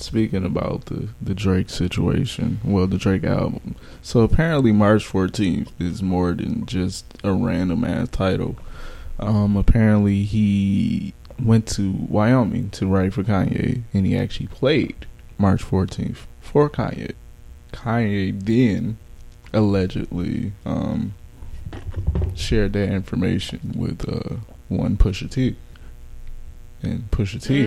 Speaking 0.00 0.46
about 0.46 0.86
the 0.86 1.08
the 1.20 1.34
Drake 1.34 1.68
situation, 1.68 2.60
well, 2.64 2.86
the 2.86 2.96
Drake 2.96 3.24
album. 3.24 3.76
So 4.00 4.20
apparently, 4.20 4.72
March 4.72 5.06
14th 5.06 5.68
is 5.78 6.02
more 6.02 6.32
than 6.32 6.64
just 6.64 7.04
a 7.22 7.32
random 7.32 7.84
ass 7.84 8.08
title. 8.08 8.56
Um, 9.18 9.58
apparently, 9.58 10.22
he 10.22 11.12
went 11.38 11.66
to 11.68 11.92
Wyoming 11.92 12.70
to 12.70 12.86
write 12.86 13.12
for 13.12 13.22
Kanye, 13.22 13.82
and 13.92 14.06
he 14.06 14.16
actually 14.16 14.46
played 14.46 15.06
March 15.36 15.62
14th 15.62 16.26
for 16.40 16.70
Kanye. 16.70 17.12
Kanye 17.72 18.42
then 18.42 18.96
allegedly 19.52 20.52
um, 20.64 21.14
shared 22.34 22.72
that 22.72 22.88
information 22.90 23.74
with 23.76 24.08
uh, 24.08 24.36
one 24.68 24.96
Pusha 24.96 25.30
T. 25.30 25.56
And 26.82 27.10
Pusha 27.10 27.42
T, 27.42 27.64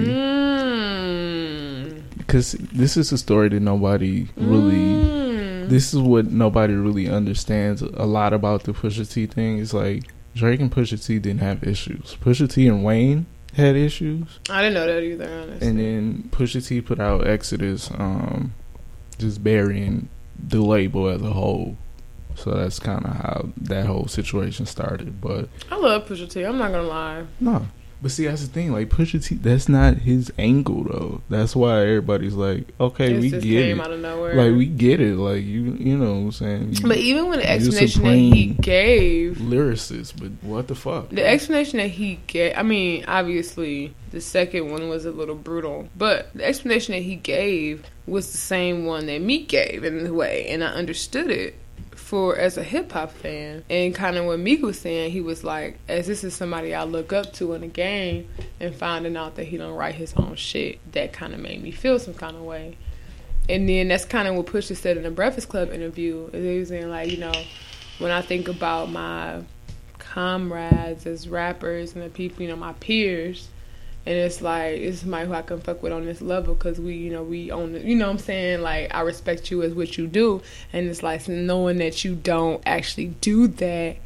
Mm. 1.03 2.01
because 2.17 2.53
this 2.71 2.97
is 2.97 3.11
a 3.11 3.17
story 3.17 3.49
that 3.49 3.59
nobody 3.59 4.27
really. 4.35 4.75
Mm. 4.75 5.69
This 5.69 5.93
is 5.93 5.99
what 5.99 6.29
nobody 6.31 6.73
really 6.73 7.07
understands 7.09 7.81
a 7.81 8.05
lot 8.05 8.33
about 8.33 8.63
the 8.63 8.73
Pusha 8.73 9.09
T 9.11 9.25
thing. 9.27 9.57
Is 9.59 9.73
like 9.73 10.03
Drake 10.35 10.59
and 10.59 10.71
Pusha 10.71 11.03
T 11.05 11.19
didn't 11.19 11.39
have 11.41 11.63
issues. 11.63 12.17
Pusha 12.21 12.51
T 12.51 12.67
and 12.67 12.83
Wayne 12.83 13.25
had 13.53 13.75
issues, 13.75 14.39
I 14.49 14.63
didn't 14.63 14.73
know 14.73 14.87
that 14.87 15.03
either. 15.03 15.29
Honestly. 15.29 15.67
and 15.67 15.79
then 15.79 16.29
Pusha 16.31 16.65
T 16.67 16.81
put 16.81 16.99
out 16.99 17.27
Exodus, 17.27 17.91
um, 17.99 18.53
just 19.19 19.43
burying 19.43 20.09
the 20.49 20.59
label 20.61 21.07
as 21.07 21.21
a 21.21 21.29
whole. 21.33 21.77
So 22.35 22.49
that's 22.49 22.79
kind 22.79 23.05
of 23.05 23.11
how 23.15 23.49
that 23.57 23.85
whole 23.85 24.07
situation 24.07 24.65
started. 24.65 25.21
But 25.21 25.49
I 25.71 25.75
love 25.77 26.07
Pusha 26.07 26.27
T. 26.29 26.41
I'm 26.43 26.57
not 26.57 26.71
gonna 26.71 26.87
lie. 26.87 27.23
no, 27.39 27.67
but 28.03 28.11
see 28.11 28.27
that's 28.27 28.41
the 28.45 28.53
thing. 28.53 28.71
Like 28.73 28.89
Pusha 28.89 29.25
T, 29.25 29.35
that's 29.35 29.67
not 29.67 29.95
his 29.97 30.31
angle 30.37 30.83
though. 30.83 31.21
That's 31.29 31.55
why 31.55 31.79
everybody's 31.81 32.35
like, 32.35 32.67
okay, 32.79 33.15
it 33.15 33.21
we 33.21 33.29
just 33.31 33.43
get 33.47 33.63
came 33.63 33.79
it. 33.79 33.83
out 33.83 33.91
of 33.91 33.99
nowhere. 34.01 34.35
Like 34.35 34.55
we 34.55 34.65
get 34.67 34.99
it. 34.99 35.15
Like 35.15 35.43
you, 35.43 35.73
you 35.79 35.97
know 35.97 36.11
what 36.11 36.19
I'm 36.19 36.31
saying. 36.33 36.73
You- 36.73 36.87
but 36.87 36.97
even 36.97 37.29
with 37.29 37.39
the 37.39 37.49
explanation 37.49 38.03
that 38.03 38.15
he 38.15 38.45
gave, 38.47 39.37
lyricist, 39.37 40.13
but 40.19 40.31
what 40.47 40.67
the 40.67 40.75
fuck? 40.75 41.09
the 41.09 41.25
explanation 41.25 41.79
that 41.79 41.87
he 41.89 42.19
gave, 42.27 42.55
I 42.57 42.61
mean, 42.63 43.05
obviously 43.07 43.95
the 44.11 44.21
second 44.21 44.69
one 44.69 44.89
was 44.89 45.05
a 45.05 45.11
little 45.11 45.33
brutal, 45.35 45.87
but 45.97 46.31
the 46.35 46.45
explanation 46.45 46.93
that 46.93 47.01
he 47.01 47.15
gave 47.15 47.83
was 48.05 48.31
the 48.31 48.37
same 48.37 48.85
one 48.85 49.05
that 49.07 49.21
Meek 49.21 49.47
gave 49.47 49.83
in 49.85 50.05
a 50.05 50.13
way, 50.13 50.45
and 50.49 50.63
I 50.63 50.67
understood 50.67 51.31
it 51.31 51.55
for 52.13 52.37
as 52.37 52.57
a 52.59 52.63
hip 52.63 52.91
hop 52.91 53.11
fan. 53.11 53.63
And 53.71 53.95
kind 53.95 54.17
of 54.17 54.25
what 54.25 54.37
Meek 54.37 54.61
was 54.61 54.79
saying, 54.79 55.09
he 55.09 55.19
was 55.19 55.43
like, 55.43 55.79
as 55.87 56.05
this 56.05 56.23
is 56.23 56.35
somebody 56.35 56.75
I 56.75 56.83
look 56.83 57.11
up 57.11 57.33
to 57.33 57.53
in 57.53 57.61
the 57.61 57.67
game, 57.67 58.29
and 58.59 58.75
finding 58.75 59.17
out 59.17 59.33
that 59.37 59.45
he 59.45 59.57
don't 59.57 59.73
write 59.73 59.95
his 59.95 60.13
own 60.13 60.35
shit, 60.35 60.77
that 60.91 61.11
kind 61.11 61.33
of 61.33 61.39
made 61.39 61.63
me 61.63 61.71
feel 61.71 61.97
some 61.97 62.13
kind 62.13 62.35
of 62.35 62.43
way. 62.43 62.77
And 63.49 63.67
then 63.67 63.87
that's 63.87 64.05
kind 64.05 64.27
of 64.27 64.35
what 64.35 64.45
Pusha 64.45 64.75
said 64.75 64.95
in 64.95 65.01
the 65.01 65.09
Breakfast 65.09 65.49
Club 65.49 65.71
interview. 65.71 66.29
is 66.33 66.43
He 66.43 66.59
was 66.59 66.69
saying 66.69 66.91
like, 66.91 67.09
you 67.09 67.17
know, 67.17 67.33
when 67.97 68.11
I 68.11 68.21
think 68.21 68.47
about 68.47 68.91
my 68.91 69.41
comrades 69.97 71.07
as 71.07 71.27
rappers 71.27 71.95
and 71.95 72.03
the 72.03 72.09
people, 72.09 72.43
you 72.43 72.49
know, 72.49 72.55
my 72.55 72.73
peers, 72.73 73.47
and 74.05 74.15
it's 74.15 74.41
like 74.41 74.77
it's 74.77 74.99
somebody 74.99 75.27
who 75.27 75.33
I 75.33 75.41
can 75.41 75.59
fuck 75.59 75.81
with 75.81 75.93
on 75.93 76.05
this 76.05 76.21
level 76.21 76.55
because 76.55 76.79
we, 76.79 76.95
you 76.95 77.11
know, 77.11 77.23
we 77.23 77.51
own, 77.51 77.75
it. 77.75 77.83
You 77.83 77.95
know, 77.95 78.07
what 78.07 78.13
I'm 78.13 78.19
saying 78.19 78.61
like 78.61 78.93
I 78.93 79.01
respect 79.01 79.51
you 79.51 79.63
as 79.63 79.73
what 79.73 79.97
you 79.97 80.07
do, 80.07 80.41
and 80.71 80.87
it's 80.87 81.03
like 81.03 81.27
knowing 81.27 81.77
that 81.77 82.03
you 82.03 82.15
don't 82.15 82.61
actually 82.65 83.07
do 83.07 83.47
that 83.47 83.97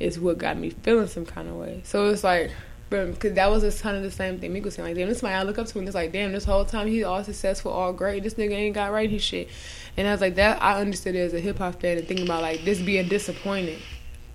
is 0.00 0.18
what 0.18 0.38
got 0.38 0.56
me 0.56 0.70
feeling 0.70 1.06
some 1.06 1.26
kind 1.26 1.48
of 1.48 1.56
way. 1.56 1.82
So 1.84 2.08
it's 2.08 2.24
like. 2.24 2.50
Because 2.90 3.32
that 3.32 3.50
was 3.50 3.62
just 3.62 3.82
kind 3.82 3.96
of 3.96 4.02
the 4.02 4.10
same 4.10 4.38
thing 4.38 4.62
was 4.62 4.74
saying. 4.74 4.86
Like, 4.86 4.96
damn, 4.98 5.08
this 5.08 5.20
somebody 5.20 5.36
I 5.36 5.44
look 5.44 5.56
up 5.58 5.66
to, 5.66 5.78
and 5.78 5.88
it's 5.88 5.94
like, 5.94 6.12
damn, 6.12 6.30
this 6.30 6.44
whole 6.44 6.66
time 6.66 6.86
he's 6.88 7.04
all 7.04 7.24
successful, 7.24 7.72
all 7.72 7.94
great. 7.94 8.22
This 8.22 8.34
nigga 8.34 8.52
ain't 8.52 8.74
got 8.74 8.92
right 8.92 9.08
his 9.08 9.22
shit. 9.22 9.48
And 9.96 10.06
I 10.06 10.12
was 10.12 10.20
like, 10.20 10.34
that 10.34 10.62
I 10.62 10.78
understood 10.78 11.14
it 11.14 11.20
as 11.20 11.32
a 11.32 11.40
hip 11.40 11.56
hop 11.56 11.80
fan 11.80 11.96
and 11.96 12.06
thinking 12.06 12.26
about 12.26 12.42
like 12.42 12.66
this 12.66 12.82
being 12.82 13.08
disappointed. 13.08 13.78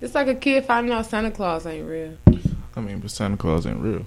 It's 0.00 0.12
like 0.12 0.26
a 0.26 0.34
kid 0.34 0.64
finding 0.64 0.92
out 0.92 1.06
Santa 1.06 1.30
Claus 1.30 1.66
ain't 1.66 1.88
real. 1.88 2.16
I 2.74 2.80
mean, 2.80 2.98
but 2.98 3.12
Santa 3.12 3.36
Claus 3.36 3.64
ain't 3.64 3.78
real. 3.78 4.04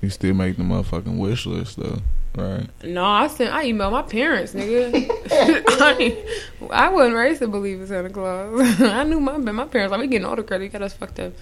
You 0.00 0.10
still 0.10 0.34
make 0.34 0.56
the 0.56 0.62
motherfucking 0.62 1.18
wish 1.18 1.46
list 1.46 1.76
though, 1.76 1.98
right? 2.34 2.66
No, 2.82 3.04
I 3.04 3.26
sent 3.26 3.52
I 3.52 3.66
emailed 3.66 3.92
my 3.92 4.02
parents, 4.02 4.54
nigga. 4.54 5.06
I, 5.30 6.24
I 6.70 6.88
wasn't 6.88 7.16
raised 7.16 7.40
to 7.40 7.48
believe 7.48 7.80
in 7.80 7.86
Santa 7.86 8.10
Claus. 8.10 8.60
I 8.80 9.04
knew 9.04 9.20
my 9.20 9.36
my 9.36 9.66
parents 9.66 9.90
like 9.90 10.00
we 10.00 10.06
getting 10.06 10.26
older 10.26 10.42
credit, 10.42 10.72
got 10.72 10.82
us 10.82 10.94
fucked 10.94 11.20
up. 11.20 11.32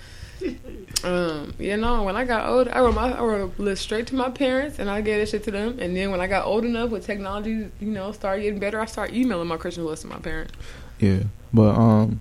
Um, 1.05 1.55
you 1.59 1.77
know, 1.77 2.03
when 2.03 2.17
I 2.17 2.25
got 2.25 2.49
older, 2.49 2.75
I 2.75 2.81
wrote 2.81 2.95
my 2.95 3.13
I 3.13 3.23
wrote 3.23 3.53
a 3.59 3.63
list 3.63 3.83
straight 3.83 4.07
to 4.09 4.15
my 4.15 4.31
parents, 4.31 4.79
and 4.79 4.91
I 4.91 5.01
gave 5.01 5.21
that 5.21 5.29
shit 5.29 5.45
to 5.45 5.51
them. 5.51 5.79
And 5.79 5.97
then 5.97 6.11
when 6.11 6.21
I 6.21 6.27
got 6.27 6.45
old 6.47 6.65
enough, 6.65 6.91
with 6.91 7.07
technology, 7.07 7.71
you 7.81 7.91
know, 7.91 8.13
started 8.13 8.43
getting 8.43 8.59
better, 8.59 8.81
I 8.81 8.87
started 8.87 9.17
emailing 9.17 9.49
my 9.49 9.57
Christmas 9.57 9.87
list 9.87 10.03
to 10.03 10.09
my 10.09 10.19
parents. 10.19 10.53
Yeah, 10.99 11.25
but 11.53 11.75
um, 11.75 12.21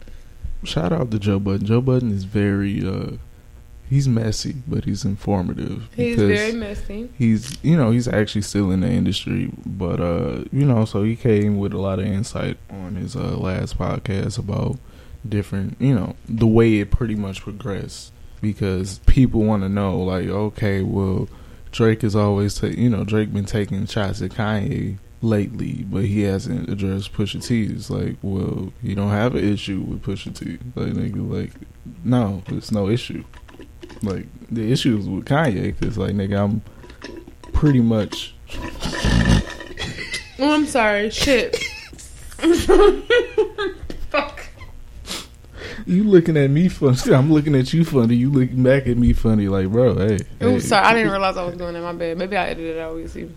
shout 0.63 0.93
out 0.93 1.11
to 1.11 1.19
Joe 1.19 1.39
Budden. 1.39 1.65
Joe 1.65 1.81
Budden 1.81 2.11
is 2.11 2.23
very 2.23 2.85
uh, 2.85 3.17
he's 3.89 4.07
messy, 4.07 4.55
but 4.67 4.85
he's 4.85 5.05
informative. 5.05 5.87
He's 5.95 6.17
very 6.17 6.53
messy. 6.53 7.09
He's 7.17 7.57
you 7.63 7.77
know 7.77 7.91
he's 7.91 8.07
actually 8.07 8.41
still 8.41 8.71
in 8.71 8.81
the 8.81 8.89
industry, 8.89 9.51
but 9.65 9.99
uh, 9.99 10.43
you 10.51 10.65
know, 10.65 10.85
so 10.85 11.03
he 11.03 11.15
came 11.15 11.57
with 11.57 11.73
a 11.73 11.77
lot 11.79 11.99
of 11.99 12.05
insight 12.05 12.57
on 12.69 12.95
his 12.95 13.15
uh 13.15 13.37
last 13.37 13.77
podcast 13.77 14.37
about 14.37 14.77
different, 15.27 15.75
you 15.79 15.93
know, 15.93 16.15
the 16.27 16.47
way 16.47 16.75
it 16.79 16.91
pretty 16.91 17.15
much 17.15 17.41
progressed 17.41 18.11
because 18.41 18.99
people 18.99 19.43
want 19.43 19.63
to 19.63 19.69
know, 19.69 19.97
like, 19.97 20.27
okay, 20.27 20.83
well, 20.83 21.27
Drake 21.71 22.03
is 22.03 22.15
always, 22.15 22.55
ta- 22.59 22.67
you 22.67 22.89
know, 22.89 23.03
Drake 23.03 23.33
been 23.33 23.45
taking 23.45 23.85
shots 23.87 24.21
at 24.21 24.31
Kanye 24.31 24.97
lately, 25.21 25.85
but 25.89 26.05
he 26.05 26.21
hasn't 26.21 26.69
addressed 26.69 27.13
Pusha 27.13 27.45
T. 27.45 27.63
It's 27.65 27.89
like, 27.89 28.15
well, 28.21 28.71
you 28.81 28.95
don't 28.95 29.09
have 29.09 29.35
an 29.35 29.43
issue 29.43 29.81
with 29.81 30.03
Pusha 30.03 30.35
T. 30.37 30.59
Like, 30.75 30.93
nigga, 30.93 31.29
like, 31.29 31.51
no, 32.03 32.43
it's 32.47 32.71
no 32.71 32.87
issue. 32.89 33.23
Like, 34.01 34.25
the 34.51 34.71
issue 34.71 34.97
is 34.97 35.07
with 35.07 35.25
Kanye, 35.25 35.77
because, 35.77 35.97
like, 35.97 36.13
nigga, 36.13 36.43
I'm 36.43 36.61
pretty 37.53 37.81
much 37.81 38.35
Oh, 40.39 40.53
I'm 40.53 40.65
sorry. 40.67 41.09
Shit. 41.09 41.55
Fuck. 44.09 44.47
You 45.85 46.03
looking 46.03 46.37
at 46.37 46.49
me 46.51 46.69
funny. 46.69 46.97
I'm 47.15 47.31
looking 47.33 47.55
at 47.55 47.73
you 47.73 47.83
funny. 47.83 48.15
You 48.15 48.31
looking 48.31 48.61
back 48.61 48.85
at 48.87 48.97
me 48.97 49.13
funny. 49.13 49.47
Like, 49.47 49.69
bro, 49.69 49.95
hey. 49.95 50.19
Oh, 50.41 50.51
hey. 50.51 50.59
sorry. 50.59 50.85
I 50.85 50.93
didn't 50.93 51.11
realize 51.11 51.37
I 51.37 51.45
was 51.45 51.55
doing 51.55 51.73
that. 51.73 51.81
My 51.81 51.93
bad. 51.93 52.17
Maybe 52.17 52.37
I 52.37 52.49
edited 52.49 52.75
it 52.77 52.79
out. 52.79 52.95
We 52.95 53.07
see. 53.07 53.29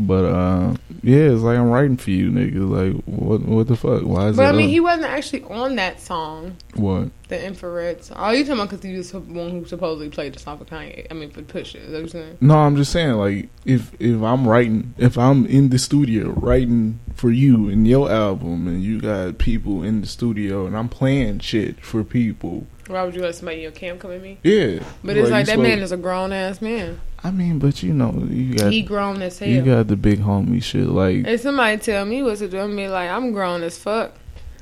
But 0.00 0.24
uh, 0.26 0.74
yeah, 1.02 1.32
it's 1.32 1.42
like 1.42 1.58
I'm 1.58 1.70
writing 1.70 1.96
for 1.96 2.10
you, 2.10 2.30
nigga. 2.30 2.94
Like, 2.94 3.02
what? 3.04 3.42
What 3.42 3.66
the 3.66 3.76
fuck? 3.76 4.02
Why 4.04 4.28
is 4.28 4.36
it 4.36 4.38
But 4.38 4.46
I 4.46 4.52
mean, 4.52 4.66
up? 4.66 4.70
he 4.70 4.78
wasn't 4.78 5.06
actually 5.06 5.42
on 5.44 5.74
that 5.76 6.00
song, 6.00 6.56
what? 6.74 7.08
the 7.26 7.44
infrared 7.44 8.04
song. 8.04 8.16
Oh, 8.20 8.30
you 8.30 8.44
talking 8.44 8.60
about 8.60 8.70
because 8.70 8.84
he 8.84 8.96
was 8.96 9.10
the 9.10 9.18
one 9.18 9.50
who 9.50 9.64
supposedly 9.66 10.08
played 10.08 10.34
the 10.34 10.38
song 10.38 10.56
for 10.58 10.64
Kanye? 10.64 11.08
I 11.10 11.14
mean, 11.14 11.30
for 11.30 11.42
Pusha. 11.42 11.76
Is 11.76 11.90
that 11.90 11.92
what 11.92 11.98
you're 12.00 12.08
saying? 12.08 12.38
No, 12.40 12.58
I'm 12.58 12.76
just 12.76 12.92
saying, 12.92 13.12
like, 13.14 13.48
if 13.64 13.92
if 14.00 14.22
I'm 14.22 14.46
writing, 14.46 14.94
if 14.98 15.18
I'm 15.18 15.44
in 15.46 15.70
the 15.70 15.78
studio 15.78 16.30
writing 16.30 17.00
for 17.14 17.30
you 17.32 17.68
and 17.68 17.86
your 17.86 18.08
album, 18.08 18.68
and 18.68 18.80
you 18.80 19.00
got 19.00 19.38
people 19.38 19.82
in 19.82 20.00
the 20.00 20.06
studio, 20.06 20.64
and 20.66 20.76
I'm 20.76 20.88
playing 20.88 21.40
shit 21.40 21.80
for 21.84 22.04
people, 22.04 22.68
Why 22.86 23.02
would 23.02 23.16
you 23.16 23.22
let 23.22 23.34
somebody 23.34 23.56
in 23.56 23.62
your 23.64 23.72
camp 23.72 23.98
come 24.00 24.12
at 24.12 24.22
me? 24.22 24.38
yeah. 24.44 24.78
But 25.02 25.16
it's 25.16 25.28
like 25.30 25.48
you 25.48 25.56
that 25.56 25.58
man 25.60 25.80
is 25.80 25.90
a 25.90 25.96
grown 25.96 26.32
ass 26.32 26.62
man. 26.62 27.00
I 27.24 27.30
mean, 27.30 27.58
but 27.58 27.82
you 27.82 27.92
know, 27.92 28.26
you 28.30 28.54
got 28.54 28.72
He 28.72 28.82
grown 28.82 29.20
as 29.22 29.38
hell. 29.38 29.48
you 29.48 29.62
got 29.62 29.88
the 29.88 29.96
big 29.96 30.20
homie 30.20 30.62
shit, 30.62 30.86
like. 30.86 31.26
if 31.26 31.40
somebody 31.40 31.76
tell 31.78 32.04
me 32.04 32.22
what 32.22 32.38
to 32.38 32.48
do, 32.48 32.58
I'm 32.58 32.76
be 32.76 32.88
like, 32.88 33.10
I'm 33.10 33.32
grown 33.32 33.62
as 33.62 33.76
fuck. 33.78 34.12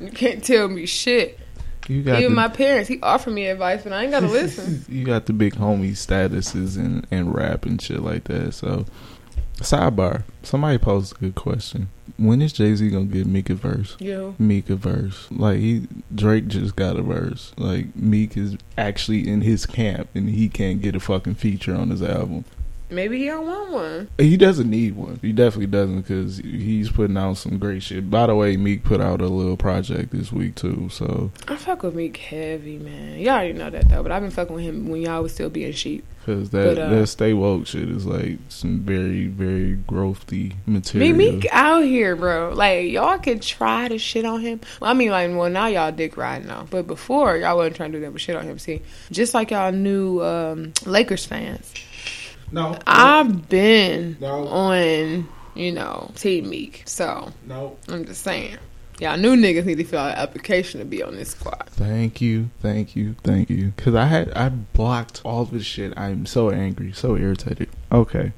You 0.01 0.11
can't 0.11 0.43
tell 0.43 0.69
me 0.69 0.87
shit. 0.87 1.39
You 1.89 2.03
got 2.03 2.19
Even 2.19 2.33
the, 2.33 2.37
my 2.37 2.49
parents, 2.49 2.89
he 2.89 3.01
offered 3.01 3.33
me 3.33 3.47
advice, 3.47 3.83
but 3.85 3.93
I 3.93 4.03
ain't 4.03 4.11
gotta 4.11 4.27
listen. 4.29 4.85
you 4.89 5.05
got 5.05 5.27
the 5.27 5.33
big 5.33 5.55
homie 5.55 5.93
statuses 5.93 6.77
and, 6.77 7.07
and 7.11 7.35
rap 7.35 7.65
and 7.65 7.81
shit 7.81 8.01
like 8.01 8.25
that. 8.25 8.55
So, 8.55 8.87
sidebar. 9.59 10.25
Somebody 10.43 10.79
posed 10.79 11.15
a 11.15 11.19
good 11.19 11.35
question. 11.35 11.89
When 12.17 12.41
is 12.43 12.53
Jay 12.53 12.75
Z 12.75 12.89
gonna 12.91 13.05
get 13.07 13.27
Meek 13.27 13.51
a 13.51 13.55
verse? 13.55 13.97
Yo, 13.99 14.35
Meek 14.39 14.71
a 14.71 14.77
verse. 14.77 15.27
Like 15.31 15.59
he 15.59 15.87
Drake 16.15 16.49
just 16.49 16.77
got 16.77 16.97
a 16.97 17.03
verse. 17.03 17.53
Like 17.57 17.95
Meek 17.97 18.37
is 18.37 18.57
actually 18.79 19.29
in 19.29 19.43
his 19.43 19.67
camp 19.67 20.09
and 20.15 20.31
he 20.31 20.49
can't 20.49 20.81
get 20.81 20.97
a 20.97 21.01
fucking 21.01 21.35
feature 21.35 21.75
on 21.75 21.91
his 21.91 22.03
album. 22.03 22.45
Maybe 22.91 23.19
he 23.19 23.27
don't 23.27 23.47
want 23.47 23.71
one. 23.71 24.09
He 24.19 24.37
doesn't 24.37 24.69
need 24.69 24.97
one. 24.97 25.19
He 25.23 25.33
definitely 25.33 25.67
doesn't 25.67 26.03
because 26.03 26.39
he's 26.39 26.91
putting 26.91 27.17
out 27.17 27.37
some 27.37 27.59
great 27.59 27.83
shit. 27.83 28.11
By 28.11 28.27
the 28.27 28.35
way, 28.35 28.57
Meek 28.57 28.85
put 28.85 29.01
out 29.01 29.21
a 29.21 29.29
little 29.29 29.57
project 29.57 30.13
this 30.13 30.33
week 30.33 30.55
too. 30.55 30.89
So 30.91 31.31
I 31.49 31.57
fuck 31.57 31.83
with 31.83 31.95
Meek 31.95 32.17
heavy, 32.17 32.79
man. 32.79 33.19
Y'all 33.19 33.35
already 33.35 33.53
know 33.55 33.71
that 33.71 33.89
though, 33.89 34.03
but 34.03 34.13
I've 34.13 34.23
been 34.23 34.31
fucking 34.31 34.55
with 34.55 34.65
him 34.65 34.89
when 34.89 35.03
y'all 35.03 35.23
was 35.23 35.33
still 35.35 35.51
being 35.51 35.73
sheep. 35.73 36.05
because 36.21 36.51
that 36.51 36.77
But, 36.77 36.79
uh, 36.79 36.89
that 36.91 37.07
stay 37.09 37.33
woke 37.33 37.67
shit 37.67 37.89
is 37.89 38.07
like 38.07 38.39
some 38.49 38.81
very 38.81 39.27
very 39.27 39.77
growthy 39.89 40.55
material. 40.67 41.17
Meek, 41.17 41.35
Meek 41.35 41.47
out 41.53 41.83
here, 41.85 42.17
bro. 42.17 42.53
Like 42.55 42.91
y'all 42.91 43.19
can 43.19 43.41
try 43.41 43.89
to 43.89 43.99
shit 43.99 44.25
on 44.25 44.41
him. 44.41 44.61
Well, 44.81 44.91
I 44.91 44.95
mean, 44.95 45.11
like, 45.11 45.31
well, 45.31 45.51
now 45.51 45.67
y'all 45.67 45.93
dick 45.93 46.17
riding 46.17 46.49
now, 46.49 46.67
but 46.71 46.87
before 46.87 47.37
y'all 47.37 47.57
wasn't 47.57 47.77
trying 47.77 47.93
to 47.93 47.99
do 47.99 48.05
that, 48.05 48.13
but 48.13 48.21
shit 48.21 48.37
on 48.37 48.45
him. 48.45 48.59
See, 48.59 48.83
just 49.11 49.35
like 49.35 49.51
y'all 49.51 49.73
new 49.73 50.23
um, 50.23 50.73
Lakers 50.85 51.25
fans, 51.27 51.73
No, 52.53 52.79
I've 52.87 53.49
been 53.49 54.17
No. 54.21 54.47
on, 54.49 55.29
you 55.55 55.73
know, 55.73 56.11
Team 56.15 56.49
Meek. 56.51 56.83
So 56.87 57.33
no. 57.47 57.77
I'm 57.89 58.05
just 58.05 58.23
saying, 58.23 58.57
y'all 59.01 59.17
new 59.17 59.37
niggas 59.37 59.65
need 59.65 59.79
to 59.79 59.85
fill 59.85 59.99
out 60.01 60.13
an 60.13 60.19
application 60.19 60.81
to 60.81 60.87
be 60.87 61.03
on 61.03 61.17
this 61.17 61.31
squad. 61.31 61.65
Thank 61.71 62.21
you, 62.21 62.51
thank 62.61 62.95
you, 62.97 63.17
thank 63.25 63.51
you. 63.51 63.73
Because 63.77 63.95
I 63.95 64.07
had 64.07 64.31
I 64.33 64.49
blocked 64.51 65.23
all 65.25 65.45
this 65.45 65.65
shit. 65.65 65.93
I'm 65.97 66.27
so 66.27 66.51
angry, 66.51 66.93
so 66.93 67.17
irritated. 67.17 67.69
Okay, 67.91 68.33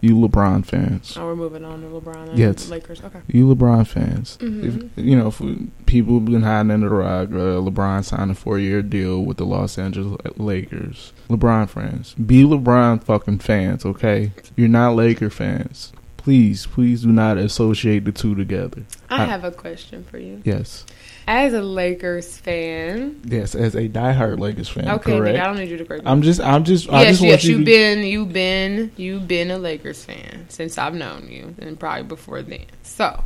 you 0.00 0.14
LeBron 0.16 0.64
fans, 0.64 1.16
Oh, 1.16 1.26
we're 1.26 1.34
moving 1.36 1.64
on 1.64 1.80
to 1.82 1.86
LeBron 1.88 2.30
and 2.30 2.38
Yes. 2.38 2.68
Lakers. 2.70 3.00
Okay. 3.04 3.20
you 3.28 3.46
LeBron 3.46 3.86
fans. 3.86 4.38
Mhm. 4.40 4.90
If 4.96 5.04
you 5.04 5.16
know, 5.16 5.30
for 5.30 5.54
people 5.86 6.20
been 6.20 6.42
hiding 6.42 6.70
under 6.70 6.88
the 6.88 6.94
rock, 6.94 7.28
uh, 7.30 7.60
LeBron 7.60 8.04
signed 8.04 8.30
a 8.30 8.34
four 8.34 8.58
year 8.58 8.82
deal 8.82 9.24
with 9.24 9.36
the 9.38 9.46
Los 9.46 9.78
Angeles 9.78 10.18
Lakers. 10.36 11.12
LeBron 11.28 11.68
fans, 11.68 12.14
be 12.14 12.42
LeBron 12.44 13.02
fucking 13.02 13.38
fans, 13.38 13.84
okay? 13.84 14.32
You're 14.56 14.68
not 14.68 14.94
Laker 14.96 15.30
fans. 15.30 15.92
Please, 16.16 16.66
please 16.66 17.02
do 17.02 17.12
not 17.12 17.38
associate 17.38 18.04
the 18.04 18.12
two 18.12 18.34
together. 18.34 18.82
I 19.08 19.22
I- 19.22 19.26
have 19.26 19.44
a 19.44 19.50
question 19.50 20.04
for 20.10 20.18
you. 20.18 20.40
Yes, 20.44 20.84
As 21.30 21.52
a 21.52 21.60
Lakers 21.60 22.38
fan, 22.38 23.20
yes. 23.22 23.54
As 23.54 23.74
a 23.74 23.86
diehard 23.86 24.38
Lakers 24.38 24.70
fan, 24.70 24.88
okay, 24.88 25.18
correct? 25.18 25.36
nigga, 25.36 25.42
I 25.42 25.44
don't 25.44 25.58
need 25.58 25.68
you 25.68 25.76
to 25.76 25.84
correct 25.84 26.04
me. 26.06 26.10
I'm 26.10 26.22
just, 26.22 26.40
I'm 26.40 26.64
just, 26.64 26.88
I 26.88 27.02
yes, 27.02 27.20
want 27.20 27.30
yes, 27.30 27.44
you 27.44 27.50
you've 27.50 27.58
to 27.58 27.64
been, 27.66 27.98
you've 28.02 28.32
been, 28.32 28.92
you've 28.96 29.28
been 29.28 29.50
a 29.50 29.58
Lakers 29.58 30.02
fan 30.02 30.46
since 30.48 30.78
I've 30.78 30.94
known 30.94 31.28
you, 31.28 31.54
and 31.58 31.78
probably 31.78 32.04
before 32.04 32.40
then. 32.40 32.64
So, 32.82 33.24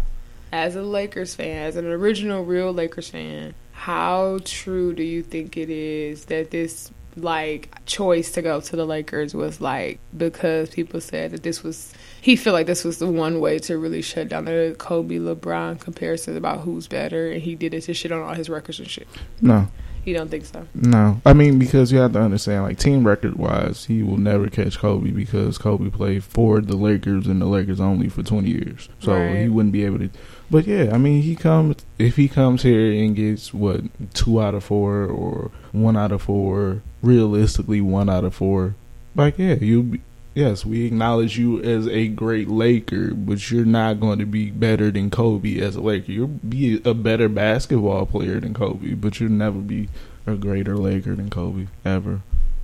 as 0.51 0.75
a 0.75 0.83
Lakers 0.83 1.37
fan, 1.37 1.63
as 1.63 1.77
an 1.77 1.87
original 1.87 2.45
real 2.45 2.75
Lakers 2.75 3.09
fan, 3.09 3.55
how 3.71 4.41
true 4.45 4.93
do 4.95 5.05
you 5.05 5.23
think 5.23 5.57
it 5.57 5.71
is 5.71 6.25
that 6.25 6.51
this 6.51 6.91
like 7.15 7.73
choice 7.87 8.33
to 8.33 8.43
go 8.43 8.61
to 8.61 8.75
the 8.75 8.85
Lakers 8.85 9.33
was 9.33 9.61
like 9.61 10.01
because 10.17 10.71
people 10.71 11.01
said 11.01 11.31
that 11.31 11.45
this 11.45 11.63
was 11.63 11.93
he 12.23 12.37
felt 12.37 12.55
like 12.55 12.67
this 12.67 12.85
was 12.85 12.99
the 12.99 13.07
one 13.09 13.41
way 13.41 13.59
to 13.59 13.77
really 13.77 14.01
shut 14.01 14.29
down 14.29 14.47
the 14.47 14.75
Kobe 14.79 15.17
LeBron 15.17 15.79
comparison 15.81 16.37
about 16.37 16.61
who's 16.61 16.87
better, 16.87 17.31
and 17.31 17.43
he 17.43 17.55
did 17.55 17.75
it 17.75 17.83
to 17.83 17.93
shit 17.95 18.13
on 18.13 18.23
all 18.23 18.33
his 18.35 18.49
records 18.49 18.79
and 18.79 18.89
shit. 18.89 19.07
no. 19.43 19.69
You 20.05 20.15
don't 20.15 20.29
think 20.33 20.45
so? 20.47 20.67
No, 20.75 21.21
I 21.25 21.33
mean 21.33 21.61
because 21.61 21.93
you 21.93 21.99
have 21.99 22.13
to 22.15 22.21
understand, 22.21 22.65
like 22.65 22.77
team 22.77 23.07
record 23.07 23.37
wise, 23.37 23.85
he 23.85 24.03
will 24.03 24.17
never 24.17 24.49
catch 24.49 24.77
Kobe 24.79 25.13
because 25.13 25.59
Kobe 25.59 25.91
played 25.91 26.25
for 26.25 26.61
the 26.61 26.75
Lakers 26.75 27.29
and 27.29 27.41
the 27.41 27.47
Lakers 27.47 27.81
only 27.81 28.09
for 28.09 28.25
twenty 28.25 28.51
years, 28.51 28.89
so 28.99 29.13
Right. 29.15 29.43
he 29.43 29.49
wouldn't 29.49 29.73
be 29.73 29.85
able 29.85 30.01
to. 30.01 30.11
But 30.51 30.67
yeah, 30.67 30.91
I 30.93 30.99
mean 30.99 31.23
he 31.23 31.37
comes 31.37 31.77
if 32.01 32.17
he 32.17 32.27
comes 32.27 32.65
here 32.65 32.91
and 32.93 33.15
gets 33.15 33.55
what 33.55 33.83
two 34.13 34.43
out 34.43 34.55
of 34.57 34.65
four 34.65 35.05
or 35.05 35.53
one 35.71 35.97
out 35.97 36.11
of 36.11 36.23
four, 36.23 36.83
realistically 37.01 37.81
one 37.81 38.11
out 38.11 38.25
of 38.25 38.35
four. 38.35 38.75
Like 39.15 39.39
yeah, 39.39 39.55
you 39.55 39.85
be 39.85 40.01
yes, 40.35 40.65
we 40.65 40.87
acknowledge 40.87 41.39
you 41.39 41.61
as 41.63 41.87
a 41.89 42.09
great 42.09 42.49
Laker, 42.49 43.15
but 43.15 43.51
you're 43.51 43.65
not 43.65 44.01
going 44.01 44.19
to 44.19 44.27
be 44.27 44.51
better 44.51 44.91
than 44.91 45.11
Kobe 45.11 45.61
as 45.61 45.77
a 45.77 45.81
Laker. 45.81 46.13
You'll 46.13 46.29
be 46.29 46.81
a 46.85 46.95
better 46.95 47.29
basketball 47.29 48.07
player 48.07 48.41
than 48.41 48.55
Kobe, 48.55 48.95
but 48.95 49.21
you'll 49.21 49.31
never 49.31 49.59
be 49.59 49.89
a 50.27 50.35
greater 50.35 50.77
Laker 50.77 51.15
than 51.15 51.31
Kobe 51.31 51.67
ever. 51.85 52.21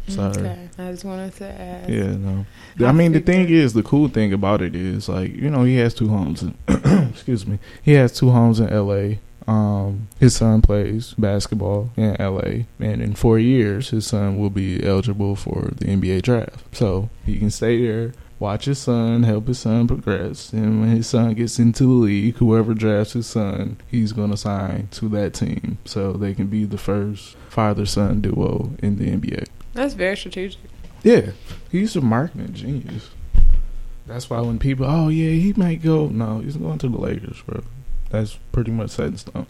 Sorry. 0.08 0.38
Okay, 0.38 0.68
I 0.78 0.90
just 0.90 1.04
wanted 1.04 1.34
to 1.36 1.46
ask. 1.46 1.88
Yeah, 1.90 2.16
no. 2.16 2.46
I 2.80 2.92
mean, 2.92 3.12
the 3.12 3.20
thing 3.20 3.48
is, 3.50 3.74
the 3.74 3.82
cool 3.82 4.08
thing 4.08 4.32
about 4.32 4.62
it 4.62 4.74
is, 4.74 5.08
like, 5.08 5.34
you 5.34 5.50
know, 5.50 5.64
he 5.64 5.76
has 5.76 5.92
two 5.92 6.08
homes. 6.08 6.42
In, 6.42 6.56
excuse 7.12 7.46
me. 7.46 7.58
He 7.82 7.92
has 7.92 8.12
two 8.12 8.30
homes 8.30 8.58
in 8.58 8.70
L.A. 8.70 9.20
Um, 9.48 10.08
his 10.20 10.36
son 10.36 10.60
plays 10.60 11.14
basketball 11.16 11.90
in 11.96 12.20
L.A. 12.20 12.66
and 12.78 13.00
in 13.00 13.14
four 13.14 13.38
years, 13.38 13.88
his 13.88 14.06
son 14.06 14.38
will 14.38 14.50
be 14.50 14.84
eligible 14.86 15.36
for 15.36 15.70
the 15.74 15.86
NBA 15.86 16.20
draft. 16.20 16.76
So 16.76 17.08
he 17.24 17.38
can 17.38 17.50
stay 17.50 17.80
there, 17.82 18.12
watch 18.38 18.66
his 18.66 18.78
son, 18.78 19.22
help 19.22 19.48
his 19.48 19.58
son 19.58 19.88
progress, 19.88 20.52
and 20.52 20.82
when 20.82 20.90
his 20.90 21.06
son 21.06 21.32
gets 21.32 21.58
into 21.58 21.84
the 21.84 21.88
league, 21.88 22.36
whoever 22.36 22.74
drafts 22.74 23.14
his 23.14 23.26
son, 23.26 23.78
he's 23.90 24.12
gonna 24.12 24.36
sign 24.36 24.88
to 24.90 25.08
that 25.08 25.32
team, 25.32 25.78
so 25.86 26.12
they 26.12 26.34
can 26.34 26.48
be 26.48 26.66
the 26.66 26.76
first 26.76 27.34
father-son 27.48 28.20
duo 28.20 28.74
in 28.80 28.98
the 28.98 29.10
NBA. 29.10 29.46
That's 29.72 29.94
very 29.94 30.18
strategic. 30.18 30.60
Yeah, 31.02 31.30
he's 31.70 31.96
a 31.96 32.02
marketing 32.02 32.52
genius. 32.52 33.08
That's 34.06 34.28
why 34.28 34.40
when 34.40 34.58
people, 34.58 34.84
oh 34.86 35.08
yeah, 35.08 35.30
he 35.30 35.54
might 35.54 35.82
go. 35.82 36.08
No, 36.08 36.40
he's 36.40 36.58
going 36.58 36.78
to 36.78 36.88
the 36.88 36.98
Lakers, 36.98 37.40
bro. 37.46 37.62
That's 38.10 38.38
pretty 38.52 38.70
much 38.70 38.90
set 38.90 39.06
in 39.06 39.16
stone. 39.18 39.46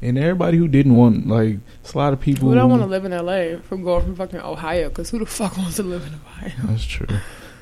And 0.00 0.16
everybody 0.16 0.58
who 0.58 0.68
didn't 0.68 0.94
want, 0.94 1.26
like, 1.26 1.58
it's 1.80 1.94
a 1.94 1.98
lot 1.98 2.12
of 2.12 2.20
people. 2.20 2.48
Who 2.48 2.54
don't 2.54 2.70
want 2.70 2.82
to 2.82 2.86
live 2.86 3.04
in 3.04 3.12
LA 3.12 3.60
from 3.60 3.82
going 3.82 4.04
from 4.04 4.16
fucking 4.16 4.40
Ohio? 4.40 4.88
Because 4.88 5.10
who 5.10 5.18
the 5.18 5.26
fuck 5.26 5.56
wants 5.56 5.76
to 5.76 5.82
live 5.82 6.06
in 6.06 6.14
Ohio? 6.14 6.52
That's 6.64 6.84
true. 6.84 7.08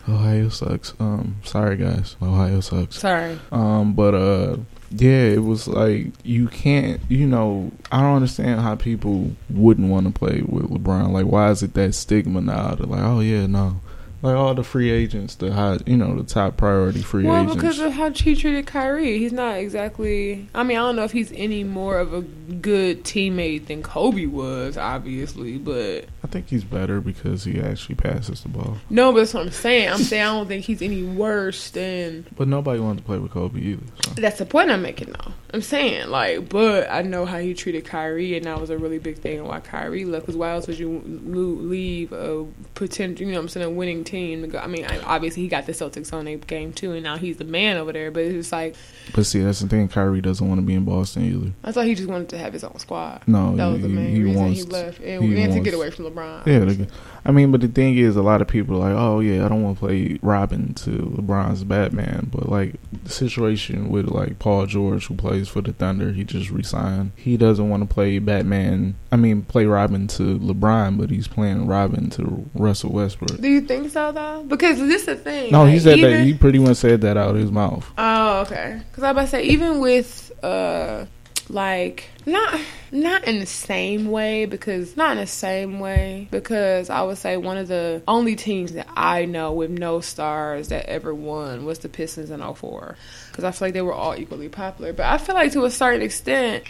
Ohio 0.09 0.49
sucks. 0.49 0.95
Um, 1.01 1.37
sorry 1.43 1.77
guys, 1.77 2.17
Ohio 2.23 2.61
sucks. 2.61 2.99
Sorry. 2.99 3.39
Um, 3.51 3.95
but 3.95 4.15
uh, 4.15 4.57
yeah, 4.91 5.25
it 5.31 5.43
was 5.43 5.67
like 5.67 6.13
you 6.23 6.49
can't. 6.49 7.01
You 7.09 7.27
know, 7.27 7.73
I 7.91 8.01
don't 8.03 8.17
understand 8.17 8.61
how 8.61 8.77
people 8.77 9.33
wouldn't 9.51 9.89
want 9.89 10.07
to 10.07 10.13
play 10.17 10.43
with 10.47 10.71
LeBron. 10.71 11.11
Like, 11.11 11.27
why 11.27 11.51
is 11.51 11.63
it 11.63 11.75
that 11.75 11.95
stigma 11.95 12.41
now? 12.41 12.75
They're 12.75 12.87
like, 12.87 13.03
oh 13.03 13.21
yeah, 13.21 13.47
no. 13.47 13.81
Like 14.27 14.35
all 14.35 14.55
the 14.55 14.65
free 14.65 14.91
agents, 14.91 15.37
the 15.37 15.53
high, 15.53 15.79
you 15.87 15.97
know, 15.97 16.17
the 16.17 16.25
top 16.25 16.57
priority 16.57 17.01
free 17.01 17.25
Well, 17.25 17.43
agents. 17.45 17.55
because 17.55 17.79
of 17.79 17.93
how 17.93 18.11
he 18.11 18.35
treated 18.35 18.67
Kyrie, 18.67 19.19
he's 19.19 19.33
not 19.33 19.57
exactly. 19.59 20.49
I 20.53 20.65
mean, 20.65 20.77
I 20.79 20.81
don't 20.81 20.97
know 20.97 21.05
if 21.05 21.13
he's 21.13 21.31
any 21.31 21.63
more 21.63 21.97
of 22.01 22.13
a 22.13 22.23
good 22.23 23.05
teammate 23.05 23.67
than 23.67 23.85
Kobe 23.85 24.27
was, 24.27 24.77
obviously, 24.77 25.59
but 25.59 26.07
I 26.25 26.27
think 26.27 26.49
he's 26.49 26.65
better 26.65 27.01
because 27.01 27.45
he 27.45 27.61
actually 27.61 27.95
passes 27.95 28.41
the 28.43 28.49
ball. 28.49 28.79
no, 28.91 29.13
but 29.13 29.19
that's 29.21 29.35
what 29.35 29.45
I'm 29.47 29.53
saying. 29.53 29.91
I'm 29.91 29.99
saying 29.99 30.23
I 30.25 30.33
don't 30.33 30.49
think 30.49 30.65
he's 30.65 30.83
any 30.83 31.05
worse 31.05 31.71
than. 31.71 32.27
But 32.37 32.49
nobody 32.49 32.81
wanted 32.81 33.03
to 33.03 33.05
play 33.05 33.19
with 33.19 33.31
Kobe 33.31 33.61
either. 33.61 33.87
So. 34.05 34.11
That's 34.21 34.39
the 34.39 34.47
point 34.47 34.71
I'm 34.73 34.83
making, 34.83 35.13
though. 35.13 35.33
I'm 35.55 35.63
saying 35.63 36.09
like, 36.09 36.49
but 36.49 36.91
I 36.91 37.03
know 37.03 37.27
how 37.27 37.39
he 37.39 37.55
treated 37.55 37.85
Kyrie, 37.85 38.37
and 38.37 38.47
that 38.47 38.61
was 38.61 38.71
a 38.71 38.77
really 38.77 38.99
big 38.99 39.19
thing 39.19 39.45
why 39.47 39.61
Kyrie 39.61 40.05
left. 40.05 40.27
Because 40.27 40.37
why 40.37 40.51
else 40.51 40.67
would 40.67 40.81
you 40.81 41.01
leave 41.07 42.13
a 42.13 42.45
potential, 42.75 43.25
you 43.25 43.33
know, 43.33 43.39
I'm 43.39 43.49
saying, 43.49 43.65
a 43.65 43.71
winning 43.71 44.03
team? 44.03 44.16
Go? 44.51 44.59
I 44.59 44.67
mean, 44.67 44.85
I, 44.85 44.99
obviously 45.01 45.43
he 45.43 45.49
got 45.49 45.67
the 45.67 45.73
Celtics 45.73 46.13
on 46.13 46.25
their 46.25 46.37
game 46.39 46.73
too, 46.73 46.93
and 46.93 47.03
now 47.03 47.17
he's 47.17 47.37
the 47.37 47.45
man 47.45 47.77
over 47.77 47.93
there. 47.93 48.11
But 48.11 48.25
it's 48.25 48.35
just 48.35 48.53
like 48.53 48.75
But 49.15 49.27
see, 49.27 49.41
that's 49.41 49.61
the 49.61 49.69
thing. 49.69 49.89
Kyrie 49.89 50.21
doesn't 50.21 50.47
want 50.49 50.61
to 50.61 50.67
be 50.67 50.75
in 50.75 50.85
Boston 50.85 51.23
either. 51.25 51.53
I 51.65 51.73
thought 51.73 51.87
he 51.87 51.95
just 51.95 52.09
wanted 52.09 52.29
to 52.31 52.39
have 52.39 52.53
his 52.53 52.65
own 52.65 52.79
squad. 52.79 53.23
No, 53.27 53.55
That 53.57 53.67
he, 53.67 53.73
was 53.75 53.83
the 53.83 53.89
main 53.89 54.15
he 54.17 54.23
reason 54.23 54.41
wants. 54.43 54.59
he 54.59 54.65
left, 54.65 55.01
and, 55.01 55.25
and 55.39 55.53
to 55.53 55.61
get 55.61 55.75
away 55.75 55.91
from 55.91 56.07
LeBron. 56.07 56.47
Yeah, 56.47 56.87
I 57.27 57.33
mean, 57.33 57.51
but 57.51 57.61
the 57.61 57.67
thing 57.67 57.99
is, 57.99 58.15
a 58.15 58.23
lot 58.23 58.41
of 58.41 58.47
people 58.47 58.77
are 58.77 58.91
like, 58.91 58.97
oh 58.97 59.19
yeah, 59.19 59.45
I 59.45 59.49
don't 59.49 59.65
want 59.65 59.79
to 59.79 59.85
play 59.85 60.17
Robin 60.23 60.75
to 60.75 60.91
LeBron's 60.91 61.65
Batman, 61.65 62.29
but 62.31 62.49
like 62.49 62.77
the 63.03 63.11
situation 63.11 63.91
with 63.91 64.07
like 64.07 64.39
Paul 64.39 64.67
George, 64.67 65.07
who 65.07 65.17
plays 65.17 65.49
for 65.49 65.61
the 65.61 65.73
Thunder, 65.73 66.13
he 66.13 66.23
just 66.23 66.51
resigned. 66.51 67.11
He 67.17 67.37
doesn't 67.37 67.69
want 67.69 67.83
to 67.83 67.93
play 67.93 68.21
Batman. 68.21 68.95
I 69.11 69.17
mean, 69.17 69.43
play 69.43 69.67
Robin 69.67 70.07
to 70.07 70.39
LeBron, 70.39 70.99
but 70.99 71.11
he's 71.11 71.27
playing 71.27 71.67
Robin 71.67 72.11
to 72.11 72.49
Russell 72.55 72.93
Westbrook. 72.93 73.41
Do 73.41 73.49
you 73.49 73.63
think 73.63 73.91
so 73.91 74.13
though? 74.13 74.45
Because 74.45 74.79
this 74.79 75.01
is 75.03 75.07
the 75.07 75.17
thing. 75.17 75.51
No, 75.51 75.67
he 75.67 75.73
like, 75.73 75.83
said 75.83 75.99
that. 75.99 76.25
He 76.25 76.35
pretty 76.35 76.61
much 76.61 76.77
said 76.77 77.01
that 77.01 77.17
out 77.17 77.31
of 77.31 77.37
his 77.37 77.51
mouth. 77.51 77.91
Oh, 77.99 78.43
okay. 78.43 78.83
Because 78.89 79.03
I 79.03 79.09
was 79.09 79.13
about 79.13 79.23
to 79.23 79.29
say, 79.29 79.43
even 79.43 79.81
with 79.81 80.31
uh, 80.45 81.07
like 81.49 82.11
not 82.25 82.61
not 82.91 83.25
in 83.25 83.39
the 83.39 83.47
same 83.47 84.11
way 84.11 84.47
because 84.47 84.97
not 84.97 85.13
in 85.13 85.19
the 85.19 85.27
same 85.27 85.81
way 85.81 86.29
because 86.31 86.91
I 86.91 87.03
would 87.03 87.19
say 87.19 87.37
one 87.37 87.57
of 87.57 87.69
the 87.69 88.03
only 88.09 88.37
teams 88.37 88.73
that 88.73 88.89
I 88.97 89.25
know 89.25 89.53
with 89.53 89.71
no 89.71 90.01
stars 90.01 90.69
that 90.69 90.87
ever 90.87 91.15
won 91.15 91.65
was 91.65 91.81
the 91.81 91.89
Pistons 91.89 92.31
in 92.31 92.41
04 92.41 92.97
because 93.29 93.45
I 93.45 93.51
feel 93.51 93.67
like 93.67 93.75
they 93.75 93.83
were 93.83 93.93
all 93.93 94.17
equally 94.17 94.49
popular. 94.49 94.93
But 94.93 95.07
I 95.07 95.19
feel 95.19 95.35
like 95.35 95.53
to 95.53 95.65
a 95.65 95.71
certain 95.71 96.03
extent. 96.03 96.65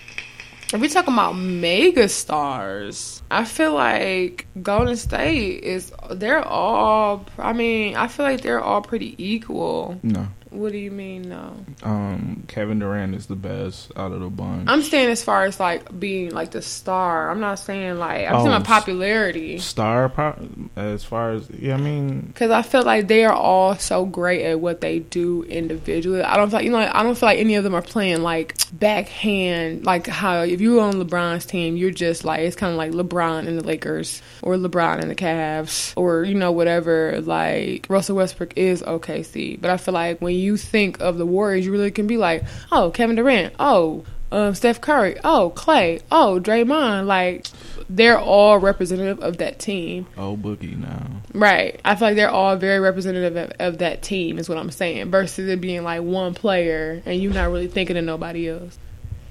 If 0.74 0.80
we're 0.80 0.88
talking 0.88 1.14
about 1.14 1.34
mega 1.34 2.08
stars, 2.08 3.22
I 3.30 3.44
feel 3.44 3.72
like 3.72 4.48
Golden 4.60 4.96
State 4.96 5.62
is 5.62 5.92
they're 6.10 6.44
all 6.44 7.24
I 7.38 7.52
mean, 7.52 7.94
I 7.94 8.08
feel 8.08 8.26
like 8.26 8.40
they're 8.40 8.60
all 8.60 8.82
pretty 8.82 9.14
equal. 9.16 10.00
No, 10.02 10.26
What 10.50 10.72
do 10.72 10.78
you 10.78 10.90
mean 10.90 11.28
no? 11.28 11.54
um, 11.82 12.44
Kevin 12.48 12.78
Durant 12.78 13.14
is 13.14 13.26
the 13.26 13.36
best 13.36 13.92
out 13.96 14.12
of 14.12 14.20
the 14.20 14.28
bunch. 14.28 14.68
I'm 14.68 14.82
saying 14.82 15.10
as 15.10 15.22
far 15.22 15.44
as 15.44 15.58
like 15.60 15.98
being 15.98 16.30
like 16.30 16.52
the 16.52 16.62
star. 16.62 17.30
I'm 17.30 17.40
not 17.40 17.58
saying 17.58 17.98
like 17.98 18.26
I'm 18.26 18.34
Oh, 18.36 18.38
saying 18.38 18.48
about 18.48 18.60
s- 18.62 18.66
popularity. 18.66 19.58
Star, 19.58 20.08
pro- 20.08 20.48
as 20.76 21.04
far 21.04 21.32
as 21.32 21.48
yeah, 21.50 21.74
I 21.74 21.78
mean, 21.78 22.32
Cause 22.36 22.50
I 22.50 22.62
feel 22.62 22.82
like 22.82 23.08
they 23.08 23.24
are 23.24 23.32
all 23.32 23.76
so 23.76 24.04
great 24.06 24.44
at 24.44 24.60
what 24.60 24.80
they 24.80 25.00
do 25.00 25.42
individually. 25.44 26.22
I 26.22 26.36
don't 26.36 26.48
feel 26.50 26.58
like 26.58 26.64
you 26.64 26.70
know. 26.70 26.78
I 26.92 27.02
don't 27.02 27.16
feel 27.18 27.28
like 27.28 27.38
any 27.38 27.56
of 27.56 27.64
them 27.64 27.74
are 27.74 27.82
playing 27.82 28.22
like 28.22 28.54
backhand. 29.00 29.84
Like 29.84 30.06
how 30.06 30.42
if 30.42 30.60
you 30.60 30.74
were 30.74 30.82
on 30.82 30.94
LeBron's 30.94 31.46
team, 31.46 31.76
you're 31.76 31.90
just 31.90 32.24
like 32.24 32.40
it's 32.40 32.56
kind 32.56 32.72
of 32.72 32.78
like 32.78 32.92
LeBron 32.92 33.46
and 33.46 33.58
the 33.58 33.64
Lakers 33.66 34.22
or 34.42 34.54
LeBron 34.56 35.00
and 35.00 35.10
the 35.10 35.14
Cavs 35.14 35.92
or 35.96 36.24
you 36.24 36.34
know 36.34 36.52
whatever. 36.52 37.20
Like 37.20 37.86
Russell 37.88 38.16
Westbrook 38.16 38.52
is 38.56 38.82
OKC, 38.82 39.60
but 39.60 39.70
I 39.70 39.76
feel 39.76 39.94
like 39.94 40.20
when 40.20 40.34
you 40.36 40.56
think 40.56 41.00
of 41.00 41.18
the 41.18 41.26
Warriors, 41.26 41.66
you 41.66 41.72
really 41.72 41.90
can 41.90 42.06
be 42.06 42.16
like, 42.16 42.44
oh 42.70 42.90
Kevin 42.90 43.16
Durant, 43.16 43.54
oh 43.58 44.04
um, 44.32 44.54
Steph 44.54 44.80
Curry, 44.80 45.16
oh 45.24 45.52
Klay, 45.54 46.02
oh 46.10 46.40
Draymond. 46.42 47.06
Like 47.06 47.46
they're 47.88 48.18
all 48.18 48.58
representative 48.58 49.20
of 49.22 49.38
that 49.38 49.58
team. 49.58 50.06
oh 50.16 50.36
boogie 50.36 50.76
now. 50.76 51.06
Right. 51.32 51.80
I 51.84 51.94
feel 51.94 52.08
like 52.08 52.16
they're 52.16 52.30
all 52.30 52.56
very 52.56 52.80
representative 52.80 53.36
of, 53.36 53.52
of 53.60 53.78
that 53.78 54.02
team, 54.02 54.38
is 54.38 54.48
what 54.48 54.58
I'm 54.58 54.70
saying, 54.70 55.10
versus 55.10 55.48
it 55.48 55.60
being 55.60 55.82
like 55.82 56.02
one 56.02 56.34
player 56.34 57.02
and 57.04 57.20
you 57.20 57.30
not 57.30 57.50
really 57.50 57.68
thinking 57.68 57.96
of 57.96 58.04
nobody 58.04 58.48
else 58.48 58.78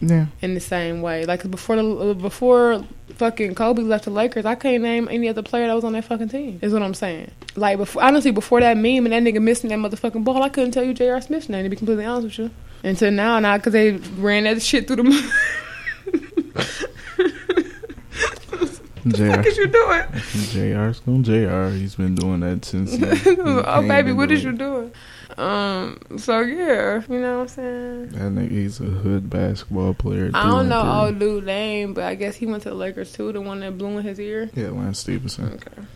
Yeah, 0.01 0.25
in 0.41 0.53
the 0.53 0.59
same 0.59 1.01
way. 1.01 1.25
Like 1.25 1.49
before 1.49 1.75
the 1.77 2.15
before 2.19 2.83
fucking 3.15 3.55
Kobe 3.55 3.81
left 3.83 4.05
the 4.05 4.11
Lakers, 4.11 4.45
I 4.45 4.55
can't 4.55 4.83
name 4.83 5.07
any 5.09 5.29
other 5.29 5.41
player 5.41 5.67
that 5.67 5.73
was 5.73 5.83
on 5.83 5.93
that 5.93 6.03
fucking 6.05 6.29
team. 6.29 6.59
Is 6.61 6.73
what 6.73 6.83
I'm 6.83 6.93
saying. 6.93 7.31
Like 7.55 7.77
before, 7.77 8.03
honestly, 8.03 8.31
before 8.31 8.59
that 8.59 8.75
meme 8.77 9.05
and 9.05 9.13
that 9.13 9.23
nigga 9.23 9.41
missing 9.41 9.69
that 9.69 9.79
motherfucking 9.79 10.23
ball, 10.23 10.43
I 10.43 10.49
couldn't 10.49 10.71
tell 10.71 10.83
you 10.83 10.93
J.R. 10.93 11.21
Smith's 11.21 11.47
name 11.49 11.63
to 11.63 11.69
be 11.69 11.75
completely 11.75 12.05
honest 12.05 12.25
with 12.39 12.39
you. 12.39 12.51
Until 12.83 13.09
now, 13.11 13.39
now 13.39 13.57
because 13.57 13.73
they 13.73 13.91
ran 14.17 14.43
that 14.43 14.61
shit 14.61 14.87
through 14.87 14.97
the. 14.97 15.31
What 19.05 19.45
is 19.45 19.57
you 19.57 19.67
doing? 19.67 20.01
Jr's 20.51 20.99
going 21.01 21.23
Jr. 21.23 21.67
He's 21.77 21.93
been 21.95 22.15
doing 22.15 22.39
that 22.39 22.65
since. 22.65 22.93
he- 22.93 23.05
he 23.35 23.37
oh 23.39 23.87
baby, 23.87 24.11
what 24.11 24.31
is 24.31 24.43
the- 24.43 24.49
you 24.49 24.57
doing? 24.57 24.91
Um. 25.37 25.99
So 26.17 26.39
yeah, 26.41 27.01
you 27.09 27.19
know 27.19 27.39
what 27.39 27.41
I'm 27.41 27.47
saying. 27.49 28.07
That 28.09 28.31
nigga, 28.31 28.51
he's 28.51 28.79
a 28.79 28.85
hood 28.85 29.29
basketball 29.29 29.93
player. 29.93 30.31
I 30.33 30.47
don't 30.47 30.69
know 30.69 30.79
all 30.81 31.07
old 31.07 31.19
dude 31.19 31.45
name, 31.45 31.93
but 31.93 32.05
I 32.05 32.15
guess 32.15 32.35
he 32.35 32.45
went 32.45 32.63
to 32.63 32.69
the 32.69 32.75
Lakers 32.75 33.11
too. 33.11 33.31
The 33.31 33.41
one 33.41 33.59
that 33.59 33.77
blew 33.77 33.97
in 33.97 34.03
his 34.03 34.19
ear. 34.19 34.49
Yeah, 34.53 34.69
Lance 34.69 34.99
Stephenson. 34.99 35.53
Okay. 35.53 35.87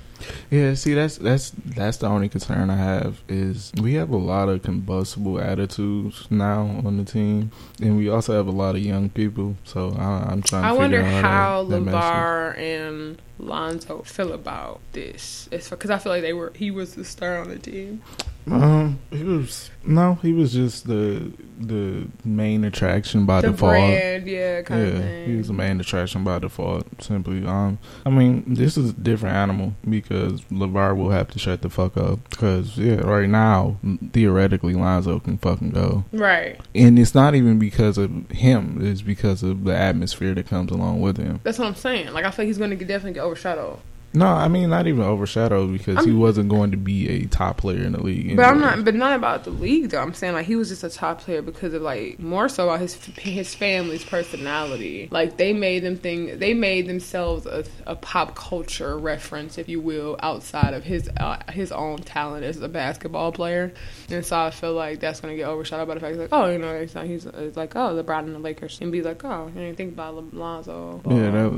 Yeah, 0.50 0.74
see, 0.74 0.94
that's 0.94 1.18
that's 1.18 1.52
that's 1.66 1.98
the 1.98 2.08
only 2.08 2.30
concern 2.30 2.70
I 2.70 2.76
have 2.76 3.22
is 3.28 3.72
we 3.82 3.94
have 3.94 4.10
a 4.10 4.18
lot 4.18 4.50
of 4.50 4.64
combustible 4.64 5.40
attitudes 5.40 6.28
now 6.30 6.82
on 6.86 6.98
the 6.98 7.06
team, 7.06 7.52
and 7.82 7.98
we 7.98 8.10
also 8.10 8.34
have 8.36 8.48
a 8.48 8.52
lot 8.52 8.76
of 8.76 8.82
young 8.82 9.10
people. 9.10 9.56
So 9.64 9.96
I, 9.98 10.28
I'm 10.30 10.42
trying. 10.42 10.64
to 10.64 10.70
I 10.70 10.72
wonder 10.72 11.02
figure 11.02 11.18
out 11.18 11.24
how 11.24 11.64
that, 11.66 11.86
that. 11.86 11.94
LaVar 11.94 12.58
and 12.58 13.22
Lonzo 13.38 14.02
feel 14.02 14.34
about 14.34 14.82
this. 14.92 15.48
It's 15.52 15.70
because 15.70 15.90
I 15.90 15.98
feel 15.98 16.12
like 16.12 16.22
they 16.22 16.34
were 16.34 16.52
he 16.56 16.72
was 16.72 16.96
the 16.96 17.06
star 17.06 17.40
on 17.40 17.50
the 17.50 17.60
team. 17.60 18.02
Um, 18.48 19.00
he 19.12 19.24
was 19.24 19.70
no, 19.86 20.16
he 20.22 20.34
was 20.34 20.54
just 20.54 20.88
the 20.88 21.32
the 21.60 22.08
main 22.24 22.64
attraction 22.64 23.26
by 23.26 23.42
the 23.42 23.52
default. 23.52 23.72
brand, 23.74 24.28
yeah, 24.28 24.62
kind 24.62 24.82
of 24.82 24.94
Yeah, 24.94 25.00
thing. 25.02 25.30
he 25.30 25.36
was 25.36 25.48
the 25.48 25.54
main 25.54 25.80
attraction 25.80 26.24
by 26.24 26.40
default. 26.40 26.88
Simply, 27.02 27.46
um, 27.46 27.78
I 28.06 28.10
mean, 28.10 28.44
this 28.48 28.78
is 28.78 28.92
a 28.92 28.94
different 28.94 29.36
animal 29.36 29.74
because 29.88 30.42
LaVar 30.46 30.96
will 30.98 31.12
have 31.12 31.30
to 31.32 31.40
shut 31.40 31.62
the 31.62 31.70
fuck 31.70 31.96
up. 31.98 32.28
Because 32.30 32.78
yeah, 32.78 33.02
right 33.02 33.30
now, 33.30 33.78
theoretically, 34.14 34.74
Lonzo 34.74 35.20
can 35.20 35.38
fucking 35.38 35.72
go, 35.72 36.06
right. 36.12 36.60
and 36.74 36.98
it's 36.98 37.14
not 37.14 37.36
even 37.36 37.60
because 37.60 37.98
of 37.98 38.30
him. 38.32 38.80
It's 38.82 39.02
because 39.02 39.44
of 39.44 39.64
the 39.66 39.76
atmosphere 39.76 40.34
that 40.34 40.48
comes 40.48 40.72
along 40.72 41.02
with 41.02 41.18
him. 41.18 41.40
That's 41.44 41.60
what 41.60 41.68
I'm 41.68 41.76
saying. 41.76 42.14
Like 42.14 42.26
I 42.26 42.32
feel 42.32 42.44
like 42.46 42.48
he's 42.48 42.58
going 42.58 42.72
to 42.72 42.78
definitely 42.78 43.14
get 43.14 43.24
overshadowed. 43.24 43.80
No, 44.14 44.26
I 44.28 44.48
mean 44.48 44.70
not 44.70 44.88
even 44.88 45.02
overshadowed 45.04 45.72
because 45.72 46.04
he 46.04 46.12
I'm- 46.12 46.20
wasn't 46.20 46.50
going 46.50 46.72
to 46.72 46.78
be 46.78 47.08
a 47.10 47.26
top 47.26 47.58
player 47.58 47.84
in 47.84 47.92
the 47.92 48.02
league. 48.02 48.36
But 48.36 48.46
I'm 48.46 48.60
not. 48.60 48.84
But 48.84 48.96
not 48.96 49.16
about 49.16 49.44
the 49.44 49.52
league 49.52 49.90
though. 49.92 50.02
I'm 50.02 50.14
saying 50.14 50.34
like 50.34 50.46
he 50.48 50.56
was 50.56 50.70
just 50.70 50.84
a 50.84 50.90
top 50.90 51.22
player 51.22 51.42
because 51.42 51.74
of 51.74 51.82
like 51.84 52.20
more 52.20 52.50
so 52.50 52.66
about 52.66 52.80
his 52.80 52.96
his 53.18 53.54
family's 53.54 54.04
personality. 54.04 55.08
Like 55.12 55.38
they 55.38 55.54
made 55.54 55.84
them 55.84 55.96
think 55.96 56.40
they 56.40 56.54
made 56.54 56.88
themselves 56.88 57.46
a, 57.46 57.64
a 57.86 57.96
pop 57.96 58.36
culture 58.36 58.98
reference, 58.98 59.58
if 59.58 59.70
you 59.70 59.80
will, 59.80 60.18
outside 60.22 60.74
of 60.74 60.84
his 60.84 61.10
uh, 61.20 61.38
his 61.52 61.72
own 61.72 61.98
talent 62.00 62.44
as 62.46 62.60
a 62.62 62.68
basketball 62.70 63.32
player. 63.32 63.74
And 64.10 64.26
so 64.26 64.40
I 64.40 64.52
feel 64.52 64.74
like 64.74 65.00
that's 65.00 65.20
gonna 65.20 65.36
get 65.36 65.48
overshadowed 65.48 65.88
by 65.88 65.94
the 65.94 66.00
fact 66.00 66.18
like 66.18 66.30
oh 66.32 66.48
you 66.50 66.58
know 66.58 66.74
it's, 66.74 66.94
he's 66.94 67.26
it's 67.26 67.58
like 67.58 67.76
oh 67.76 68.02
LeBron 68.02 68.20
and 68.22 68.36
the 68.36 68.40
Lakers 68.40 68.80
and 68.82 68.92
be 68.92 69.02
like 69.02 69.24
oh 69.24 69.48
you 69.54 69.62
didn't 69.62 69.78
think 69.78 69.94
about 69.94 70.34
Lonzo. 70.34 71.02
Yeah, 71.08 71.30
that 71.32 71.50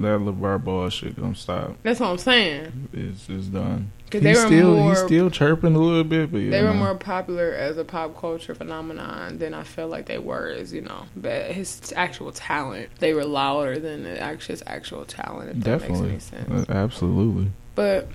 that, 0.00 0.20
LaVar 0.20 0.64
Ball 0.64 0.88
shit 0.88 1.14
gonna 1.16 1.34
stop. 1.34 1.76
that's 1.82 1.99
what 2.00 2.08
I'm 2.08 2.18
saying. 2.18 2.88
It's 2.92 3.28
it's 3.28 3.46
done. 3.46 3.92
He's 4.10 4.22
they 4.22 4.32
were 4.32 4.46
still 4.46 4.76
more 4.76 4.90
he's 4.90 5.04
still 5.04 5.30
chirping 5.30 5.76
a 5.76 5.78
little 5.78 6.02
bit, 6.02 6.32
but 6.32 6.38
yeah, 6.38 6.50
they 6.50 6.62
were 6.64 6.74
more 6.74 6.96
popular 6.96 7.52
as 7.52 7.78
a 7.78 7.84
pop 7.84 8.18
culture 8.18 8.54
phenomenon 8.54 9.38
than 9.38 9.54
I 9.54 9.62
feel 9.62 9.86
like 9.86 10.06
they 10.06 10.18
were 10.18 10.48
as 10.48 10.72
you 10.72 10.80
know, 10.80 11.04
but 11.16 11.52
his 11.52 11.92
actual 11.94 12.32
talent. 12.32 12.88
They 12.98 13.14
were 13.14 13.24
louder 13.24 13.78
than 13.78 14.02
the 14.02 14.20
actual 14.20 14.52
his 14.54 14.62
actual 14.66 15.04
talent. 15.04 15.50
If 15.50 15.64
definitely, 15.64 15.98
that 15.98 16.12
makes 16.12 16.32
any 16.32 16.44
sense. 16.44 16.68
Uh, 16.68 16.72
absolutely, 16.72 17.52
But 17.76 18.08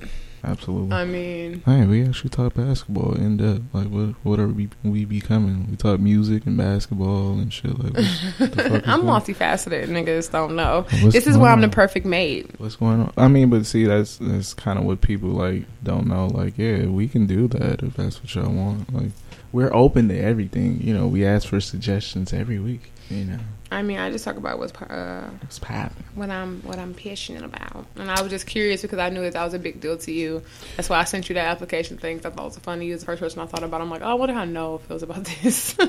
absolutely. 0.46 0.96
I 0.96 1.06
mean, 1.06 1.62
Hey, 1.66 1.86
we 1.86 2.06
actually 2.06 2.30
talk 2.30 2.54
basketball 2.54 3.14
in 3.16 3.38
depth. 3.38 3.64
Like, 3.74 3.88
what 3.88 4.16
what 4.24 4.39
are 4.39 4.48
we 4.48 4.70
we 4.84 5.06
becoming? 5.06 5.68
We 5.70 5.76
talk 5.76 6.00
music 6.00 6.46
and 6.46 6.58
basketball 6.58 7.34
and 7.34 7.52
shit. 7.52 7.78
Like, 7.78 7.93
the 7.93 8.48
fuck 8.70 8.88
I'm 8.88 9.02
multifaceted. 9.04 9.88
Niggas 9.88 10.32
don't 10.32 10.56
know. 10.56 10.86
what's 11.02 11.14
this 11.14 11.28
is 11.28 11.38
why 11.38 11.52
I'm 11.52 11.62
the 11.62 11.70
perfect 11.70 12.06
mate. 12.06 12.50
What's 12.58 12.76
going 12.76 13.02
on? 13.02 13.14
I 13.18 13.28
mean, 13.28 13.50
but 13.50 13.66
see, 13.66 13.86
that's 13.86 14.18
that's 14.18 14.54
kind 14.54 14.80
of 14.80 14.86
what 14.86 15.02
people 15.02 15.30
like 15.30 15.66
don't 15.84 16.08
know. 16.08 16.28
Like, 16.28 16.58
yeah, 16.58 16.86
we 16.86 17.08
can 17.08 17.26
do 17.26 17.48
that 17.50 17.84
if 17.84 17.96
that's 17.96 18.22
what 18.22 18.34
y'all 18.36 18.52
want. 18.52 18.93
Like, 18.93 19.12
we're 19.52 19.74
open 19.74 20.10
to 20.10 20.20
everything. 20.20 20.82
You 20.82 20.93
know, 20.93 21.08
we 21.08 21.26
ask 21.26 21.48
for 21.48 21.62
suggestions 21.62 22.34
every 22.34 22.60
week. 22.60 22.91
You 23.10 23.26
know, 23.26 23.39
I 23.72 23.82
mean, 23.84 23.99
I 23.99 24.10
just 24.10 24.26
talk 24.26 24.36
about 24.36 24.58
what's 24.58 24.74
uh, 24.74 25.30
popping. 25.62 26.03
what 26.16 26.30
I'm 26.30 26.62
what 26.62 26.80
I'm 26.80 26.93
passionate 26.93 27.43
about, 27.43 27.86
and 27.95 28.10
I 28.10 28.22
was 28.22 28.32
just 28.32 28.47
curious 28.47 28.82
because 28.82 28.99
I 28.99 29.10
knew 29.10 29.22
that 29.22 29.34
that 29.34 29.43
was 29.43 29.53
a 29.53 29.60
big 29.60 29.80
deal 29.80 29.97
to 29.97 30.12
you. 30.12 30.41
That's 30.76 30.89
why 30.89 30.99
I 30.99 31.03
sent 31.03 31.30
you 31.30 31.36
that 31.36 31.45
application 31.47 31.97
thing. 31.97 32.18
I 32.18 32.22
thought 32.22 32.39
it 32.39 32.43
was 32.43 32.58
funny. 32.60 32.88
You 32.88 32.93
was 32.93 33.01
the 33.01 33.06
first 33.06 33.22
person 33.22 33.41
I 33.41 33.45
thought 33.45 33.64
about. 33.64 33.82
I'm 33.82 33.89
like, 33.89 34.01
oh, 34.03 34.16
what 34.16 34.28
did 34.28 34.38
I 34.38 34.45
know 34.45 34.80
feels 34.80 35.03
about 35.03 35.26
this? 35.26 35.78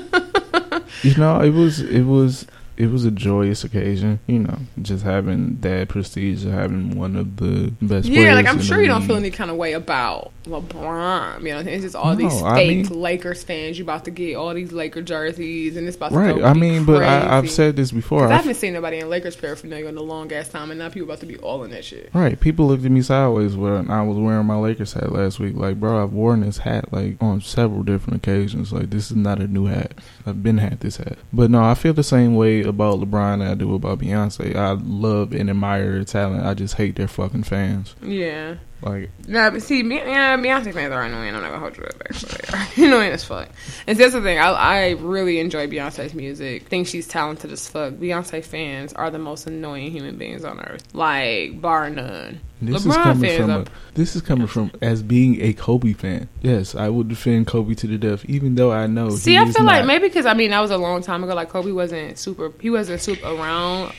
You 1.03 1.15
know, 1.15 1.41
it 1.41 1.51
was 1.51 1.79
it 1.79 2.03
was 2.03 2.47
it 2.77 2.91
was 2.91 3.05
a 3.05 3.11
joyous 3.11 3.63
occasion. 3.63 4.19
You 4.27 4.39
know, 4.39 4.57
just 4.81 5.03
having 5.03 5.57
that 5.61 5.89
prestige 5.89 6.45
of 6.45 6.51
having 6.53 6.95
one 6.97 7.15
of 7.15 7.37
the 7.37 7.73
best. 7.81 8.07
yeah, 8.07 8.33
like 8.35 8.47
I'm 8.47 8.61
sure 8.61 8.79
you 8.81 8.87
don't 8.87 9.01
feel 9.05 9.15
any 9.17 9.31
kind 9.31 9.49
of 9.51 9.57
way 9.57 9.73
about 9.73 10.31
LeBron. 10.45 11.41
You 11.41 11.49
know, 11.49 11.59
it's 11.59 11.83
just 11.83 11.95
all 11.95 12.15
these 12.15 12.41
No, 12.41 12.47
I 12.47 12.55
fake 12.55 12.89
mean- 12.89 13.01
Lakers 13.01 13.43
fans. 13.43 13.77
You 13.77 13.83
about 13.85 14.05
to 14.05 14.11
get 14.11 14.35
all 14.35 14.53
these 14.53 14.71
Laker 14.71 15.01
jerseys, 15.01 15.75
and 15.77 15.87
it's 15.87 15.97
about 15.97 16.11
to 16.11 16.17
Right. 16.17 16.35
go 16.35 16.43
I 16.45 16.53
mean, 16.53 16.85
but 16.85 17.03
I, 17.03 17.37
I've 17.37 17.49
said 17.49 17.75
this 17.75 17.91
before. 17.91 18.27
I 18.27 18.31
I 18.33 18.35
haven't 18.37 18.55
seen 18.55 18.73
nobody 18.73 18.99
in 18.99 19.09
Lakers 19.09 19.35
paraphernalia 19.35 19.87
in 19.87 19.97
a 19.97 20.01
long 20.01 20.31
ass 20.31 20.49
time, 20.49 20.69
and 20.71 20.79
now 20.79 20.89
people 20.89 21.07
about 21.09 21.19
to 21.21 21.25
be 21.25 21.37
all 21.37 21.63
in 21.63 21.71
that 21.71 21.83
shit. 21.83 22.09
Right, 22.13 22.39
people 22.39 22.67
looked 22.67 22.85
at 22.85 22.91
me 22.91 23.01
sideways 23.01 23.55
when 23.55 23.89
I 23.89 24.03
was 24.03 24.17
wearing 24.17 24.45
my 24.45 24.55
Lakers 24.57 24.93
hat 24.93 25.11
last 25.11 25.39
week. 25.39 25.55
Like, 25.55 25.79
bro, 25.79 26.03
I've 26.03 26.13
worn 26.13 26.41
this 26.41 26.59
hat 26.59 26.93
like 26.93 27.17
on 27.21 27.41
several 27.41 27.83
different 27.83 28.17
occasions. 28.17 28.71
Like, 28.71 28.89
this 28.89 29.09
is 29.11 29.17
not 29.17 29.39
a 29.39 29.47
new 29.47 29.65
hat. 29.65 29.93
I've 30.27 30.43
been 30.43 30.57
had 30.57 30.79
this 30.81 30.97
hat, 30.97 31.17
but 31.31 31.49
no, 31.49 31.63
I 31.63 31.73
feel 31.73 31.93
the 31.93 32.03
same 32.03 32.35
way 32.35 32.61
about 32.61 32.99
LeBron 32.99 33.39
that 33.39 33.51
I 33.51 33.55
do 33.55 33.73
about 33.75 33.99
Beyonce. 33.99 34.55
I 34.55 34.71
love 34.73 35.31
and 35.33 35.49
admire 35.49 35.93
their 35.93 36.03
talent. 36.03 36.45
I 36.45 36.53
just 36.53 36.75
hate 36.75 36.95
their 36.97 37.07
fucking 37.07 37.43
fans. 37.43 37.95
Yeah. 38.01 38.55
Like, 38.81 39.09
Nah, 39.27 39.49
but 39.49 39.63
see, 39.63 39.81
Be- 39.81 39.95
yeah, 39.95 40.37
Beyonce 40.37 40.71
fans 40.73 40.93
are 40.93 41.01
annoying. 41.01 41.33
I'm 41.33 41.41
not 41.41 41.49
gonna 41.49 41.59
hold 41.59 41.77
you 41.77 41.83
up 41.83 41.97
back. 41.97 42.09
But 42.09 42.69
they 42.75 42.83
are 42.83 42.87
annoying 42.87 43.11
as 43.11 43.23
fuck. 43.23 43.49
And 43.87 43.97
that's 43.97 44.13
the 44.13 44.21
thing. 44.21 44.37
I, 44.37 44.49
I 44.51 44.89
really 44.99 45.39
enjoy 45.39 45.65
Beyonce's 45.67 46.13
music. 46.13 46.67
Think 46.67 46.85
she's 46.87 47.07
talented 47.07 47.51
as 47.51 47.67
fuck. 47.67 47.93
Beyonce 47.93 48.43
fans 48.45 48.93
are 48.93 49.09
the 49.09 49.17
most 49.17 49.47
annoying 49.47 49.91
human 49.91 50.17
beings 50.17 50.43
on 50.45 50.59
earth, 50.59 50.83
like 50.93 51.59
bar 51.59 51.89
none. 51.89 52.39
This 52.61 52.85
LeBron 52.85 52.89
is 52.89 52.95
coming 52.97 53.37
from 53.37 53.49
a, 53.49 53.65
this 53.93 54.15
is 54.15 54.21
coming 54.21 54.47
from 54.47 54.71
as 54.81 55.03
being 55.03 55.41
a 55.41 55.53
Kobe 55.53 55.93
fan. 55.93 56.27
Yes, 56.41 56.75
I 56.75 56.89
would 56.89 57.07
defend 57.07 57.47
Kobe 57.47 57.75
to 57.75 57.87
the 57.87 57.97
death, 57.97 58.25
even 58.25 58.55
though 58.55 58.71
I 58.71 58.87
know. 58.87 59.09
See, 59.11 59.31
he 59.31 59.37
I 59.37 59.51
feel 59.51 59.65
like 59.65 59.85
maybe 59.85 60.07
because 60.07 60.25
I 60.25 60.33
mean 60.33 60.51
that 60.51 60.59
was 60.59 60.71
a 60.71 60.77
long 60.77 61.01
time 61.01 61.23
ago. 61.23 61.35
Like 61.35 61.49
Kobe 61.49 61.71
wasn't 61.71 62.17
super. 62.17 62.51
He 62.59 62.69
wasn't 62.69 63.01
super 63.01 63.27
around 63.27 63.93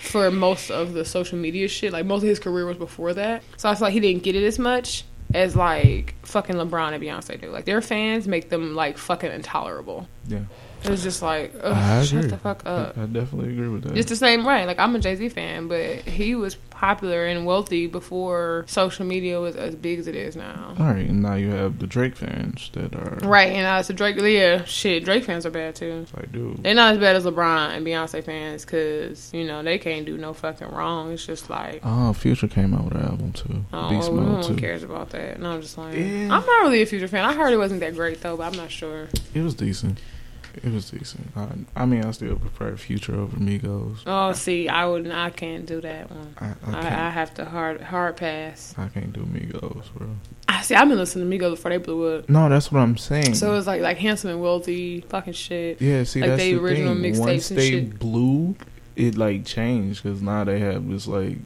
for 0.00 0.30
most 0.30 0.70
of 0.70 0.94
the 0.94 1.04
social 1.04 1.38
media 1.38 1.68
shit. 1.68 1.92
Like 1.92 2.06
most 2.06 2.22
of 2.22 2.28
his 2.28 2.38
career 2.38 2.66
was 2.66 2.76
before 2.76 3.14
that. 3.14 3.42
So 3.56 3.68
I 3.68 3.74
feel 3.74 3.86
like 3.86 3.94
he 3.94 4.00
didn't 4.00 4.22
get 4.22 4.34
it 4.36 4.44
as 4.44 4.58
much 4.58 5.04
as 5.34 5.56
like 5.56 6.14
fucking 6.22 6.56
LeBron 6.56 6.92
and 6.92 7.02
Beyonce 7.02 7.40
do. 7.40 7.50
Like 7.50 7.64
their 7.64 7.80
fans 7.80 8.26
make 8.26 8.48
them 8.48 8.74
like 8.74 8.98
fucking 8.98 9.30
intolerable. 9.30 10.08
Yeah, 10.28 10.40
It 10.84 10.90
was 10.90 11.02
just 11.02 11.22
like, 11.22 11.54
I 11.56 12.00
ugh, 12.00 12.06
shut 12.06 12.28
the 12.28 12.36
fuck 12.38 12.62
up. 12.66 12.96
I, 12.98 13.02
I 13.02 13.06
definitely 13.06 13.52
agree 13.52 13.68
with 13.68 13.84
that. 13.84 13.96
It's 13.96 14.08
the 14.08 14.16
same 14.16 14.44
way. 14.44 14.66
Like 14.66 14.78
I'm 14.78 14.94
a 14.96 14.98
Jay 14.98 15.14
Z 15.16 15.28
fan, 15.30 15.68
but 15.68 16.00
he 16.00 16.34
was 16.34 16.54
popular 16.54 17.26
and 17.26 17.46
wealthy 17.46 17.86
before 17.86 18.64
social 18.66 19.06
media 19.06 19.38
was 19.38 19.54
as 19.54 19.76
big 19.76 20.00
as 20.00 20.08
it 20.08 20.16
is 20.16 20.34
now. 20.34 20.74
All 20.78 20.86
right, 20.86 21.08
and 21.08 21.22
now 21.22 21.34
you 21.34 21.50
have 21.50 21.78
the 21.78 21.86
Drake 21.86 22.16
fans 22.16 22.70
that 22.72 22.94
are 22.96 23.18
Right, 23.28 23.52
and 23.52 23.64
uh, 23.66 23.82
so 23.84 23.94
Drake, 23.94 24.16
yeah, 24.18 24.64
shit, 24.64 25.04
Drake 25.04 25.22
fans 25.24 25.46
are 25.46 25.50
bad 25.50 25.76
too. 25.76 26.00
It's 26.02 26.14
like, 26.14 26.32
dude, 26.32 26.62
They're 26.64 26.74
not 26.74 26.94
as 26.94 26.98
bad 26.98 27.14
as 27.14 27.24
LeBron 27.24 27.76
and 27.76 27.86
Beyonce 27.86 28.24
fans 28.24 28.64
because 28.64 29.32
you 29.32 29.44
know 29.44 29.62
they 29.62 29.78
can't 29.78 30.04
do 30.04 30.16
no 30.18 30.32
fucking 30.34 30.68
wrong. 30.68 31.12
It's 31.12 31.24
just 31.24 31.48
like. 31.48 31.80
Oh, 31.84 32.12
Future 32.12 32.48
came 32.48 32.74
out 32.74 32.84
with 32.86 32.94
an 32.94 33.02
album 33.02 33.32
too. 33.32 33.64
Oh, 33.72 33.88
Beast 33.90 34.10
well, 34.10 34.20
no 34.20 34.26
Mode 34.32 34.44
one 34.44 34.54
too. 34.56 34.60
cares 34.60 34.82
about 34.82 35.10
that. 35.10 35.38
No, 35.40 35.52
I'm 35.52 35.60
just 35.62 35.78
like, 35.78 35.94
Yeah. 35.94 36.02
I'm 36.30 36.44
not 36.44 36.62
really 36.62 36.82
a 36.82 36.86
Future 36.86 37.06
fan. 37.08 37.24
I 37.24 37.32
heard 37.34 37.52
it 37.52 37.58
wasn't 37.58 37.80
that 37.80 37.94
great 37.94 38.20
though, 38.20 38.36
but 38.36 38.44
I'm 38.52 38.56
not 38.56 38.70
sure. 38.72 39.08
It 39.34 39.40
was 39.42 39.54
decent. 39.54 40.00
It 40.56 40.72
was 40.72 40.90
decent. 40.90 41.28
I, 41.36 41.48
I 41.76 41.86
mean, 41.86 42.04
I 42.04 42.10
still 42.10 42.36
prefer 42.36 42.76
Future 42.76 43.14
over 43.14 43.36
Migos. 43.36 43.98
Oh, 44.06 44.32
see, 44.32 44.68
I 44.68 44.86
would, 44.86 45.10
I 45.10 45.30
can't 45.30 45.66
do 45.66 45.80
that 45.80 46.10
one. 46.10 46.34
I, 46.38 46.54
I 46.66 46.78
I, 46.78 47.10
have 47.10 47.34
to 47.34 47.44
hard, 47.44 47.80
hard 47.80 48.16
pass. 48.16 48.74
I, 48.76 48.88
can't 48.88 49.12
do 49.12 49.20
Migos, 49.22 49.92
bro. 49.94 50.08
I 50.48 50.62
see. 50.62 50.74
I've 50.74 50.88
been 50.88 50.98
listening 50.98 51.30
to 51.30 51.36
Migos 51.36 51.50
before 51.52 51.70
they 51.70 51.78
blew 51.78 52.18
up. 52.18 52.28
No, 52.28 52.48
that's 52.48 52.70
what 52.70 52.80
I'm 52.80 52.96
saying. 52.96 53.34
So 53.34 53.56
it's 53.56 53.66
like 53.66 53.80
like 53.80 53.98
handsome 53.98 54.30
and 54.30 54.42
wealthy 54.42 55.00
fucking 55.02 55.32
shit. 55.32 55.80
yeah, 55.80 56.04
see, 56.04 56.20
like 56.20 56.30
that's 56.30 56.42
they 56.42 56.52
the 56.54 56.60
original 56.60 57.20
Once 57.20 57.48
they 57.48 57.80
blew, 57.80 58.56
it 58.96 59.16
like 59.16 59.44
changed 59.44 60.02
because 60.02 60.22
now 60.22 60.44
they 60.44 60.58
have 60.58 60.88
this 60.88 61.06
like 61.06 61.38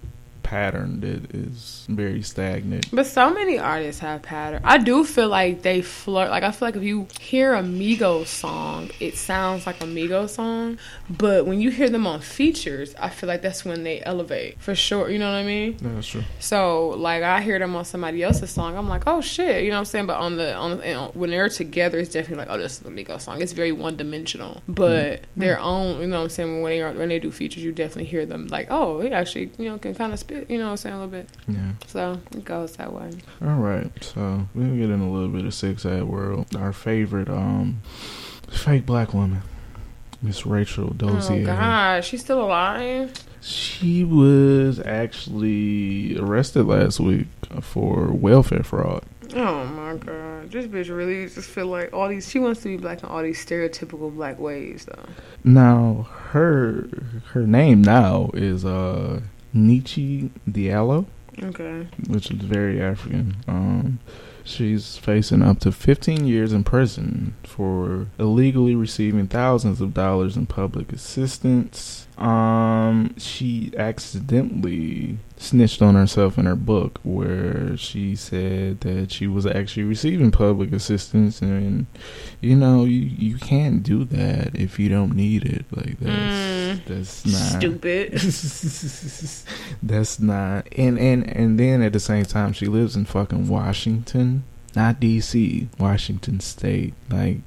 pattern 0.46 1.00
that 1.00 1.34
is 1.34 1.84
very 1.88 2.22
stagnant. 2.22 2.86
But 2.92 3.06
so 3.06 3.34
many 3.34 3.58
artists 3.58 4.00
have 4.00 4.22
pattern. 4.22 4.60
I 4.62 4.78
do 4.78 5.04
feel 5.04 5.28
like 5.28 5.62
they 5.62 5.82
flirt. 5.82 6.30
Like 6.30 6.44
I 6.44 6.52
feel 6.52 6.68
like 6.68 6.76
if 6.76 6.84
you 6.84 7.08
hear 7.20 7.54
a 7.54 7.62
Migos 7.62 8.28
song, 8.28 8.90
it 9.00 9.16
sounds 9.16 9.66
like 9.66 9.82
a 9.82 9.86
Migos 9.86 10.30
song. 10.30 10.78
But 11.10 11.46
when 11.46 11.60
you 11.60 11.70
hear 11.70 11.90
them 11.90 12.06
on 12.06 12.20
features, 12.20 12.94
I 12.94 13.08
feel 13.08 13.26
like 13.26 13.42
that's 13.42 13.64
when 13.64 13.82
they 13.82 14.00
elevate 14.04 14.60
for 14.60 14.76
sure. 14.76 15.10
You 15.10 15.18
know 15.18 15.30
what 15.32 15.38
I 15.38 15.42
mean? 15.42 15.78
That's 15.82 16.06
true. 16.06 16.22
So 16.38 16.90
like 16.90 17.24
I 17.24 17.40
hear 17.40 17.58
them 17.58 17.74
on 17.74 17.84
somebody 17.84 18.22
else's 18.22 18.50
song, 18.50 18.76
I'm 18.76 18.88
like, 18.88 19.02
oh 19.08 19.20
shit, 19.20 19.64
you 19.64 19.70
know 19.70 19.76
what 19.76 19.80
I'm 19.80 19.84
saying? 19.86 20.06
But 20.06 20.18
on 20.18 20.36
the 20.36 20.54
on 20.54 20.78
the, 20.78 20.94
on- 20.94 21.10
when 21.14 21.30
they're 21.30 21.48
together, 21.48 21.98
it's 21.98 22.12
definitely 22.12 22.44
like, 22.46 22.54
oh, 22.54 22.58
this 22.58 22.80
is 22.80 22.86
a 22.86 22.90
Migos 22.90 23.22
song. 23.22 23.42
It's 23.42 23.52
very 23.52 23.72
one 23.72 23.96
dimensional. 23.96 24.62
But 24.68 25.22
mm. 25.22 25.24
their 25.36 25.58
own, 25.58 26.00
you 26.00 26.06
know 26.06 26.18
what 26.18 26.24
I'm 26.24 26.30
saying? 26.30 26.62
When 26.62 26.70
they 26.70 26.82
are 26.82 26.92
when 26.92 27.08
they 27.08 27.18
do 27.18 27.32
features, 27.32 27.64
you 27.64 27.72
definitely 27.72 28.04
hear 28.04 28.24
them 28.24 28.46
like, 28.46 28.68
oh, 28.70 29.00
he 29.00 29.10
actually 29.10 29.50
you 29.58 29.68
know 29.68 29.78
can 29.78 29.92
kind 29.94 30.12
of 30.12 30.20
you 30.48 30.58
know 30.58 30.64
what 30.66 30.70
I'm 30.72 30.76
saying 30.76 30.94
a 30.94 30.98
little 30.98 31.10
bit. 31.10 31.28
Yeah. 31.48 31.72
So 31.86 32.20
it 32.32 32.44
goes 32.44 32.76
that 32.76 32.92
way. 32.92 33.10
All 33.42 33.56
right. 33.56 33.90
So 34.02 34.48
we'll 34.54 34.76
get 34.76 34.90
in 34.90 35.00
a 35.00 35.10
little 35.10 35.28
bit 35.28 35.44
of 35.44 35.54
six 35.54 35.84
ad 35.86 36.04
world. 36.04 36.54
Our 36.56 36.72
favorite 36.72 37.28
um 37.28 37.80
fake 38.48 38.86
black 38.86 39.12
woman, 39.14 39.42
Miss 40.22 40.46
Rachel 40.46 40.90
Dolezal. 40.90 41.42
Oh 41.42 41.46
God, 41.46 42.04
she's 42.04 42.20
still 42.20 42.44
alive. 42.44 43.12
She 43.40 44.02
was 44.04 44.80
actually 44.80 46.18
arrested 46.18 46.64
last 46.64 46.98
week 46.98 47.26
for 47.60 48.10
welfare 48.12 48.64
fraud. 48.64 49.04
Oh 49.34 49.64
my 49.64 49.96
God, 49.96 50.50
this 50.50 50.66
bitch 50.66 50.94
really 50.94 51.28
just 51.28 51.48
feel 51.50 51.66
like 51.66 51.92
all 51.92 52.08
these. 52.08 52.28
She 52.28 52.38
wants 52.38 52.62
to 52.62 52.68
be 52.68 52.76
black 52.76 53.02
in 53.02 53.08
all 53.08 53.22
these 53.22 53.44
stereotypical 53.44 54.14
black 54.14 54.38
ways 54.38 54.86
though. 54.86 55.04
Now 55.44 56.08
her 56.30 56.88
her 57.32 57.46
name 57.46 57.82
now 57.82 58.30
is 58.34 58.64
uh 58.64 59.20
Nkechi 59.56 60.30
Diallo, 60.48 61.06
Okay. 61.42 61.86
which 62.08 62.30
is 62.30 62.38
very 62.42 62.80
African. 62.80 63.36
Um 63.48 63.98
she's 64.44 64.96
facing 64.96 65.42
up 65.42 65.58
to 65.58 65.72
15 65.72 66.24
years 66.26 66.52
in 66.52 66.62
prison 66.62 67.34
for 67.42 68.06
illegally 68.18 68.76
receiving 68.76 69.26
thousands 69.26 69.80
of 69.80 69.92
dollars 69.92 70.36
in 70.36 70.46
public 70.46 70.92
assistance. 70.92 72.06
Um 72.18 73.14
she 73.18 73.72
accidentally 73.76 75.18
snitched 75.38 75.82
on 75.82 75.94
herself 75.94 76.38
in 76.38 76.46
her 76.46 76.56
book 76.56 76.98
where 77.02 77.76
she 77.76 78.16
said 78.16 78.80
that 78.80 79.12
she 79.12 79.26
was 79.26 79.44
actually 79.44 79.82
receiving 79.82 80.30
public 80.30 80.72
assistance 80.72 81.42
and 81.42 81.84
you 82.40 82.56
know 82.56 82.84
you 82.84 83.00
you 83.00 83.36
can't 83.36 83.82
do 83.82 84.02
that 84.04 84.54
if 84.54 84.78
you 84.78 84.88
don't 84.88 85.14
need 85.14 85.44
it 85.44 85.64
like 85.70 85.98
that's 86.00 86.46
Mm. 86.78 86.84
that's 86.86 87.26
not 87.26 87.60
Stupid. 87.60 88.12
that's 89.82 90.18
not 90.20 90.66
and 90.76 90.98
and 90.98 91.36
and 91.36 91.60
then 91.60 91.82
at 91.82 91.92
the 91.92 92.00
same 92.00 92.24
time 92.24 92.52
she 92.52 92.66
lives 92.66 92.96
in 92.96 93.04
fucking 93.04 93.46
Washington 93.48 94.42
not 94.74 95.00
DC 95.00 95.68
Washington 95.78 96.40
state 96.40 96.94
like 97.10 97.38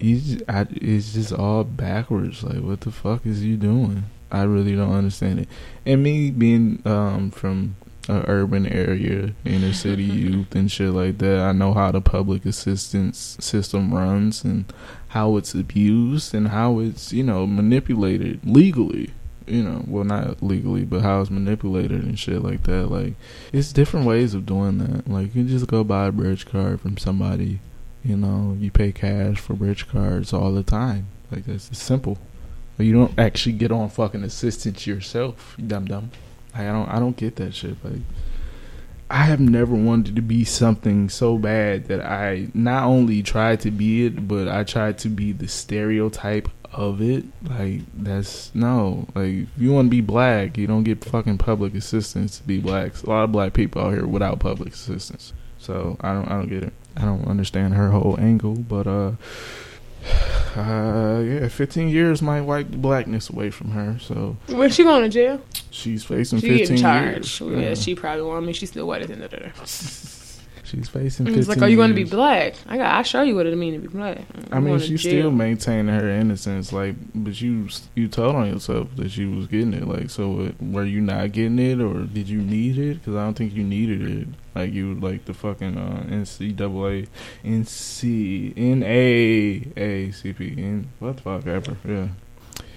you 0.00 0.18
just, 0.20 0.42
I, 0.48 0.66
it's 0.70 1.12
just 1.12 1.32
all 1.32 1.64
backwards 1.64 2.42
like 2.42 2.62
what 2.62 2.80
the 2.82 2.90
fuck 2.92 3.26
is 3.26 3.44
you 3.44 3.56
doing 3.56 4.04
I 4.32 4.44
really 4.44 4.74
don't 4.74 4.94
understand 4.94 5.40
it. 5.40 5.48
And 5.86 6.02
me 6.02 6.30
being 6.30 6.82
um 6.86 7.30
from 7.30 7.76
a 8.08 8.24
urban 8.26 8.66
area 8.66 9.32
inner 9.44 9.72
city 9.72 10.02
youth 10.02 10.54
and 10.54 10.72
shit 10.72 10.90
like 10.90 11.18
that 11.18 11.38
I 11.38 11.52
know 11.52 11.72
how 11.72 11.92
the 11.92 12.00
public 12.00 12.44
assistance 12.44 13.36
system 13.38 13.94
runs 13.94 14.42
and 14.42 14.64
how 15.08 15.36
it's 15.36 15.54
abused 15.54 16.34
and 16.34 16.48
how 16.48 16.80
it's 16.80 17.12
you 17.12 17.22
know 17.22 17.46
manipulated 17.46 18.40
legally. 18.44 19.12
You 19.46 19.62
know 19.62 19.84
well 19.86 20.04
not 20.04 20.42
legally 20.42 20.84
but 20.84 21.02
how 21.02 21.20
it's 21.20 21.30
manipulated 21.30 22.02
and 22.02 22.18
shit 22.18 22.42
like 22.42 22.62
that. 22.64 22.86
Like 22.86 23.14
it's 23.52 23.72
different 23.72 24.06
ways 24.06 24.34
of 24.34 24.46
doing 24.46 24.78
that. 24.78 25.08
Like 25.08 25.34
you 25.34 25.44
just 25.44 25.66
go 25.66 25.84
buy 25.84 26.06
a 26.06 26.12
bridge 26.12 26.46
card 26.46 26.80
from 26.80 26.96
somebody 26.96 27.60
you 28.02 28.16
know 28.16 28.56
you 28.58 28.70
pay 28.70 28.90
cash 28.92 29.38
for 29.38 29.54
bridge 29.54 29.88
cards 29.88 30.32
all 30.32 30.52
the 30.52 30.62
time. 30.62 31.08
Like 31.30 31.44
that's 31.44 31.68
it's 31.70 31.82
simple 31.82 32.18
but 32.82 32.86
you 32.86 32.92
don't 32.92 33.16
actually 33.16 33.52
get 33.52 33.70
on 33.70 33.88
fucking 33.88 34.24
assistance 34.24 34.88
yourself 34.88 35.54
you 35.56 35.64
dumb 35.64 35.84
dumb 35.84 36.10
like, 36.52 36.62
i 36.62 36.72
don't 36.72 36.88
i 36.88 36.98
don't 36.98 37.16
get 37.16 37.36
that 37.36 37.54
shit 37.54 37.76
like 37.84 38.00
I 39.08 39.24
have 39.24 39.40
never 39.40 39.74
wanted 39.74 40.16
to 40.16 40.22
be 40.22 40.42
something 40.42 41.10
so 41.10 41.36
bad 41.36 41.84
that 41.88 42.00
I 42.00 42.48
not 42.54 42.84
only 42.84 43.22
tried 43.22 43.60
to 43.60 43.70
be 43.70 44.06
it, 44.06 44.26
but 44.26 44.48
I 44.48 44.64
tried 44.64 44.96
to 45.00 45.10
be 45.10 45.32
the 45.32 45.48
stereotype 45.48 46.48
of 46.72 47.02
it. 47.02 47.26
Like 47.42 47.82
that's 47.92 48.54
no. 48.54 49.06
Like 49.14 49.34
if 49.34 49.48
you 49.58 49.70
want 49.70 49.88
to 49.88 49.90
be 49.90 50.00
black, 50.00 50.56
you 50.56 50.66
don't 50.66 50.84
get 50.84 51.04
fucking 51.04 51.36
public 51.36 51.74
assistance 51.74 52.38
to 52.38 52.44
be 52.44 52.58
black. 52.58 53.02
A 53.02 53.10
lot 53.10 53.24
of 53.24 53.32
black 53.32 53.52
people 53.52 53.82
out 53.82 53.92
here 53.92 54.06
without 54.06 54.40
public 54.40 54.72
assistance. 54.72 55.34
So 55.58 55.98
I 56.00 56.14
don't 56.14 56.28
I 56.30 56.38
don't 56.38 56.48
get 56.48 56.62
it. 56.62 56.72
I 56.96 57.02
don't 57.02 57.26
understand 57.26 57.74
her 57.74 57.90
whole 57.90 58.18
angle, 58.18 58.54
but 58.54 58.86
uh 58.86 59.12
Uh, 60.56 61.20
yeah, 61.24 61.48
15 61.48 61.88
years 61.88 62.20
might 62.20 62.42
wipe 62.42 62.70
the 62.70 62.76
blackness 62.76 63.30
away 63.30 63.50
from 63.50 63.70
her. 63.70 63.98
So 64.00 64.36
When 64.48 64.70
she 64.70 64.84
going 64.84 65.02
to 65.02 65.08
jail? 65.08 65.40
she's 65.70 66.04
facing 66.04 66.40
She 66.40 66.48
15 66.48 66.58
getting 66.58 66.76
charged. 66.76 67.40
years. 67.40 67.62
Yeah, 67.62 67.74
she 67.74 67.94
probably 67.94 68.22
won. 68.22 68.36
I 68.36 68.40
mean, 68.40 68.52
she's 68.54 68.70
still 68.70 68.86
white 68.86 69.02
at 69.02 69.08
the 69.08 69.14
end 69.14 69.24
of 69.24 69.30
the 69.30 69.36
day. 69.38 69.52
she's 70.72 70.88
facing 70.88 71.26
15 71.26 71.40
It's 71.40 71.48
like, 71.48 71.62
are 71.62 71.68
you 71.68 71.76
going 71.76 71.90
to 71.90 71.94
be 71.94 72.04
black? 72.04 72.54
I 72.66 72.76
got. 72.76 72.94
I 72.94 73.02
show 73.02 73.22
you 73.22 73.36
what 73.36 73.46
it 73.46 73.56
mean 73.56 73.74
to 73.74 73.78
be 73.78 73.88
black. 73.88 74.18
I 74.50 74.56
I'm 74.56 74.64
mean, 74.64 74.78
she's 74.80 75.00
still 75.00 75.30
maintaining 75.30 75.94
her 75.94 76.08
innocence, 76.08 76.72
like, 76.72 76.96
but 77.14 77.40
you 77.40 77.68
you 77.94 78.08
told 78.08 78.36
on 78.36 78.48
yourself 78.48 78.88
that 78.96 79.10
she 79.10 79.26
was 79.26 79.46
getting 79.46 79.74
it, 79.74 79.86
like, 79.86 80.10
so 80.10 80.52
were 80.60 80.84
you 80.84 81.00
not 81.00 81.32
getting 81.32 81.58
it, 81.58 81.80
or 81.80 82.04
did 82.04 82.28
you 82.28 82.40
need 82.40 82.78
it? 82.78 82.98
Because 82.98 83.14
I 83.14 83.24
don't 83.24 83.34
think 83.34 83.54
you 83.54 83.64
needed 83.64 84.02
it. 84.02 84.28
Like 84.54 84.72
you, 84.72 84.94
like 84.96 85.24
the 85.24 85.32
fucking 85.34 85.78
uh, 85.78 86.04
NCAA, 86.08 87.08
NC, 87.44 88.54
NAACP, 88.54 90.58
N, 90.58 90.88
what 90.98 91.16
the 91.16 91.22
fuck 91.22 91.46
ever, 91.46 91.76
yeah, 91.86 92.08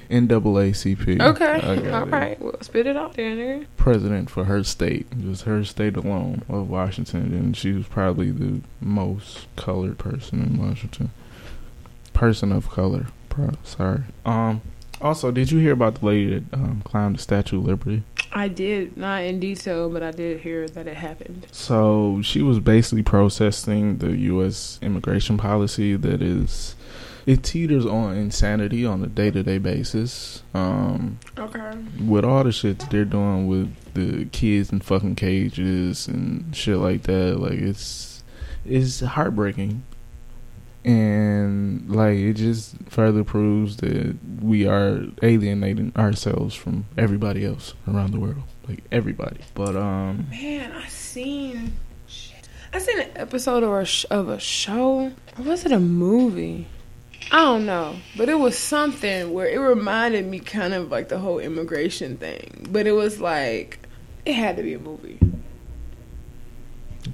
NAACP. 0.10 1.22
Okay. 1.22 1.90
All 1.92 2.04
it. 2.04 2.12
right. 2.12 2.42
Well, 2.42 2.58
spit 2.62 2.88
it 2.88 2.98
out 2.98 3.14
there, 3.14 3.36
nigga. 3.36 3.66
President 3.78 4.30
for 4.30 4.46
her 4.46 4.64
state, 4.64 5.08
just 5.22 5.44
her 5.44 5.64
state 5.64 5.96
alone 5.96 6.44
of 6.50 6.70
Washington, 6.70 7.34
and 7.34 7.56
she 7.56 7.72
was 7.72 7.88
probably 7.88 8.32
the 8.32 8.62
most 8.80 9.48
colored 9.56 9.98
person 9.98 10.42
in 10.42 10.58
Washington. 10.58 11.12
Person 12.14 12.52
of 12.52 12.70
color. 12.70 13.08
Pro- 13.30 13.58
sorry. 13.64 14.04
Um. 14.26 14.62
Also, 15.02 15.30
did 15.30 15.52
you 15.52 15.60
hear 15.60 15.74
about 15.74 15.96
the 15.96 16.06
lady 16.06 16.40
that 16.40 16.54
um, 16.54 16.82
climbed 16.86 17.18
the 17.18 17.22
Statue 17.22 17.60
of 17.60 17.66
Liberty? 17.66 18.04
I 18.32 18.48
did 18.48 18.98
not 18.98 19.24
in 19.24 19.40
detail, 19.40 19.90
but 19.90 20.04
I 20.04 20.12
did 20.12 20.40
hear 20.40 20.68
that 20.68 20.88
it 20.88 20.98
happened. 20.98 21.48
So 21.52 22.22
she 22.22 22.42
was 22.42 22.60
basically 22.60 23.04
protesting 23.04 23.98
the 23.98 24.16
U.S. 24.16 24.80
immigration 24.82 25.38
policy 25.38 25.96
that 25.96 26.22
is 26.22 26.76
it 27.26 27.42
teeters 27.44 27.86
on 27.86 28.16
insanity 28.16 28.86
on 28.86 29.04
a 29.04 29.08
day 29.08 29.32
to 29.32 29.42
day 29.44 29.58
basis. 29.58 30.44
Um, 30.54 31.20
Okay. 31.38 31.72
with 32.06 32.24
all 32.26 32.44
the 32.44 32.52
shit 32.52 32.80
that 32.80 32.90
they're 32.92 33.06
doing 33.06 33.48
with 33.48 33.74
the 33.94 34.26
kids 34.26 34.72
in 34.72 34.80
fucking 34.82 35.16
cages 35.16 36.08
and 36.08 36.56
shit 36.56 36.78
like 36.78 37.04
that, 37.04 37.40
like 37.40 37.54
it's 37.60 38.24
it's 38.66 39.00
heartbreaking. 39.02 39.84
And 40.84 41.90
like 41.90 42.18
it 42.18 42.34
just 42.34 42.76
further 42.90 43.24
proves 43.24 43.78
that 43.78 44.16
we 44.40 44.68
are 44.68 45.02
alienating 45.24 45.92
ourselves 45.98 46.54
from 46.54 46.86
everybody 46.96 47.44
else 47.44 47.74
around 47.88 48.12
the 48.12 48.20
world. 48.20 48.44
Like 48.68 48.84
everybody. 48.92 49.40
But 49.56 49.76
um 49.76 50.28
Man, 50.30 50.72
I 50.72 50.88
seen. 50.88 51.74
Shit. 52.08 52.48
I 52.72 52.78
seen 52.80 53.00
an 53.00 53.10
episode 53.16 53.64
of 53.64 53.72
a 53.72 53.86
sh- 53.86 54.06
of 54.12 54.30
a 54.30 54.40
show. 54.40 55.12
Or 55.40 55.44
was 55.44 55.66
it 55.66 55.72
a 55.72 55.80
movie? 55.80 56.68
I 57.32 57.38
don't 57.40 57.66
know, 57.66 57.96
but 58.16 58.30
it 58.30 58.36
was 58.36 58.58
something 58.58 59.34
where 59.34 59.48
it 59.48 59.58
reminded 59.58 60.26
me 60.26 60.40
kind 60.40 60.74
of 60.74 60.92
like 60.92 61.10
the 61.10 61.18
whole 61.18 61.40
immigration 61.40 62.18
thing. 62.18 62.68
But 62.70 62.88
it 62.88 62.92
was 62.92 63.20
like 63.20 63.80
it 64.26 64.34
had 64.34 64.58
to 64.58 64.64
be 64.64 64.74
a 64.74 64.80
movie. 64.80 65.20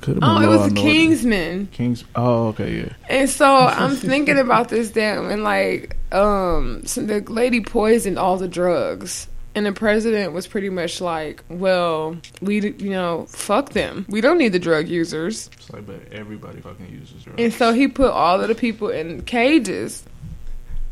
could 0.02 0.16
have 0.16 0.20
been 0.20 0.24
Oh, 0.24 0.42
it 0.42 0.48
was 0.48 0.68
and. 0.68 0.78
Kingsman. 0.78 1.68
Kings 1.68 2.04
oh 2.16 2.48
okay, 2.50 2.78
yeah. 2.82 2.94
And 3.10 3.30
so 3.30 3.46
I'm 3.56 3.96
thinking 3.96 4.38
about 4.38 4.70
this 4.70 4.92
damn 4.92 5.30
and 5.30 5.44
like 5.44 5.98
um 6.12 6.86
so 6.86 7.02
the 7.02 7.22
lady 7.22 7.62
poisoned 7.62 8.20
all 8.20 8.38
the 8.38 8.48
drugs. 8.48 9.28
And 9.54 9.66
the 9.66 9.74
president 9.74 10.32
was 10.34 10.48
pretty 10.48 10.70
much 10.70 11.02
like, 11.02 11.44
"Well, 11.50 12.18
we, 12.42 12.62
you 12.62 12.90
know, 12.90 13.26
fuck 13.28 13.72
them. 13.72 14.06
We 14.08 14.22
don't 14.22 14.38
need 14.38 14.54
the 14.54 14.60
drug 14.60 14.88
users." 14.88 15.50
It's 15.54 15.72
like 15.72 15.86
but 15.86 16.02
everybody 16.12 16.62
fucking 16.62 16.88
uses 16.90 17.24
drugs. 17.24 17.42
And 17.42 17.54
so 17.54 17.74
he 17.74 17.88
put 17.88 18.12
all 18.12 18.40
of 18.40 18.48
the 18.48 18.56
people 18.56 18.90
in 18.90 19.24
cages 19.24 20.04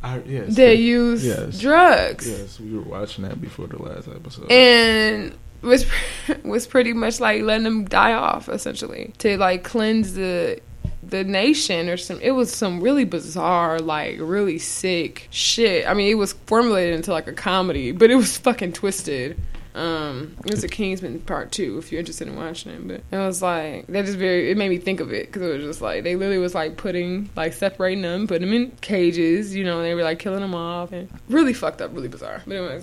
I, 0.01 0.21
yes, 0.25 0.55
that 0.55 0.77
use 0.77 1.25
yes. 1.25 1.59
drugs, 1.59 2.27
Yes, 2.29 2.59
we 2.59 2.75
were 2.75 2.81
watching 2.83 3.25
that 3.25 3.41
before 3.41 3.67
the 3.67 3.81
last 3.81 4.07
episode. 4.07 4.49
and 4.51 5.33
was 5.61 5.85
was 6.43 6.65
pretty 6.67 6.93
much 6.93 7.19
like 7.19 7.41
letting 7.41 7.65
them 7.65 7.85
die 7.85 8.13
off 8.13 8.47
essentially 8.47 9.13
to 9.17 9.37
like 9.37 9.63
cleanse 9.63 10.13
the 10.13 10.61
the 11.01 11.23
nation 11.23 11.89
or 11.89 11.97
some. 11.97 12.19
It 12.21 12.31
was 12.31 12.53
some 12.53 12.81
really 12.81 13.05
bizarre, 13.05 13.79
like 13.79 14.17
really 14.19 14.59
sick 14.59 15.27
shit. 15.31 15.87
I 15.87 15.93
mean, 15.93 16.09
it 16.09 16.15
was 16.15 16.33
formulated 16.33 16.95
into 16.95 17.11
like 17.11 17.27
a 17.27 17.33
comedy, 17.33 17.91
but 17.91 18.11
it 18.11 18.15
was 18.15 18.37
fucking 18.37 18.73
twisted. 18.73 19.39
Um, 19.75 20.35
it 20.45 20.51
was 20.51 20.63
a 20.63 20.67
Kingsman 20.67 21.19
part 21.21 21.51
two 21.51 21.77
if 21.77 21.91
you're 21.91 21.99
interested 21.99 22.27
in 22.27 22.35
watching 22.35 22.71
it. 22.71 22.87
But 22.87 23.03
it 23.11 23.21
was 23.21 23.41
like 23.41 23.87
that 23.87 24.05
just 24.05 24.17
very 24.17 24.51
it 24.51 24.57
made 24.57 24.69
me 24.69 24.77
think 24.77 24.99
of 24.99 25.13
it 25.13 25.27
because 25.27 25.41
it 25.43 25.57
was 25.57 25.63
just 25.63 25.81
like 25.81 26.03
they 26.03 26.15
literally 26.15 26.39
was 26.39 26.55
like 26.55 26.77
putting 26.77 27.29
like 27.35 27.53
separating 27.53 28.01
them, 28.01 28.27
putting 28.27 28.47
them 28.47 28.55
in 28.55 28.71
cages. 28.81 29.55
You 29.55 29.63
know, 29.63 29.81
they 29.81 29.93
were 29.95 30.03
like 30.03 30.19
killing 30.19 30.41
them 30.41 30.55
off 30.55 30.91
and 30.91 31.09
really 31.29 31.53
fucked 31.53 31.81
up, 31.81 31.93
really 31.93 32.07
bizarre. 32.07 32.41
But 32.45 32.55
anyway, 32.55 32.81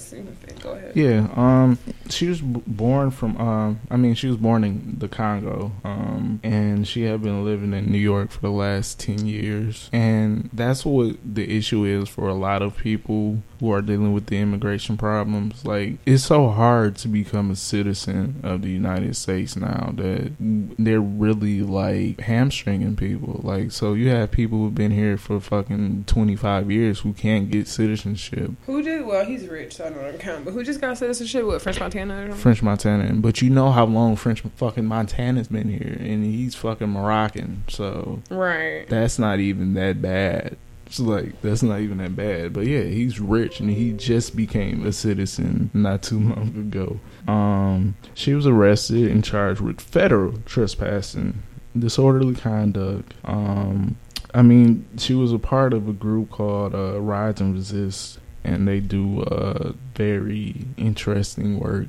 go 0.60 0.72
ahead. 0.72 0.92
Yeah, 0.94 1.28
um, 1.34 1.78
she 2.10 2.28
was 2.28 2.40
b- 2.40 2.62
born 2.66 3.10
from, 3.10 3.36
um, 3.38 3.80
I 3.90 3.96
mean, 3.96 4.14
she 4.14 4.28
was 4.28 4.36
born 4.36 4.64
in 4.64 4.96
the 4.98 5.08
Congo, 5.08 5.72
um, 5.84 6.40
and 6.42 6.86
she 6.86 7.02
had 7.02 7.22
been 7.22 7.44
living 7.44 7.72
in 7.72 7.90
New 7.90 7.98
York 7.98 8.30
for 8.30 8.40
the 8.40 8.50
last 8.50 9.00
10 9.00 9.26
years. 9.26 9.90
And 9.92 10.50
that's 10.52 10.84
what 10.84 11.16
the 11.24 11.56
issue 11.56 11.84
is 11.84 12.08
for 12.08 12.28
a 12.28 12.34
lot 12.34 12.62
of 12.62 12.76
people 12.76 13.42
who 13.60 13.72
are 13.72 13.82
dealing 13.82 14.12
with 14.12 14.26
the 14.26 14.38
immigration 14.38 14.96
problems. 14.96 15.64
Like, 15.64 15.98
it's 16.06 16.24
so 16.24 16.48
hard 16.48 16.96
to 16.96 17.08
become 17.08 17.50
a 17.50 17.56
citizen 17.56 18.40
of 18.42 18.62
the 18.62 18.70
United 18.70 19.16
States 19.16 19.56
now 19.56 19.92
that 19.96 20.32
they're 20.78 21.00
really, 21.00 21.62
like, 21.62 22.20
hamstringing 22.20 22.96
people. 22.96 23.40
Like, 23.42 23.72
so 23.72 23.94
you 23.94 24.08
have 24.10 24.30
people 24.30 24.58
who've 24.58 24.74
been 24.74 24.90
here 24.92 25.16
for 25.16 25.40
fucking 25.40 26.04
25 26.06 26.70
years 26.70 27.00
who 27.00 27.12
can't 27.12 27.50
get 27.50 27.68
citizenship. 27.68 28.50
Who 28.66 28.82
did? 28.82 29.06
Well, 29.06 29.24
he's 29.24 29.46
rich, 29.46 29.76
so 29.76 29.86
I 29.86 29.90
don't 29.90 30.18
count. 30.20 30.44
But 30.44 30.52
who 30.52 30.62
just 30.64 30.80
got 30.80 30.98
citizenship? 30.98 31.44
What 31.46 31.62
French 31.62 31.80
Montana 31.80 32.14
or 32.14 32.20
something? 32.22 32.36
French 32.40 32.62
Montana, 32.62 33.14
but 33.14 33.42
you 33.42 33.50
know 33.50 33.70
how 33.70 33.84
long 33.84 34.16
French 34.16 34.42
fucking 34.56 34.84
Montana's 34.84 35.48
been 35.48 35.68
here, 35.68 35.96
and 35.98 36.24
he's 36.24 36.54
fucking 36.54 36.88
Moroccan, 36.88 37.64
so 37.68 38.20
Right. 38.30 38.86
that's 38.88 39.18
not 39.18 39.38
even 39.40 39.74
that 39.74 40.00
bad. 40.02 40.56
It's 40.86 41.00
like 41.00 41.40
that's 41.42 41.64
not 41.64 41.80
even 41.80 41.98
that 41.98 42.14
bad, 42.14 42.52
but 42.52 42.66
yeah, 42.66 42.82
he's 42.82 43.18
rich 43.18 43.58
and 43.58 43.70
he 43.70 43.92
just 43.92 44.36
became 44.36 44.86
a 44.86 44.92
citizen 44.92 45.70
not 45.74 46.02
too 46.02 46.20
long 46.20 46.56
ago. 46.56 47.00
Um, 47.30 47.96
she 48.14 48.34
was 48.34 48.46
arrested 48.46 49.10
and 49.10 49.24
charged 49.24 49.60
with 49.60 49.80
federal 49.80 50.38
trespassing, 50.46 51.42
disorderly 51.76 52.34
conduct. 52.34 53.14
Um, 53.24 53.96
I 54.32 54.42
mean, 54.42 54.86
she 54.96 55.14
was 55.14 55.32
a 55.32 55.38
part 55.38 55.72
of 55.72 55.88
a 55.88 55.92
group 55.92 56.30
called 56.30 56.74
uh, 56.74 57.00
Rise 57.00 57.40
and 57.40 57.54
Resist, 57.54 58.20
and 58.44 58.68
they 58.68 58.80
do 58.80 59.22
uh, 59.22 59.72
very 59.94 60.66
interesting 60.76 61.58
work 61.58 61.88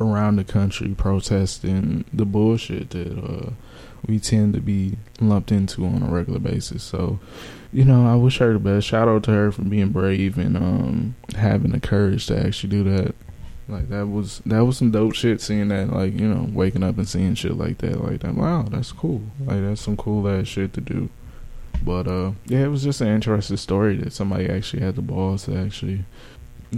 around 0.00 0.36
the 0.36 0.44
country 0.44 0.94
protesting 0.96 2.04
the 2.12 2.24
bullshit 2.24 2.90
that 2.90 3.18
uh, 3.18 3.50
we 4.06 4.18
tend 4.18 4.54
to 4.54 4.60
be 4.60 4.96
lumped 5.20 5.50
into 5.50 5.84
on 5.84 6.02
a 6.02 6.06
regular 6.06 6.38
basis. 6.38 6.82
So, 6.82 7.18
you 7.72 7.84
know, 7.84 8.06
I 8.06 8.14
wish 8.14 8.38
her 8.38 8.52
the 8.52 8.58
best. 8.58 8.86
Shout 8.86 9.08
out 9.08 9.24
to 9.24 9.30
her 9.30 9.52
for 9.52 9.62
being 9.62 9.90
brave 9.90 10.38
and 10.38 10.56
um, 10.56 11.16
having 11.36 11.72
the 11.72 11.80
courage 11.80 12.26
to 12.26 12.38
actually 12.38 12.70
do 12.70 12.84
that. 12.84 13.14
Like 13.68 13.90
that 13.90 14.06
was 14.06 14.40
that 14.46 14.64
was 14.64 14.78
some 14.78 14.90
dope 14.90 15.14
shit. 15.14 15.42
Seeing 15.42 15.68
that, 15.68 15.92
like 15.92 16.18
you 16.18 16.26
know, 16.26 16.48
waking 16.50 16.82
up 16.82 16.96
and 16.96 17.06
seeing 17.06 17.34
shit 17.34 17.58
like 17.58 17.78
that, 17.78 18.02
like 18.02 18.20
that. 18.20 18.34
Wow, 18.34 18.62
that's 18.62 18.92
cool. 18.92 19.20
Like 19.40 19.60
that's 19.60 19.82
some 19.82 19.96
cool 19.96 20.26
ass 20.26 20.46
shit 20.46 20.72
to 20.74 20.80
do. 20.80 21.10
But 21.84 22.08
uh, 22.08 22.32
yeah, 22.46 22.60
it 22.60 22.68
was 22.68 22.82
just 22.82 23.02
an 23.02 23.08
interesting 23.08 23.58
story 23.58 23.96
that 23.98 24.14
somebody 24.14 24.48
actually 24.48 24.82
had 24.82 24.96
the 24.96 25.02
balls 25.02 25.44
to 25.44 25.56
actually 25.56 26.04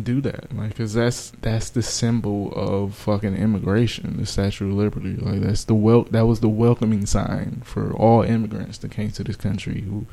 do 0.02 0.20
that. 0.20 0.54
Like, 0.54 0.76
cause 0.76 0.92
that's 0.92 1.30
that's 1.40 1.70
the 1.70 1.82
symbol 1.82 2.52
of 2.54 2.94
fucking 2.94 3.36
immigration, 3.36 4.16
the 4.16 4.26
Statue 4.26 4.68
of 4.68 4.74
Liberty. 4.74 5.14
Like 5.14 5.40
that's 5.40 5.64
the 5.64 5.74
wel 5.74 6.04
that 6.10 6.26
was 6.26 6.40
the 6.40 6.48
welcoming 6.48 7.06
sign 7.06 7.62
for 7.64 7.92
all 7.94 8.22
immigrants 8.22 8.78
that 8.78 8.90
came 8.90 9.12
to 9.12 9.24
this 9.24 9.36
country 9.36 9.82
who 9.82 10.06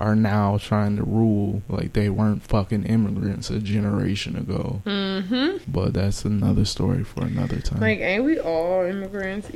are 0.00 0.16
now 0.16 0.56
trying 0.58 0.96
to 0.96 1.02
rule 1.04 1.62
like 1.68 1.92
they 1.92 2.08
weren't 2.08 2.42
fucking 2.42 2.84
immigrants 2.84 3.50
a 3.50 3.60
generation 3.60 4.34
ago. 4.36 4.82
Mm-hmm. 4.86 5.70
But 5.70 5.92
that's 5.92 6.24
another 6.24 6.64
story 6.64 7.04
for 7.04 7.22
another 7.24 7.60
time. 7.60 7.80
Like, 7.80 7.98
ain't 8.00 8.24
we 8.24 8.40
all 8.40 8.82
immigrants? 8.84 9.50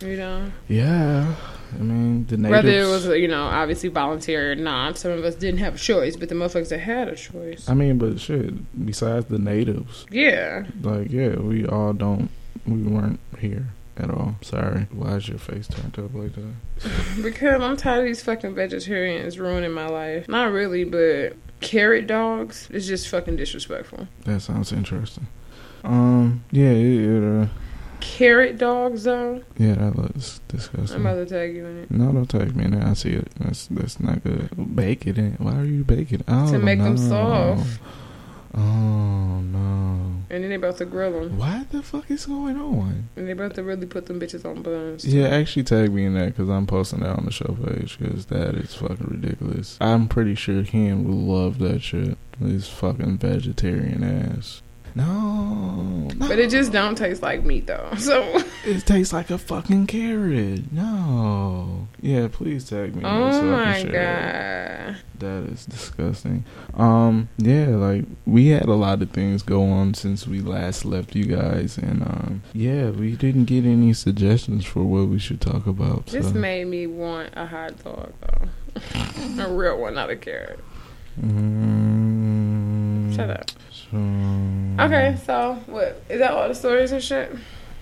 You 0.00 0.16
know, 0.18 0.52
yeah, 0.68 1.34
I 1.74 1.82
mean 1.82 2.26
the 2.26 2.36
natives. 2.36 2.50
whether 2.66 2.80
it 2.82 2.86
was 2.86 3.06
you 3.18 3.28
know 3.28 3.44
obviously 3.44 3.88
voluntary 3.88 4.50
or 4.50 4.54
not. 4.54 4.98
Some 4.98 5.12
of 5.12 5.24
us 5.24 5.34
didn't 5.36 5.60
have 5.60 5.76
a 5.76 5.78
choice, 5.78 6.16
but 6.16 6.28
the 6.28 6.34
motherfuckers 6.34 6.68
that 6.68 6.80
had 6.80 7.08
a 7.08 7.16
choice. 7.16 7.66
I 7.66 7.72
mean, 7.72 7.96
but 7.96 8.20
shit. 8.20 8.84
Besides 8.84 9.24
the 9.26 9.38
natives, 9.38 10.04
Yeah. 10.10 10.66
like 10.82 11.10
yeah, 11.10 11.36
we 11.36 11.64
all 11.66 11.94
don't. 11.94 12.28
We 12.66 12.82
weren't 12.82 13.20
here 13.38 13.68
at 13.98 14.10
all. 14.10 14.36
Sorry. 14.42 14.86
Why 14.92 15.14
is 15.16 15.28
your 15.28 15.38
face 15.38 15.68
turned 15.68 15.98
up 15.98 16.14
like 16.14 16.32
that? 16.34 16.54
Because 17.22 17.60
I'm 17.62 17.76
tired 17.76 18.00
of 18.00 18.04
these 18.06 18.22
fucking 18.22 18.54
vegetarians 18.54 19.38
ruining 19.38 19.72
my 19.72 19.86
life. 19.88 20.28
Not 20.28 20.52
really, 20.52 20.84
but 20.84 21.36
carrot 21.60 22.06
dogs 22.06 22.68
is 22.70 22.86
just 22.86 23.08
fucking 23.08 23.36
disrespectful. 23.36 24.06
That 24.24 24.40
sounds 24.40 24.72
interesting. 24.72 25.26
Um, 25.84 26.44
yeah, 26.50 26.70
it, 26.70 27.00
it 27.00 27.42
uh, 27.42 27.46
carrot 28.00 28.58
dogs 28.58 29.04
though. 29.04 29.42
Yeah, 29.56 29.74
that 29.74 29.96
looks 29.96 30.40
disgusting. 30.48 30.96
I'm 30.96 31.06
about 31.06 31.14
to 31.16 31.26
tag 31.26 31.54
you 31.54 31.64
in 31.66 31.78
it. 31.84 31.90
No, 31.90 32.12
don't 32.12 32.28
take 32.28 32.54
me 32.54 32.64
in 32.64 32.72
there. 32.72 32.86
I 32.86 32.92
see 32.94 33.10
it. 33.12 33.30
That's 33.38 33.66
that's 33.68 33.98
not 34.00 34.22
good. 34.22 34.76
Bake 34.76 35.06
it 35.06 35.16
in. 35.16 35.32
Why 35.34 35.56
are 35.56 35.64
you 35.64 35.84
baking? 35.84 36.24
Oh, 36.28 36.50
To 36.52 36.58
make 36.58 36.78
them 36.80 36.98
soft. 36.98 37.80
Oh 38.56 39.40
no! 39.40 40.22
And 40.30 40.42
then 40.42 40.48
they 40.48 40.54
about 40.54 40.78
to 40.78 40.84
grill 40.86 41.12
them. 41.12 41.38
What 41.38 41.70
the 41.70 41.82
fuck 41.82 42.10
is 42.10 42.26
going 42.26 42.56
on? 42.56 43.08
And 43.16 43.28
they 43.28 43.32
about 43.32 43.54
to 43.56 43.62
really 43.62 43.86
put 43.86 44.06
them 44.06 44.18
bitches 44.20 44.44
on 44.44 44.62
buns. 44.62 45.04
Yeah, 45.04 45.28
actually 45.28 45.64
tag 45.64 45.92
me 45.92 46.04
in 46.06 46.14
that 46.14 46.28
because 46.28 46.48
I'm 46.48 46.66
posting 46.66 47.00
that 47.00 47.16
on 47.16 47.24
the 47.24 47.30
show 47.32 47.56
page 47.64 47.98
because 47.98 48.26
that 48.26 48.54
is 48.54 48.74
fucking 48.74 49.06
ridiculous. 49.08 49.76
I'm 49.80 50.08
pretty 50.08 50.34
sure 50.34 50.64
Ken 50.64 51.04
would 51.04 51.14
love 51.14 51.58
that 51.58 51.82
shit. 51.82 52.16
This 52.40 52.68
fucking 52.68 53.18
vegetarian 53.18 54.02
ass. 54.02 54.62
No, 54.94 56.08
no. 56.16 56.28
But 56.28 56.38
it 56.38 56.48
just 56.48 56.72
don't 56.72 56.96
taste 56.96 57.20
like 57.22 57.44
meat 57.44 57.66
though. 57.66 57.90
So 57.98 58.42
it 58.64 58.86
tastes 58.86 59.12
like 59.12 59.30
a 59.30 59.36
fucking 59.36 59.86
carrot. 59.88 60.72
No. 60.72 61.88
Yeah, 62.00 62.28
please 62.32 62.68
tag 62.68 62.96
me. 62.96 63.02
Oh 63.04 63.30
so 63.30 63.36
I 63.36 63.40
can 63.40 63.48
oh 63.48 63.50
my 63.50 63.80
share 63.82 64.96
it. 64.96 64.96
That 65.18 65.44
is 65.44 65.64
disgusting. 65.66 66.44
Um, 66.74 67.28
yeah, 67.38 67.68
like 67.68 68.04
we 68.26 68.48
had 68.48 68.66
a 68.66 68.74
lot 68.74 69.02
of 69.02 69.10
things 69.10 69.42
go 69.42 69.62
on 69.64 69.94
since 69.94 70.26
we 70.26 70.40
last 70.40 70.84
left 70.84 71.14
you 71.14 71.24
guys, 71.24 71.78
and 71.78 72.02
um, 72.02 72.42
yeah, 72.52 72.90
we 72.90 73.16
didn't 73.16 73.46
get 73.46 73.64
any 73.64 73.92
suggestions 73.92 74.64
for 74.64 74.82
what 74.82 75.08
we 75.08 75.18
should 75.18 75.40
talk 75.40 75.66
about. 75.66 76.06
This 76.06 76.28
so. 76.28 76.34
made 76.34 76.66
me 76.66 76.86
want 76.86 77.30
a 77.34 77.46
hot 77.46 77.82
dog 77.82 78.12
though. 78.20 78.48
a 79.42 79.48
real 79.52 79.78
one, 79.78 79.94
not 79.94 80.10
a 80.10 80.16
carrot. 80.16 80.60
Mm, 81.20 83.14
Shut 83.14 83.30
up. 83.30 83.50
So, 83.70 83.96
Okay, 84.84 85.16
so 85.24 85.54
what 85.66 86.02
is 86.08 86.18
that 86.18 86.32
all 86.32 86.48
the 86.48 86.54
stories 86.54 86.92
and 86.92 87.02
shit? 87.02 87.34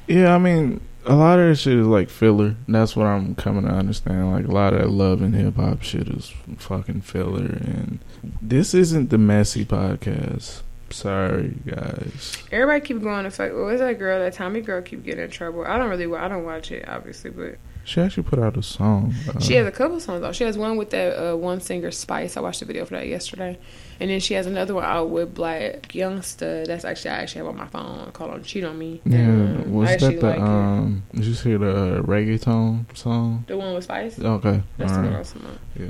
Yeah, 0.07 0.35
I 0.35 0.39
mean, 0.39 0.81
a 1.07 1.15
lot 1.15 1.39
of 1.39 1.49
that 1.49 1.57
shit 1.57 1.79
is 1.79 1.87
like 1.87 2.09
filler. 2.11 2.57
That's 2.69 2.97
what 2.97 3.07
I'm 3.07 3.35
coming 3.35 3.65
to 3.65 3.71
understand. 3.71 4.33
Like 4.33 4.47
a 4.47 4.51
lot 4.51 4.73
of 4.73 4.81
that 4.81 4.91
love 4.91 5.23
and 5.23 5.35
hip 5.35 5.57
hop 5.57 5.83
shit 5.83 6.09
is 6.09 6.33
fucking 6.59 7.03
filler, 7.03 7.45
and 7.47 7.99
this 8.41 8.75
isn't 8.75 9.11
the 9.11 9.19
messy 9.19 9.65
podcast. 9.65 10.63
Sorry, 10.91 11.57
guys. 11.67 12.37
Everybody 12.53 12.81
keep 12.87 13.03
going 13.03 13.25
to 13.25 13.31
fuck. 13.31 13.53
What 13.53 13.65
was 13.65 13.81
that 13.81 13.99
girl? 13.99 14.21
That 14.21 14.35
Tommie 14.35 14.61
girl 14.61 14.81
keep 14.81 15.03
getting 15.03 15.25
in 15.25 15.31
trouble. 15.31 15.65
I 15.67 15.77
don't 15.77 15.91
really. 15.91 16.15
I 16.17 16.29
don't 16.29 16.45
watch 16.45 16.71
it 16.71 16.89
obviously, 16.89 17.31
but 17.31 17.57
She 17.85 18.01
actually 18.01 18.23
put 18.25 18.39
out 18.39 18.57
a 18.57 18.63
song. 18.63 19.15
Uh, 19.29 19.41
she 19.41 19.55
has 19.55 19.67
a 19.67 19.73
couple 19.73 19.99
songs 20.01 20.21
though. 20.21 20.33
She 20.33 20.45
has 20.45 20.57
one 20.57 20.77
with 20.77 20.91
that 20.91 21.33
uh, 21.33 21.37
one 21.37 21.61
singer 21.61 21.91
Spice. 21.91 22.37
I 22.37 22.41
watched 22.41 22.61
the 22.61 22.67
video 22.67 22.85
for 22.85 22.95
that 22.95 23.09
yesterday, 23.09 23.59
and 24.01 24.11
then 24.11 24.21
she 24.21 24.35
has 24.35 24.47
another 24.47 24.75
one 24.75 24.85
out 24.85 25.11
with 25.11 25.35
Blac 25.35 25.83
Youngsta. 25.89 26.67
That's 26.67 26.85
actually 26.85 27.11
I 27.13 27.15
actually 27.19 27.39
have 27.41 27.49
on 27.49 27.57
my 27.57 27.67
phone 27.67 28.11
called 28.13 28.31
"On 28.33 28.43
Cheat 28.43 28.65
on 28.65 28.79
Me." 28.79 29.01
Yeah, 29.05 29.19
And, 29.19 29.75
was 29.75 29.89
that 29.91 30.01
the 30.01 30.21
like 30.27 30.37
it. 30.39 30.43
um? 30.43 31.03
Did 31.15 31.25
you 31.25 31.35
hear 31.35 31.59
the 31.59 32.03
reggaeton 32.03 32.97
song? 32.97 33.45
The 33.47 33.57
one 33.57 33.75
with 33.75 33.85
Spice. 33.85 34.19
Okay, 34.19 34.63
That's 34.79 34.93
all 34.93 35.03
the 35.03 35.09
one 35.09 35.13
right. 35.17 35.37
about. 35.37 35.59
Yeah, 35.79 35.87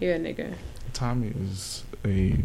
Yeah, 0.00 0.16
nigga. 0.18 0.54
Tommy 0.92 1.32
is 1.40 1.84
a 2.04 2.36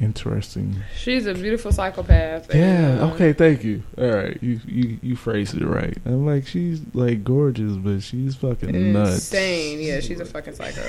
interesting. 0.00 0.76
She's 0.96 1.26
a 1.26 1.34
beautiful 1.34 1.72
psychopath. 1.72 2.50
and, 2.50 2.58
Yeah. 2.98 3.02
uh, 3.04 3.10
Okay. 3.14 3.32
Thank 3.32 3.64
you. 3.64 3.82
All 3.98 4.08
right. 4.10 4.38
You 4.42 4.60
you 4.66 4.98
you 5.02 5.16
phrased 5.16 5.54
it 5.56 5.66
right. 5.66 5.96
I'm 6.06 6.24
like 6.26 6.46
she's 6.46 6.80
like 6.94 7.24
gorgeous, 7.24 7.72
but 7.76 8.02
she's 8.02 8.34
fucking 8.36 8.92
nuts. 8.92 9.14
Insane. 9.14 9.80
Yeah, 9.80 10.00
she's 10.00 10.20
a 10.20 10.24
fucking 10.24 10.54
psycho. 10.54 10.82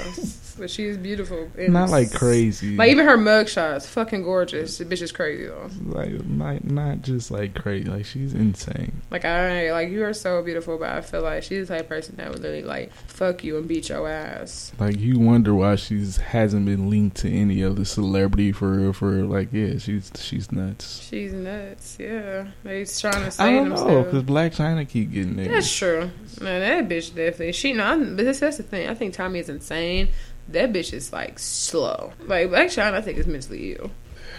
but 0.59 0.69
she's 0.69 0.97
beautiful. 0.97 1.49
and 1.57 1.73
Not 1.73 1.89
like 1.89 2.13
crazy. 2.13 2.75
Like 2.77 2.91
even 2.91 3.05
her 3.05 3.17
mug 3.17 3.47
shots, 3.49 3.87
fucking 3.87 4.23
gorgeous. 4.23 4.77
The 4.77 4.85
bitch 4.85 5.01
is 5.01 5.11
crazy 5.11 5.45
though. 5.47 5.69
like 5.85 6.23
not 6.25 6.63
not 6.63 7.01
just 7.01 7.31
like 7.31 7.55
crazy. 7.55 7.89
Like 7.89 8.05
she's 8.05 8.33
insane. 8.33 9.01
Like 9.09 9.25
I 9.25 9.71
like 9.71 9.89
you 9.89 10.03
are 10.05 10.13
so 10.13 10.41
beautiful, 10.43 10.77
but 10.77 10.89
I 10.89 11.01
feel 11.01 11.21
like 11.21 11.43
she's 11.43 11.67
the 11.67 11.73
type 11.75 11.83
of 11.83 11.89
person 11.89 12.15
that 12.17 12.29
would 12.29 12.39
literally 12.41 12.63
like 12.63 12.93
fuck 13.07 13.43
you 13.43 13.57
and 13.57 13.67
beat 13.67 13.89
your 13.89 14.07
ass. 14.07 14.71
Like 14.79 14.99
you 14.99 15.19
wonder 15.19 15.53
why 15.55 15.75
she's 15.75 16.17
hasn't 16.17 16.65
been 16.65 16.89
linked 16.89 17.17
to 17.17 17.31
any 17.31 17.63
other 17.63 17.85
celebrity 17.85 18.51
for 18.51 18.90
real. 18.91 19.11
For 19.11 19.17
real. 19.17 19.25
like 19.27 19.49
yeah, 19.51 19.77
she's 19.77 20.11
she's 20.19 20.51
nuts. 20.51 21.01
She's 21.07 21.33
nuts. 21.33 21.97
Yeah, 21.99 22.47
they 22.63 22.85
trying 22.85 23.13
to 23.13 23.25
I 23.25 23.29
say 23.29 23.53
don't 23.55 23.69
know 23.69 24.03
because 24.03 24.23
Blac 24.23 24.55
Chyna 24.55 24.87
keep 24.87 25.11
getting 25.11 25.35
niggas. 25.35 25.49
That's 25.51 25.75
true. 25.77 26.09
Man, 26.41 26.87
that 26.87 26.89
bitch 26.93 27.09
definitely. 27.15 27.51
She 27.53 27.73
no, 27.73 27.83
I'm- 27.83 28.15
but 28.15 28.25
that's, 28.25 28.39
that's 28.39 28.57
the 28.57 28.63
thing. 28.63 28.87
I 28.89 28.93
think 28.93 29.13
Tommie 29.13 29.39
is 29.39 29.49
insane. 29.49 30.09
That 30.49 30.73
bitch 30.73 30.91
is 30.93 31.13
like 31.13 31.39
slow. 31.39 32.13
Like 32.25 32.49
Blac 32.49 32.65
Chyna, 32.65 32.93
I 32.93 33.01
think 33.01 33.17
is 33.17 33.27
mentally 33.27 33.73
ill. 33.73 33.91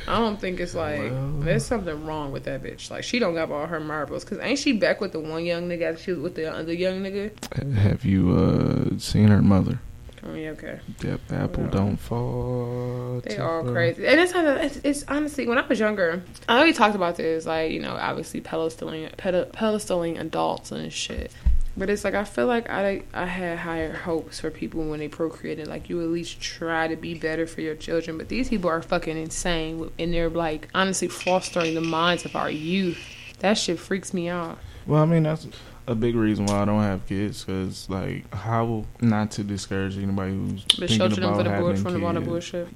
I 0.09 0.18
don't 0.18 0.40
think 0.40 0.59
it's 0.59 0.74
like 0.74 1.11
Well- 1.12 1.32
there's 1.40 1.64
something 1.64 2.05
wrong 2.05 2.32
with 2.32 2.44
that 2.44 2.62
bitch. 2.62 2.90
Like 2.90 3.05
she 3.05 3.18
don't 3.18 3.34
got 3.34 3.50
all 3.50 3.66
her 3.66 3.78
marbles. 3.80 4.24
Cause 4.24 4.38
ain't 4.40 4.59
she 4.59 4.72
back 4.72 5.00
with 5.00 5.12
the 5.12 5.20
one 5.20 5.44
young 5.44 5.68
nigga? 5.68 5.96
She 5.98 6.11
was 6.11 6.20
with 6.20 6.34
the 6.34 6.53
other 6.53 6.72
young 6.72 7.03
nigga. 7.03 7.30
Have 7.76 8.05
you 8.05 8.32
uh 8.32 8.98
seen 8.98 9.28
her 9.28 9.40
mother? 9.42 9.78
Yeah, 10.24 10.50
okay. 10.50 10.80
Yep, 11.02 11.20
apple 11.32 11.66
don't 11.66 11.96
fall. 11.96 13.20
They 13.24 13.38
all 13.38 13.64
far. 13.64 13.72
crazy, 13.72 14.06
and 14.06 14.20
it's, 14.20 14.32
it's 14.34 14.76
it's 14.84 15.04
honestly 15.08 15.48
when 15.48 15.58
I 15.58 15.66
was 15.66 15.80
younger, 15.80 16.22
I 16.48 16.58
know 16.58 16.64
we 16.64 16.72
talked 16.72 16.94
about 16.94 17.16
this, 17.16 17.44
like 17.44 17.72
you 17.72 17.80
know, 17.80 17.96
obviously 17.96 18.40
pedestaling 18.40 19.10
ped- 19.16 19.52
pedestaling 19.52 20.20
adults 20.20 20.70
and 20.70 20.92
shit. 20.92 21.32
But 21.76 21.90
it's 21.90 22.04
like 22.04 22.14
I 22.14 22.24
feel 22.24 22.46
like 22.46 22.70
I 22.70 23.02
I 23.12 23.26
had 23.26 23.58
higher 23.58 23.94
hopes 23.94 24.38
for 24.40 24.50
people 24.50 24.84
when 24.84 25.00
they 25.00 25.08
procreated. 25.08 25.66
Like 25.66 25.88
you 25.88 26.00
at 26.02 26.08
least 26.08 26.40
try 26.40 26.86
to 26.86 26.96
be 26.96 27.14
better 27.14 27.46
for 27.46 27.60
your 27.62 27.74
children. 27.74 28.16
But 28.16 28.28
these 28.28 28.48
people 28.48 28.70
are 28.70 28.82
fucking 28.82 29.16
insane, 29.16 29.90
and 29.98 30.14
they're 30.14 30.30
like 30.30 30.68
honestly 30.74 31.08
fostering 31.08 31.74
the 31.74 31.80
minds 31.80 32.24
of 32.24 32.36
our 32.36 32.50
youth. 32.50 32.98
That 33.40 33.54
shit 33.54 33.78
freaks 33.78 34.14
me 34.14 34.28
out. 34.28 34.58
Well, 34.86 35.02
I 35.02 35.06
mean 35.06 35.24
that's 35.24 35.48
a 35.87 35.95
big 35.95 36.14
reason 36.14 36.47
why 36.47 36.62
I 36.62 36.64
don't 36.64 36.80
have 36.83 37.05
kids. 37.07 37.45
Cause 37.45 37.89
like, 37.89 38.33
how 38.35 38.85
not 39.01 39.30
to 39.33 39.45
discourage 39.45 39.97
anybody 39.99 40.33
who's 40.33 40.64
But 40.78 40.89
thinking 40.89 41.24
about 41.24 41.37
for 41.37 41.43
the 41.43 41.51
having 41.51 41.76
from 41.76 41.95
the 42.01 42.12
kids. 42.12 42.26
bullshit. 42.26 42.68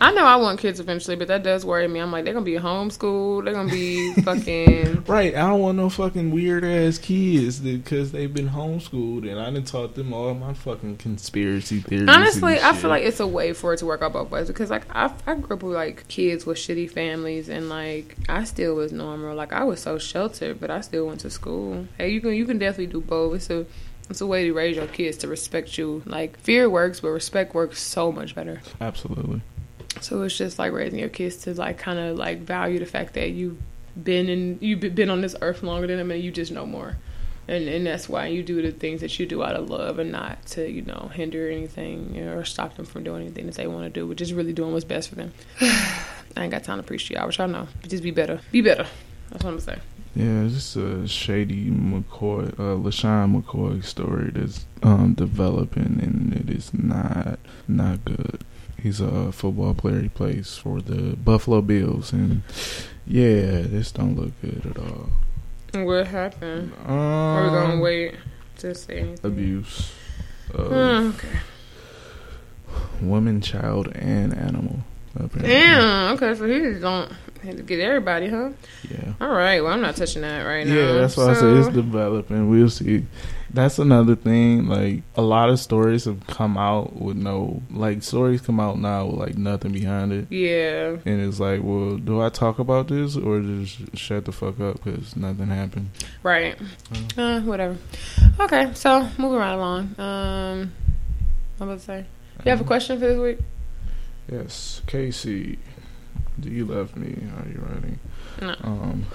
I 0.00 0.12
know 0.12 0.24
I 0.24 0.36
want 0.36 0.58
kids 0.60 0.80
eventually, 0.80 1.16
but 1.16 1.28
that 1.28 1.42
does 1.42 1.64
worry 1.64 1.86
me. 1.88 2.00
I'm 2.00 2.10
like, 2.10 2.24
they're 2.24 2.34
gonna 2.34 2.44
be 2.44 2.54
homeschooled. 2.54 3.44
They're 3.44 3.54
gonna 3.54 3.70
be 3.70 4.12
fucking. 4.22 5.04
Right, 5.06 5.34
I 5.34 5.48
don't 5.48 5.60
want 5.60 5.76
no 5.76 5.88
fucking 5.90 6.30
weird 6.30 6.64
ass 6.64 6.98
kids 6.98 7.60
because 7.60 8.12
they've 8.12 8.32
been 8.32 8.48
homeschooled 8.48 9.30
and 9.30 9.38
I 9.38 9.50
done 9.50 9.64
taught 9.64 9.94
them 9.94 10.12
all 10.12 10.34
my 10.34 10.54
fucking 10.54 10.96
conspiracy 10.96 11.80
theories. 11.80 12.08
Honestly, 12.08 12.58
I 12.60 12.72
feel 12.74 12.90
like 12.90 13.04
it's 13.04 13.20
a 13.20 13.26
way 13.26 13.52
for 13.52 13.74
it 13.74 13.78
to 13.78 13.86
work 13.86 14.02
out 14.02 14.12
both 14.12 14.30
ways 14.30 14.48
because, 14.48 14.70
like, 14.70 14.84
I, 14.94 15.12
I 15.26 15.34
grew 15.34 15.56
up 15.56 15.62
with 15.62 15.74
like 15.74 16.08
kids 16.08 16.46
with 16.46 16.58
shitty 16.58 16.90
families, 16.90 17.48
and 17.48 17.68
like 17.68 18.16
I 18.28 18.44
still 18.44 18.74
was 18.74 18.92
normal. 18.92 19.34
Like 19.34 19.52
I 19.52 19.64
was 19.64 19.80
so 19.80 19.98
sheltered, 19.98 20.60
but 20.60 20.70
I 20.70 20.80
still 20.80 21.06
went 21.06 21.20
to 21.20 21.30
school. 21.30 21.86
Hey, 21.98 22.10
you 22.10 22.20
can 22.20 22.32
you 22.40 22.46
can 22.46 22.58
definitely 22.58 22.86
do 22.86 23.02
both. 23.02 23.36
It's 23.36 23.50
a 23.50 23.66
it's 24.08 24.22
a 24.22 24.26
way 24.26 24.44
to 24.44 24.52
raise 24.52 24.76
your 24.76 24.86
kids 24.86 25.18
to 25.18 25.28
respect 25.28 25.76
you. 25.76 26.02
Like 26.06 26.38
fear 26.40 26.68
works, 26.70 27.00
but 27.00 27.10
respect 27.10 27.54
works 27.54 27.80
so 27.80 28.10
much 28.10 28.34
better. 28.34 28.62
absolutely. 28.80 29.42
So 30.00 30.22
it's 30.22 30.36
just 30.36 30.58
like 30.58 30.72
raising 30.72 30.98
your 30.98 31.10
kids 31.10 31.36
to 31.42 31.52
like 31.52 31.76
kind 31.76 31.98
of 31.98 32.16
like 32.16 32.38
value 32.40 32.78
the 32.78 32.86
fact 32.86 33.12
that 33.14 33.30
you've 33.30 33.58
been 34.02 34.28
in 34.30 34.58
you've 34.62 34.80
been 34.80 35.10
on 35.10 35.20
this 35.20 35.36
earth 35.42 35.62
longer 35.62 35.86
than 35.86 35.98
them, 35.98 36.10
and 36.10 36.22
you 36.22 36.32
just 36.32 36.50
know 36.50 36.64
more. 36.64 36.96
And, 37.46 37.68
and 37.68 37.84
that's 37.84 38.08
why 38.08 38.28
you 38.28 38.44
do 38.44 38.62
the 38.62 38.70
things 38.70 39.00
that 39.00 39.18
you 39.18 39.26
do 39.26 39.42
out 39.42 39.56
of 39.56 39.68
love 39.68 39.98
and 39.98 40.12
not 40.12 40.46
to, 40.54 40.70
you 40.70 40.82
know, 40.82 41.10
hinder 41.12 41.50
anything 41.50 42.16
or 42.16 42.44
stop 42.44 42.76
them 42.76 42.86
from 42.86 43.02
doing 43.02 43.22
anything 43.22 43.46
that 43.46 43.56
they 43.56 43.66
want 43.66 43.82
to 43.82 43.90
do, 43.90 44.06
but 44.06 44.16
just 44.16 44.32
really 44.32 44.52
doing 44.52 44.72
what's 44.72 44.84
best 44.84 45.08
for 45.08 45.16
them. 45.16 45.32
I 45.60 46.44
ain't 46.44 46.52
got 46.52 46.62
time 46.62 46.78
to 46.78 46.84
preach 46.84 47.08
to 47.08 47.14
y'all, 47.14 47.26
but 47.26 47.36
y'all 47.36 47.48
know. 47.48 47.66
But 47.80 47.90
just 47.90 48.04
be 48.04 48.12
better. 48.12 48.40
Be 48.52 48.60
better. 48.60 48.86
That's 49.30 49.42
what 49.42 49.52
I'm 49.52 49.58
saying. 49.58 49.80
Yeah, 50.14 50.48
just 50.48 50.74
a 50.76 51.06
shady 51.06 51.70
McCoy, 51.70 52.48
uh, 52.54 52.74
LeSean 52.76 53.40
McCoy 53.42 53.84
story 53.84 54.30
that's 54.34 54.66
um, 54.82 55.14
developing, 55.14 56.00
and 56.02 56.34
it 56.34 56.50
is 56.50 56.74
not 56.74 57.38
not 57.68 58.04
good. 58.04 58.42
He's 58.82 59.00
a 59.00 59.30
football 59.30 59.74
player. 59.74 60.00
He 60.00 60.08
plays 60.08 60.56
for 60.56 60.80
the 60.80 61.14
Buffalo 61.16 61.60
Bills, 61.60 62.12
and 62.12 62.42
yeah, 63.06 63.62
this 63.62 63.92
don't 63.92 64.16
look 64.16 64.32
good 64.40 64.66
at 64.66 64.78
all. 64.78 65.10
What 65.84 66.08
happened? 66.08 66.72
Um, 66.86 66.92
Are 66.96 67.44
we 67.44 67.50
going 67.50 67.76
to 67.76 67.82
wait 67.82 68.14
to 68.58 68.74
say 68.74 68.98
anything? 69.00 69.30
abuse 69.30 69.92
of 70.52 70.72
Oh, 70.72 71.08
okay. 71.14 71.38
woman, 73.00 73.40
child, 73.40 73.88
and 73.94 74.34
animal. 74.36 74.80
Apparently. 75.14 75.42
Damn. 75.48 76.14
Okay, 76.14 76.34
so 76.34 76.46
he 76.46 76.60
just 76.60 76.80
don't 76.82 77.10
had 77.42 77.56
to 77.56 77.62
get 77.62 77.80
everybody, 77.80 78.28
huh? 78.28 78.50
Yeah. 78.88 79.12
All 79.20 79.28
right. 79.30 79.60
Well, 79.62 79.72
I'm 79.72 79.80
not 79.80 79.96
touching 79.96 80.22
that 80.22 80.42
right 80.42 80.66
now. 80.66 80.74
Yeah, 80.74 80.92
that's 80.92 81.16
why 81.16 81.30
I 81.30 81.34
So- 81.34 81.40
say 81.40 81.58
it's 81.66 81.74
developing. 81.74 82.48
We'll 82.50 82.68
see. 82.70 83.06
That's 83.52 83.80
another 83.80 84.14
thing. 84.14 84.66
Like 84.68 85.02
a 85.16 85.22
lot 85.22 85.48
of 85.48 85.58
stories 85.58 86.04
have 86.04 86.24
come 86.28 86.56
out 86.56 87.00
with 87.00 87.16
no 87.16 87.62
like 87.72 88.04
stories 88.04 88.40
come 88.40 88.60
out 88.60 88.78
now 88.78 89.06
with 89.06 89.16
like 89.18 89.36
nothing 89.38 89.72
behind 89.72 90.12
it, 90.12 90.26
Yeah. 90.30 90.96
and 91.04 91.20
it's 91.20 91.40
like, 91.40 91.60
well, 91.64 91.96
do 91.96 92.20
I 92.22 92.28
talk 92.28 92.60
about 92.60 92.86
this 92.86 93.16
or 93.16 93.40
just 93.40 93.96
shut 93.96 94.26
the 94.26 94.32
fuck 94.32 94.60
up 94.60 94.84
because 94.84 95.16
nothing 95.16 95.48
happened? 95.48 95.90
Right. 96.22 96.56
Uh, 97.18 97.40
whatever. 97.40 97.76
Okay, 98.38 98.70
so 98.74 99.08
moving 99.18 99.38
right 99.38 99.54
along. 99.54 99.94
Um, 99.98 100.72
I'm 101.58 101.68
about 101.68 101.78
to 101.80 101.84
say. 101.84 102.04
You 102.44 102.50
have 102.50 102.60
a 102.60 102.64
question 102.64 103.00
for 103.00 103.06
this 103.06 103.18
week? 103.18 103.38
Yes, 104.30 104.82
Casey. 104.86 105.58
Do 106.38 106.50
you 106.50 106.64
love 106.64 106.96
me? 106.96 107.28
Are 107.36 107.48
you 107.48 107.60
ready? 107.60 107.98
No. 108.40 108.56
Um. 108.62 109.06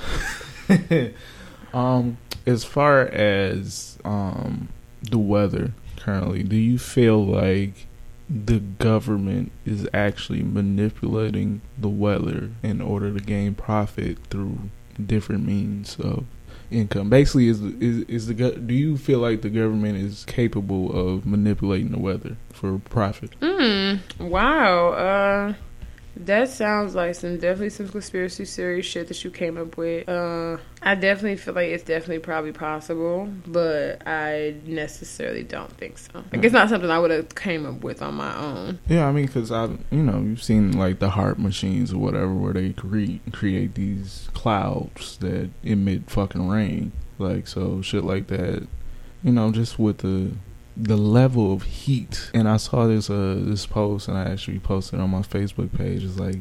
Um, 1.76 2.20
as 2.46 2.64
far 2.64 3.02
as 3.02 4.00
um 4.06 4.70
the 5.02 5.18
weather 5.18 5.74
currently, 5.98 6.42
do 6.42 6.56
you 6.56 6.80
feel 6.80 7.24
like 7.24 7.86
the 8.30 8.60
government 8.60 9.52
is 9.66 9.88
actually 9.94 10.42
manipulating 10.42 11.62
the 11.78 11.90
weather 11.90 12.52
in 12.64 12.82
order 12.82 13.14
to 13.14 13.20
gain 13.20 13.56
profit 13.56 14.18
through 14.30 14.70
different 15.06 15.46
means 15.46 15.98
of 16.00 16.24
income? 16.76 17.10
Basically, 17.10 17.48
is 17.48 17.62
is 17.62 18.04
is 18.08 18.28
the 18.28 18.34
do 18.34 18.74
you 18.74 18.98
feel 18.98 19.20
like 19.20 19.42
the 19.42 19.50
government 19.50 19.98
is 19.98 20.26
capable 20.26 20.92
of 20.92 21.26
manipulating 21.26 21.92
the 21.92 22.00
weather 22.00 22.38
for 22.52 22.80
profit? 22.80 23.32
Hmm. 23.42 23.96
Wow. 24.20 24.90
Uh, 24.90 25.54
that 26.18 26.50
sounds 26.50 26.96
like 26.96 27.16
some 27.16 27.36
definitely 27.36 27.70
some 27.70 27.90
conspiracy 27.90 28.46
theory 28.46 28.82
shit 28.82 29.08
that 29.10 29.24
you 29.24 29.32
came 29.32 29.58
up 29.58 29.78
with. 29.78 30.08
Uh, 30.08 30.58
I 30.82 30.96
definitely 30.96 31.38
feel 31.38 31.54
like 31.54 31.70
it's 31.70 31.84
definitely 31.84 32.20
probably 32.20 32.52
possible, 32.52 33.30
but 33.46 34.08
I 34.08 34.56
necessarily 34.66 35.44
don't 35.44 35.72
think 35.78 35.98
so. 35.98 36.24
Like 36.32 36.44
it's 36.44 36.54
not 36.54 36.70
something 36.70 36.90
I 36.90 37.00
would 37.00 37.12
have 37.12 37.36
came 37.36 37.66
up 37.66 37.84
with 37.84 38.02
on 38.02 38.16
my 38.16 38.36
own. 38.38 38.80
Yeah, 38.88 39.08
I 39.08 39.12
mean, 39.12 39.26
because 39.26 39.52
I, 39.52 39.66
you 39.92 40.04
know, 40.04 40.20
you've 40.20 40.44
seen 40.44 40.78
like 40.78 41.00
the 41.00 41.10
HAARP 41.10 41.38
machines 41.38 41.94
or 41.94 41.98
whatever, 41.98 42.34
where 42.34 42.54
they 42.54 42.72
create 42.74 43.22
create 43.34 43.76
these 43.76 44.30
clouds 44.34 45.18
that 45.18 45.50
emit 45.64 46.10
fucking 46.10 46.48
rain, 46.48 46.92
like 47.20 47.48
so 47.48 47.82
shit 47.82 48.04
like 48.04 48.28
that. 48.28 48.68
You 49.24 49.32
know, 49.32 49.52
just 49.52 49.80
with 49.80 50.00
the 50.00 50.34
the 50.78 50.98
level 50.98 51.54
of 51.54 51.64
heat. 51.64 52.30
And 52.34 52.48
I 52.48 52.58
saw 52.58 52.88
this 52.88 53.10
uh 53.10 53.38
this 53.40 53.66
post, 53.66 54.08
and 54.08 54.18
I 54.18 54.24
actually 54.32 54.60
posted 54.60 55.00
on 55.00 55.10
my 55.10 55.22
Facebook 55.22 55.74
page. 55.78 56.04
It's 56.04 56.20
like 56.20 56.40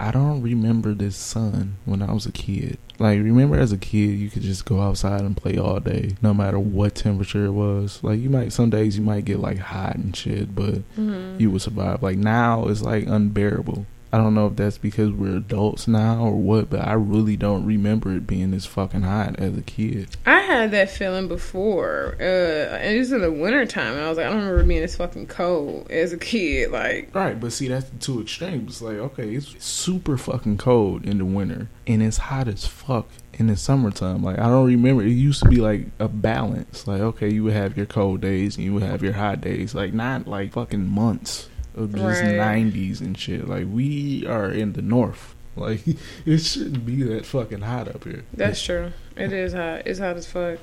I 0.00 0.10
don't 0.10 0.42
remember 0.42 0.94
this 0.94 1.14
sun 1.16 1.76
when 1.84 2.02
I 2.02 2.12
was 2.12 2.26
a 2.26 2.32
kid. 2.32 2.78
Like, 2.98 3.18
remember 3.20 3.56
as 3.58 3.70
a 3.72 3.78
kid, 3.78 4.18
you 4.18 4.30
could 4.30 4.42
just 4.42 4.64
go 4.64 4.80
outside 4.80 5.20
and 5.20 5.36
play 5.36 5.58
all 5.58 5.78
day, 5.80 6.16
no 6.20 6.34
matter 6.34 6.58
what 6.58 6.94
temperature 6.96 7.44
it 7.46 7.52
was. 7.52 8.02
Like, 8.02 8.18
you 8.20 8.28
might 8.28 8.52
some 8.52 8.68
days 8.70 8.96
you 8.96 9.02
might 9.04 9.24
get 9.24 9.38
like 9.38 9.58
hot 9.58 9.94
and 9.96 10.14
shit, 10.16 10.54
but 10.54 10.74
Mm-hmm. 10.96 11.40
you 11.40 11.50
would 11.52 11.62
survive. 11.62 12.02
Like 12.02 12.18
now, 12.18 12.66
it's 12.68 12.82
like 12.82 13.06
unbearable. 13.06 13.86
I 14.12 14.18
don't 14.18 14.34
know 14.34 14.48
if 14.48 14.56
that's 14.56 14.76
because 14.76 15.10
we're 15.10 15.36
adults 15.36 15.88
now 15.88 16.24
or 16.24 16.36
what, 16.36 16.68
but 16.68 16.80
I 16.80 16.92
really 16.92 17.38
don't 17.38 17.64
remember 17.64 18.14
it 18.14 18.26
being 18.26 18.50
this 18.50 18.66
fucking 18.66 19.00
hot 19.00 19.38
as 19.38 19.56
a 19.56 19.62
kid. 19.62 20.08
I 20.26 20.40
had 20.40 20.70
that 20.72 20.90
feeling 20.90 21.28
before, 21.28 22.16
uh, 22.20 22.22
and 22.22 22.94
it 22.94 22.98
was 22.98 23.10
in 23.10 23.22
the 23.22 23.32
wintertime, 23.32 23.94
and 23.94 24.04
I 24.04 24.10
was 24.10 24.18
like, 24.18 24.26
I 24.26 24.30
don't 24.30 24.40
remember 24.40 24.64
being 24.64 24.82
this 24.82 24.96
fucking 24.96 25.28
cold 25.28 25.90
as 25.90 26.12
a 26.12 26.18
kid. 26.18 26.70
Like, 26.72 27.14
Right, 27.14 27.40
but 27.40 27.52
see, 27.52 27.68
that's 27.68 27.88
the 27.88 27.98
two 27.98 28.20
extremes. 28.20 28.82
Like, 28.82 28.98
okay, 28.98 29.34
it's 29.34 29.64
super 29.64 30.18
fucking 30.18 30.58
cold 30.58 31.06
in 31.06 31.16
the 31.16 31.24
winter, 31.24 31.68
and 31.86 32.02
it's 32.02 32.18
hot 32.18 32.48
as 32.48 32.66
fuck 32.66 33.08
in 33.32 33.46
the 33.46 33.56
summertime. 33.56 34.22
Like, 34.22 34.38
I 34.38 34.48
don't 34.48 34.66
remember. 34.66 35.02
It 35.02 35.12
used 35.12 35.42
to 35.42 35.48
be 35.48 35.56
like 35.56 35.86
a 35.98 36.08
balance. 36.08 36.86
Like, 36.86 37.00
okay, 37.00 37.32
you 37.32 37.44
would 37.44 37.54
have 37.54 37.78
your 37.78 37.86
cold 37.86 38.20
days 38.20 38.56
and 38.56 38.64
you 38.66 38.74
would 38.74 38.82
have 38.82 39.02
your 39.02 39.14
hot 39.14 39.40
days. 39.40 39.74
Like, 39.74 39.94
not 39.94 40.26
like 40.26 40.52
fucking 40.52 40.86
months 40.86 41.48
of 41.74 41.92
just 41.94 42.22
Right. 42.22 42.34
90s 42.36 43.00
and 43.00 43.16
shit. 43.18 43.48
Like, 43.48 43.66
we 43.70 44.26
are 44.26 44.50
in 44.50 44.72
the 44.74 44.82
north. 44.82 45.34
Like, 45.54 45.82
it 46.24 46.38
shouldn't 46.38 46.86
be 46.86 47.02
that 47.02 47.26
fucking 47.26 47.60
hot 47.60 47.86
up 47.86 48.04
here. 48.04 48.24
that's 48.32 48.62
true. 48.62 48.90
It 49.16 49.34
is 49.34 49.52
hot. 49.52 49.82
It's 49.86 49.98
hot 49.98 50.16
as 50.16 50.26
fuck. 50.26 50.58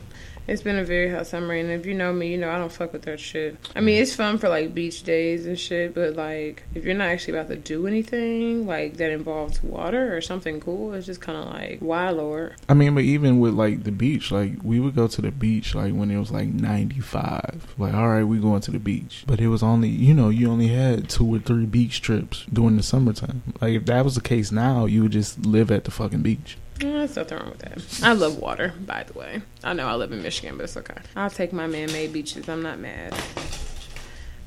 It's 0.49 0.63
been 0.63 0.79
a 0.79 0.83
very 0.83 1.11
hot 1.11 1.27
summer, 1.27 1.53
and 1.53 1.69
if 1.69 1.85
you 1.85 1.93
know 1.93 2.11
me, 2.11 2.31
you 2.31 2.37
know 2.39 2.49
I 2.49 2.57
don't 2.57 2.71
fuck 2.71 2.91
with 2.91 3.03
that 3.03 3.19
shit. 3.19 3.55
I 3.75 3.81
mean, 3.81 4.01
it's 4.01 4.15
fun 4.15 4.39
for 4.39 4.49
like 4.49 4.73
beach 4.73 5.03
days 5.03 5.45
and 5.45 5.59
shit, 5.59 5.93
but 5.93 6.15
like 6.15 6.63
if 6.73 6.83
you're 6.83 6.95
not 6.95 7.09
actually 7.09 7.37
about 7.37 7.49
to 7.49 7.55
do 7.55 7.85
anything 7.85 8.65
like 8.65 8.97
that 8.97 9.11
involves 9.11 9.61
water 9.61 10.17
or 10.17 10.21
something 10.21 10.59
cool, 10.59 10.93
it's 10.93 11.05
just 11.05 11.21
kind 11.21 11.37
of 11.37 11.53
like, 11.53 11.77
why, 11.81 12.09
Lord? 12.09 12.55
I 12.67 12.73
mean, 12.73 12.95
but 12.95 13.03
even 13.03 13.39
with 13.39 13.53
like 13.53 13.83
the 13.83 13.91
beach, 13.91 14.31
like 14.31 14.53
we 14.63 14.79
would 14.79 14.95
go 14.95 15.07
to 15.07 15.21
the 15.21 15.29
beach 15.29 15.75
like 15.75 15.93
when 15.93 16.09
it 16.09 16.17
was 16.17 16.31
like 16.31 16.47
95. 16.47 17.75
Like, 17.77 17.93
all 17.93 18.09
right, 18.09 18.23
we 18.23 18.39
going 18.39 18.61
to 18.61 18.71
the 18.71 18.79
beach. 18.79 19.25
But 19.27 19.39
it 19.39 19.49
was 19.49 19.61
only, 19.61 19.89
you 19.89 20.15
know, 20.15 20.29
you 20.29 20.49
only 20.49 20.69
had 20.69 21.09
two 21.09 21.27
or 21.35 21.37
three 21.37 21.67
beach 21.67 22.01
trips 22.01 22.47
during 22.51 22.75
the 22.75 22.81
summertime. 22.81 23.43
Like, 23.61 23.73
if 23.73 23.85
that 23.85 24.03
was 24.03 24.15
the 24.15 24.21
case 24.21 24.51
now, 24.51 24.85
you 24.85 25.03
would 25.03 25.11
just 25.11 25.45
live 25.45 25.69
at 25.69 25.83
the 25.83 25.91
fucking 25.91 26.23
beach. 26.23 26.57
There's 26.79 27.15
nothing 27.15 27.37
wrong 27.37 27.49
with 27.49 27.59
that. 27.59 28.07
I 28.07 28.13
love 28.13 28.37
water, 28.37 28.73
by 28.85 29.03
the 29.03 29.13
way. 29.17 29.41
I 29.63 29.73
know 29.73 29.87
I 29.87 29.95
live 29.95 30.11
in 30.11 30.21
Michigan, 30.21 30.57
but 30.57 30.63
it's 30.63 30.77
okay. 30.77 30.95
I'll 31.15 31.29
take 31.29 31.51
my 31.51 31.67
man-made 31.67 32.13
beaches. 32.13 32.47
I'm 32.47 32.61
not 32.61 32.79
mad. 32.79 33.13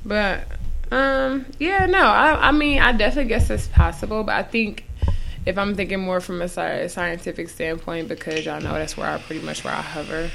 But 0.04 0.46
um, 0.90 1.46
yeah, 1.58 1.86
no. 1.86 1.98
I 2.00 2.48
I 2.48 2.52
mean, 2.52 2.80
I 2.80 2.92
definitely 2.92 3.28
guess 3.28 3.50
it's 3.50 3.68
possible, 3.68 4.24
but 4.24 4.34
I 4.34 4.42
think 4.42 4.86
if 5.44 5.58
I'm 5.58 5.74
thinking 5.74 6.00
more 6.00 6.20
from 6.20 6.40
a 6.42 6.48
scientific 6.48 7.48
standpoint, 7.48 8.08
because 8.08 8.44
y'all 8.44 8.60
know 8.60 8.72
that's 8.72 8.96
where 8.96 9.08
I 9.08 9.18
pretty 9.18 9.44
much 9.44 9.64
where 9.64 9.74
I 9.74 9.82
hover. 9.82 10.30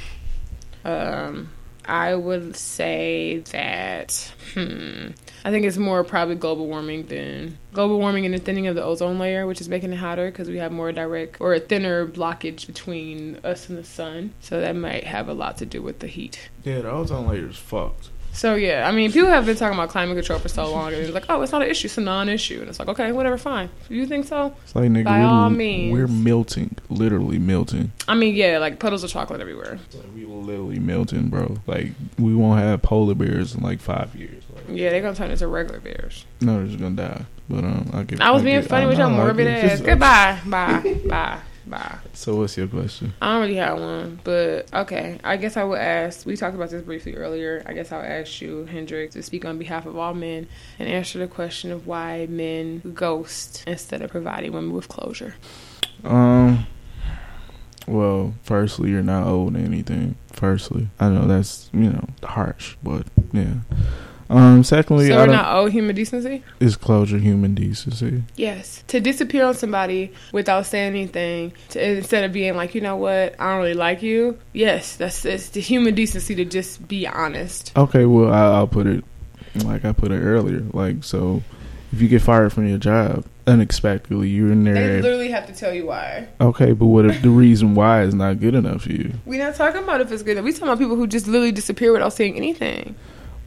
Um, 0.85 1.49
I 1.85 2.15
would 2.15 2.55
say 2.55 3.43
that 3.51 4.31
hmm, 4.53 5.09
I 5.47 5.49
think 5.49 5.65
it's 5.65 5.77
more 5.77 6.03
probably 6.03 6.35
global 6.35 6.67
warming 6.67 7.05
than 7.05 7.57
global 7.71 7.99
warming 7.99 8.25
and 8.25 8.33
the 8.33 8.37
thinning 8.37 8.67
of 8.67 8.75
the 8.75 8.83
ozone 8.83 9.17
layer, 9.17 9.47
which 9.47 9.61
is 9.61 9.69
making 9.69 9.93
it 9.93 9.95
hotter 9.95 10.29
because 10.29 10.49
we 10.49 10.57
have 10.57 10.73
more 10.73 10.91
direct 10.91 11.39
or 11.39 11.53
a 11.53 11.59
thinner 11.61 12.05
blockage 12.05 12.67
between 12.67 13.39
us 13.45 13.69
and 13.69 13.77
the 13.77 13.83
sun. 13.85 14.33
So 14.41 14.59
that 14.59 14.75
might 14.75 15.05
have 15.05 15.29
a 15.29 15.33
lot 15.33 15.55
to 15.59 15.65
do 15.65 15.81
with 15.81 15.99
the 15.99 16.07
heat. 16.07 16.49
Yeah, 16.65 16.81
the 16.81 16.91
ozone 16.91 17.29
layer 17.29 17.47
is 17.47 17.55
fucked. 17.55 18.09
So 18.33 18.55
yeah, 18.55 18.85
I 18.85 18.91
mean, 18.91 19.09
people 19.09 19.29
have 19.29 19.45
been 19.45 19.55
talking 19.55 19.79
about 19.79 19.87
climate 19.87 20.17
control 20.17 20.37
for 20.37 20.49
so 20.49 20.69
long, 20.69 20.87
and 20.87 20.97
it's 20.97 21.13
like, 21.13 21.25
oh, 21.29 21.41
it's 21.41 21.53
not 21.53 21.61
an 21.61 21.69
issue, 21.69 21.87
it's 21.87 21.97
a 21.97 22.01
non-issue, 22.01 22.59
and 22.59 22.67
it's 22.67 22.77
like, 22.77 22.89
okay, 22.89 23.13
whatever, 23.13 23.37
fine. 23.37 23.69
You 23.87 24.05
think 24.05 24.27
so? 24.27 24.53
It's 24.63 24.75
like, 24.75 24.89
nigga, 24.89 25.05
By 25.05 25.21
we're, 25.21 25.25
all 25.25 25.49
means. 25.49 25.93
we're 25.93 26.07
melting. 26.07 26.75
Literally 26.89 27.39
melting. 27.39 27.93
I 28.05 28.15
mean, 28.15 28.35
yeah, 28.35 28.57
like 28.57 28.79
puddles 28.79 29.05
of 29.05 29.09
chocolate 29.09 29.39
everywhere. 29.39 29.79
Like, 29.93 30.13
we 30.13 30.25
literally 30.25 30.77
melting, 30.77 31.29
bro. 31.29 31.57
Like, 31.65 31.93
we 32.19 32.35
won't 32.35 32.59
have 32.59 32.81
polar 32.81 33.15
bears 33.15 33.55
in 33.55 33.63
like 33.63 33.79
five 33.79 34.13
years. 34.13 34.43
Like, 34.67 34.77
Yeah, 34.77 34.89
they're 34.89 35.01
gonna 35.01 35.15
turn 35.15 35.31
into 35.31 35.47
regular 35.47 35.79
bears. 35.79 36.25
no, 36.41 36.57
they're 36.57 36.67
just 36.67 36.79
gonna 36.79 36.95
die. 36.95 37.25
But, 37.49 37.63
um, 37.63 37.89
I 37.93 38.03
get 38.03 38.21
I 38.21 38.31
was 38.31 38.41
I 38.41 38.45
being 38.45 38.61
funny 38.63 38.85
I 38.85 38.87
with 38.89 38.97
your 38.97 39.09
morbid 39.09 39.47
get- 39.47 39.63
ass. 39.71 39.81
Goodbye, 39.81 40.39
bye, 40.45 40.99
bye, 41.07 41.37
bye. 41.65 41.95
So, 42.13 42.35
what's 42.35 42.57
your 42.57 42.67
question? 42.67 43.13
I 43.21 43.33
don't 43.33 43.41
really 43.43 43.55
have 43.55 43.79
one, 43.79 44.19
but 44.25 44.67
okay. 44.73 45.17
I 45.23 45.37
guess 45.37 45.55
I 45.55 45.63
would 45.63 45.79
ask. 45.79 46.25
We 46.25 46.35
talked 46.35 46.55
about 46.55 46.69
this 46.71 46.81
briefly 46.81 47.15
earlier. 47.15 47.63
I 47.65 47.71
guess 47.73 47.91
I'll 47.93 48.01
ask 48.01 48.41
you, 48.41 48.65
Hendrix, 48.65 49.13
to 49.13 49.23
speak 49.23 49.45
on 49.45 49.57
behalf 49.57 49.85
of 49.85 49.95
all 49.97 50.13
men 50.13 50.47
and 50.77 50.89
answer 50.89 51.19
the 51.19 51.27
question 51.27 51.71
of 51.71 51.87
why 51.87 52.25
men 52.29 52.81
ghost 52.93 53.63
instead 53.65 54.01
of 54.01 54.11
providing 54.11 54.51
women 54.51 54.73
with 54.73 54.87
closure. 54.89 55.35
Um. 56.03 56.65
Well, 57.87 58.33
firstly, 58.43 58.89
you're 58.89 59.01
not 59.01 59.25
owed 59.25 59.55
anything. 59.55 60.15
Firstly, 60.33 60.89
I 60.99 61.07
know 61.07 61.25
that's 61.25 61.69
you 61.73 61.89
know 61.91 62.05
harsh, 62.23 62.75
but 62.83 63.07
yeah. 63.31 63.53
Um. 64.29 64.63
Secondly, 64.63 65.07
so 65.07 65.15
we're 65.15 65.27
not 65.27 65.55
owed 65.55 65.71
human 65.71 65.95
decency. 65.95 66.43
is 66.59 66.75
closure 66.75 67.17
human 67.17 67.55
decency. 67.55 68.23
Yes, 68.35 68.83
to 68.87 68.99
disappear 68.99 69.45
on 69.45 69.53
somebody 69.53 70.11
without 70.31 70.65
saying 70.65 70.89
anything, 70.89 71.53
to, 71.69 71.97
instead 71.97 72.23
of 72.23 72.33
being 72.33 72.55
like, 72.55 72.75
you 72.75 72.81
know 72.81 72.95
what, 72.95 73.39
I 73.39 73.51
don't 73.51 73.59
really 73.59 73.73
like 73.73 74.01
you. 74.01 74.37
Yes, 74.53 74.95
that's 74.95 75.25
it's 75.25 75.49
the 75.49 75.61
human 75.61 75.95
decency 75.95 76.35
to 76.35 76.45
just 76.45 76.87
be 76.87 77.07
honest. 77.07 77.71
Okay, 77.77 78.05
well, 78.05 78.33
I, 78.33 78.57
I'll 78.57 78.67
put 78.67 78.87
it 78.87 79.03
like 79.63 79.85
I 79.85 79.91
put 79.91 80.11
it 80.11 80.19
earlier. 80.19 80.63
Like, 80.73 81.03
so 81.03 81.43
if 81.91 82.01
you 82.01 82.07
get 82.07 82.21
fired 82.21 82.53
from 82.53 82.67
your 82.67 82.77
job 82.77 83.25
unexpectedly, 83.45 84.29
you're 84.29 84.51
in 84.51 84.63
there. 84.63 84.73
They 84.73 85.01
literally 85.01 85.31
have 85.31 85.47
to 85.47 85.53
tell 85.53 85.73
you 85.73 85.85
why. 85.85 86.27
Okay, 86.41 86.73
but 86.73 86.87
what 86.87 87.05
if 87.05 87.21
the 87.21 87.29
reason 87.29 87.75
why 87.75 88.03
is 88.03 88.13
not 88.13 88.39
good 88.39 88.55
enough 88.55 88.83
for 88.83 88.91
you? 88.91 89.13
We're 89.25 89.43
not 89.43 89.55
talking 89.55 89.83
about 89.83 90.01
if 90.01 90.11
it's 90.11 90.23
good. 90.23 90.33
Enough. 90.33 90.45
We 90.45 90.51
talking 90.51 90.67
about 90.67 90.79
people 90.79 90.95
who 90.95 91.07
just 91.07 91.27
literally 91.27 91.51
disappear 91.51 91.91
without 91.93 92.13
saying 92.13 92.35
anything. 92.35 92.95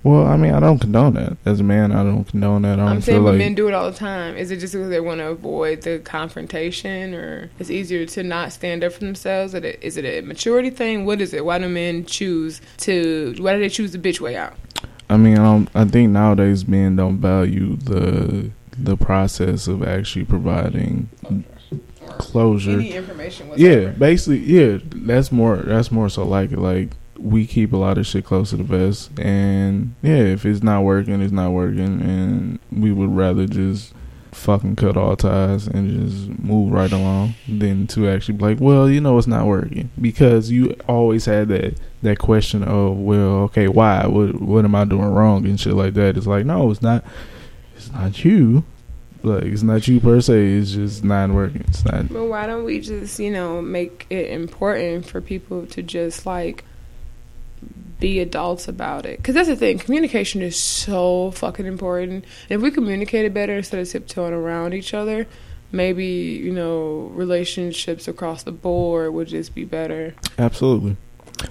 Well, 0.03 0.26
I 0.26 0.36
mean, 0.38 0.55
I 0.55 0.61
don't 0.61 0.78
condone 0.78 1.12
that. 1.14 1.36
As 1.44 1.61
a 1.61 1.62
man, 1.62 1.92
I 1.92 2.03
don't 2.03 2.24
condone 2.24 2.62
that. 2.62 2.74
I 2.74 2.76
don't 2.76 2.88
I'm 2.88 3.01
saying 3.03 3.18
feel 3.18 3.24
but 3.24 3.32
like 3.32 3.38
men 3.38 3.55
do 3.55 3.68
it 3.68 3.74
all 3.74 3.90
the 3.90 3.96
time. 3.96 4.34
Is 4.34 4.51
it 4.51 4.57
just 4.57 4.72
because 4.72 4.88
they 4.88 5.01
want 5.01 5.18
to 5.18 5.26
avoid 5.26 5.82
the 5.82 5.98
confrontation, 5.98 7.14
or 7.14 7.51
it's 7.59 7.70
easier 7.70 8.07
to 8.07 8.22
not 8.22 8.51
stand 8.53 8.82
up 8.82 8.92
for 8.94 9.01
themselves? 9.01 9.53
Is 9.55 9.96
it 9.98 10.05
a 10.07 10.22
maturity 10.22 10.70
thing? 10.70 11.05
What 11.05 11.20
is 11.20 11.34
it? 11.34 11.44
Why 11.44 11.59
do 11.59 11.68
men 11.68 12.07
choose 12.07 12.62
to? 12.78 13.34
Why 13.38 13.55
do 13.55 13.61
they 13.61 13.68
choose 13.68 13.92
the 13.92 13.98
bitch 13.98 14.20
way 14.20 14.36
out? 14.36 14.55
I 15.11 15.18
mean, 15.18 15.36
I 15.36 15.42
don't. 15.42 15.68
I 15.74 15.84
think 15.84 16.12
nowadays 16.12 16.66
men 16.66 16.96
don't 16.96 17.18
value 17.18 17.76
the 17.76 18.51
the 18.78 18.96
process 18.96 19.68
of 19.68 19.82
actually 19.82 20.24
providing 20.24 21.11
closure. 22.18 22.70
Any 22.70 22.92
information? 22.92 23.51
Yeah, 23.57 23.88
basically, 23.88 24.38
yeah. 24.38 24.78
That's 24.82 25.30
more. 25.30 25.57
That's 25.57 25.90
more 25.90 26.09
so 26.09 26.24
like 26.24 26.53
it. 26.53 26.59
Like 26.59 26.90
we 27.20 27.46
keep 27.46 27.72
a 27.72 27.76
lot 27.76 27.98
of 27.98 28.06
shit 28.06 28.24
close 28.24 28.50
to 28.50 28.56
the 28.56 28.64
vest, 28.64 29.10
and 29.18 29.94
yeah, 30.02 30.16
if 30.16 30.44
it's 30.46 30.62
not 30.62 30.82
working, 30.82 31.20
it's 31.20 31.32
not 31.32 31.50
working, 31.50 32.00
and 32.00 32.58
we 32.72 32.92
would 32.92 33.14
rather 33.14 33.46
just 33.46 33.94
fucking 34.32 34.76
cut 34.76 34.96
all 34.96 35.16
ties 35.16 35.66
and 35.66 36.08
just 36.08 36.28
move 36.38 36.72
right 36.72 36.92
along 36.92 37.34
than 37.48 37.86
to 37.88 38.08
actually 38.08 38.36
be 38.36 38.44
like, 38.44 38.60
well, 38.60 38.88
you 38.88 39.00
know, 39.00 39.18
it's 39.18 39.26
not 39.26 39.46
working 39.46 39.90
because 40.00 40.50
you 40.50 40.74
always 40.88 41.24
had 41.24 41.48
that 41.48 41.74
that 42.02 42.18
question 42.18 42.62
of, 42.62 42.96
well, 42.96 43.42
okay, 43.42 43.68
why? 43.68 44.06
What 44.06 44.40
what 44.40 44.64
am 44.64 44.74
I 44.74 44.84
doing 44.84 45.12
wrong 45.12 45.44
and 45.46 45.60
shit 45.60 45.74
like 45.74 45.94
that? 45.94 46.16
It's 46.16 46.26
like, 46.26 46.46
no, 46.46 46.70
it's 46.70 46.82
not. 46.82 47.04
It's 47.76 47.92
not 47.92 48.24
you. 48.24 48.64
Like 49.22 49.44
it's 49.44 49.62
not 49.62 49.86
you 49.86 50.00
per 50.00 50.20
se. 50.20 50.52
It's 50.52 50.72
just 50.72 51.04
not 51.04 51.30
working. 51.30 51.64
It's 51.68 51.84
not. 51.84 52.08
But 52.08 52.24
why 52.26 52.46
don't 52.46 52.64
we 52.64 52.80
just, 52.80 53.18
you 53.18 53.30
know, 53.30 53.60
make 53.60 54.06
it 54.10 54.30
important 54.30 55.06
for 55.06 55.20
people 55.20 55.66
to 55.66 55.82
just 55.82 56.24
like 56.24 56.64
be 57.98 58.18
adults 58.20 58.66
about 58.68 59.06
it? 59.06 59.18
Because 59.18 59.34
that's 59.34 59.48
the 59.48 59.56
thing. 59.56 59.78
Communication 59.78 60.42
is 60.42 60.56
so 60.58 61.30
fucking 61.32 61.66
important. 61.66 62.24
And 62.48 62.56
if 62.56 62.62
we 62.62 62.70
communicated 62.70 63.34
better 63.34 63.56
instead 63.56 63.80
of 63.80 63.88
tiptoeing 63.88 64.32
around 64.32 64.74
each 64.74 64.94
other, 64.94 65.26
maybe 65.72 66.06
you 66.06 66.52
know 66.52 67.11
relationships 67.14 68.08
across 68.08 68.42
the 68.42 68.52
board 68.52 69.12
would 69.12 69.28
just 69.28 69.54
be 69.54 69.64
better. 69.64 70.14
Absolutely. 70.38 70.96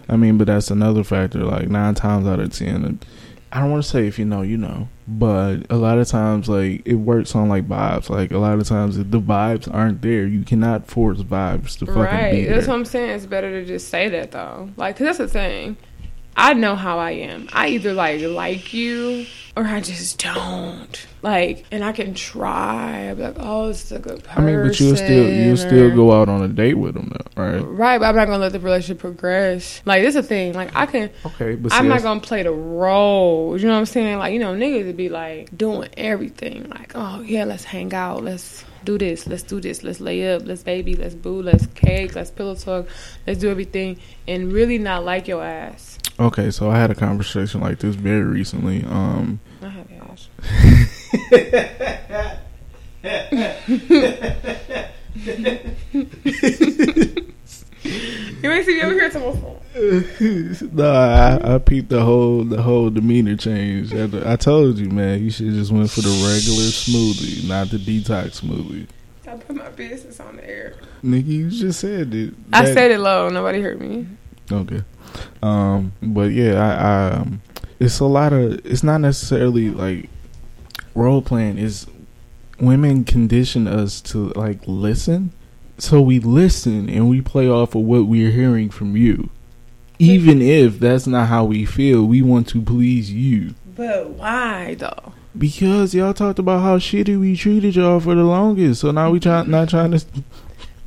I 0.07 0.17
mean, 0.17 0.37
but 0.37 0.47
that's 0.47 0.69
another 0.71 1.03
factor. 1.03 1.43
Like 1.43 1.69
nine 1.69 1.95
times 1.95 2.27
out 2.27 2.39
of 2.39 2.53
ten, 2.53 2.85
uh, 2.85 3.05
I 3.51 3.61
don't 3.61 3.71
want 3.71 3.83
to 3.83 3.89
say 3.89 4.05
if 4.07 4.19
you 4.19 4.25
know, 4.25 4.43
you 4.43 4.57
know, 4.57 4.89
but 5.07 5.57
a 5.71 5.75
lot 5.75 5.97
of 5.97 6.07
times, 6.07 6.47
like 6.47 6.83
it 6.85 6.95
works 6.95 7.35
on 7.35 7.49
like 7.49 7.67
vibes. 7.67 8.09
Like 8.09 8.31
a 8.31 8.37
lot 8.37 8.59
of 8.59 8.67
times, 8.67 8.97
if 8.97 9.09
the 9.09 9.19
vibes 9.19 9.71
aren't 9.73 10.01
there, 10.01 10.27
you 10.27 10.43
cannot 10.43 10.87
force 10.87 11.19
vibes 11.21 11.77
to 11.79 11.85
fucking 11.87 12.01
right. 12.01 12.31
be 12.31 12.45
there. 12.45 12.55
That's 12.55 12.67
what 12.67 12.75
I'm 12.75 12.85
saying. 12.85 13.09
It's 13.11 13.25
better 13.25 13.49
to 13.49 13.65
just 13.65 13.89
say 13.89 14.09
that 14.09 14.31
though. 14.31 14.69
Like, 14.77 14.97
'cause 14.97 15.05
that's 15.05 15.17
the 15.17 15.27
thing. 15.27 15.77
I 16.39 16.53
know 16.53 16.75
how 16.75 16.99
I 16.99 17.11
am. 17.11 17.49
I 17.51 17.67
either 17.67 17.91
like 17.91 18.21
like 18.21 18.73
you 18.73 19.25
or 19.57 19.65
I 19.65 19.81
just 19.81 20.23
don't. 20.23 21.07
Like, 21.21 21.65
and 21.69 21.83
I 21.83 21.91
can 21.91 22.13
try. 22.13 23.11
Like, 23.11 23.35
oh, 23.37 23.67
this 23.67 23.83
is 23.83 23.91
a 23.91 23.99
good 23.99 24.23
person. 24.23 24.43
I 24.43 24.45
mean, 24.45 24.65
but 24.65 24.79
you'll 24.79 24.95
still 24.95 25.29
you'll 25.29 25.57
still 25.57 25.93
go 25.93 26.13
out 26.13 26.29
on 26.29 26.41
a 26.41 26.47
date 26.47 26.75
with 26.75 26.93
them, 26.93 27.11
though, 27.13 27.43
right? 27.43 27.59
Right, 27.59 27.97
but 27.97 28.05
I'm 28.05 28.15
not 28.15 28.27
gonna 28.27 28.37
let 28.37 28.53
the 28.53 28.59
relationship 28.61 28.99
progress. 28.99 29.81
Like, 29.83 30.01
this 30.01 30.15
is 30.15 30.21
the 30.21 30.23
thing. 30.23 30.53
Like, 30.53 30.73
I 30.77 30.85
can. 30.85 31.09
Okay, 31.25 31.55
but 31.55 31.73
see, 31.73 31.77
I'm 31.77 31.89
not 31.89 32.03
gonna 32.03 32.21
play 32.21 32.43
the 32.43 32.51
role. 32.51 33.57
You 33.57 33.67
know 33.67 33.73
what 33.73 33.79
I'm 33.79 33.85
saying? 33.85 34.17
Like, 34.17 34.31
you 34.31 34.39
know, 34.39 34.55
niggas 34.55 34.85
would 34.85 34.97
be 34.97 35.09
like 35.09 35.55
doing 35.57 35.89
everything. 35.97 36.69
Like, 36.69 36.93
oh 36.95 37.19
yeah, 37.19 37.43
let's 37.43 37.65
hang 37.65 37.93
out. 37.93 38.23
Let's 38.23 38.63
do 38.83 38.97
this. 38.97 39.27
Let's 39.27 39.43
do 39.43 39.59
this. 39.59 39.83
Let's 39.83 39.99
lay 39.99 40.33
up. 40.33 40.43
Let's 40.45 40.63
baby. 40.63 40.95
Let's 40.95 41.15
boo. 41.15 41.41
Let's 41.41 41.67
cake. 41.67 42.15
Let's 42.15 42.31
pillow 42.31 42.55
talk. 42.55 42.87
Let's 43.25 43.39
do 43.39 43.49
everything, 43.49 43.99
and 44.27 44.51
really 44.51 44.77
not 44.77 45.05
like 45.05 45.27
your 45.27 45.43
ass. 45.43 45.97
Okay, 46.19 46.51
so 46.51 46.69
I 46.69 46.77
had 46.77 46.91
a 46.91 46.95
conversation 46.95 47.61
like 47.61 47.79
this 47.79 47.95
very 47.95 48.23
recently. 48.23 48.83
Um, 48.83 49.39
I 49.61 49.69
have 49.69 49.87
ass. 49.91 50.29
You 57.83 58.51
ain't 58.51 58.65
see 58.65 58.75
me 58.75 58.81
over 58.81 58.93
here 58.93 59.09
tomorrow. 59.09 59.59
no, 60.73 60.91
I, 60.91 61.55
I 61.55 61.57
peeped 61.59 61.89
the 61.89 62.01
whole 62.01 62.43
the 62.43 62.61
whole 62.61 62.89
demeanor 62.89 63.35
change. 63.35 63.93
I 63.93 64.35
told 64.35 64.77
you, 64.77 64.89
man, 64.89 65.23
you 65.23 65.29
should 65.29 65.53
just 65.53 65.71
went 65.71 65.89
for 65.89 66.01
the 66.01 66.09
regular 66.09 66.69
smoothie, 66.69 67.47
not 67.47 67.69
the 67.69 67.77
detox 67.77 68.41
smoothie. 68.41 68.87
I 69.27 69.37
put 69.37 69.55
my 69.55 69.69
business 69.69 70.19
on 70.19 70.37
the 70.37 70.49
air. 70.49 70.75
Nigga, 71.03 71.27
you 71.27 71.49
just 71.49 71.79
said 71.79 72.13
it. 72.13 72.33
I 72.51 72.65
said 72.65 72.91
it 72.91 72.99
low. 72.99 73.29
Nobody 73.29 73.61
heard 73.61 73.79
me. 73.79 74.07
Okay. 74.51 74.81
Um, 75.43 75.91
but 76.01 76.31
yeah, 76.31 76.53
I, 76.55 76.73
I 76.73 77.11
um, 77.17 77.41
it's 77.79 77.99
a 77.99 78.05
lot 78.05 78.33
of. 78.33 78.65
It's 78.65 78.83
not 78.83 79.01
necessarily 79.01 79.69
like 79.69 80.09
role 80.95 81.21
playing. 81.21 81.57
Is 81.57 81.85
women 82.59 83.03
condition 83.03 83.67
us 83.67 84.01
to 84.01 84.29
like 84.29 84.61
listen, 84.65 85.31
so 85.79 86.01
we 86.01 86.19
listen 86.19 86.89
and 86.89 87.09
we 87.09 87.21
play 87.21 87.49
off 87.49 87.75
of 87.75 87.81
what 87.81 88.05
we're 88.07 88.31
hearing 88.31 88.69
from 88.69 88.95
you, 88.97 89.29
even 89.97 90.41
if 90.41 90.79
that's 90.79 91.07
not 91.07 91.27
how 91.27 91.45
we 91.45 91.65
feel. 91.65 92.05
We 92.05 92.21
want 92.21 92.47
to 92.49 92.61
please 92.61 93.11
you 93.11 93.55
But 93.75 94.11
why 94.11 94.75
though? 94.75 95.13
because 95.37 95.93
y'all 95.93 96.13
talked 96.13 96.39
about 96.39 96.61
how 96.61 96.77
shitty 96.79 97.19
we 97.19 97.35
treated 97.35 97.75
y'all 97.75 97.99
for 97.99 98.15
the 98.15 98.23
longest. 98.23 98.81
So 98.81 98.91
now 98.91 99.11
we 99.11 99.19
try 99.19 99.43
not 99.43 99.69
trying 99.69 99.91
to. 99.91 100.03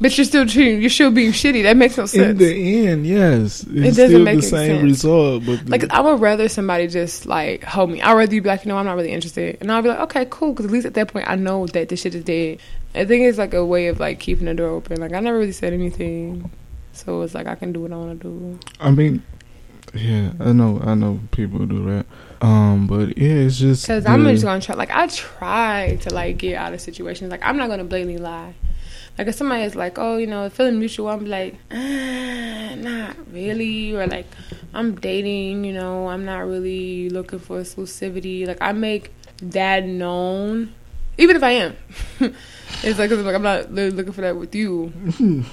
But 0.00 0.18
you're 0.18 0.24
still 0.24 0.44
treating. 0.44 0.80
You're 0.80 0.90
still 0.90 1.12
being 1.12 1.30
shitty. 1.30 1.62
That 1.62 1.76
makes 1.76 1.96
no 1.96 2.06
sense. 2.06 2.32
In 2.32 2.38
the 2.38 2.88
end, 2.88 3.06
yes, 3.06 3.62
it's 3.70 3.96
doesn't 3.96 4.08
still 4.08 4.24
make 4.24 4.36
the 4.40 4.42
same 4.42 4.78
sense. 4.78 4.82
result. 4.82 5.46
But 5.46 5.64
the- 5.64 5.70
Like 5.70 5.90
I 5.92 6.00
would 6.00 6.20
rather 6.20 6.48
somebody 6.48 6.88
just 6.88 7.24
like 7.24 7.62
hold 7.62 7.90
me. 7.90 8.02
I'd 8.02 8.12
rather 8.14 8.34
you 8.34 8.42
be 8.42 8.48
like, 8.48 8.64
you 8.64 8.68
know, 8.70 8.78
I'm 8.78 8.84
not 8.84 8.96
really 8.96 9.12
interested, 9.12 9.58
and 9.60 9.70
I'll 9.70 9.80
be 9.80 9.90
like, 9.90 10.00
okay, 10.00 10.26
cool, 10.28 10.52
because 10.54 10.66
at 10.66 10.72
least 10.72 10.86
at 10.86 10.94
that 10.94 11.06
point 11.12 11.30
I 11.30 11.36
know 11.36 11.66
that 11.68 11.88
this 11.88 12.00
shit 12.00 12.16
is 12.16 12.24
dead. 12.24 12.58
I 12.94 13.04
think 13.04 13.24
it's 13.24 13.38
like 13.38 13.54
a 13.54 13.64
way 13.64 13.86
of 13.88 14.00
like 14.00 14.20
keeping 14.20 14.46
the 14.46 14.54
door 14.54 14.70
open. 14.70 15.00
Like 15.00 15.12
I 15.12 15.20
never 15.20 15.38
really 15.38 15.52
said 15.52 15.72
anything, 15.72 16.50
so 16.92 17.22
it's 17.22 17.34
like 17.34 17.46
I 17.46 17.54
can 17.54 17.72
do 17.72 17.80
what 17.80 17.92
I 17.92 17.96
want 17.96 18.20
to 18.20 18.28
do. 18.28 18.60
I 18.80 18.90
mean, 18.90 19.22
yeah, 19.94 20.32
I 20.40 20.52
know, 20.52 20.80
I 20.84 20.94
know 20.94 21.20
people 21.30 21.64
do 21.66 21.84
that. 21.86 22.06
Um, 22.42 22.86
but 22.86 23.16
yeah, 23.16 23.34
it's 23.34 23.58
just 23.58 23.84
Because 23.84 24.04
I'm 24.04 24.24
just 24.24 24.44
gonna 24.44 24.60
try. 24.60 24.74
Like 24.74 24.90
I 24.90 25.06
try 25.06 25.98
to 26.02 26.14
like 26.14 26.38
get 26.38 26.56
out 26.56 26.74
of 26.74 26.80
situations. 26.80 27.30
Like 27.30 27.42
I'm 27.42 27.56
not 27.56 27.68
gonna 27.68 27.84
blatantly 27.84 28.18
lie. 28.18 28.54
Like 29.18 29.28
if 29.28 29.34
somebody 29.34 29.62
is 29.62 29.76
like, 29.76 29.98
oh, 29.98 30.16
you 30.16 30.26
know, 30.26 30.48
feeling 30.48 30.78
mutual, 30.78 31.08
I'm 31.08 31.26
like, 31.26 31.56
ah, 31.70 32.74
not 32.76 33.16
really, 33.30 33.94
or 33.94 34.06
like 34.06 34.26
I'm 34.74 34.96
dating. 34.96 35.64
You 35.64 35.72
know, 35.72 36.08
I'm 36.08 36.24
not 36.24 36.40
really 36.40 37.08
looking 37.10 37.38
for 37.38 37.60
exclusivity. 37.60 38.46
Like 38.46 38.58
I 38.60 38.72
make 38.72 39.12
that 39.40 39.84
known, 39.84 40.74
even 41.18 41.36
if 41.36 41.42
I 41.42 41.50
am. 41.50 41.76
it's 42.82 42.98
like, 42.98 43.10
'cause 43.10 43.18
I'm 43.18 43.24
like 43.24 43.34
I'm 43.34 43.42
not 43.42 43.72
looking 43.72 44.12
for 44.12 44.20
that 44.22 44.36
with 44.36 44.54
you. 44.54 44.92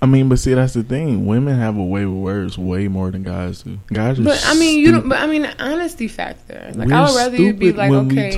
I 0.00 0.06
mean, 0.06 0.28
but 0.28 0.38
see, 0.38 0.54
that's 0.54 0.74
the 0.74 0.84
thing. 0.84 1.26
Women 1.26 1.58
have 1.58 1.76
a 1.76 1.82
way 1.84 2.04
with 2.06 2.22
words 2.22 2.56
way 2.56 2.86
more 2.86 3.10
than 3.10 3.24
guys 3.24 3.62
do. 3.62 3.80
Guys 3.92 4.20
are. 4.20 4.22
But 4.22 4.40
I 4.46 4.54
mean, 4.54 4.78
you 4.78 4.92
don't. 4.92 5.08
But 5.08 5.18
I 5.18 5.26
mean, 5.26 5.42
the 5.42 5.60
honesty 5.60 6.06
factor. 6.06 6.70
Like 6.76 6.92
I 6.92 7.02
would 7.02 7.16
rather 7.16 7.36
you 7.36 7.52
be 7.52 7.72
like, 7.72 7.90
okay. 8.06 8.30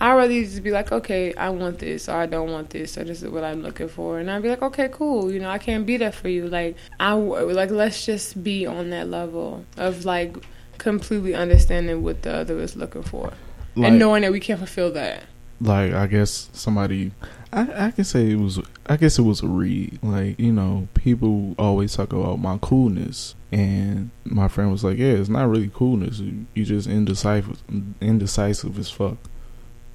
I'd 0.00 0.14
rather 0.14 0.32
you 0.32 0.44
just 0.44 0.62
be 0.62 0.70
like, 0.70 0.92
okay, 0.92 1.34
I 1.34 1.48
want 1.50 1.80
this, 1.80 2.08
or 2.08 2.12
I 2.14 2.26
don't 2.26 2.52
want 2.52 2.70
this, 2.70 2.96
or 2.96 3.02
this 3.02 3.24
is 3.24 3.28
what 3.28 3.42
I'm 3.42 3.60
looking 3.62 3.88
for, 3.88 4.20
and 4.20 4.30
I'd 4.30 4.42
be 4.42 4.48
like, 4.50 4.62
okay, 4.62 4.88
cool, 4.92 5.32
you 5.32 5.40
know, 5.40 5.50
I 5.50 5.58
can't 5.58 5.84
be 5.84 5.96
there 5.96 6.12
for 6.12 6.28
you. 6.28 6.46
Like, 6.46 6.76
I 7.00 7.10
w- 7.10 7.50
like 7.52 7.70
let's 7.72 8.06
just 8.06 8.44
be 8.44 8.64
on 8.64 8.90
that 8.90 9.08
level 9.08 9.64
of 9.76 10.04
like 10.04 10.36
completely 10.78 11.34
understanding 11.34 12.04
what 12.04 12.22
the 12.22 12.32
other 12.34 12.60
is 12.60 12.76
looking 12.76 13.02
for, 13.02 13.32
Like, 13.74 13.88
and 13.90 13.98
knowing 13.98 14.22
that 14.22 14.30
we 14.30 14.38
can't 14.38 14.58
fulfill 14.60 14.92
that. 14.92 15.24
Like 15.60 15.92
I 15.92 16.06
guess 16.06 16.48
somebody, 16.52 17.12
I 17.52 17.86
I 17.86 17.90
can 17.90 18.04
say 18.04 18.30
it 18.30 18.38
was. 18.38 18.60
I 18.86 18.96
guess 18.96 19.18
it 19.18 19.22
was 19.22 19.42
a 19.42 19.46
read. 19.46 19.98
Like 20.02 20.38
you 20.38 20.52
know, 20.52 20.88
people 20.94 21.54
always 21.58 21.94
talk 21.94 22.12
about 22.12 22.38
my 22.38 22.58
coolness, 22.58 23.34
and 23.52 24.10
my 24.24 24.48
friend 24.48 24.70
was 24.70 24.84
like, 24.84 24.98
"Yeah, 24.98 25.12
it's 25.12 25.28
not 25.28 25.48
really 25.48 25.70
coolness. 25.72 26.20
You, 26.20 26.64
just 26.64 26.88
indecisive, 26.88 27.62
indecisive 28.00 28.78
as 28.78 28.90
fuck." 28.90 29.16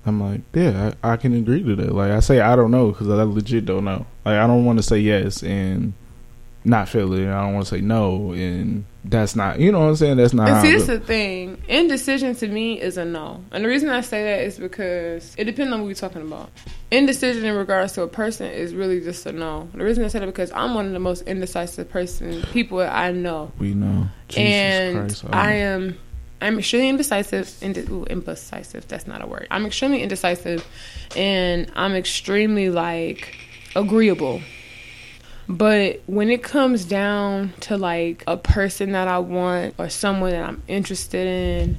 I'm 0.05 0.21
like, 0.21 0.41
yeah, 0.53 0.93
I, 1.03 1.13
I 1.13 1.17
can 1.17 1.33
agree 1.33 1.61
to 1.61 1.75
that. 1.75 1.93
Like 1.93 2.11
I 2.11 2.21
say, 2.21 2.39
I 2.39 2.55
don't 2.55 2.71
know 2.71 2.91
because 2.91 3.09
I 3.09 3.21
legit 3.23 3.65
don't 3.65 3.83
know. 3.83 4.05
Like 4.25 4.37
I 4.37 4.47
don't 4.47 4.65
want 4.65 4.79
to 4.79 4.83
say 4.83 4.97
yes 4.97 5.43
and 5.43 5.93
not 6.69 6.89
feel 6.89 7.11
it. 7.13 7.23
And 7.23 7.33
I 7.33 7.43
don't 7.43 7.53
want 7.53 7.67
to 7.67 7.75
say 7.75 7.81
no 7.81 8.31
and 8.31 8.85
that's 9.03 9.35
not. 9.35 9.59
You 9.59 9.71
know 9.71 9.79
what 9.79 9.87
I'm 9.87 9.95
saying? 9.95 10.17
That's 10.17 10.33
not. 10.33 10.49
And 10.49 10.61
see, 10.61 10.73
is 10.73 10.87
the 10.87 10.99
thing. 10.99 11.61
Indecision 11.67 12.35
to 12.35 12.47
me 12.47 12.79
is 12.79 12.97
a 12.97 13.05
no. 13.05 13.43
And 13.51 13.63
the 13.63 13.69
reason 13.69 13.89
I 13.89 14.01
say 14.01 14.23
that 14.23 14.41
is 14.43 14.57
because 14.57 15.35
it 15.37 15.45
depends 15.45 15.73
on 15.73 15.81
what 15.81 15.87
we're 15.87 15.95
talking 15.95 16.21
about. 16.21 16.49
Indecision 16.91 17.45
in 17.45 17.55
regards 17.55 17.93
to 17.93 18.03
a 18.03 18.07
person 18.07 18.47
is 18.51 18.75
really 18.75 18.99
just 18.99 19.25
a 19.25 19.31
no. 19.31 19.69
The 19.73 19.83
reason 19.83 20.03
I 20.03 20.09
say 20.09 20.19
that 20.19 20.25
because 20.25 20.51
I'm 20.51 20.75
one 20.75 20.85
of 20.85 20.91
the 20.91 20.99
most 20.99 21.23
indecisive 21.23 21.89
person 21.89 22.41
people 22.51 22.79
I 22.81 23.11
know. 23.11 23.51
we 23.57 23.73
know. 23.73 24.07
Jesus 24.27 24.51
and 24.51 24.97
Christ, 24.97 25.25
I 25.31 25.61
oh. 25.61 25.65
am 25.65 25.99
I'm 26.41 26.59
extremely 26.59 26.89
indecisive. 26.89 27.53
Inde- 27.61 27.89
ooh, 27.89 28.05
indecisive. 28.05 28.87
That's 28.87 29.07
not 29.07 29.23
a 29.23 29.27
word. 29.27 29.47
I'm 29.51 29.65
extremely 29.65 30.01
indecisive, 30.01 30.65
and 31.15 31.71
I'm 31.75 31.95
extremely 31.95 32.69
like 32.69 33.37
agreeable. 33.75 34.41
But 35.49 36.03
when 36.05 36.29
it 36.29 36.43
comes 36.43 36.85
down 36.85 37.53
to 37.61 37.75
like 37.75 38.23
a 38.27 38.37
person 38.37 38.91
that 38.91 39.07
I 39.07 39.17
want 39.17 39.73
or 39.79 39.89
someone 39.89 40.29
that 40.29 40.47
I'm 40.47 40.61
interested 40.67 41.25
in, 41.25 41.77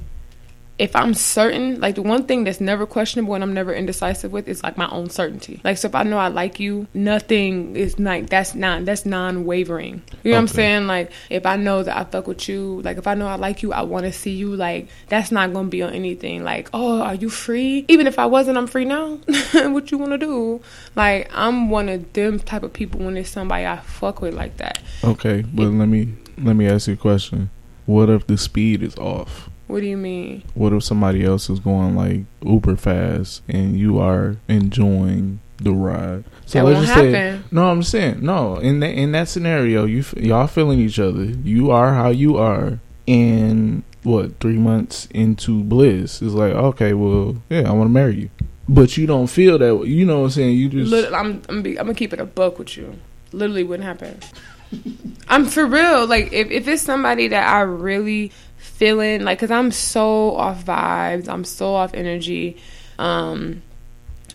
if 0.81 0.95
I'm 0.95 1.13
certain, 1.13 1.79
like 1.79 1.93
the 1.93 2.01
one 2.01 2.23
thing 2.23 2.43
that's 2.43 2.59
never 2.59 2.87
questionable 2.87 3.35
and 3.35 3.43
I'm 3.43 3.53
never 3.53 3.71
indecisive 3.71 4.31
with 4.31 4.47
is 4.47 4.63
like 4.63 4.77
my 4.77 4.89
own 4.89 5.11
certainty. 5.11 5.61
Like 5.63 5.77
so 5.77 5.87
if 5.87 5.93
I 5.93 6.01
know 6.01 6.17
I 6.17 6.29
like 6.29 6.59
you, 6.59 6.87
nothing 6.95 7.75
is 7.75 7.99
like 7.99 8.31
that's 8.31 8.55
not 8.55 8.83
that's 8.83 9.05
non 9.05 9.45
wavering. 9.45 10.01
You 10.23 10.31
know 10.31 10.37
what 10.37 10.41
I'm 10.41 10.47
saying? 10.47 10.87
Like 10.87 11.11
if 11.29 11.45
I 11.45 11.55
know 11.55 11.83
that 11.83 11.95
I 11.95 12.03
fuck 12.05 12.25
with 12.25 12.49
you, 12.49 12.81
like 12.81 12.97
if 12.97 13.05
I 13.05 13.13
know 13.13 13.27
I 13.27 13.35
like 13.35 13.61
you, 13.61 13.71
I 13.71 13.83
wanna 13.83 14.11
see 14.11 14.31
you, 14.31 14.55
like 14.55 14.87
that's 15.07 15.31
not 15.31 15.53
gonna 15.53 15.67
be 15.67 15.83
on 15.83 15.93
anything. 15.93 16.43
Like, 16.43 16.67
oh, 16.73 17.01
are 17.01 17.13
you 17.13 17.29
free? 17.29 17.85
Even 17.87 18.07
if 18.07 18.17
I 18.17 18.25
wasn't, 18.25 18.57
I'm 18.57 18.65
free 18.65 18.85
now. 18.85 19.19
what 19.53 19.91
you 19.91 19.99
wanna 19.99 20.17
do? 20.17 20.61
Like 20.95 21.29
I'm 21.31 21.69
one 21.69 21.89
of 21.89 22.11
them 22.13 22.39
type 22.39 22.63
of 22.63 22.73
people 22.73 23.01
when 23.01 23.17
it's 23.17 23.29
somebody 23.29 23.67
I 23.67 23.77
fuck 23.77 24.19
with 24.19 24.33
like 24.33 24.57
that. 24.57 24.81
Okay, 25.03 25.43
but 25.43 25.67
let 25.67 25.89
me 25.89 26.15
let 26.39 26.55
me 26.55 26.67
ask 26.67 26.87
you 26.87 26.95
a 26.95 26.97
question. 26.97 27.51
What 27.85 28.09
if 28.09 28.25
the 28.25 28.35
speed 28.35 28.81
is 28.81 28.95
off? 28.97 29.50
What 29.71 29.81
do 29.81 29.87
you 29.87 29.97
mean? 29.97 30.43
What 30.53 30.73
if 30.73 30.83
somebody 30.83 31.23
else 31.23 31.49
is 31.49 31.59
going 31.59 31.95
like 31.95 32.25
uber 32.43 32.75
fast 32.75 33.41
and 33.47 33.79
you 33.79 33.99
are 33.99 34.35
enjoying 34.49 35.39
the 35.57 35.71
ride? 35.71 36.25
That 36.51 36.63
won't 36.65 36.87
say 36.87 37.11
happen. 37.11 37.43
no. 37.51 37.69
I'm 37.71 37.81
saying 37.83 38.17
no. 38.21 38.57
In 38.57 38.81
that 38.81 38.93
in 38.93 39.13
that 39.13 39.29
scenario, 39.29 39.85
you 39.85 40.03
y'all 40.17 40.47
feeling 40.47 40.79
each 40.79 40.99
other. 40.99 41.23
You 41.23 41.71
are 41.71 41.93
how 41.93 42.09
you 42.09 42.37
are, 42.37 42.79
and 43.07 43.83
what 44.03 44.39
three 44.39 44.57
months 44.57 45.07
into 45.13 45.63
bliss 45.63 46.21
is 46.21 46.33
like 46.33 46.53
okay, 46.53 46.93
well, 46.93 47.37
yeah, 47.49 47.69
I 47.69 47.71
want 47.71 47.87
to 47.87 47.93
marry 47.93 48.15
you. 48.15 48.29
but 48.67 48.97
you 48.97 49.07
don't 49.07 49.27
feel 49.27 49.57
that. 49.59 49.75
way. 49.75 49.87
You 49.87 50.05
know 50.05 50.19
what 50.19 50.25
I'm 50.25 50.31
saying? 50.31 50.57
You 50.57 50.67
just 50.69 50.91
Lit- 50.91 51.13
I'm 51.13 51.41
I'm, 51.47 51.61
be, 51.61 51.79
I'm 51.79 51.85
gonna 51.85 51.93
keep 51.95 52.11
it 52.11 52.19
a 52.19 52.25
buck 52.25 52.59
with 52.59 52.75
you. 52.75 52.93
Literally 53.31 53.63
wouldn't 53.63 53.87
happen. 53.87 54.19
I'm 55.27 55.45
for 55.45 55.65
real. 55.65 56.05
Like 56.07 56.31
if 56.33 56.49
if 56.51 56.67
it's 56.67 56.81
somebody 56.81 57.27
that 57.29 57.47
I 57.47 57.61
really 57.61 58.31
feeling 58.81 59.21
like, 59.21 59.37
cause 59.37 59.51
I'm 59.51 59.69
so 59.69 60.35
off 60.35 60.65
vibes. 60.65 61.29
I'm 61.29 61.43
so 61.43 61.75
off 61.75 61.93
energy. 61.93 62.57
Um, 62.97 63.61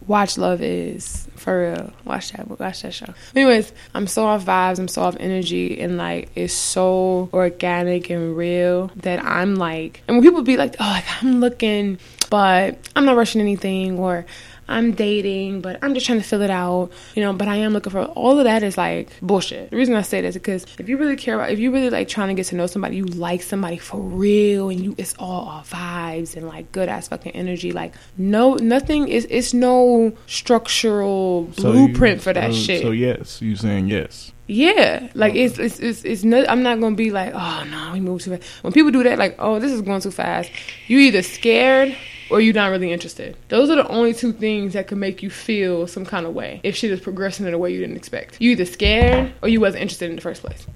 watch 0.06 0.39
Love 0.39 0.62
is 0.62 1.27
for 1.35 1.73
real. 1.73 1.93
Watch 2.05 2.31
that. 2.31 2.48
Watch 2.48 2.82
that 2.82 2.94
show. 2.94 3.12
Anyways, 3.35 3.73
I'm 3.93 4.06
so 4.06 4.24
off 4.24 4.44
vibes. 4.44 4.78
I'm 4.78 4.86
so 4.86 5.02
off 5.02 5.16
energy, 5.18 5.81
and 5.81 5.97
like 5.97 6.31
it's 6.36 6.55
so 6.55 7.28
organic 7.32 8.09
and 8.09 8.36
real 8.36 8.93
that 8.97 9.24
I'm 9.24 9.56
like. 9.56 10.05
And 10.06 10.16
when 10.16 10.23
people 10.23 10.43
be 10.43 10.56
like, 10.56 10.77
"Oh, 10.78 10.85
like, 10.85 11.05
I'm 11.24 11.40
looking, 11.40 11.98
but 12.31 12.78
I'm 12.94 13.05
not 13.05 13.16
rushing 13.16 13.40
anything," 13.40 13.98
or 13.98 14.27
I'm 14.68 14.93
dating, 14.93 15.60
but 15.60 15.78
I'm 15.82 15.94
just 15.94 16.06
trying 16.06 16.18
to 16.20 16.24
fill 16.24 16.43
it 16.43 16.51
out, 16.51 16.90
you 17.14 17.22
know. 17.22 17.32
But 17.32 17.47
I 17.48 17.56
am 17.56 17.72
looking 17.72 17.93
for 17.93 18.02
all 18.05 18.38
of 18.38 18.44
that 18.44 18.62
is 18.62 18.76
like 18.76 19.10
bullshit. 19.22 19.70
The 19.70 19.76
reason 19.76 19.94
I 19.94 20.02
say 20.02 20.20
this 20.20 20.34
is 20.34 20.40
because 20.40 20.66
if 20.78 20.88
you 20.88 20.97
really 20.97 21.16
care 21.16 21.36
about, 21.36 21.51
if 21.51 21.59
you 21.59 21.70
really 21.70 21.90
like 21.90 22.09
trying 22.09 22.28
to 22.28 22.34
get 22.34 22.47
to 22.47 22.56
know 22.56 22.66
somebody, 22.66 22.97
you 22.97 23.05
like 23.05 23.43
somebody 23.43 23.78
for 23.78 24.01
real, 24.01 24.68
and 24.70 24.80
you 24.80 24.94
it's 24.98 25.14
all 25.18 25.47
off 25.47 25.70
vibes 25.70 26.36
and 26.36 26.48
like 26.48 26.72
good 26.72 26.88
ass 26.88 27.09
fucking 27.09 27.32
energy. 27.32 27.70
Like 27.72 27.94
no, 28.18 28.55
nothing 28.55 29.09
is. 29.09 29.26
It's 29.30 29.55
no 29.55 30.12
structural 30.26 31.48
so 31.56 31.72
you- 31.72 31.86
blueprint 31.88 32.20
for 32.22 32.32
that 32.32 32.52
so- 32.52 32.59
shit. 32.59 32.82
So 32.82 32.90
yes, 32.90 33.40
you 33.43 33.56
saying 33.56 33.88
yes. 33.88 34.32
Yeah, 34.48 35.09
like 35.14 35.34
it's 35.34 35.59
it's 35.59 35.80
it's, 35.80 36.05
it's 36.05 36.22
not, 36.22 36.48
I'm 36.48 36.62
not 36.62 36.78
gonna 36.80 36.94
be 36.94 37.10
like, 37.10 37.32
oh 37.34 37.64
no, 37.68 37.90
we 37.93 38.01
moved 38.01 38.24
too 38.24 38.36
fast. 38.36 38.48
When 38.62 38.72
people 38.72 38.93
do 38.93 39.02
that, 39.02 39.18
like, 39.18 39.34
oh, 39.40 39.59
this 39.59 39.72
is 39.72 39.82
going 39.82 40.01
too 40.01 40.12
fast. 40.12 40.51
You 40.86 40.98
either 40.98 41.22
scared 41.22 41.97
or 42.31 42.40
you're 42.40 42.55
not 42.55 42.70
really 42.70 42.93
interested. 42.93 43.36
Those 43.48 43.70
are 43.70 43.77
the 43.77 43.89
only 43.89 44.15
two 44.15 44.32
things 44.32 44.73
that 44.73 44.89
can 44.89 44.98
make 44.98 45.23
you 45.23 45.31
feel 45.31 45.86
some 45.86 46.05
kind 46.05 46.27
of 46.27 46.35
way 46.35 46.61
if 46.62 46.77
shit 46.77 46.90
is 46.90 47.01
progressing 47.01 47.47
in 47.47 47.55
a 47.55 47.59
way 47.59 47.73
you 47.73 47.81
didn't 47.81 47.97
expect. 47.97 48.40
You 48.40 48.53
either 48.53 48.65
scared 48.65 49.32
or 49.43 49.48
you 49.48 49.61
wasn't 49.61 49.82
interested 49.82 50.11
in 50.11 50.16
the 50.16 50.23
first 50.23 50.43
place. 50.43 50.66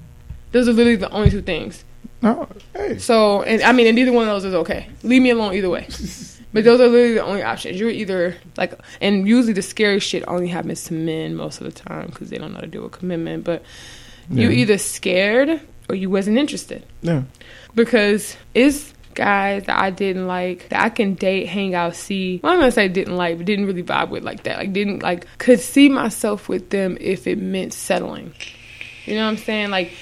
Those 0.53 0.69
are 0.69 0.73
literally 0.73 0.97
the 0.97 1.11
only 1.11 1.31
two 1.31 1.43
things. 1.43 1.85
No, 2.23 2.49
hey, 2.75 2.99
So, 2.99 3.43
and 3.43 3.63
I 3.63 3.73
mean, 3.73 3.87
and 3.87 3.97
neither 3.97 4.13
one 4.13 4.29
of 4.29 4.35
those 4.35 4.45
is 4.45 4.55
okay. 4.55 4.89
Leave 5.03 5.23
me 5.23 5.31
alone 5.31 5.55
either 5.55 5.71
way. 5.71 5.89
But 6.53 6.65
those 6.65 6.81
are 6.81 6.89
literally 6.89 7.15
the 7.15 7.25
only 7.25 7.43
options. 7.43 7.79
You're 7.79 7.91
either 7.91 8.37
like, 8.57 8.75
and 9.01 9.27
usually 9.29 9.53
the 9.53 9.63
scary 9.63 10.01
shit 10.01 10.25
only 10.27 10.49
happens 10.49 10.83
to 10.85 10.95
men 10.95 11.37
most 11.37 11.61
of 11.61 11.65
the 11.65 11.73
time 11.73 12.07
because 12.07 12.31
they 12.31 12.39
don't 12.39 12.51
know 12.51 12.57
how 12.57 12.63
to 12.63 12.67
deal 12.67 12.83
with 12.83 12.93
commitment. 12.93 13.45
But 13.45 13.63
you're 14.29 14.51
either 14.51 14.79
scared 14.79 15.61
or 15.89 15.95
you 15.95 16.11
wasn't 16.11 16.39
interested 16.39 16.85
yeah. 17.03 17.23
because 17.75 18.37
it's 18.55 18.95
guys 19.21 19.65
that 19.65 19.79
I 19.79 19.91
didn't 19.91 20.27
like 20.27 20.71
that 20.71 20.83
I 20.83 20.89
can 20.89 21.15
date, 21.15 21.47
hang 21.47 21.75
out, 21.75 21.95
see. 21.95 22.41
Well, 22.43 22.55
I'm 22.55 22.59
gonna 22.59 22.73
say 22.73 22.89
didn't 22.89 23.17
like, 23.17 23.37
but 23.37 23.45
didn't 23.45 23.67
really 23.67 23.83
vibe 23.83 24.09
with 24.09 24.25
like 24.25 24.45
that. 24.45 24.57
Like 24.57 24.73
didn't 24.73 25.03
like 25.03 25.27
could 25.37 25.61
see 25.61 25.91
myself 25.91 26.49
with 26.49 26.71
them 26.71 26.97
if 26.99 27.27
it 27.27 27.39
meant 27.39 27.75
settling. 27.75 28.33
You 29.05 29.17
know 29.17 29.25
what 29.25 29.33
I'm 29.33 29.37
saying? 29.37 29.69
Like 29.69 29.93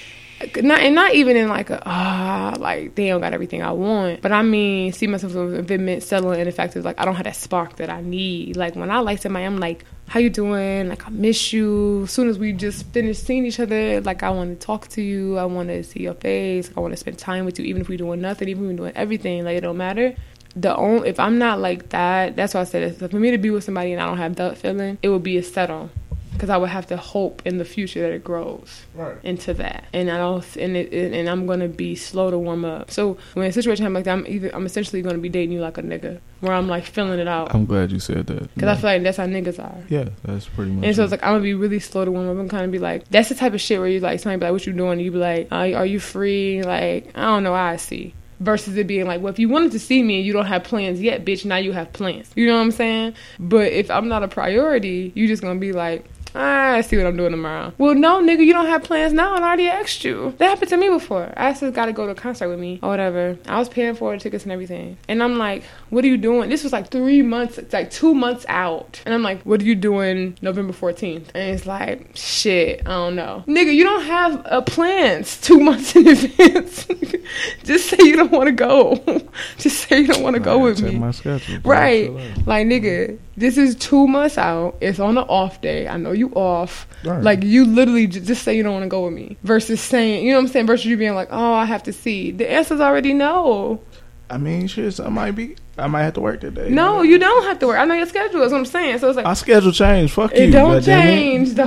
not 0.63 0.79
and 0.79 0.95
not 0.95 1.15
even 1.15 1.35
in 1.35 1.49
like 1.49 1.69
a 1.69 1.83
ah 1.85 2.55
like 2.57 2.95
they 2.95 3.09
don't 3.09 3.19
got 3.19 3.33
everything 3.33 3.61
I 3.61 3.73
want, 3.73 4.21
but 4.21 4.31
I 4.31 4.41
mean 4.41 4.93
see 4.93 5.05
myself 5.05 5.33
with 5.33 5.69
it 5.69 5.81
meant 5.81 6.03
settling. 6.03 6.39
And 6.39 6.47
the 6.47 6.53
fact 6.53 6.77
is 6.77 6.85
like 6.85 6.97
I 6.97 7.03
don't 7.03 7.15
have 7.15 7.25
that 7.25 7.35
spark 7.35 7.75
that 7.75 7.89
I 7.89 8.01
need. 8.01 8.55
Like 8.55 8.75
when 8.77 8.89
I 8.89 8.99
like 8.99 9.21
somebody, 9.21 9.45
I'm 9.45 9.57
like, 9.57 9.83
how 10.09 10.19
you 10.19 10.31
doing? 10.31 10.89
Like 10.89 11.05
I 11.05 11.11
miss 11.11 11.53
you. 11.53 12.03
As 12.03 12.11
soon 12.11 12.29
as 12.29 12.39
we 12.39 12.51
just 12.51 12.85
finished 12.87 13.23
seeing 13.23 13.45
each 13.45 13.59
other, 13.59 14.01
like 14.01 14.23
I 14.23 14.31
want 14.31 14.59
to 14.59 14.65
talk 14.65 14.87
to 14.89 15.01
you. 15.01 15.37
I 15.37 15.45
want 15.45 15.69
to 15.69 15.83
see 15.83 16.01
your 16.01 16.15
face. 16.15 16.71
I 16.75 16.79
want 16.79 16.93
to 16.93 16.97
spend 16.97 17.19
time 17.19 17.45
with 17.45 17.59
you, 17.59 17.65
even 17.65 17.83
if 17.83 17.89
we're 17.89 17.97
doing 17.99 18.19
nothing, 18.19 18.49
even 18.49 18.63
if 18.63 18.69
we're 18.71 18.77
doing 18.77 18.93
everything. 18.95 19.45
Like 19.45 19.57
it 19.57 19.61
don't 19.61 19.77
matter. 19.77 20.15
The 20.55 20.75
only 20.75 21.09
if 21.09 21.19
I'm 21.19 21.37
not 21.37 21.59
like 21.59 21.89
that, 21.89 22.35
that's 22.35 22.55
why 22.55 22.61
I 22.61 22.63
said 22.63 22.83
it. 22.83 23.11
For 23.11 23.19
me 23.19 23.29
to 23.29 23.37
be 23.37 23.51
with 23.51 23.63
somebody 23.63 23.93
and 23.93 24.01
I 24.01 24.07
don't 24.07 24.17
have 24.17 24.35
that 24.37 24.57
feeling, 24.57 24.97
it 25.03 25.09
would 25.09 25.23
be 25.23 25.37
a 25.37 25.43
settle. 25.43 25.91
Because 26.39 26.49
I 26.49 26.55
would 26.57 26.69
have 26.69 26.87
to 26.87 26.95
hope 26.97 27.41
in 27.45 27.57
the 27.57 27.65
future 27.65 27.99
that 28.01 28.11
it 28.13 28.23
grows 28.23 28.83
Right. 28.95 29.17
into 29.23 29.53
that, 29.55 29.83
and 29.91 30.09
I 30.09 30.15
don't, 30.17 30.55
and 30.55 30.77
it, 30.77 30.93
and 30.93 31.13
and 31.13 31.29
I'm 31.29 31.45
gonna 31.45 31.67
be 31.67 31.95
slow 31.95 32.31
to 32.31 32.37
warm 32.39 32.63
up. 32.63 32.89
So 32.91 33.17
when 33.33 33.45
a 33.45 33.51
situation 33.51 33.83
happens 33.83 33.95
like 33.95 34.05
that, 34.05 34.13
I'm 34.13 34.25
either 34.27 34.49
I'm 34.55 34.65
essentially 34.65 35.01
gonna 35.01 35.17
be 35.17 35.27
dating 35.27 35.51
you 35.51 35.59
like 35.59 35.77
a 35.77 35.81
nigga, 35.83 36.19
where 36.39 36.53
I'm 36.53 36.69
like 36.69 36.85
filling 36.85 37.19
it 37.19 37.27
out, 37.27 37.53
I'm 37.53 37.65
glad 37.65 37.91
you 37.91 37.99
said 37.99 38.27
that. 38.27 38.53
because 38.55 38.69
I 38.69 38.75
feel 38.79 38.89
like 38.91 39.03
that's 39.03 39.17
how 39.17 39.25
niggas 39.25 39.59
are. 39.61 39.83
yeah, 39.89 40.09
that's 40.23 40.45
pretty 40.47 40.71
much. 40.71 40.85
And 40.85 40.95
so 40.95 41.01
it. 41.01 41.05
it's 41.05 41.11
like 41.11 41.23
I'm 41.23 41.33
gonna 41.33 41.43
be 41.43 41.55
really 41.55 41.79
slow 41.79 42.05
to 42.05 42.11
warm 42.11 42.29
up 42.29 42.37
and 42.37 42.49
kind 42.49 42.63
of 42.63 42.71
be 42.71 42.79
like, 42.79 43.07
that's 43.09 43.27
the 43.27 43.35
type 43.35 43.53
of 43.53 43.59
shit 43.59 43.77
where 43.79 43.89
you 43.89 43.99
like 43.99 44.21
somebody 44.21 44.39
be 44.39 44.45
like, 44.45 44.53
what 44.53 44.65
you 44.65 44.71
doing? 44.71 45.01
You 45.01 45.11
be 45.11 45.17
like, 45.17 45.47
uh, 45.51 45.73
are 45.73 45.85
you 45.85 45.99
free? 45.99 46.63
Like 46.63 47.11
I 47.15 47.23
don't 47.23 47.43
know, 47.43 47.53
I 47.53 47.75
see. 47.75 48.13
Versus 48.39 48.77
it 48.77 48.87
being 48.87 49.05
like, 49.05 49.19
well, 49.21 49.33
if 49.33 49.37
you 49.37 49.49
wanted 49.49 49.73
to 49.73 49.79
see 49.79 50.01
me 50.01 50.15
and 50.19 50.25
you 50.25 50.31
don't 50.31 50.45
have 50.45 50.63
plans 50.63 51.01
yet, 51.01 51.25
bitch, 51.25 51.43
now 51.43 51.57
you 51.57 51.73
have 51.73 51.91
plans. 51.91 52.31
You 52.37 52.47
know 52.47 52.55
what 52.55 52.61
I'm 52.61 52.71
saying? 52.71 53.15
But 53.37 53.73
if 53.73 53.91
I'm 53.91 54.07
not 54.07 54.23
a 54.23 54.29
priority, 54.29 55.11
you're 55.13 55.27
just 55.27 55.41
gonna 55.41 55.59
be 55.59 55.73
like, 55.73 56.05
I 56.35 56.81
see 56.81 56.97
what 56.97 57.05
I'm 57.05 57.17
doing 57.17 57.31
tomorrow. 57.31 57.73
Well, 57.77 57.95
no, 57.95 58.21
nigga, 58.21 58.45
you 58.45 58.53
don't 58.53 58.67
have 58.67 58.83
plans 58.83 59.13
now, 59.13 59.35
and 59.35 59.43
I 59.43 59.47
already 59.47 59.67
asked 59.67 60.03
you. 60.03 60.33
That 60.37 60.49
happened 60.49 60.69
to 60.69 60.77
me 60.77 60.89
before. 60.89 61.33
I 61.35 61.51
this 61.53 61.75
guy 61.75 61.85
to 61.85 61.93
go 61.93 62.05
to 62.05 62.11
a 62.11 62.15
concert 62.15 62.47
with 62.49 62.59
me 62.59 62.79
or 62.81 62.89
whatever. 62.89 63.37
I 63.47 63.57
was 63.57 63.69
paying 63.69 63.95
for 63.95 64.13
the 64.13 64.19
tickets 64.19 64.43
and 64.43 64.51
everything, 64.51 64.97
and 65.07 65.21
I'm 65.21 65.37
like, 65.37 65.63
what 65.89 66.03
are 66.03 66.07
you 66.07 66.17
doing? 66.17 66.49
This 66.49 66.63
was 66.63 66.71
like 66.71 66.89
three 66.89 67.21
months, 67.21 67.57
it's 67.57 67.73
like 67.73 67.91
two 67.91 68.13
months 68.13 68.45
out, 68.47 69.01
and 69.05 69.13
I'm 69.13 69.23
like, 69.23 69.41
what 69.43 69.61
are 69.61 69.65
you 69.65 69.75
doing 69.75 70.37
November 70.41 70.73
14th? 70.73 71.27
And 71.33 71.55
it's 71.55 71.65
like, 71.65 72.11
shit, 72.15 72.81
I 72.85 72.91
don't 72.91 73.15
know, 73.15 73.43
nigga, 73.47 73.73
you 73.73 73.83
don't 73.83 74.03
have 74.03 74.45
uh, 74.45 74.61
plans 74.61 75.39
two 75.41 75.59
months 75.59 75.95
in 75.95 76.07
advance. 76.07 76.85
Just 77.63 77.89
say 77.89 77.97
you 77.99 78.15
don't 78.15 78.31
want 78.31 78.47
to 78.47 78.51
go. 78.51 78.95
Just 79.57 79.87
say 79.87 80.01
you 80.01 80.07
don't 80.07 80.23
want 80.23 80.35
to 80.35 80.39
go 80.39 80.59
with 80.59 80.81
me. 80.81 80.95
my 80.97 81.11
schedule. 81.11 81.59
Right. 81.63 82.11
Like, 82.45 82.67
nigga, 82.67 83.17
this 83.39 83.57
is 83.57 83.75
two 83.75 84.07
months 84.07 84.37
out. 84.37 84.75
It's 84.81 84.99
on 84.99 85.17
an 85.17 85.23
off 85.27 85.61
day. 85.61 85.87
I 85.87 85.97
know 85.97 86.11
you 86.11 86.29
off. 86.35 86.87
Right. 87.03 87.23
Like, 87.23 87.43
you 87.43 87.65
literally 87.65 88.07
j- 88.07 88.19
just 88.19 88.43
say 88.43 88.55
you 88.55 88.63
don't 88.63 88.73
want 88.73 88.83
to 88.83 88.89
go 88.89 89.05
with 89.05 89.13
me. 89.13 89.37
Versus 89.43 89.79
saying, 89.81 90.25
you 90.25 90.31
know 90.31 90.37
what 90.37 90.45
I'm 90.45 90.47
saying? 90.49 90.67
Versus 90.67 90.85
you 90.85 90.97
being 90.97 91.15
like, 91.15 91.29
oh, 91.31 91.53
I 91.53 91.65
have 91.65 91.83
to 91.83 91.93
see. 91.93 92.31
The 92.31 92.49
answer's 92.49 92.81
already 92.81 93.13
no. 93.13 93.81
I 94.29 94.37
mean, 94.37 94.67
shit. 94.67 94.99
I 94.99 95.09
might 95.09 95.31
be. 95.31 95.55
I 95.77 95.87
might 95.87 96.03
have 96.03 96.13
to 96.15 96.21
work 96.21 96.41
today. 96.41 96.69
No, 96.69 97.01
you 97.01 97.17
don't 97.17 97.43
have 97.45 97.59
to 97.59 97.67
work. 97.67 97.79
I 97.79 97.85
know 97.85 97.95
your 97.95 98.05
schedule. 98.05 98.41
Is 98.41 98.51
what 98.51 98.59
I'm 98.59 98.65
saying. 98.65 98.99
So 98.99 99.07
it's 99.07 99.15
like, 99.15 99.25
My 99.25 99.33
schedule 99.33 99.71
changed. 99.71 100.13
Fuck 100.13 100.33
you. 100.35 100.43
it 100.43 100.51
don't 100.51 100.73
goddamn 100.73 101.07
it. 101.07 101.11
change, 101.11 101.53
though. 101.53 101.65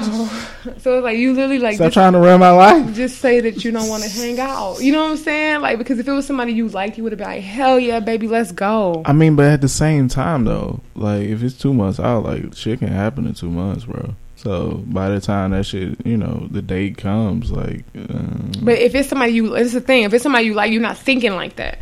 so 0.79 0.99
it's 0.99 1.05
like, 1.05 1.19
you 1.19 1.33
literally, 1.33 1.59
like, 1.59 1.77
Stop 1.77 1.87
just, 1.87 1.95
trying 1.95 2.13
to 2.13 2.19
run 2.19 2.39
my 2.41 2.51
life. 2.51 2.95
just 2.95 3.19
say 3.19 3.41
that 3.41 3.65
you 3.65 3.73
don't 3.73 3.89
want 3.89 4.05
to 4.05 4.09
hang 4.09 4.39
out. 4.39 4.81
You 4.81 4.93
know 4.93 5.03
what 5.03 5.13
I'm 5.13 5.17
saying? 5.17 5.61
Like, 5.61 5.79
because 5.79 5.99
if 5.99 6.07
it 6.07 6.13
was 6.13 6.27
somebody 6.27 6.53
you 6.53 6.69
liked, 6.69 6.97
you 6.99 7.03
would 7.05 7.13
have 7.13 7.19
been 7.19 7.29
like, 7.29 7.43
hell 7.43 7.79
yeah, 7.81 8.01
baby, 8.01 8.29
let's 8.29 8.53
go. 8.53 9.03
I 9.07 9.13
mean, 9.13 9.35
but 9.35 9.47
at 9.47 9.61
the 9.61 9.69
same 9.69 10.09
time, 10.09 10.45
though, 10.45 10.81
like 10.95 11.23
if 11.23 11.43
it's 11.43 11.59
two 11.59 11.73
months 11.75 11.99
out, 11.99 12.25
like 12.25 12.55
shit 12.55 12.79
can 12.79 12.89
happen 12.89 13.27
in 13.27 13.35
two 13.35 13.51
months, 13.51 13.85
bro. 13.87 14.15
So 14.37 14.83
by 14.87 15.09
the 15.09 15.21
time 15.21 15.53
that 15.53 15.65
shit, 15.65 16.05
you 16.05 16.17
know, 16.17 16.49
the 16.51 16.63
date 16.63 16.97
comes, 16.99 17.53
like, 17.53 17.85
um, 17.95 18.53
But 18.61 18.79
if 18.79 18.95
it's 18.95 19.09
somebody 19.09 19.33
you, 19.33 19.55
it's 19.55 19.73
the 19.73 19.81
thing. 19.81 20.03
If 20.03 20.13
it's 20.13 20.25
somebody 20.25 20.47
you 20.47 20.55
like, 20.55 20.73
you're 20.73 20.83
not 20.83 20.99
thinking 20.99 21.35
like 21.35 21.57
that. 21.57 21.79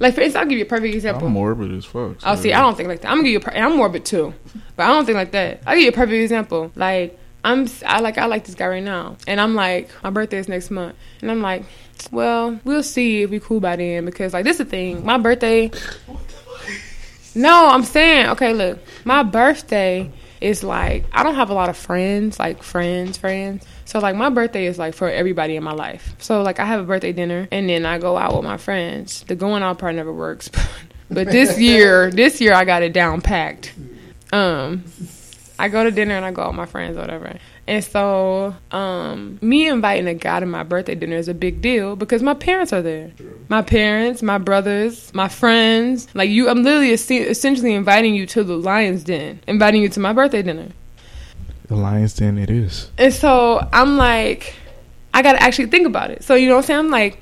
Like 0.00 0.14
for 0.14 0.22
instance, 0.22 0.40
I'll 0.42 0.48
give 0.48 0.58
you 0.58 0.64
a 0.64 0.68
perfect 0.68 0.94
example. 0.94 1.28
I'm 1.28 1.32
morbid 1.34 1.72
as 1.72 1.84
fuck. 1.84 2.16
Oh, 2.24 2.34
see, 2.34 2.52
I 2.52 2.60
don't 2.62 2.76
think 2.76 2.88
like 2.88 3.02
that. 3.02 3.08
I'm 3.10 3.18
gonna 3.18 3.28
give 3.28 3.32
you. 3.32 3.38
A, 3.38 3.42
per- 3.42 3.56
I'm 3.56 3.76
morbid 3.76 4.04
too, 4.04 4.34
but 4.74 4.84
I 4.84 4.88
don't 4.88 5.04
think 5.04 5.16
like 5.16 5.30
that. 5.32 5.62
I'll 5.66 5.74
give 5.76 5.84
you 5.84 5.90
a 5.90 5.92
perfect 5.92 6.14
example. 6.22 6.72
Like 6.74 7.18
I'm, 7.44 7.68
I 7.86 8.00
like, 8.00 8.18
I 8.18 8.26
like 8.26 8.44
this 8.44 8.54
guy 8.54 8.66
right 8.66 8.82
now, 8.82 9.16
and 9.28 9.40
I'm 9.40 9.54
like, 9.54 9.90
my 10.02 10.10
birthday 10.10 10.38
is 10.38 10.48
next 10.48 10.70
month, 10.70 10.96
and 11.20 11.30
I'm 11.30 11.40
like, 11.42 11.64
well, 12.10 12.58
we'll 12.64 12.82
see 12.82 13.22
if 13.22 13.30
we 13.30 13.40
cool 13.40 13.60
by 13.60 13.76
then 13.76 14.04
because 14.06 14.32
like 14.32 14.44
this 14.44 14.58
is 14.58 14.64
the 14.66 14.70
thing. 14.70 15.04
My 15.04 15.18
birthday. 15.18 15.70
No, 17.34 17.68
I'm 17.68 17.84
saying, 17.84 18.30
okay, 18.30 18.52
look, 18.52 18.80
my 19.04 19.22
birthday 19.22 20.10
is 20.40 20.64
like 20.64 21.04
I 21.12 21.22
don't 21.22 21.34
have 21.34 21.50
a 21.50 21.54
lot 21.54 21.68
of 21.68 21.76
friends, 21.76 22.38
like 22.38 22.62
friends, 22.62 23.18
friends. 23.18 23.66
So 23.84 23.98
like 23.98 24.16
my 24.16 24.30
birthday 24.30 24.66
is 24.66 24.78
like 24.78 24.94
for 24.94 25.08
everybody 25.08 25.56
in 25.56 25.62
my 25.62 25.72
life. 25.72 26.14
So 26.18 26.42
like 26.42 26.58
I 26.58 26.64
have 26.64 26.80
a 26.80 26.84
birthday 26.84 27.12
dinner 27.12 27.48
and 27.50 27.68
then 27.68 27.84
I 27.86 27.98
go 27.98 28.16
out 28.16 28.34
with 28.34 28.44
my 28.44 28.56
friends. 28.56 29.22
The 29.24 29.34
going 29.34 29.62
out 29.62 29.78
part 29.78 29.94
never 29.94 30.12
works. 30.12 30.50
but 31.10 31.26
this 31.30 31.58
year, 31.58 32.10
this 32.10 32.40
year 32.40 32.54
I 32.54 32.64
got 32.64 32.82
it 32.82 32.92
down 32.92 33.20
packed. 33.20 33.72
Um 34.32 34.84
I 35.58 35.68
go 35.68 35.84
to 35.84 35.90
dinner 35.90 36.16
and 36.16 36.24
I 36.24 36.32
go 36.32 36.42
out 36.42 36.48
with 36.48 36.56
my 36.56 36.66
friends 36.66 36.96
or 36.96 37.00
whatever. 37.00 37.38
And 37.66 37.84
so, 37.84 38.54
um, 38.72 39.38
me 39.40 39.68
inviting 39.68 40.08
a 40.08 40.14
guy 40.14 40.40
to 40.40 40.46
my 40.46 40.62
birthday 40.62 40.94
dinner 40.94 41.16
is 41.16 41.28
a 41.28 41.34
big 41.34 41.62
deal 41.62 41.94
because 41.94 42.22
my 42.22 42.34
parents 42.34 42.72
are 42.72 42.82
there. 42.82 43.12
My 43.48 43.62
parents, 43.62 44.22
my 44.22 44.38
brothers, 44.38 45.12
my 45.14 45.28
friends. 45.28 46.08
Like 46.14 46.30
you, 46.30 46.48
I'm 46.48 46.62
literally 46.64 46.92
es- 46.92 47.10
essentially 47.10 47.74
inviting 47.74 48.14
you 48.14 48.26
to 48.26 48.42
the 48.42 48.56
Lions 48.56 49.04
Den, 49.04 49.40
inviting 49.46 49.82
you 49.82 49.88
to 49.90 50.00
my 50.00 50.12
birthday 50.12 50.42
dinner. 50.42 50.68
The 51.66 51.76
Lions 51.76 52.14
Den, 52.14 52.38
it 52.38 52.50
is. 52.50 52.90
And 52.98 53.14
so 53.14 53.64
I'm 53.72 53.96
like, 53.96 54.54
I 55.14 55.22
gotta 55.22 55.40
actually 55.42 55.66
think 55.66 55.86
about 55.86 56.10
it. 56.10 56.24
So 56.24 56.34
you 56.34 56.48
know 56.48 56.54
what 56.54 56.62
I'm 56.62 56.66
saying? 56.66 56.78
I'm 56.80 56.90
like, 56.90 57.20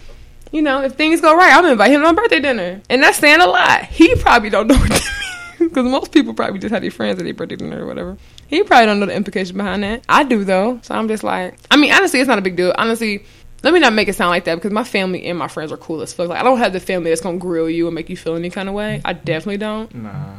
you 0.52 0.62
know, 0.62 0.82
if 0.82 0.94
things 0.94 1.20
go 1.20 1.36
right, 1.36 1.52
I'm 1.52 1.60
gonna 1.60 1.73
invite 1.73 1.90
him 1.90 2.01
to 2.01 2.06
my 2.06 2.12
birthday 2.15 2.40
dinner, 2.40 2.81
and 2.89 3.02
that's 3.02 3.19
saying 3.19 3.40
a 3.40 3.47
lot. 3.47 3.85
He 3.85 4.15
probably 4.16 4.48
don't 4.48 4.66
know 4.69 4.78
what 4.78 4.89
that 4.89 5.56
means 5.60 5.70
because 5.70 5.85
most 5.85 6.12
people 6.12 6.32
probably 6.32 6.59
just 6.59 6.73
have 6.73 6.81
their 6.82 6.90
friends 6.90 7.19
at 7.19 7.24
their 7.24 7.35
birthday 7.35 7.56
dinner 7.56 7.85
or 7.85 7.86
whatever. 7.86 8.16
He 8.49 8.62
probably 8.65 8.87
don't 8.87 8.99
know 9.01 9.07
the 9.07 9.15
implication 9.15 9.57
behind 9.57 9.83
that. 9.85 10.03
I 10.09 10.25
do 10.25 10.43
though, 10.43 10.81
so 10.83 10.95
I'm 10.95 11.07
just 11.07 11.23
like, 11.23 11.59
I 11.70 11.77
mean, 11.77 11.93
honestly, 11.93 12.19
it's 12.20 12.29
not 12.29 12.39
a 12.39 12.43
big 12.43 12.57
deal. 12.57 12.75
Honestly. 12.77 13.25
Let 13.65 13.75
me 13.75 13.81
not 13.81 13.93
make 13.93 14.07
it 14.07 14.15
sound 14.15 14.31
like 14.31 14.45
that 14.45 14.55
because 14.55 14.70
my 14.70 14.85
family 14.85 15.27
and 15.27 15.37
my 15.37 15.49
friends 15.49 15.73
are 15.73 15.77
cool 15.77 16.01
as 16.01 16.12
fuck. 16.12 16.29
Like 16.29 16.39
I 16.39 16.45
don't 16.45 16.59
have 16.59 16.73
the 16.73 16.79
family 16.79 17.11
that's 17.11 17.20
gonna 17.20 17.39
grill 17.39 17.69
you 17.69 17.89
and 17.89 17.95
make 17.95 18.09
you 18.09 18.16
feel 18.16 18.37
any 18.37 18.51
kind 18.51 18.69
of 18.69 18.75
way. 18.77 19.03
I 19.05 19.15
definitely 19.15 19.57
don't. 19.57 19.93
Nah. 19.97 20.37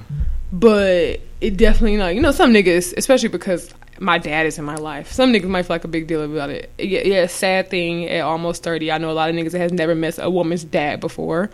But 0.53 1.19
it 1.41 1.57
definitely 1.57 1.97
like 1.97 2.15
you 2.15 2.21
know 2.21 2.31
some 2.31 2.53
niggas, 2.53 2.93
especially 2.95 3.27
because 3.27 3.73
my 3.99 4.19
dad 4.19 4.45
is 4.45 4.57
in 4.57 4.63
my 4.63 4.75
life. 4.75 5.11
Some 5.11 5.33
niggas 5.33 5.49
might 5.49 5.63
feel 5.63 5.75
like 5.75 5.83
a 5.83 5.89
big 5.89 6.07
deal 6.07 6.23
about 6.23 6.49
it. 6.49 6.71
Yeah, 6.77 7.01
yeah, 7.01 7.27
sad 7.27 7.69
thing 7.69 8.07
at 8.07 8.21
almost 8.21 8.63
thirty. 8.63 8.89
I 8.89 8.99
know 8.99 9.11
a 9.11 9.13
lot 9.13 9.29
of 9.29 9.35
niggas 9.35 9.51
that 9.51 9.59
has 9.59 9.73
never 9.73 9.95
met 9.95 10.17
a 10.17 10.29
woman's 10.29 10.63
dad 10.63 11.01
before, 11.01 11.49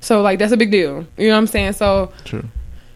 so 0.00 0.22
like 0.22 0.38
that's 0.38 0.52
a 0.52 0.56
big 0.56 0.70
deal. 0.70 1.06
You 1.18 1.28
know 1.28 1.34
what 1.34 1.38
I'm 1.38 1.46
saying? 1.48 1.74
So 1.74 2.12
True. 2.24 2.44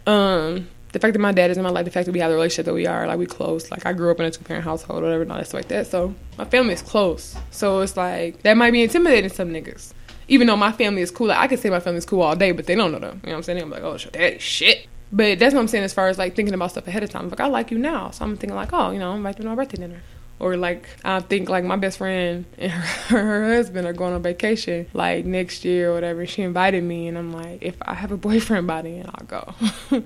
um 0.07 0.67
the 0.95 1.01
fact 1.01 1.13
that 1.13 1.19
my 1.19 1.33
dad 1.33 1.51
is 1.51 1.59
in 1.59 1.65
my 1.65 1.71
life, 1.71 1.85
the 1.85 1.91
fact 1.91 2.07
that 2.07 2.13
we 2.13 2.21
have 2.21 2.31
the 2.31 2.37
relationship 2.37 2.67
that 2.67 2.73
we 2.73 2.87
are, 2.87 3.07
like 3.07 3.19
we 3.19 3.27
close. 3.27 3.69
Like 3.71 3.85
I 3.85 3.93
grew 3.93 4.13
up 4.13 4.21
in 4.21 4.27
a 4.27 4.31
two 4.31 4.45
parent 4.45 4.65
household, 4.65 5.03
whatever, 5.03 5.23
and 5.23 5.33
all 5.33 5.39
that 5.39 5.47
stuff 5.47 5.59
like 5.59 5.69
that. 5.69 5.89
So 5.89 6.15
my 6.39 6.45
family 6.45 6.73
is 6.73 6.83
close. 6.83 7.37
So 7.51 7.81
it's 7.81 7.97
like 7.97 8.43
that 8.43 8.57
might 8.57 8.71
be 8.71 8.83
intimidating 8.83 9.29
to 9.29 9.37
some 9.37 9.51
niggas. 9.51 9.93
Even 10.29 10.47
though 10.47 10.57
my 10.57 10.71
family 10.73 11.03
is 11.03 11.11
cool, 11.11 11.27
like 11.27 11.39
I 11.39 11.49
could 11.49 11.59
say 11.59 11.69
my 11.69 11.81
family 11.81 11.99
is 11.99 12.07
cool 12.07 12.23
all 12.23 12.37
day, 12.37 12.53
but 12.53 12.67
they 12.67 12.77
don't 12.77 12.93
know 12.93 13.01
them. 13.01 13.21
You 13.25 13.31
know 13.31 13.33
what 13.33 13.39
I'm 13.39 13.43
saying? 13.43 13.61
I'm 13.61 13.71
like, 13.71 13.83
oh 13.83 13.95
is 13.95 14.41
shit. 14.41 14.87
But 15.13 15.41
that's 15.41 15.53
what 15.53 15.61
I'm 15.61 15.69
saying 15.69 15.85
as 15.85 15.93
far 15.93 16.07
as 16.07 16.17
like 16.17 16.37
thinking 16.37 16.55
about 16.55 16.71
stuff 16.71 16.87
ahead 16.87 17.03
of 17.03 17.11
time. 17.11 17.29
Like 17.29 17.41
I 17.41 17.47
like 17.47 17.73
you 17.73 17.79
now, 17.79 18.11
so 18.11 18.25
I'm 18.25 18.37
thinking 18.37 18.55
like, 18.55 18.73
oh, 18.73 18.93
you 18.93 19.01
know, 19.01 19.11
I'm 19.11 19.19
inviting 19.19 19.47
my 19.47 19.57
birthday 19.57 19.79
dinner. 19.79 20.01
Or 20.39 20.57
like 20.57 20.89
I 21.05 21.19
think 21.21 21.49
like 21.49 21.65
my 21.65 21.77
best 21.77 21.99
friend 21.99 22.45
and 22.59 22.71
her, 22.71 23.19
her 23.19 23.57
husband 23.57 23.87
are 23.89 23.93
going 23.93 24.15
on 24.15 24.23
vacation 24.23 24.87
like 24.93 25.25
next 25.25 25.65
year 25.65 25.91
or 25.91 25.95
whatever. 25.95 26.25
She 26.25 26.43
invited 26.43 26.85
me, 26.85 27.09
and 27.09 27.19
I'm 27.19 27.33
like, 27.33 27.63
if 27.63 27.77
I 27.83 27.95
have 27.95 28.13
a 28.13 28.17
boyfriend 28.17 28.69
by 28.69 28.83
then, 28.83 29.11
I'll 29.13 29.27
go. 29.27 29.55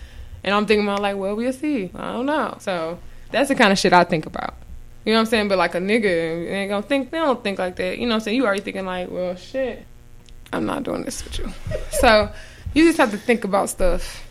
and 0.49 0.55
I'm 0.55 0.65
thinking 0.65 0.89
about 0.89 1.03
like, 1.03 1.15
well, 1.19 1.37
we'll 1.37 1.53
see. 1.53 1.91
I 1.95 2.13
don't 2.13 2.25
know. 2.25 2.57
So 2.61 2.99
that's 3.31 3.51
the 3.51 3.55
kind 3.55 3.71
of 3.71 3.79
shit 3.79 3.93
I 3.93 4.05
think 4.05 4.25
about. 4.25 4.55
You 5.05 5.13
know 5.13 5.19
what 5.19 5.27
I'm 5.27 5.27
saying? 5.27 5.49
But 5.49 5.59
like 5.59 5.75
a 5.75 5.79
nigga, 5.79 6.03
they 6.03 6.55
ain't 6.55 6.71
gonna 6.71 6.81
think. 6.81 7.11
They 7.11 7.19
don't 7.19 7.45
think 7.45 7.59
like 7.59 7.77
that. 7.77 7.99
You 7.99 8.07
know 8.07 8.13
what 8.13 8.15
I'm 8.15 8.21
saying? 8.23 8.39
You 8.39 8.47
already 8.47 8.63
thinking 8.63 8.87
like, 8.87 9.11
well, 9.11 9.37
shit. 9.37 9.85
I'm 10.51 10.65
not 10.65 10.85
doing 10.85 11.05
this 11.05 11.23
with 11.23 11.39
you. 11.39 11.53
so 12.01 12.33
you 12.73 12.87
just 12.87 12.97
have 12.97 13.11
to 13.11 13.19
think 13.19 13.45
about 13.45 13.69
stuff. 13.69 14.27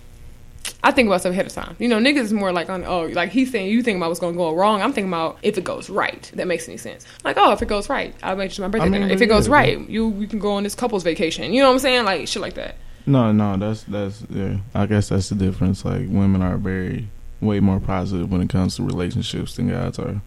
I 0.84 0.90
think 0.90 1.06
about 1.06 1.20
stuff 1.20 1.34
ahead 1.34 1.46
of 1.46 1.54
time. 1.54 1.76
You 1.78 1.88
know, 1.88 2.00
niggas 2.00 2.22
is 2.22 2.34
more 2.34 2.52
like 2.52 2.68
on 2.68 2.84
oh, 2.84 3.04
like 3.06 3.30
he's 3.30 3.52
saying 3.52 3.70
you 3.70 3.84
think 3.84 3.98
about 3.98 4.08
what's 4.08 4.20
gonna 4.20 4.36
go 4.36 4.56
wrong. 4.56 4.82
I'm 4.82 4.92
thinking 4.92 5.14
about 5.14 5.38
if 5.44 5.56
it 5.60 5.66
goes 5.66 5.88
right. 5.88 6.32
That 6.34 6.48
makes 6.48 6.68
any 6.68 6.78
sense. 6.78 7.06
Like 7.24 7.38
oh, 7.38 7.52
if 7.52 7.62
it 7.62 7.68
goes 7.68 7.90
right, 7.90 8.16
I'll 8.24 8.36
make 8.36 8.50
sure 8.50 8.66
my 8.66 8.70
birthday 8.70 8.88
I 8.88 8.90
mean, 8.90 9.02
dinner. 9.02 9.14
If 9.14 9.22
it 9.22 9.28
goes 9.28 9.48
right, 9.48 9.88
you 9.88 10.08
we 10.08 10.26
can 10.26 10.40
go 10.40 10.54
on 10.54 10.64
this 10.64 10.74
couples 10.74 11.04
vacation. 11.04 11.54
You 11.54 11.62
know 11.62 11.68
what 11.68 11.74
I'm 11.74 11.80
saying? 11.80 12.06
Like 12.06 12.28
shit 12.28 12.42
like 12.42 12.56
that. 12.56 12.76
No, 13.08 13.32
no, 13.32 13.56
that's 13.56 13.84
that's 13.84 14.24
yeah. 14.30 14.58
I 14.76 14.86
guess 14.86 15.10
that's 15.10 15.30
the 15.30 15.36
difference. 15.36 15.86
Like 15.86 16.08
women 16.10 16.42
are 16.42 16.58
very 16.58 17.08
way 17.40 17.62
more 17.62 17.80
positive 17.80 18.30
when 18.30 18.42
it 18.42 18.50
comes 18.50 18.76
to 18.76 18.84
relationships 18.84 19.56
than 19.56 19.70
guys 19.70 19.98
are. 19.98 20.22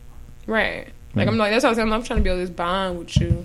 Right. 0.47 0.89
Like 1.15 1.27
Yeah. 1.27 1.31
I'm 1.31 1.37
like 1.37 1.53
that's 1.53 1.63
what 1.63 1.71
I'm 1.71 1.77
saying. 1.77 1.93
I'm 1.93 2.03
trying 2.03 2.21
to 2.21 2.25
build 2.25 2.41
this 2.41 2.51
bond 2.51 2.99
with 2.99 3.17
you 3.21 3.45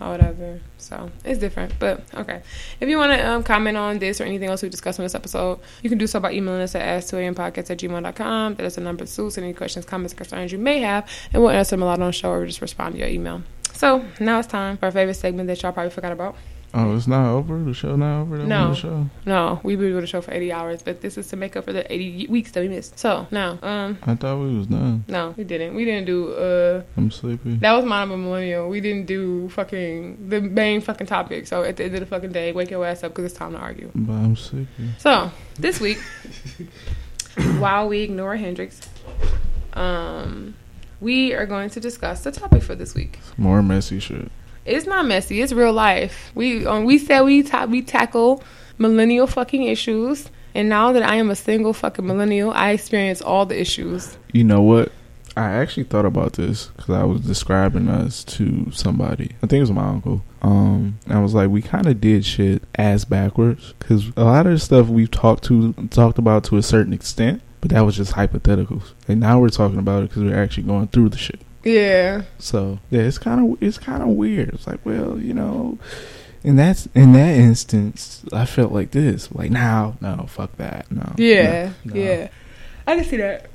or 0.00 0.08
whatever. 0.08 0.60
So 0.78 1.10
it's 1.24 1.38
different. 1.38 1.78
But 1.78 2.02
okay. 2.14 2.42
If 2.80 2.88
you 2.88 2.98
want 2.98 3.12
to 3.12 3.26
um, 3.26 3.42
comment 3.44 3.76
on 3.76 4.00
this 4.00 4.20
or 4.20 4.24
anything 4.24 4.48
else 4.48 4.62
we 4.62 4.68
discussed 4.68 4.98
on 4.98 5.04
this 5.04 5.14
episode, 5.14 5.60
you 5.82 5.88
can 5.88 5.98
do 5.98 6.08
so 6.08 6.18
by 6.18 6.32
emailing 6.32 6.62
us 6.62 6.74
at 6.74 6.82
ask2ampodcast 6.82 7.70
at 7.70 7.78
gmail.com. 7.78 8.54
That 8.56 8.66
is 8.66 8.74
the 8.74 8.80
number 8.80 9.06
to 9.06 9.30
Send 9.30 9.44
any 9.44 9.54
questions, 9.54 9.84
comments, 9.84 10.14
concerns 10.14 10.50
you 10.50 10.58
may 10.58 10.80
have, 10.80 11.08
and 11.32 11.42
we'll 11.42 11.52
answer 11.52 11.76
them 11.76 11.82
a 11.82 11.86
lot 11.86 12.00
on 12.00 12.06
the 12.06 12.12
show 12.12 12.30
or 12.30 12.44
just 12.44 12.60
respond 12.60 12.94
to 12.94 12.98
your 12.98 13.08
email. 13.08 13.42
So 13.72 14.04
now 14.20 14.40
it's 14.40 14.48
time 14.48 14.76
for 14.76 14.86
our 14.86 14.92
favorite 14.92 15.14
segment 15.14 15.46
that 15.46 15.62
y'all 15.62 15.72
probably 15.72 15.90
forgot 15.90 16.12
about. 16.12 16.36
Oh, 16.76 16.96
it's 16.96 17.06
not 17.06 17.26
over. 17.30 17.58
The 17.62 17.72
show 17.72 17.94
not 17.94 18.22
over. 18.22 18.36
That 18.38 18.46
No. 18.48 18.70
the 18.70 18.74
show. 18.74 19.06
No, 19.24 19.60
we've 19.62 19.78
been 19.78 19.90
doing 19.90 20.00
the 20.00 20.06
show 20.08 20.20
for 20.20 20.32
80 20.34 20.50
hours, 20.52 20.82
but 20.82 21.00
this 21.02 21.16
is 21.16 21.28
to 21.28 21.36
make 21.36 21.54
up 21.56 21.64
for 21.66 21.72
the 21.72 21.90
80 21.92 22.26
weeks 22.28 22.50
that 22.50 22.62
we 22.62 22.68
missed. 22.68 22.98
So 22.98 23.28
now, 23.30 23.58
um, 23.62 23.98
I 24.02 24.16
thought 24.16 24.38
we 24.40 24.56
was 24.58 24.66
done. 24.66 25.04
no, 25.06 25.34
we 25.36 25.44
didn't. 25.44 25.74
We 25.76 25.84
didn't 25.84 26.06
do 26.06 26.32
uh 26.34 26.82
I'm 26.96 27.10
sleepy. 27.12 27.54
That 27.56 27.72
was 27.74 27.84
mine 27.84 28.08
of 28.08 28.10
a 28.10 28.16
millennial. 28.16 28.68
We 28.68 28.80
didn't 28.80 29.06
do 29.06 29.48
fucking 29.50 30.28
the 30.28 30.40
main 30.40 30.80
fucking 30.80 31.06
topic. 31.06 31.46
So 31.46 31.62
at 31.62 31.76
the 31.76 31.84
end 31.84 31.94
of 31.94 32.00
the 32.00 32.06
fucking 32.06 32.32
day, 32.32 32.50
wake 32.52 32.70
your 32.70 32.84
ass 32.84 33.04
up 33.04 33.12
because 33.12 33.26
it's 33.26 33.34
time 33.38 33.52
to 33.52 33.58
argue. 33.58 33.90
But 33.94 34.12
I'm 34.14 34.34
sleepy. 34.34 34.90
So 34.98 35.30
this 35.58 35.80
week, 35.80 35.98
while 37.58 37.88
we 37.88 38.00
ignore 38.00 38.36
Hendrix, 38.36 38.80
um, 39.74 40.54
we 41.00 41.34
are 41.34 41.46
going 41.46 41.70
to 41.70 41.80
discuss 41.80 42.22
the 42.24 42.32
topic 42.32 42.62
for 42.62 42.74
this 42.74 42.94
week. 42.94 43.18
More 43.36 43.62
messy 43.62 44.00
shit. 44.00 44.30
It's 44.64 44.86
not 44.86 45.06
messy. 45.06 45.40
It's 45.40 45.52
real 45.52 45.72
life. 45.72 46.32
We 46.34 46.66
um, 46.66 46.84
we 46.84 46.98
said 46.98 47.22
we 47.22 47.42
ta- 47.42 47.66
we 47.66 47.82
tackle 47.82 48.42
millennial 48.78 49.26
fucking 49.26 49.64
issues, 49.64 50.30
and 50.54 50.68
now 50.68 50.92
that 50.92 51.02
I 51.02 51.16
am 51.16 51.30
a 51.30 51.36
single 51.36 51.72
fucking 51.72 52.06
millennial, 52.06 52.50
I 52.50 52.70
experience 52.70 53.20
all 53.20 53.46
the 53.46 53.60
issues. 53.60 54.16
You 54.32 54.44
know 54.44 54.62
what? 54.62 54.92
I 55.36 55.50
actually 55.50 55.84
thought 55.84 56.06
about 56.06 56.34
this 56.34 56.66
because 56.68 56.94
I 56.94 57.04
was 57.04 57.20
describing 57.22 57.88
us 57.88 58.22
to 58.24 58.70
somebody. 58.70 59.32
I 59.42 59.46
think 59.46 59.54
it 59.54 59.60
was 59.60 59.72
my 59.72 59.88
uncle. 59.88 60.22
Um, 60.42 60.98
I 61.08 61.18
was 61.18 61.34
like, 61.34 61.50
we 61.50 61.60
kind 61.60 61.86
of 61.86 62.00
did 62.00 62.24
shit 62.24 62.62
ass 62.78 63.04
backwards 63.04 63.74
because 63.78 64.12
a 64.16 64.24
lot 64.24 64.46
of 64.46 64.52
the 64.52 64.58
stuff 64.60 64.88
we've 64.88 65.10
talked 65.10 65.44
to 65.44 65.72
talked 65.90 66.18
about 66.18 66.44
to 66.44 66.56
a 66.56 66.62
certain 66.62 66.92
extent, 66.92 67.42
but 67.60 67.70
that 67.72 67.80
was 67.80 67.96
just 67.96 68.12
hypotheticals. 68.12 68.92
And 69.08 69.20
now 69.20 69.40
we're 69.40 69.48
talking 69.48 69.78
about 69.78 70.04
it 70.04 70.10
because 70.10 70.22
we're 70.22 70.40
actually 70.40 70.64
going 70.64 70.88
through 70.88 71.08
the 71.08 71.18
shit. 71.18 71.40
Yeah, 71.64 72.22
So 72.38 72.78
yeah, 72.90 73.02
it's 73.02 73.18
kind 73.18 73.52
of 73.52 73.62
it's 73.62 73.78
kind 73.78 74.02
of 74.02 74.08
weird. 74.10 74.50
It's 74.50 74.66
like, 74.66 74.84
well, 74.84 75.18
you 75.18 75.32
know, 75.34 75.78
and 76.42 76.58
that's 76.58 76.86
in 76.94 77.12
that 77.12 77.36
instance, 77.36 78.24
I 78.32 78.44
felt 78.44 78.70
like 78.72 78.90
this, 78.90 79.32
like 79.32 79.50
now, 79.50 79.96
no, 80.00 80.26
fuck 80.28 80.56
that, 80.58 80.90
no, 80.90 81.14
yeah, 81.16 81.72
no, 81.84 81.94
no. 81.94 82.00
yeah. 82.00 82.28
I 82.86 82.96
can 82.96 83.04
see 83.04 83.16
that. 83.16 83.50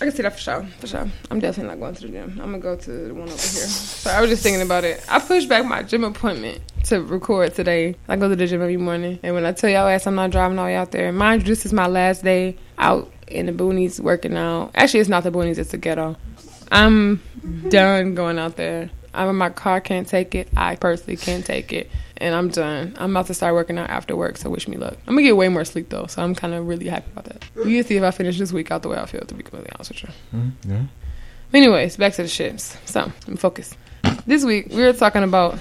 I 0.00 0.06
can 0.06 0.12
see 0.14 0.22
that 0.22 0.32
for 0.32 0.38
sure. 0.38 0.66
For 0.80 0.86
sure. 0.86 1.08
I'm 1.30 1.40
definitely 1.40 1.68
not 1.68 1.78
going 1.78 1.94
to 1.94 2.00
the 2.00 2.08
gym. 2.08 2.30
I'm 2.42 2.52
gonna 2.52 2.58
go 2.58 2.74
to 2.74 2.90
the 2.90 3.14
one 3.14 3.28
over 3.28 3.32
here. 3.32 3.38
So 3.38 4.10
I 4.10 4.20
was 4.20 4.30
just 4.30 4.42
thinking 4.42 4.62
about 4.62 4.82
it. 4.82 5.04
I 5.08 5.18
pushed 5.18 5.48
back 5.48 5.64
my 5.66 5.82
gym 5.82 6.04
appointment 6.04 6.58
to 6.84 7.02
record 7.02 7.54
today. 7.54 7.94
I 8.08 8.16
go 8.16 8.28
to 8.28 8.34
the 8.34 8.46
gym 8.46 8.62
every 8.62 8.78
morning, 8.78 9.20
and 9.22 9.34
when 9.34 9.44
I 9.44 9.52
tell 9.52 9.68
y'all 9.70 9.86
ass 9.86 10.06
I'm 10.06 10.14
not 10.14 10.30
driving 10.30 10.58
all 10.58 10.66
out 10.66 10.90
there, 10.90 11.12
mind 11.12 11.42
you, 11.42 11.48
this 11.48 11.66
is 11.66 11.72
my 11.72 11.86
last 11.86 12.24
day 12.24 12.56
out 12.78 13.12
in 13.28 13.46
the 13.46 13.52
boonies 13.52 14.00
working 14.00 14.36
out. 14.36 14.70
Actually, 14.74 15.00
it's 15.00 15.08
not 15.10 15.22
the 15.22 15.30
boonies; 15.30 15.58
it's 15.58 15.70
the 15.70 15.78
ghetto. 15.78 16.16
I'm 16.70 17.20
done 17.68 18.14
going 18.14 18.38
out 18.38 18.56
there. 18.56 18.90
I'm 19.12 19.36
my 19.36 19.50
car 19.50 19.80
can't 19.80 20.06
take 20.06 20.34
it. 20.34 20.48
I 20.56 20.76
personally 20.76 21.16
can't 21.16 21.44
take 21.44 21.72
it, 21.72 21.90
and 22.16 22.34
I'm 22.34 22.48
done. 22.48 22.94
I'm 22.96 23.10
about 23.10 23.26
to 23.26 23.34
start 23.34 23.54
working 23.54 23.76
out 23.76 23.90
after 23.90 24.14
work. 24.14 24.36
So 24.36 24.48
wish 24.50 24.68
me 24.68 24.76
luck. 24.76 24.96
I'm 25.06 25.14
gonna 25.14 25.22
get 25.22 25.36
way 25.36 25.48
more 25.48 25.64
sleep 25.64 25.88
though, 25.88 26.06
so 26.06 26.22
I'm 26.22 26.34
kind 26.34 26.54
of 26.54 26.66
really 26.68 26.88
happy 26.88 27.10
about 27.10 27.24
that. 27.24 27.44
We 27.56 27.74
can 27.74 27.84
see 27.84 27.96
if 27.96 28.02
I 28.04 28.12
finish 28.12 28.38
this 28.38 28.52
week 28.52 28.70
out 28.70 28.82
the 28.82 28.88
way 28.88 28.98
I 28.98 29.06
feel. 29.06 29.22
To 29.22 29.34
be 29.34 29.42
completely 29.42 29.70
honest 29.74 29.90
with 29.90 30.02
you. 30.04 30.08
Mm, 30.32 30.52
yeah. 30.66 30.82
Anyways, 31.52 31.96
back 31.96 32.12
to 32.14 32.22
the 32.22 32.28
shits. 32.28 32.76
So, 32.86 33.10
I'm 33.26 33.36
focused. 33.36 33.76
This 34.26 34.44
week, 34.44 34.68
we 34.70 34.82
were 34.82 34.92
talking 34.92 35.24
about 35.24 35.58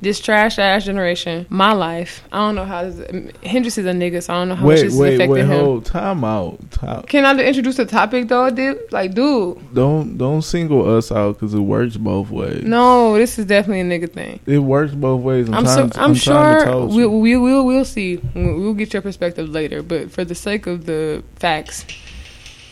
this 0.00 0.20
trash 0.20 0.58
ass 0.58 0.84
generation, 0.84 1.46
my 1.48 1.72
life. 1.72 2.22
I 2.30 2.38
don't 2.38 2.54
know 2.54 2.64
how 2.64 2.84
this. 2.88 3.32
Hendrix 3.42 3.78
is 3.78 3.86
a 3.86 3.90
nigga, 3.92 4.22
so 4.22 4.32
I 4.32 4.36
don't 4.38 4.48
know 4.50 4.54
how 4.54 4.62
much 4.64 4.68
Wait, 4.76 4.82
this 4.84 4.92
is 4.94 4.98
wait, 5.00 5.14
affecting 5.14 5.30
wait, 5.32 5.40
him. 5.44 5.48
hold, 5.64 5.84
time 5.84 6.22
out. 6.24 6.70
Time. 6.70 7.02
Can 7.02 7.24
I 7.24 7.42
introduce 7.42 7.76
the 7.76 7.86
topic 7.86 8.28
though, 8.28 8.48
dude? 8.50 8.92
Like, 8.92 9.14
dude, 9.14 9.74
Don't 9.74 10.16
don't 10.16 10.42
single 10.42 10.96
us 10.96 11.10
out 11.10 11.32
because 11.34 11.52
it 11.54 11.58
works 11.60 11.96
both 11.96 12.30
ways. 12.30 12.62
no, 12.64 13.14
this 13.16 13.38
is 13.38 13.46
definitely 13.46 13.80
a 13.80 13.98
nigga 14.00 14.12
thing. 14.12 14.40
it 14.46 14.58
works 14.58 14.94
both 14.94 15.20
ways. 15.22 15.48
I'm, 15.48 15.54
I'm 15.54 15.64
trying, 15.64 15.76
so, 15.76 15.88
to- 15.88 16.00
I'm, 16.00 16.14
to 16.14 16.20
sure 16.20 16.86
we 16.86 17.02
you. 17.02 17.10
we 17.10 17.36
will 17.36 17.66
we'll 17.66 17.84
see. 17.84 18.16
We'll 18.34 18.74
get 18.74 18.92
your 18.92 19.02
perspective 19.02 19.48
later, 19.48 19.82
but 19.82 20.10
for 20.12 20.24
the 20.24 20.34
sake 20.34 20.66
of 20.66 20.86
the 20.86 21.24
facts, 21.36 21.84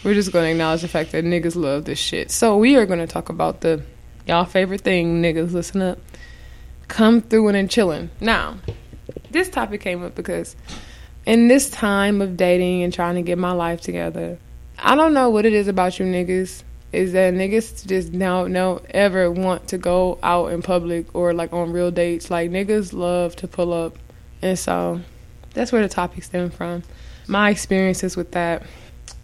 we're 0.04 0.14
just 0.14 0.30
going 0.32 0.44
to 0.44 0.50
acknowledge 0.52 0.82
the 0.82 0.88
fact 0.88 1.10
that 1.12 1.24
niggas 1.24 1.56
love 1.56 1.84
this 1.86 1.98
shit. 1.98 2.30
So 2.30 2.56
we 2.56 2.76
are 2.76 2.86
going 2.86 3.00
to 3.00 3.06
talk 3.08 3.28
about 3.28 3.62
the 3.62 3.82
y'all 4.26 4.44
favorite 4.44 4.82
thing, 4.82 5.20
niggas. 5.22 5.52
Listen 5.52 5.82
up, 5.82 5.98
come 6.88 7.20
through 7.20 7.48
and 7.48 7.70
chilling. 7.70 8.10
Now, 8.20 8.58
this 9.30 9.48
topic 9.48 9.80
came 9.80 10.02
up 10.02 10.14
because 10.14 10.56
in 11.26 11.48
this 11.48 11.68
time 11.70 12.22
of 12.22 12.36
dating 12.36 12.82
and 12.82 12.92
trying 12.92 13.16
to 13.16 13.22
get 13.22 13.38
my 13.38 13.52
life 13.52 13.80
together, 13.80 14.38
I 14.78 14.94
don't 14.94 15.14
know 15.14 15.30
what 15.30 15.44
it 15.44 15.52
is 15.52 15.68
about 15.68 15.98
you 15.98 16.06
niggas. 16.06 16.62
Is 16.92 17.12
that 17.12 17.34
niggas 17.34 17.86
just 17.86 18.12
now 18.12 18.46
don't 18.46 18.84
ever 18.90 19.30
want 19.30 19.68
to 19.68 19.78
go 19.78 20.18
out 20.22 20.52
in 20.52 20.62
public 20.62 21.14
or 21.14 21.34
like 21.34 21.52
on 21.52 21.72
real 21.72 21.90
dates? 21.90 22.30
Like 22.30 22.50
niggas 22.50 22.92
love 22.92 23.36
to 23.36 23.48
pull 23.48 23.72
up, 23.72 23.98
and 24.40 24.58
so 24.58 25.00
that's 25.52 25.72
where 25.72 25.82
the 25.82 25.88
topic 25.88 26.22
stemmed 26.22 26.54
from. 26.54 26.84
My 27.26 27.50
experiences 27.50 28.16
with 28.16 28.32
that. 28.32 28.62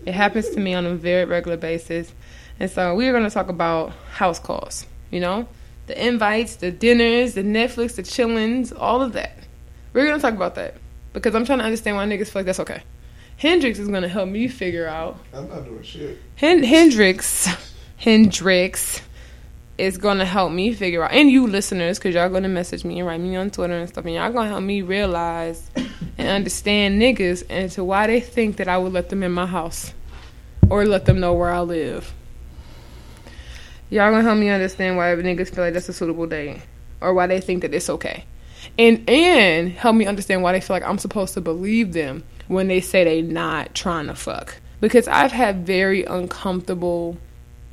It 0.04 0.14
happens 0.14 0.50
to 0.50 0.60
me 0.60 0.74
on 0.74 0.84
a 0.84 0.96
very 0.96 1.24
regular 1.24 1.56
basis, 1.56 2.12
and 2.58 2.68
so 2.68 2.96
we 2.96 3.06
are 3.06 3.12
going 3.12 3.24
to 3.24 3.30
talk 3.30 3.48
about 3.48 3.92
house 4.10 4.40
calls. 4.40 4.86
You 5.12 5.20
know, 5.20 5.48
the 5.92 6.06
invites, 6.06 6.56
the 6.56 6.70
dinners, 6.70 7.34
the 7.34 7.42
Netflix, 7.42 7.96
the 7.96 8.02
chillings, 8.02 8.72
all 8.74 9.02
of 9.02 9.12
that. 9.12 9.36
We're 9.92 10.06
to 10.14 10.18
talk 10.18 10.32
about 10.32 10.54
that 10.54 10.76
because 11.12 11.34
I'm 11.34 11.44
trying 11.44 11.58
to 11.58 11.66
understand 11.66 11.96
why 11.96 12.06
niggas 12.06 12.28
feel 12.28 12.40
like 12.40 12.46
that's 12.46 12.60
okay. 12.60 12.82
Hendrix 13.36 13.78
is 13.78 13.88
to 13.88 14.08
help 14.08 14.28
me 14.28 14.48
figure 14.48 14.86
out 14.86 15.18
I'm 15.34 15.48
not 15.50 15.66
doing 15.66 15.82
shit. 15.82 16.18
Hen- 16.36 16.62
Hendrix, 16.62 17.46
Hendrix 17.98 19.02
is 19.76 19.98
gonna 19.98 20.24
help 20.24 20.50
me 20.52 20.72
figure 20.72 21.02
out, 21.02 21.12
and 21.12 21.30
you 21.30 21.46
listeners, 21.46 21.98
because 21.98 22.14
y'all 22.14 22.30
gonna 22.30 22.48
message 22.48 22.84
me 22.84 22.98
and 23.00 23.06
write 23.06 23.20
me 23.20 23.36
on 23.36 23.50
Twitter 23.50 23.74
and 23.74 23.88
stuff, 23.88 24.06
and 24.06 24.14
y'all 24.14 24.32
gonna 24.32 24.48
help 24.48 24.62
me 24.62 24.80
realize 24.80 25.70
and 26.16 26.28
understand 26.28 27.02
niggas 27.02 27.44
and 27.50 27.70
to 27.72 27.84
why 27.84 28.06
they 28.06 28.20
think 28.20 28.56
that 28.56 28.68
I 28.68 28.78
would 28.78 28.94
let 28.94 29.10
them 29.10 29.22
in 29.22 29.32
my 29.32 29.46
house 29.46 29.92
or 30.70 30.86
let 30.86 31.04
them 31.04 31.20
know 31.20 31.34
where 31.34 31.50
I 31.50 31.60
live. 31.60 32.14
Y'all 33.92 34.10
gonna 34.10 34.22
help 34.22 34.38
me 34.38 34.48
understand 34.48 34.96
why 34.96 35.04
niggas 35.16 35.54
feel 35.54 35.62
like 35.62 35.74
that's 35.74 35.86
a 35.86 35.92
suitable 35.92 36.26
date 36.26 36.62
or 37.02 37.12
why 37.12 37.26
they 37.26 37.42
think 37.42 37.60
that 37.60 37.74
it's 37.74 37.90
okay, 37.90 38.24
and 38.78 39.06
and 39.06 39.70
help 39.70 39.94
me 39.94 40.06
understand 40.06 40.42
why 40.42 40.52
they 40.52 40.62
feel 40.62 40.74
like 40.74 40.82
I'm 40.82 40.96
supposed 40.96 41.34
to 41.34 41.42
believe 41.42 41.92
them 41.92 42.24
when 42.48 42.68
they 42.68 42.80
say 42.80 43.04
they 43.04 43.20
not 43.20 43.74
trying 43.74 44.06
to 44.06 44.14
fuck 44.14 44.56
because 44.80 45.06
I've 45.08 45.30
had 45.30 45.66
very 45.66 46.04
uncomfortable 46.04 47.18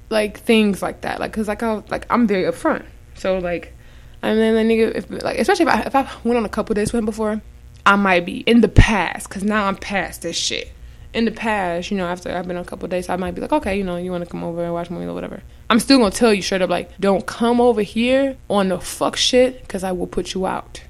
like 0.09 0.37
things 0.41 0.81
like 0.81 0.99
that. 1.01 1.21
Like, 1.21 1.31
cause 1.31 1.47
like 1.47 1.63
I 1.63 1.75
like 1.87 2.05
I'm 2.09 2.27
very 2.27 2.43
upfront. 2.51 2.83
So 3.13 3.39
like, 3.39 3.73
and 4.21 4.37
then 4.37 4.55
the 4.55 4.73
nigga, 4.73 4.95
if, 4.95 5.23
like 5.23 5.39
especially 5.39 5.67
if 5.67 5.71
I 5.71 5.81
if 5.83 5.95
I 5.95 6.11
went 6.25 6.37
on 6.37 6.43
a 6.43 6.49
couple 6.49 6.75
dates 6.75 6.91
with 6.91 6.99
him 6.99 7.05
before, 7.05 7.41
I 7.85 7.95
might 7.95 8.25
be 8.25 8.39
in 8.39 8.59
the 8.59 8.67
past. 8.67 9.29
Cause 9.29 9.45
now 9.45 9.67
I'm 9.67 9.77
past 9.77 10.23
this 10.23 10.35
shit. 10.35 10.69
In 11.13 11.23
the 11.23 11.31
past, 11.31 11.91
you 11.91 11.97
know, 11.97 12.07
after 12.07 12.29
I've 12.29 12.45
been 12.45 12.57
on 12.57 12.63
a 12.63 12.67
couple 12.67 12.89
dates, 12.89 13.07
I 13.07 13.15
might 13.15 13.35
be 13.35 13.39
like, 13.39 13.53
okay, 13.53 13.77
you 13.77 13.85
know, 13.85 13.95
you 13.95 14.11
want 14.11 14.25
to 14.25 14.29
come 14.29 14.43
over 14.43 14.65
and 14.65 14.73
watch 14.73 14.89
a 14.89 14.93
movie 14.93 15.05
or 15.05 15.13
whatever. 15.13 15.41
I'm 15.69 15.79
still 15.79 15.99
gonna 15.99 16.11
tell 16.11 16.33
you 16.33 16.41
straight 16.41 16.61
up, 16.61 16.69
like, 16.69 16.97
don't 16.99 17.25
come 17.25 17.61
over 17.61 17.81
here 17.81 18.37
on 18.49 18.69
the 18.69 18.79
fuck 18.79 19.15
shit, 19.15 19.67
cause 19.67 19.83
I 19.83 19.91
will 19.91 20.07
put 20.07 20.33
you 20.33 20.45
out. 20.47 20.81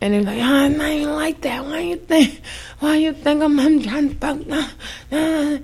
And 0.00 0.14
they're 0.14 0.22
like, 0.22 0.38
oh, 0.38 0.42
I'm 0.42 0.78
not 0.78 0.90
even 0.90 1.14
like 1.14 1.42
that. 1.42 1.64
Why 1.64 1.80
you 1.80 1.96
think? 1.96 2.40
Why 2.78 2.96
you 2.96 3.12
think 3.12 3.42
I'm, 3.42 3.60
I'm 3.60 3.82
trying 3.82 4.08
to 4.08 4.14
fuck? 4.16 4.46
Nah, 4.46 4.66
nah. 5.10 5.58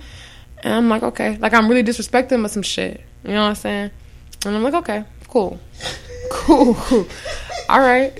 And 0.62 0.74
I'm 0.74 0.88
like, 0.88 1.02
okay. 1.02 1.38
Like, 1.38 1.54
I'm 1.54 1.68
really 1.68 1.82
disrespecting 1.82 2.32
him 2.32 2.44
or 2.44 2.48
some 2.48 2.62
shit. 2.62 3.02
You 3.24 3.30
know 3.30 3.42
what 3.42 3.48
I'm 3.48 3.54
saying? 3.54 3.90
And 4.44 4.56
I'm 4.56 4.62
like, 4.62 4.74
okay, 4.74 5.04
cool. 5.28 5.58
Cool, 6.30 6.74
cool. 6.74 7.06
All 7.68 7.80
right. 7.80 8.12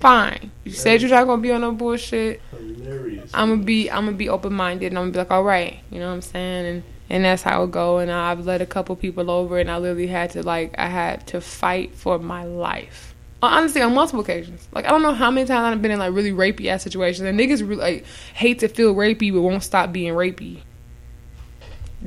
Fine. 0.00 0.52
You 0.64 0.72
said 0.72 1.02
you're 1.02 1.10
not 1.10 1.24
to 1.24 1.36
be 1.38 1.50
on 1.50 1.62
no 1.62 1.72
bullshit. 1.72 2.40
Hilarious. 2.52 3.30
I'm 3.34 3.60
to 3.60 3.64
be, 3.64 3.90
I'm 3.90 4.06
to 4.06 4.12
be 4.12 4.28
open-minded 4.28 4.86
and 4.86 4.98
I'm 4.98 5.06
to 5.06 5.12
be 5.12 5.18
like, 5.18 5.32
all 5.32 5.42
right. 5.42 5.80
You 5.90 5.98
know 5.98 6.06
what 6.06 6.14
I'm 6.14 6.22
saying? 6.22 6.66
And, 6.66 6.82
and 7.10 7.24
that's 7.24 7.42
how 7.42 7.64
it 7.64 7.70
go. 7.70 7.98
And 7.98 8.10
I've 8.10 8.46
let 8.46 8.60
a 8.60 8.66
couple 8.66 8.96
people 8.96 9.30
over 9.30 9.58
and 9.58 9.70
I 9.70 9.78
literally 9.78 10.06
had 10.06 10.30
to, 10.30 10.42
like, 10.42 10.74
I 10.78 10.86
had 10.86 11.26
to 11.28 11.40
fight 11.40 11.94
for 11.94 12.18
my 12.18 12.44
life. 12.44 13.14
Honestly, 13.42 13.80
on 13.80 13.94
multiple 13.94 14.20
occasions. 14.20 14.68
Like, 14.72 14.84
I 14.84 14.90
don't 14.90 15.02
know 15.02 15.14
how 15.14 15.30
many 15.30 15.46
times 15.46 15.74
I've 15.74 15.80
been 15.80 15.92
in, 15.92 15.98
like, 15.98 16.12
really 16.12 16.32
rapey 16.32 16.66
ass 16.66 16.82
situations. 16.82 17.26
And 17.26 17.38
niggas, 17.38 17.60
really, 17.60 17.76
like, 17.76 18.04
hate 18.34 18.58
to 18.60 18.68
feel 18.68 18.94
rapey 18.94 19.32
but 19.32 19.42
won't 19.42 19.62
stop 19.62 19.92
being 19.92 20.14
rapey. 20.14 20.62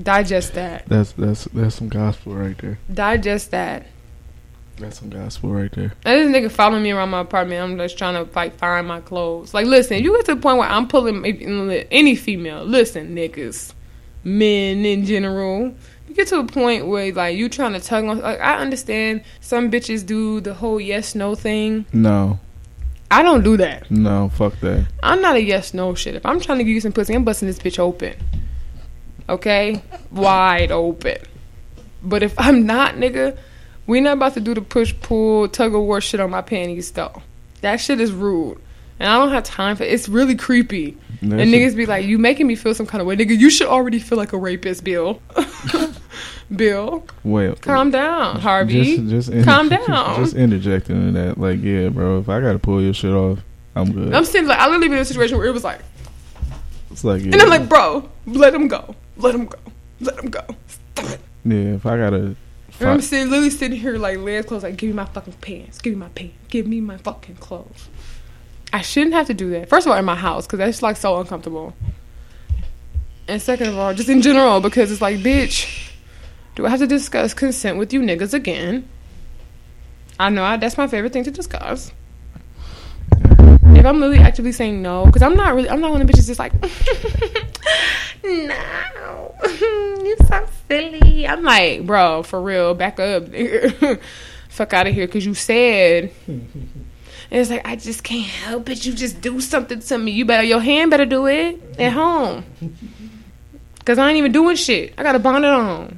Digest 0.02 0.54
that. 0.54 0.86
That's 0.88 1.12
that's 1.14 1.44
that's 1.46 1.76
some 1.76 1.90
gospel 1.90 2.34
right 2.34 2.58
there. 2.60 2.80
Digest 2.94 3.52
that. 3.52 3.88
That's 4.78 5.00
some 5.00 5.10
gospel 5.10 5.50
right 5.52 5.72
there. 5.72 5.94
And 6.06 6.34
this 6.34 6.42
nigga 6.42 6.50
following 6.50 6.82
me 6.82 6.92
around 6.92 7.10
my 7.10 7.20
apartment. 7.20 7.62
I'm 7.62 7.78
just 7.78 7.98
trying 7.98 8.14
to 8.14 8.34
like 8.34 8.56
find 8.56 8.88
my 8.88 9.02
clothes. 9.02 9.54
Like, 9.54 9.66
listen, 9.66 10.02
you 10.02 10.16
get 10.16 10.26
to 10.28 10.36
the 10.36 10.42
point 10.42 10.60
where 10.60 10.70
I'm 10.70 10.88
pulling 10.88 11.26
any 11.26 12.16
female. 12.16 12.64
Listen, 12.64 13.16
niggas, 13.16 13.74
men 14.24 14.86
in 14.86 15.06
general. 15.06 15.74
You 16.08 16.16
get 16.16 16.28
to 16.28 16.40
a 16.40 16.46
point 16.46 16.88
where 16.88 17.14
like 17.14 17.38
you 17.38 17.48
trying 17.50 17.74
to 17.74 17.80
tug 17.80 18.06
on. 18.06 18.20
Like, 18.20 18.40
I 18.40 18.58
understand 18.58 19.24
some 19.40 19.72
bitches 19.72 20.06
do 20.06 20.42
the 20.42 20.54
whole 20.54 20.80
yes 20.80 21.16
no 21.16 21.36
thing. 21.36 21.86
No, 21.94 22.40
I 23.10 23.24
don't 23.24 23.44
do 23.44 23.58
that. 23.58 23.90
no, 23.90 24.30
fuck 24.30 24.60
that. 24.60 24.88
I'm 25.02 25.22
not 25.22 25.36
a 25.36 25.42
yes 25.42 25.74
no 25.74 25.96
shit. 25.96 26.16
If 26.16 26.26
I'm 26.26 26.40
trying 26.40 26.58
to 26.58 26.64
give 26.64 26.74
you 26.74 26.82
some 26.82 26.92
pussy, 26.92 27.14
I'm 27.14 27.24
busting 27.24 27.48
this 27.48 27.60
bitch 27.60 27.80
open. 27.80 28.16
Okay, 29.30 29.82
wide 30.12 30.72
open. 30.72 31.18
But 32.04 32.24
if 32.24 32.34
I'm 32.38 32.66
not, 32.66 32.96
nigga, 32.96 33.38
we 33.88 34.02
not 34.02 34.14
about 34.14 34.34
to 34.34 34.40
do 34.42 34.54
the 34.54 34.62
push 34.62 34.94
pull 35.02 35.48
tug 35.48 35.74
of 35.74 35.82
war 35.82 36.02
shit 36.02 36.20
on 36.20 36.30
my 36.30 36.42
panties 36.42 36.92
though. 36.92 37.22
That 37.62 37.78
shit 37.78 38.02
is 38.02 38.12
rude, 38.12 38.60
and 39.00 39.08
I 39.08 39.18
don't 39.18 39.30
have 39.30 39.44
time 39.44 39.76
for. 39.78 39.84
it. 39.84 39.94
It's 39.94 40.10
really 40.10 40.36
creepy. 40.36 40.98
And 41.22 41.32
niggas 41.34 41.76
be 41.76 41.86
like, 41.86 42.06
"You 42.06 42.18
making 42.18 42.48
me 42.48 42.56
feel 42.56 42.74
some 42.74 42.88
kind 42.88 43.00
of 43.02 43.08
way, 43.08 43.16
nigga. 43.16 43.38
You 43.38 43.50
should 43.52 43.68
already 43.68 44.00
feel 44.00 44.18
like 44.18 44.34
a 44.34 44.38
rapist, 44.38 44.84
Bill. 44.84 45.22
Bill, 46.56 47.06
well, 47.24 47.56
calm 47.56 47.92
down, 47.92 48.40
Harvey. 48.42 48.98
Just, 48.98 49.10
just 49.10 49.30
inter- 49.30 49.44
Calm 49.46 49.70
down. 49.88 50.18
Just 50.22 50.36
interjecting 50.36 50.98
in 50.98 51.14
that, 51.14 51.38
like, 51.38 51.62
yeah, 51.62 51.88
bro. 51.88 52.20
If 52.20 52.28
I 52.28 52.42
gotta 52.42 52.60
pull 52.60 52.82
your 52.82 52.94
shit 52.94 53.14
off, 53.14 53.40
I'm 53.76 53.92
good. 53.94 54.14
I'm 54.14 54.26
saying 54.26 54.48
like 54.48 54.60
I 54.60 54.66
literally 54.66 54.90
been 54.90 54.98
in 54.98 55.02
a 55.04 55.06
situation 55.06 55.38
where 55.38 55.48
it 55.48 55.54
was 55.54 55.64
like, 55.64 55.80
it's 56.92 57.06
like, 57.06 57.22
yeah, 57.22 57.32
and 57.34 57.42
I'm 57.42 57.48
like, 57.50 57.70
bro, 57.70 58.10
let 58.26 58.54
him 58.54 58.68
go, 58.68 58.96
let 59.16 59.34
him 59.34 59.46
go, 59.46 59.58
let 60.02 60.20
him 60.20 60.30
go. 60.30 60.42
Stop 60.68 61.12
it. 61.12 61.20
yeah. 61.46 61.76
If 61.76 61.86
I 61.86 61.98
gotta, 61.98 62.36
I'm 62.82 63.00
sitting, 63.00 63.30
literally 63.30 63.50
sitting 63.50 63.80
here 63.80 63.98
like 63.98 64.18
legs 64.18 64.48
closed, 64.48 64.64
like, 64.64 64.76
give 64.76 64.90
me 64.90 64.94
my 64.96 65.06
fucking 65.06 65.34
pants, 65.40 65.80
give 65.80 65.94
me 65.94 66.00
my 66.00 66.10
pants, 66.10 66.36
give 66.50 66.68
me 66.68 66.82
my 66.82 66.98
fucking 66.98 67.36
clothes. 67.36 67.88
I 68.74 68.82
shouldn't 68.82 69.14
have 69.14 69.28
to 69.28 69.34
do 69.34 69.50
that. 69.52 69.70
First 69.70 69.86
of 69.86 69.92
all, 69.92 69.98
in 69.98 70.06
my 70.06 70.16
house, 70.16 70.46
because 70.46 70.60
that's 70.60 70.82
like 70.82 70.98
so 70.98 71.20
uncomfortable. 71.20 71.74
And 73.28 73.42
second 73.42 73.68
of 73.68 73.78
all, 73.78 73.94
just 73.94 74.10
in 74.10 74.22
general, 74.22 74.62
because 74.62 74.92
it's 74.92 75.02
like, 75.02 75.20
bitch, 75.20 75.92
do 76.56 76.66
I 76.66 76.70
have 76.70 76.80
to 76.80 76.88
discuss 76.88 77.34
consent 77.34 77.78
with 77.78 77.94
you 77.94 78.02
niggas 78.02 78.34
again? 78.34 78.88
I 80.20 80.30
know 80.30 80.44
I, 80.44 80.58
that's 80.58 80.78
my 80.78 80.88
favorite 80.88 81.14
thing 81.14 81.24
to 81.24 81.32
discuss. 81.32 81.92
If 83.64 83.86
I'm 83.86 84.02
really 84.02 84.20
actively 84.20 84.52
saying 84.52 84.82
no, 84.82 85.06
because 85.06 85.22
I'm 85.22 85.36
not 85.36 85.56
really, 85.56 85.70
I'm 85.70 85.82
not 85.82 85.92
one 85.92 86.02
of 86.02 86.08
the 86.08 86.14
bitches 86.14 86.28
just 86.28 86.40
like, 86.40 86.54
no, 88.24 89.36
you're 90.06 90.18
so 90.28 90.48
silly. 90.68 91.28
I'm 91.28 91.44
like, 91.44 91.86
bro, 91.86 92.24
for 92.24 92.42
real, 92.42 92.74
back 92.76 93.00
up, 93.00 93.24
fuck 94.50 94.74
out 94.74 94.88
of 94.88 94.94
here, 94.94 95.08
because 95.08 95.26
you 95.26 95.34
said. 95.34 96.12
And 97.32 97.40
it's 97.40 97.50
like 97.50 97.66
I 97.66 97.78
just 97.78 98.04
can't 98.04 98.28
help 98.28 98.70
it. 98.70 98.86
You 98.86 98.94
just 98.94 99.22
do 99.22 99.40
something 99.40 99.80
to 99.80 99.98
me. 99.98 100.12
You 100.12 100.26
better, 100.26 100.44
your 100.44 100.60
hand 100.60 100.92
better 100.92 101.06
do 101.06 101.28
it 101.28 101.62
at 101.80 101.94
home, 101.94 102.44
because 103.80 103.98
I 103.98 104.10
ain't 104.10 104.18
even 104.18 104.34
doing 104.34 104.58
shit. 104.58 104.94
I 104.98 105.04
got 105.04 105.16
a 105.16 105.20
bonnet 105.20 105.48
on. 105.48 105.98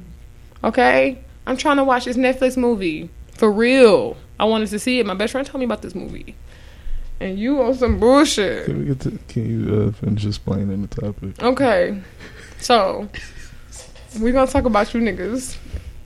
Okay, 0.62 1.18
I'm 1.44 1.56
trying 1.56 1.78
to 1.78 1.84
watch 1.84 2.04
this 2.04 2.16
Netflix 2.16 2.56
movie 2.56 3.10
for 3.32 3.50
real. 3.50 4.16
I 4.38 4.44
wanted 4.44 4.68
to 4.68 4.78
see 4.78 5.00
it. 5.00 5.06
My 5.06 5.14
best 5.14 5.32
friend 5.32 5.44
told 5.44 5.58
me 5.58 5.64
about 5.64 5.82
this 5.82 5.96
movie, 5.96 6.36
and 7.18 7.36
you 7.36 7.60
on 7.62 7.74
some 7.74 7.98
bullshit. 7.98 8.66
can 8.66 8.78
we 8.78 8.84
get 8.86 9.00
to? 9.00 9.18
Can 9.26 9.66
you 9.66 9.88
uh, 9.88 9.92
finish 9.92 10.24
explaining 10.24 10.82
the 10.82 11.02
topic? 11.02 11.42
Okay, 11.42 12.00
so 12.60 13.08
we're 14.20 14.32
gonna 14.32 14.48
talk 14.48 14.66
about 14.66 14.94
you 14.94 15.00
niggas 15.00 15.56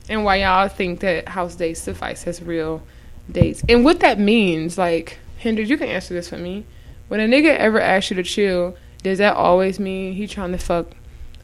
and 0.08 0.24
why 0.24 0.36
y'all 0.36 0.68
think 0.68 1.00
that 1.00 1.28
house 1.28 1.54
dates 1.54 1.82
suffice 1.82 2.26
as 2.26 2.40
real 2.40 2.82
dates, 3.30 3.62
and 3.68 3.84
what 3.84 4.00
that 4.00 4.18
means. 4.18 4.78
Like, 4.78 5.18
Hendrix, 5.38 5.70
you 5.70 5.76
can 5.76 5.88
answer 5.88 6.14
this 6.14 6.28
for 6.28 6.38
me. 6.38 6.64
When 7.08 7.20
a 7.20 7.26
nigga 7.26 7.56
ever 7.56 7.80
asks 7.80 8.10
you 8.10 8.16
to 8.16 8.22
chill, 8.22 8.76
does 9.02 9.18
that 9.18 9.34
always 9.36 9.78
mean 9.78 10.14
he 10.14 10.26
trying 10.26 10.52
to 10.52 10.58
fuck, 10.58 10.88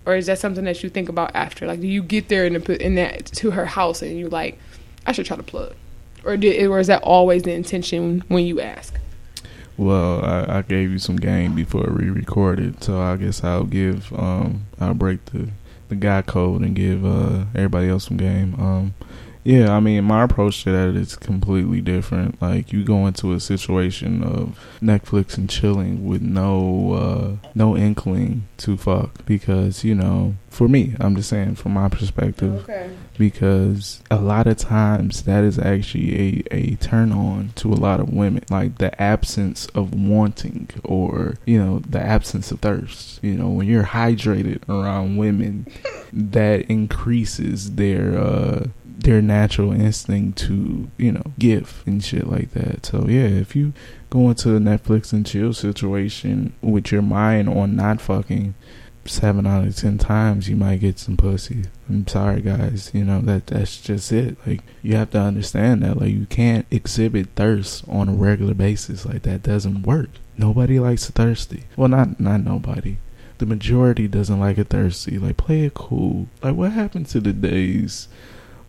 or 0.05 0.15
is 0.17 0.27
that 0.27 0.39
something 0.39 0.65
that 0.65 0.83
you 0.83 0.91
think 0.91 1.09
about 1.09 1.35
after? 1.35 1.67
Like, 1.67 1.81
do 1.81 1.87
you 1.87 2.03
get 2.03 2.29
there 2.29 2.45
in 2.45 2.55
the, 2.55 2.85
in 2.85 2.97
that 2.97 3.27
to 3.27 3.53
her 3.53 3.67
house 3.67 4.03
and 4.03 4.19
you 4.19 4.29
like, 4.29 4.59
I 5.07 5.13
should 5.13 5.27
try 5.27 5.37
to 5.37 5.43
plug, 5.43 5.75
or 6.25 6.37
did 6.37 6.67
or 6.67 6.79
is 6.79 6.89
that 6.89 7.03
always 7.03 7.43
the 7.45 7.53
intention 7.53 8.23
when 8.29 8.45
you 8.45 8.61
ask? 8.61 8.99
Well, 9.77 10.25
I, 10.25 10.59
I 10.59 10.63
gave 10.63 10.93
you 10.93 10.99
some 10.99 11.17
game 11.17 11.55
before 11.55 11.91
we 11.91 12.09
recorded, 12.09 12.83
so 12.83 13.01
I 13.01 13.17
guess 13.17 13.43
I'll 13.43 13.65
give 13.65 14.13
um 14.13 14.67
I'll 14.81 14.95
break 14.95 15.25
the 15.27 15.51
the 15.89 15.97
guy 15.97 16.23
code 16.23 16.63
and 16.63 16.75
give 16.75 17.05
uh 17.05 17.45
everybody 17.55 17.89
else 17.89 18.05
some 18.07 18.17
game. 18.17 18.55
Um 18.55 18.95
yeah, 19.45 19.77
I 19.77 19.81
mean 19.81 20.05
my 20.05 20.25
approach 20.25 20.65
to 20.65 20.73
that 20.73 20.97
is 20.99 21.17
completely 21.17 21.81
different. 21.81 22.41
Like 22.43 22.73
you 22.73 22.83
go 22.83 23.07
into 23.07 23.33
a 23.33 23.41
situation 23.41 24.23
of 24.25 24.59
Netflix 24.83 25.37
and 25.37 25.49
chilling 25.49 26.07
with 26.07 26.23
no 26.23 26.93
uh 26.95 27.49
no 27.55 27.77
inkling 27.77 28.49
to 28.59 28.77
fuck 28.77 29.25
because, 29.27 29.85
you 29.85 29.95
know, 29.95 30.35
for 30.49 30.69
me, 30.69 30.95
I'm 31.01 31.15
just 31.17 31.29
saying 31.29 31.57
from 31.57 31.73
my 31.75 31.89
perspective 31.89 32.63
Okay. 32.63 32.91
because 33.19 34.01
a 34.11 34.17
lot 34.21 34.47
of 34.47 34.57
times 34.57 35.23
that 35.25 35.43
is 35.45 35.59
actually 35.59 36.45
a, 36.51 36.55
a 36.55 36.75
turn 36.77 37.13
on 37.13 37.51
to 37.57 37.73
a 37.73 37.75
lot 37.75 38.01
of 38.01 38.13
women 38.13 38.45
like 38.51 38.79
the 38.79 39.01
absence 39.03 39.67
of 39.75 39.93
wanting 39.95 40.69
or 40.85 41.35
you 41.45 41.59
know 41.63 41.81
the 41.81 42.01
absence 42.01 42.51
of 42.53 42.61
thirst 42.61 43.19
you 43.23 43.35
know 43.35 43.49
when 43.49 43.67
you're 43.67 43.83
hydrated 43.83 44.61
around 44.69 45.17
women 45.17 45.67
that 46.13 46.61
increases 46.71 47.73
their 47.75 48.17
uh 48.17 48.67
their 48.97 49.21
natural 49.21 49.73
instinct 49.73 50.39
to 50.39 50.89
you 50.97 51.11
know 51.11 51.33
give 51.39 51.83
and 51.85 52.05
shit 52.05 52.27
like 52.27 52.51
that 52.53 52.87
so 52.87 53.07
yeah 53.09 53.27
if 53.27 53.57
you 53.57 53.73
go 54.09 54.29
into 54.29 54.55
a 54.55 54.61
netflix 54.61 55.13
and 55.13 55.27
chill 55.27 55.53
situation 55.53 56.53
with 56.61 56.93
your 56.93 57.03
mind 57.03 57.49
on 57.49 57.75
not 57.75 58.01
fucking 58.01 58.55
seven 59.09 59.47
out 59.47 59.67
of 59.67 59.77
ten 59.77 59.99
times 59.99 60.49
you 60.49 60.57
might 60.57 60.81
get 60.81 60.99
some 60.99 61.17
pussy. 61.17 61.65
I'm 61.89 62.07
sorry 62.07 62.41
guys, 62.41 62.91
you 62.95 63.05
know 63.05 63.21
that 63.23 63.49
that's 63.49 63.81
just 63.81 64.13
it. 64.13 64.37
Like 64.47 64.61
you 64.83 64.97
have 64.97 65.11
to 65.11 65.19
understand 65.21 65.83
that 65.83 65.99
like 66.01 66.11
you 66.11 66.27
can't 66.27 66.67
exhibit 66.71 67.29
thirst 67.37 67.85
on 67.89 68.09
a 68.09 68.13
regular 68.13 68.55
basis. 68.55 69.05
Like 69.05 69.23
that 69.23 69.43
doesn't 69.43 69.83
work. 69.83 70.11
Nobody 70.37 70.79
likes 70.79 71.09
a 71.09 71.13
thirsty. 71.13 71.65
Well 71.77 71.89
not 71.89 72.19
not 72.21 72.43
nobody. 72.43 72.99
The 73.39 73.47
majority 73.47 74.09
doesn't 74.09 74.41
like 74.41 74.59
a 74.59 74.65
thirsty. 74.65 75.19
Like 75.19 75.37
play 75.37 75.65
it 75.65 75.75
cool. 75.75 76.29
Like 76.43 76.55
what 76.55 76.73
happened 76.73 77.07
to 77.09 77.21
the 77.21 77.33
days 77.33 78.09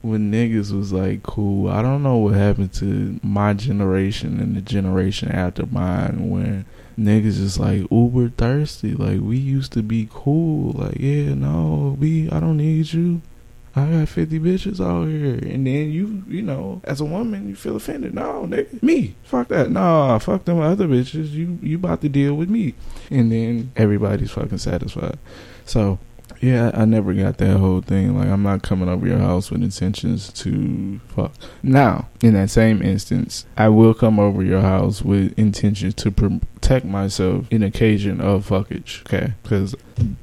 when 0.05 0.31
niggas 0.31 0.71
was 0.71 0.93
like 0.93 1.23
cool? 1.23 1.69
I 1.69 1.81
don't 1.81 2.03
know 2.03 2.17
what 2.17 2.35
happened 2.35 2.73
to 2.75 3.19
my 3.23 3.53
generation 3.53 4.39
and 4.39 4.55
the 4.55 4.61
generation 4.61 5.31
after 5.31 5.65
mine 5.65 6.29
when 6.29 6.65
niggas 6.97 7.39
is 7.39 7.59
like 7.59 7.89
uber 7.91 8.29
thirsty. 8.29 8.93
Like 8.93 9.19
we 9.21 9.37
used 9.37 9.73
to 9.73 9.81
be 9.81 10.07
cool. 10.11 10.73
Like 10.73 10.99
yeah, 10.99 11.33
no, 11.33 11.97
we 11.99 12.29
I 12.29 12.39
don't 12.39 12.57
need 12.57 12.93
you. 12.93 13.21
I 13.77 13.87
got 13.87 14.07
fifty 14.07 14.39
bitches 14.39 14.79
out 14.79 15.09
here, 15.09 15.33
and 15.33 15.67
then 15.67 15.91
you, 15.91 16.23
you 16.29 16.41
know, 16.41 16.79
as 16.85 17.01
a 17.01 17.05
woman, 17.05 17.49
you 17.49 17.55
feel 17.55 17.75
offended. 17.75 18.13
No, 18.13 18.45
nigga, 18.47 18.81
me, 18.81 19.15
fuck 19.23 19.49
that. 19.49 19.69
Nah, 19.69 20.17
fuck 20.19 20.45
them 20.45 20.61
other 20.61 20.87
bitches. 20.87 21.31
You, 21.31 21.59
you 21.61 21.75
about 21.75 21.99
to 22.01 22.07
deal 22.07 22.35
with 22.35 22.49
me, 22.49 22.73
and 23.09 23.29
then 23.29 23.73
everybody's 23.75 24.31
fucking 24.31 24.59
satisfied. 24.59 25.19
So, 25.65 25.99
Yeah, 26.45 26.69
I 26.75 26.85
never 26.85 27.11
got 27.13 27.39
that 27.39 27.57
whole 27.57 27.81
thing. 27.81 28.15
Like, 28.15 28.27
I'm 28.27 28.43
not 28.43 28.61
coming 28.61 28.87
over 28.87 29.07
your 29.07 29.17
house 29.17 29.49
with 29.49 29.63
intentions 29.63 30.31
to 30.33 30.99
fuck. 31.07 31.31
Now, 31.63 32.07
in 32.21 32.35
that 32.35 32.51
same 32.51 32.83
instance, 32.83 33.47
I 33.57 33.69
will 33.69 33.95
come 33.95 34.19
over 34.19 34.43
your 34.43 34.61
house 34.61 35.01
with 35.01 35.33
intentions 35.39 35.95
to 35.95 36.11
protect 36.11 36.85
myself 36.85 37.47
in 37.49 37.63
occasion 37.63 38.21
of 38.21 38.47
fuckage. 38.47 39.01
Okay, 39.07 39.33
because 39.41 39.73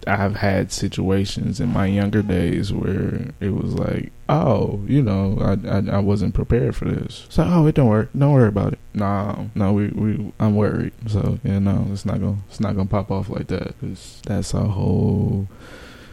I've 0.06 0.36
had 0.36 0.70
situations 0.70 1.58
in 1.58 1.70
my 1.72 1.86
younger 1.86 2.22
days 2.22 2.72
where 2.72 3.30
it 3.40 3.50
was 3.50 3.74
like, 3.74 4.12
oh, 4.28 4.80
you 4.86 5.02
know, 5.02 5.38
I, 5.40 5.68
I 5.68 5.96
I 5.96 5.98
wasn't 5.98 6.34
prepared 6.34 6.76
for 6.76 6.84
this. 6.84 7.26
So, 7.30 7.42
oh, 7.48 7.66
it 7.66 7.74
don't 7.74 7.88
work. 7.88 8.10
Don't 8.16 8.32
worry 8.32 8.46
about 8.48 8.74
it. 8.74 8.78
No, 8.94 9.50
no, 9.56 9.72
we 9.72 9.88
we 9.88 10.32
I'm 10.38 10.54
worried. 10.54 10.92
So 11.08 11.40
yeah, 11.42 11.58
no, 11.58 11.88
it's 11.90 12.04
not 12.06 12.20
gonna 12.20 12.38
it's 12.48 12.60
not 12.60 12.76
gonna 12.76 12.88
pop 12.88 13.10
off 13.10 13.28
like 13.28 13.48
that. 13.48 13.74
'cause 13.80 14.20
that's 14.24 14.54
a 14.54 14.60
whole. 14.60 15.48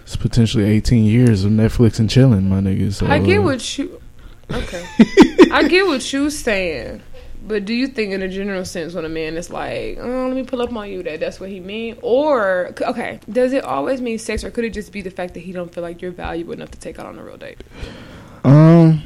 It's 0.09 0.15
potentially 0.15 0.63
18 0.63 1.05
years 1.05 1.43
of 1.43 1.51
Netflix 1.51 1.99
and 1.99 2.09
chilling, 2.09 2.49
my 2.49 2.61
nigga. 2.61 2.91
So 2.91 3.05
I 3.05 3.19
get 3.19 3.37
uh, 3.37 3.41
what 3.43 3.77
you. 3.77 4.01
Okay, 4.51 4.83
I 5.51 5.67
get 5.67 5.85
what 5.85 6.11
you 6.11 6.31
saying, 6.31 7.03
but 7.45 7.65
do 7.65 7.75
you 7.75 7.85
think, 7.85 8.13
in 8.13 8.23
a 8.23 8.27
general 8.27 8.65
sense, 8.65 8.95
when 8.95 9.05
a 9.05 9.09
man 9.09 9.37
is 9.37 9.51
like, 9.51 9.99
"Oh, 9.99 10.25
let 10.27 10.35
me 10.35 10.41
pull 10.41 10.63
up 10.63 10.73
on 10.75 10.89
you," 10.89 11.03
that 11.03 11.19
that's 11.19 11.39
what 11.39 11.51
he 11.51 11.59
mean? 11.59 11.95
Or 12.01 12.73
okay, 12.81 13.19
does 13.31 13.53
it 13.53 13.63
always 13.63 14.01
mean 14.01 14.17
sex, 14.17 14.43
or 14.43 14.49
could 14.49 14.65
it 14.65 14.73
just 14.73 14.91
be 14.91 15.03
the 15.03 15.11
fact 15.11 15.35
that 15.35 15.41
he 15.41 15.51
don't 15.51 15.71
feel 15.71 15.83
like 15.83 16.01
you're 16.01 16.09
valuable 16.09 16.53
enough 16.53 16.71
to 16.71 16.79
take 16.79 16.97
out 16.97 17.05
on 17.05 17.19
a 17.19 17.23
real 17.23 17.37
date? 17.37 17.61
Um, 18.43 19.03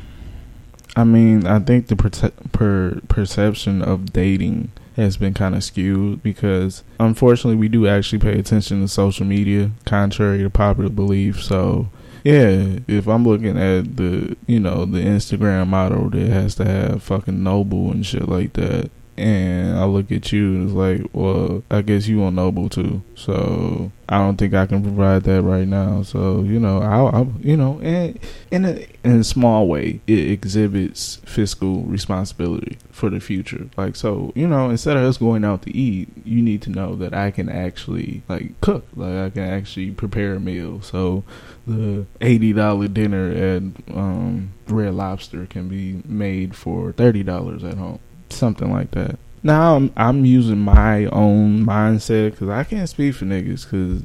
I 0.95 1.03
mean, 1.03 1.45
I 1.45 1.59
think 1.59 1.87
the 1.87 1.97
perce- 1.97 2.31
per- 2.53 3.01
perception 3.09 3.81
of 3.81 4.13
dating 4.13 4.71
has 4.95 5.17
been 5.17 5.33
kind 5.33 5.55
of 5.55 5.63
skewed 5.63 6.21
because 6.21 6.83
unfortunately 6.99 7.55
we 7.55 7.67
do 7.67 7.87
actually 7.87 8.19
pay 8.19 8.37
attention 8.37 8.81
to 8.81 8.87
social 8.87 9.25
media, 9.25 9.71
contrary 9.85 10.39
to 10.39 10.49
popular 10.49 10.89
belief. 10.89 11.41
So, 11.41 11.89
yeah, 12.23 12.79
if 12.87 13.07
I'm 13.07 13.25
looking 13.25 13.57
at 13.57 13.97
the, 13.97 14.37
you 14.47 14.59
know, 14.59 14.85
the 14.85 14.99
Instagram 14.99 15.67
model 15.67 16.09
that 16.11 16.29
has 16.29 16.55
to 16.55 16.65
have 16.65 17.03
fucking 17.03 17.39
Nobu 17.39 17.91
and 17.91 18.05
shit 18.05 18.27
like 18.29 18.53
that, 18.53 18.91
and 19.15 19.77
I 19.77 19.85
look 19.85 20.11
at 20.11 20.31
you 20.31 20.55
and 20.55 20.63
it's 20.65 20.73
like, 20.73 21.09
well, 21.13 21.63
I 21.69 21.81
guess 21.81 22.07
you 22.07 22.19
want 22.19 22.35
Nobu 22.35 22.69
too. 22.69 23.03
So 23.15 23.91
I 24.09 24.17
don't 24.17 24.37
think 24.37 24.53
I 24.53 24.65
can 24.65 24.81
provide 24.81 25.23
that 25.23 25.43
right 25.43 25.67
now. 25.67 26.01
So 26.01 26.41
you 26.41 26.59
know, 26.59 26.81
I'll, 26.81 27.07
I'll 27.13 27.33
you 27.39 27.55
know, 27.55 27.79
and 27.81 28.19
in 28.49 28.65
a 28.65 28.87
in 29.03 29.19
a 29.19 29.23
small 29.23 29.67
way, 29.67 30.01
it 30.07 30.19
exhibits 30.19 31.17
fiscal 31.25 31.83
responsibility 31.83 32.77
for 32.89 33.09
the 33.11 33.19
future. 33.19 33.69
Like 33.77 33.95
so, 33.95 34.31
you 34.35 34.47
know, 34.47 34.69
instead 34.71 34.97
of 34.97 35.03
us 35.03 35.17
going 35.17 35.45
out 35.45 35.61
to 35.63 35.75
eat, 35.75 36.09
you 36.25 36.41
need 36.41 36.63
to 36.63 36.71
know 36.71 36.95
that 36.95 37.13
I 37.13 37.29
can 37.29 37.49
actually 37.49 38.23
like 38.27 38.59
cook. 38.61 38.87
Like 38.95 39.13
I 39.13 39.29
can 39.29 39.43
actually 39.43 39.91
prepare 39.91 40.33
a 40.35 40.39
meal. 40.39 40.81
So 40.81 41.23
the 41.67 42.07
eighty 42.19 42.51
dollar 42.51 42.87
dinner 42.87 43.29
at 43.29 43.61
um, 43.95 44.53
Red 44.67 44.95
Lobster 44.95 45.45
can 45.45 45.69
be 45.69 46.01
made 46.03 46.55
for 46.55 46.93
thirty 46.93 47.21
dollars 47.21 47.63
at 47.63 47.75
home 47.75 47.99
something 48.33 48.71
like 48.71 48.91
that. 48.91 49.17
Now 49.43 49.75
I'm 49.75 49.93
I'm 49.97 50.25
using 50.25 50.59
my 50.59 51.05
own 51.05 51.65
mindset 51.65 52.31
because 52.31 52.49
I 52.49 52.63
can't 52.63 52.87
speak 52.89 53.15
for 53.15 53.25
niggas 53.25 53.63
because 53.65 54.03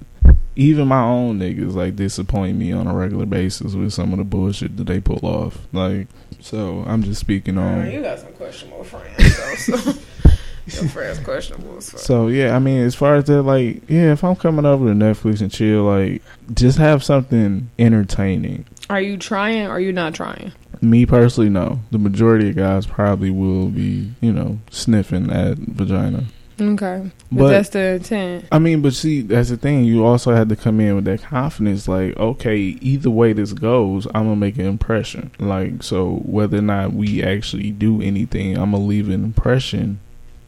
even 0.57 0.89
my 0.89 1.03
own 1.03 1.39
niggas 1.39 1.75
like 1.75 1.95
disappoint 1.95 2.59
me 2.59 2.73
on 2.73 2.89
a 2.89 2.95
regular 2.95 3.27
basis 3.27 3.75
with 3.75 3.93
some 3.93 4.13
of 4.13 4.19
the 4.19 4.25
bullshit 4.25 4.77
that 4.77 4.85
they 4.85 5.01
pull 5.01 5.21
off. 5.23 5.67
Like 5.73 6.09
so, 6.41 6.85
I'm 6.87 7.03
just 7.03 7.21
speaking 7.21 7.59
on. 7.59 7.91
you 7.91 8.03
got 8.03 8.19
some 8.19 8.33
questionable 8.35 8.85
friends, 8.85 9.17
though, 9.19 9.55
so 9.55 9.93
your 10.67 10.89
friends 10.91 11.19
questionable. 11.21 11.81
So. 11.81 11.97
So 11.97 12.29
yeah, 12.29 12.55
I 12.55 12.59
mean, 12.59 12.83
as 12.83 12.95
far 12.95 13.17
as 13.17 13.25
that, 13.25 13.43
like, 13.43 13.89
yeah, 13.89 14.13
if 14.13 14.23
I'm 14.23 14.37
coming 14.37 14.65
over 14.65 14.87
to 14.87 14.95
Netflix 14.95 15.41
and 15.41 15.51
chill, 15.51 15.85
like, 15.85 16.23
just 16.55 16.79
have 16.79 17.03
something 17.03 17.71
entertaining. 17.79 18.67
Are 18.89 19.01
you 19.01 19.17
trying? 19.17 19.67
or 19.67 19.71
Are 19.71 19.81
you 19.81 19.93
not 19.93 20.15
trying? 20.15 20.53
Me 20.81 21.07
personally, 21.07 21.51
no. 21.51 21.81
The 21.91 21.99
majority 21.99 22.51
of 22.51 22.57
guys 22.57 22.87
probably 22.87 23.31
will 23.31 23.69
be, 23.69 24.13
you 24.21 24.33
know, 24.33 24.59
sniffing 24.71 25.31
at 25.31 25.59
vagina. 25.59 26.25
Okay, 26.61 27.11
but, 27.31 27.39
But- 27.39 27.49
that's 27.51 27.69
the 27.69 27.95
intent. 27.95 28.47
I 28.51 28.59
mean, 28.59 28.83
but 28.83 28.93
see, 28.93 29.21
that's 29.23 29.49
the 29.49 29.57
thing. 29.57 29.85
You 29.85 30.05
also 30.05 30.35
had 30.35 30.49
to 30.49 30.57
come 30.57 30.81
in 30.81 30.97
with 30.97 31.05
that 31.05 31.23
confidence, 31.23 31.87
like, 31.87 32.17
okay, 32.17 32.57
either 32.81 33.11
way 33.11 33.33
this 33.33 33.53
goes, 33.53 34.07
I'm 34.09 34.25
gonna 34.25 34.35
make 34.37 34.59
an 34.59 34.67
impression. 34.67 35.31
Like, 35.39 35.85
so 35.85 36.17
whether 36.25 36.59
or 36.59 36.63
not 36.63 36.95
we 36.95 37.23
actually 37.23 37.71
do 37.71 38.03
anything, 38.03 38.57
I'm 38.59 38.73
gonna 38.73 38.83
leave 38.85 39.09
an 39.09 39.23
impression, 39.23 40.01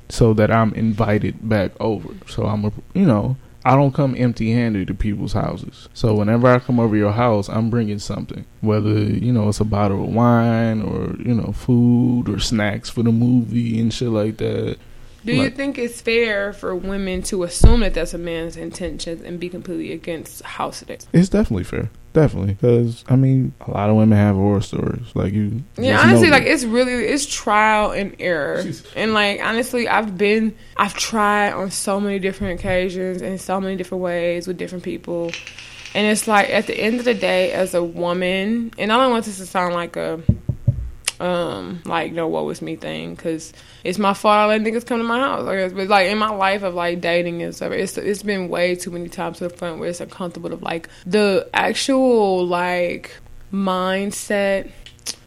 so 0.09 0.35
that 0.35 0.51
I'm 0.51 0.75
invited 0.75 1.49
back 1.49 1.71
over. 1.79 2.09
So 2.27 2.45
I'm, 2.47 2.65
a, 2.65 2.73
you 2.93 3.07
know, 3.07 3.37
I 3.65 3.77
don't 3.77 3.93
come 3.93 4.15
empty-handed 4.17 4.89
to 4.89 4.95
people's 4.95 5.35
houses. 5.35 5.89
So 5.93 6.15
whenever 6.15 6.49
I 6.49 6.59
come 6.61 6.81
over 6.81 6.97
your 6.97 7.13
house, 7.13 7.49
I'm 7.49 7.69
bringing 7.69 7.99
something, 7.99 8.47
whether 8.61 8.99
you 8.99 9.33
know 9.33 9.49
it's 9.49 9.61
a 9.61 9.65
bottle 9.65 10.03
of 10.05 10.15
wine 10.15 10.81
or 10.83 11.15
you 11.19 11.35
know 11.35 11.53
food 11.53 12.29
or 12.29 12.39
snacks 12.39 12.89
for 12.89 13.03
the 13.03 13.13
movie 13.13 13.79
and 13.81 13.93
shit 13.93 14.09
like 14.09 14.39
that. 14.39 14.79
Do 15.25 15.35
you 15.35 15.51
think 15.51 15.79
it's 15.79 16.01
fair 16.01 16.53
for 16.53 16.75
women 16.75 17.23
to 17.25 17.43
assume 17.43 17.81
that 17.81 17.95
that's 17.95 18.15
a 18.15 18.19
man's 18.19 18.57
intentions 18.57 19.23
and 19.23 19.39
be 19.39 19.49
completely 19.49 19.93
against 19.93 20.43
house 20.43 20.81
dates? 20.81 21.07
It's 21.13 21.29
definitely 21.29 21.65
fair. 21.65 21.91
Definitely. 22.13 22.55
Because, 22.55 23.05
I 23.09 23.15
mean, 23.15 23.53
a 23.61 23.71
lot 23.71 23.89
of 23.89 23.97
women 23.97 24.19
have 24.19 24.35
horror 24.35 24.61
stories. 24.61 25.15
Like, 25.15 25.33
you. 25.33 25.63
Yeah, 25.77 26.01
honestly, 26.01 26.27
know 26.29 26.33
like 26.33 26.45
it's 26.45 26.65
really 26.65 26.93
it's 26.93 27.25
trial 27.25 27.93
and 27.93 28.17
error, 28.19 28.65
and 28.97 29.15
like 29.15 29.41
honestly, 29.41 29.87
I've 29.87 30.19
been 30.19 30.57
I've 30.77 30.95
tried 30.95 31.53
on 31.53 31.71
so 31.71 32.01
many 32.01 32.19
different 32.19 32.59
occasions 32.59 33.23
in 33.23 33.39
so 33.39 33.61
many 33.61 33.77
different 33.77 34.03
ways 34.03 34.49
with 34.49 34.59
different 34.59 34.83
people, 34.83 35.31
and 35.95 36.07
it's 36.07 36.27
like 36.27 36.51
at 36.51 36.67
the 36.67 36.77
end 36.77 36.99
of 36.99 37.05
the 37.05 37.15
day, 37.15 37.53
as 37.53 37.75
a 37.75 37.85
woman, 37.85 38.73
and 38.77 38.93
I 38.93 38.97
don't 38.97 39.13
want 39.13 39.25
this 39.27 39.39
to 39.39 39.47
sound 39.47 39.75
like 39.75 39.95
a 39.97 40.21
um 41.21 41.83
like 41.85 42.13
no 42.13 42.27
what 42.27 42.47
was 42.47 42.63
me 42.63 42.77
thing 42.77 43.15
because 43.15 43.53
it's 43.85 43.99
my 43.99 44.15
fault 44.15 44.35
I 44.35 44.47
let 44.47 44.63
niggas 44.63 44.87
come 44.87 44.99
to 44.99 45.05
my 45.05 45.19
house. 45.19 45.45
Guess, 45.45 45.73
but 45.73 45.89
like 45.89 46.09
in 46.09 46.19
my 46.19 46.31
life 46.31 46.63
of 46.63 46.75
like 46.75 47.01
dating 47.01 47.43
and 47.43 47.55
stuff, 47.55 47.73
it's 47.73 47.97
it's 47.99 48.23
been 48.23 48.49
way 48.49 48.75
too 48.75 48.91
many 48.91 49.09
times 49.09 49.39
to 49.39 49.49
the 49.49 49.55
point 49.55 49.79
where 49.79 49.91
it's 49.91 50.01
uncomfortable. 50.01 50.53
Of 50.53 50.63
like 50.63 50.89
the 51.05 51.49
actual 51.53 52.47
like 52.47 53.15
mindset 53.53 54.71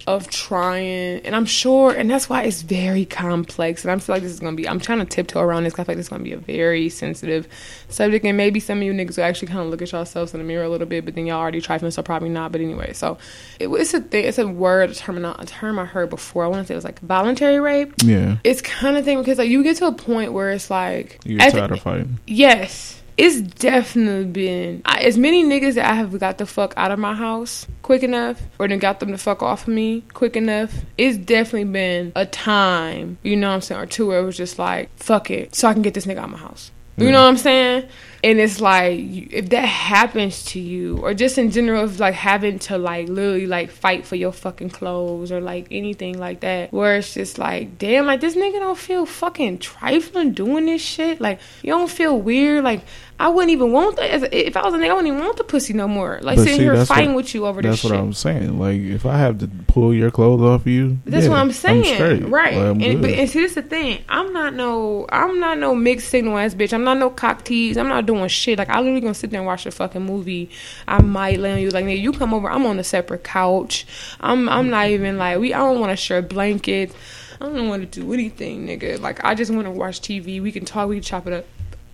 of 0.07 0.29
trying, 0.29 1.19
and 1.25 1.35
I'm 1.35 1.45
sure, 1.45 1.91
and 1.93 2.09
that's 2.09 2.29
why 2.29 2.43
it's 2.43 2.61
very 2.61 3.05
complex. 3.05 3.83
And 3.83 3.91
I 3.91 3.97
feel 3.99 4.15
like 4.15 4.23
this 4.23 4.31
is 4.31 4.39
gonna 4.39 4.55
be. 4.55 4.67
I'm 4.67 4.79
trying 4.79 4.99
to 4.99 5.05
tiptoe 5.05 5.39
around 5.39 5.63
this. 5.63 5.73
'cause 5.73 5.83
I 5.83 5.83
feel 5.85 5.93
like 5.93 5.97
this 5.97 6.05
is 6.05 6.09
gonna 6.09 6.23
be 6.23 6.33
a 6.33 6.37
very 6.37 6.89
sensitive 6.89 7.47
subject, 7.89 8.25
and 8.25 8.35
maybe 8.37 8.59
some 8.59 8.79
of 8.79 8.83
you 8.83 8.93
niggas 8.93 9.17
will 9.17 9.23
actually 9.23 9.47
kind 9.47 9.61
of 9.61 9.67
look 9.67 9.81
at 9.81 9.91
yourselves 9.91 10.33
in 10.33 10.39
the 10.39 10.45
mirror 10.45 10.63
a 10.63 10.69
little 10.69 10.87
bit, 10.87 11.05
but 11.05 11.15
then 11.15 11.25
y'all 11.25 11.39
already 11.39 11.61
trifling, 11.61 11.91
so 11.91 12.01
probably 12.01 12.29
not. 12.29 12.51
But 12.51 12.61
anyway, 12.61 12.93
so 12.93 13.17
it, 13.59 13.67
it's 13.69 13.93
a 13.93 14.01
thing. 14.01 14.25
It's 14.25 14.37
a 14.37 14.47
word, 14.47 14.89
a 14.91 14.95
term, 14.95 15.23
a 15.23 15.45
term 15.45 15.79
I 15.79 15.85
heard 15.85 16.09
before. 16.09 16.43
I 16.43 16.47
want 16.47 16.63
to 16.63 16.67
say 16.67 16.73
it 16.73 16.77
was 16.77 16.83
like 16.85 16.99
voluntary 16.99 17.59
rape. 17.59 17.93
Yeah. 18.03 18.37
It's 18.43 18.61
kind 18.61 18.97
of 18.97 19.05
thing 19.05 19.19
because 19.19 19.37
like 19.37 19.49
you 19.49 19.63
get 19.63 19.77
to 19.77 19.87
a 19.87 19.91
point 19.93 20.33
where 20.33 20.51
it's 20.51 20.69
like 20.69 21.19
You 21.23 21.37
at 21.39 21.51
get 21.53 21.59
tired 21.59 21.71
of 21.71 21.81
fighting. 21.81 22.19
Yes. 22.27 22.99
It's 23.17 23.41
definitely 23.41 24.25
been 24.25 24.81
I, 24.85 25.01
as 25.01 25.17
many 25.17 25.43
niggas 25.43 25.75
that 25.75 25.89
I 25.89 25.93
have 25.95 26.17
got 26.19 26.37
the 26.39 26.45
fuck 26.45 26.73
out 26.77 26.91
of 26.91 26.97
my 26.99 27.13
house 27.13 27.67
quick 27.83 28.01
enough, 28.03 28.41
or 28.59 28.67
then 28.67 28.79
got 28.79 28.99
them 28.99 29.11
the 29.11 29.17
fuck 29.17 29.43
off 29.43 29.67
of 29.67 29.73
me 29.73 30.03
quick 30.13 30.35
enough. 30.35 30.73
It's 30.97 31.17
definitely 31.17 31.71
been 31.71 32.11
a 32.15 32.25
time, 32.25 33.17
you 33.23 33.35
know 33.35 33.49
what 33.49 33.55
I'm 33.55 33.61
saying, 33.61 33.81
or 33.81 33.85
two 33.85 34.07
where 34.07 34.19
it 34.19 34.25
was 34.25 34.37
just 34.37 34.57
like, 34.57 34.89
fuck 34.97 35.29
it, 35.29 35.53
so 35.55 35.67
I 35.67 35.73
can 35.73 35.81
get 35.83 35.93
this 35.93 36.05
nigga 36.05 36.17
out 36.17 36.25
of 36.25 36.31
my 36.31 36.37
house. 36.39 36.71
You 36.97 37.05
Yeah. 37.05 37.11
know 37.11 37.21
what 37.23 37.29
I'm 37.29 37.37
saying? 37.37 37.87
And 38.23 38.39
it's 38.39 38.61
like 38.61 38.99
if 39.33 39.49
that 39.49 39.65
happens 39.65 40.45
to 40.45 40.59
you, 40.59 40.97
or 40.99 41.13
just 41.13 41.37
in 41.37 41.51
general, 41.51 41.83
of 41.83 41.99
like 41.99 42.13
having 42.13 42.57
to 42.59 42.77
like 42.77 43.09
literally 43.09 43.47
like 43.47 43.69
fight 43.69 44.05
for 44.05 44.15
your 44.15 44.31
fucking 44.31 44.69
clothes 44.69 45.29
or 45.29 45.41
like 45.41 45.67
anything 45.71 46.17
like 46.17 46.39
that, 46.39 46.71
where 46.71 46.95
it's 46.95 47.13
just 47.13 47.37
like, 47.37 47.77
damn, 47.77 48.05
like 48.05 48.21
this 48.21 48.35
nigga 48.35 48.59
don't 48.59 48.77
feel 48.77 49.05
fucking 49.05 49.57
trifling 49.59 50.31
doing 50.31 50.67
this 50.67 50.81
shit. 50.81 51.19
Like 51.19 51.39
you 51.63 51.71
don't 51.73 51.91
feel 51.91 52.17
weird. 52.17 52.63
Like 52.63 52.85
I 53.19 53.27
wouldn't 53.27 53.51
even 53.51 53.71
want 53.73 53.99
a- 53.99 54.47
if 54.47 54.55
I 54.55 54.63
was 54.63 54.73
a 54.73 54.77
nigga, 54.77 54.89
I 54.89 54.93
wouldn't 54.93 55.07
even 55.13 55.19
want 55.19 55.35
the 55.37 55.43
pussy 55.43 55.73
no 55.73 55.87
more. 55.89 56.19
Like 56.21 56.37
But 56.37 56.43
sitting 56.43 56.59
see, 56.59 56.63
here 56.63 56.85
fighting 56.85 57.09
what- 57.15 57.25
with 57.25 57.35
you 57.35 57.45
over 57.45 57.61
this 57.61 57.71
That's 57.71 57.81
shit. 57.81 57.91
what 57.91 57.99
I'm 57.99 58.13
saying. 58.13 58.57
Like, 58.57 58.79
if 58.79 59.05
I 59.05 59.17
have 59.17 59.37
to 59.39 59.49
pull 59.67 59.93
your 59.93 60.11
clothes 60.11 60.41
off 60.41 60.61
of 60.61 60.67
you, 60.67 60.97
That's 61.05 61.25
yeah, 61.25 61.29
what 61.31 61.39
I'm 61.39 61.51
saying, 61.51 61.95
straight. 61.95 62.23
right? 62.29 62.53
Like, 62.55 62.63
I'm 62.65 62.81
and, 62.81 63.01
but, 63.01 63.11
and 63.11 63.29
see, 63.29 63.41
this 63.41 63.55
the 63.55 63.61
thing. 63.61 63.99
I'm 64.07 64.31
not 64.31 64.53
no, 64.53 65.05
I'm 65.09 65.39
not 65.41 65.57
no 65.59 65.75
mixed 65.75 66.07
signal 66.09 66.37
ass 66.37 66.55
bitch. 66.55 66.71
I'm 66.73 66.85
not 66.85 66.97
no 66.97 67.09
cock 67.09 67.43
tease. 67.43 67.77
I'm 67.77 67.87
not 67.89 68.05
doing 68.05 68.12
shit. 68.27 68.57
Like 68.57 68.69
I 68.69 68.79
literally 68.79 69.01
gonna 69.01 69.13
sit 69.13 69.31
there 69.31 69.39
and 69.39 69.47
watch 69.47 69.65
a 69.65 69.71
fucking 69.71 70.01
movie. 70.01 70.49
I 70.87 71.01
might 71.01 71.39
lay 71.39 71.53
on 71.53 71.59
you. 71.59 71.69
Like 71.69 71.85
nigga, 71.85 72.01
you 72.01 72.11
come 72.11 72.33
over. 72.33 72.49
I'm 72.49 72.65
on 72.65 72.79
a 72.79 72.83
separate 72.83 73.23
couch. 73.23 73.85
I'm, 74.19 74.47
I'm 74.49 74.69
not 74.69 74.87
even 74.87 75.17
like 75.17 75.39
we. 75.39 75.53
I 75.53 75.59
don't 75.59 75.79
want 75.79 75.91
to 75.91 75.97
share 75.97 76.21
blankets. 76.21 76.95
I 77.41 77.45
don't 77.45 77.67
want 77.67 77.91
to 77.91 78.01
do 78.01 78.13
anything, 78.13 78.67
nigga. 78.67 78.99
Like 78.99 79.23
I 79.23 79.35
just 79.35 79.51
want 79.51 79.65
to 79.65 79.71
watch 79.71 80.01
TV. 80.01 80.41
We 80.41 80.51
can 80.51 80.65
talk. 80.65 80.87
We 80.89 80.95
can 80.95 81.03
chop 81.03 81.27
it 81.27 81.33
up. 81.33 81.45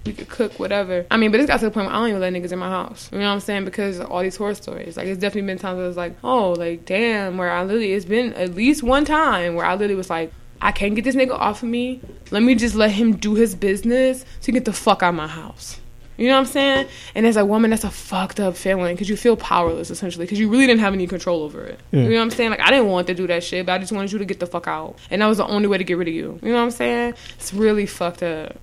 We 0.05 0.13
could 0.13 0.29
cook, 0.29 0.59
whatever. 0.59 1.05
I 1.11 1.17
mean, 1.17 1.31
but 1.31 1.39
it's 1.39 1.47
got 1.47 1.59
to 1.59 1.65
the 1.65 1.71
point 1.71 1.87
where 1.87 1.95
I 1.95 1.99
don't 1.99 2.09
even 2.09 2.21
let 2.21 2.33
niggas 2.33 2.51
in 2.51 2.59
my 2.59 2.69
house. 2.69 3.09
You 3.11 3.19
know 3.19 3.25
what 3.25 3.33
I'm 3.33 3.39
saying? 3.41 3.65
Because 3.65 3.99
all 3.99 4.21
these 4.21 4.37
horror 4.37 4.55
stories. 4.55 4.95
Like, 4.95 5.07
it's 5.07 5.19
definitely 5.19 5.47
been 5.47 5.59
times 5.59 5.77
where 5.77 5.87
it's 5.87 5.97
like, 5.97 6.15
oh, 6.23 6.53
like, 6.53 6.85
damn, 6.85 7.37
where 7.37 7.51
I 7.51 7.63
literally, 7.63 7.93
it's 7.93 8.05
been 8.05 8.33
at 8.33 8.55
least 8.55 8.81
one 8.81 9.03
time 9.03 9.55
where 9.55 9.65
I 9.65 9.73
literally 9.73 9.95
was 9.95 10.09
like, 10.09 10.31
I 10.61 10.71
can't 10.71 10.95
get 10.95 11.03
this 11.03 11.15
nigga 11.15 11.31
off 11.31 11.63
of 11.63 11.69
me. 11.69 12.01
Let 12.31 12.43
me 12.43 12.55
just 12.55 12.75
let 12.75 12.91
him 12.91 13.17
do 13.17 13.35
his 13.35 13.55
business 13.55 14.25
to 14.41 14.51
get 14.51 14.65
the 14.65 14.73
fuck 14.73 15.03
out 15.03 15.09
of 15.09 15.15
my 15.15 15.27
house. 15.27 15.79
You 16.19 16.27
know 16.27 16.33
what 16.33 16.39
I'm 16.39 16.45
saying? 16.47 16.87
And 17.15 17.25
as 17.25 17.37
a 17.37 17.45
woman, 17.45 17.69
that's 17.69 17.85
a 17.85 17.89
fucked 17.89 18.41
up 18.41 18.57
feeling 18.57 18.93
because 18.93 19.09
you 19.09 19.15
feel 19.15 19.37
powerless 19.37 19.89
essentially 19.89 20.25
because 20.25 20.37
you 20.37 20.49
really 20.49 20.67
didn't 20.67 20.81
have 20.81 20.93
any 20.93 21.07
control 21.07 21.43
over 21.43 21.63
it. 21.63 21.79
Yeah. 21.91 22.03
You 22.03 22.09
know 22.09 22.15
what 22.17 22.23
I'm 22.23 22.31
saying? 22.31 22.49
Like 22.49 22.59
I 22.59 22.69
didn't 22.69 22.87
want 22.87 23.07
to 23.07 23.13
do 23.13 23.25
that 23.27 23.43
shit, 23.43 23.65
but 23.65 23.71
I 23.71 23.77
just 23.77 23.93
wanted 23.93 24.11
you 24.11 24.19
to 24.19 24.25
get 24.25 24.41
the 24.41 24.47
fuck 24.47 24.67
out, 24.67 24.97
and 25.09 25.21
that 25.21 25.27
was 25.27 25.37
the 25.37 25.47
only 25.47 25.67
way 25.67 25.77
to 25.77 25.83
get 25.83 25.97
rid 25.97 26.09
of 26.09 26.13
you. 26.13 26.37
You 26.43 26.49
know 26.49 26.55
what 26.55 26.63
I'm 26.63 26.71
saying? 26.71 27.13
It's 27.35 27.53
really 27.53 27.85
fucked 27.85 28.21
up. 28.21 28.57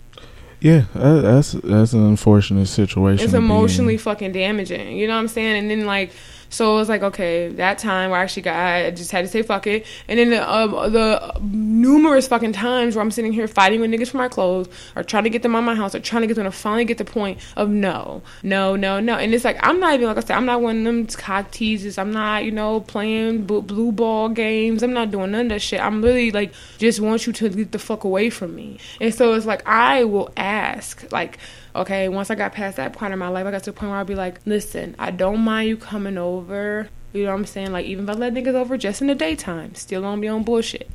Yeah, 0.60 0.84
that's 0.94 1.52
that's 1.52 1.92
an 1.92 2.04
unfortunate 2.04 2.66
situation. 2.66 3.24
It's 3.24 3.32
to 3.32 3.38
be 3.38 3.44
in. 3.44 3.50
emotionally 3.50 3.96
fucking 3.96 4.32
damaging. 4.32 4.96
You 4.96 5.06
know 5.06 5.14
what 5.14 5.20
I'm 5.20 5.28
saying? 5.28 5.56
And 5.56 5.70
then 5.70 5.86
like, 5.86 6.12
so 6.56 6.72
it 6.72 6.78
was 6.78 6.88
like, 6.88 7.02
okay, 7.02 7.48
that 7.48 7.76
time 7.76 8.10
where 8.10 8.18
I 8.18 8.22
actually 8.22 8.44
got, 8.44 8.56
I 8.56 8.90
just 8.90 9.10
had 9.10 9.26
to 9.26 9.28
say 9.28 9.42
fuck 9.42 9.66
it. 9.66 9.84
And 10.08 10.18
then 10.18 10.30
the 10.30 10.42
uh, 10.42 10.88
the 10.88 11.38
numerous 11.42 12.26
fucking 12.28 12.54
times 12.54 12.96
where 12.96 13.02
I'm 13.02 13.10
sitting 13.10 13.34
here 13.34 13.46
fighting 13.46 13.82
with 13.82 13.90
niggas 13.90 14.08
for 14.08 14.16
my 14.16 14.28
clothes, 14.28 14.66
or 14.96 15.02
trying 15.02 15.24
to 15.24 15.28
get 15.28 15.42
them 15.42 15.54
out 15.54 15.64
my 15.64 15.74
house, 15.74 15.94
or 15.94 16.00
trying 16.00 16.22
to 16.22 16.26
get 16.26 16.36
them 16.36 16.44
to 16.46 16.50
finally 16.50 16.86
get 16.86 16.96
the 16.96 17.04
point 17.04 17.40
of 17.58 17.68
no, 17.68 18.22
no, 18.42 18.74
no, 18.74 19.00
no. 19.00 19.16
And 19.16 19.34
it's 19.34 19.44
like 19.44 19.58
I'm 19.60 19.78
not 19.80 19.92
even 19.92 20.06
like 20.06 20.16
I 20.16 20.20
said, 20.20 20.38
I'm 20.38 20.46
not 20.46 20.62
one 20.62 20.78
of 20.78 20.84
them 20.84 21.06
cock 21.08 21.50
teasers. 21.50 21.98
I'm 21.98 22.10
not, 22.10 22.46
you 22.46 22.52
know, 22.52 22.80
playing 22.80 23.44
b- 23.44 23.60
blue 23.60 23.92
ball 23.92 24.30
games. 24.30 24.82
I'm 24.82 24.94
not 24.94 25.10
doing 25.10 25.32
none 25.32 25.42
of 25.42 25.48
that 25.50 25.60
shit. 25.60 25.78
I'm 25.78 26.00
really 26.00 26.30
like 26.30 26.54
just 26.78 27.00
want 27.00 27.26
you 27.26 27.34
to 27.34 27.50
get 27.50 27.72
the 27.72 27.78
fuck 27.78 28.04
away 28.04 28.30
from 28.30 28.56
me. 28.56 28.78
And 28.98 29.14
so 29.14 29.34
it's 29.34 29.44
like 29.44 29.66
I 29.68 30.04
will 30.04 30.32
ask, 30.38 31.12
like, 31.12 31.36
okay, 31.80 32.08
once 32.08 32.30
I 32.30 32.34
got 32.34 32.52
past 32.52 32.76
that 32.76 32.92
part 32.92 33.12
of 33.12 33.18
my 33.18 33.28
life, 33.28 33.46
I 33.46 33.50
got 33.50 33.62
to 33.64 33.70
the 33.70 33.76
point 33.76 33.90
where 33.90 34.00
I'd 34.00 34.06
be 34.06 34.14
like, 34.14 34.40
listen, 34.46 34.94
I 34.98 35.10
don't 35.10 35.40
mind 35.40 35.68
you 35.68 35.76
coming 35.76 36.18
over. 36.18 36.88
You 37.12 37.24
know 37.24 37.30
what 37.30 37.38
I'm 37.38 37.46
saying? 37.46 37.72
Like, 37.72 37.86
even 37.86 38.04
if 38.04 38.10
I 38.10 38.18
let 38.18 38.34
niggas 38.34 38.54
over 38.54 38.76
just 38.76 39.00
in 39.00 39.06
the 39.06 39.14
daytime, 39.14 39.74
still 39.74 40.02
gonna 40.02 40.20
be 40.20 40.28
on 40.28 40.42
bullshit. 40.42 40.90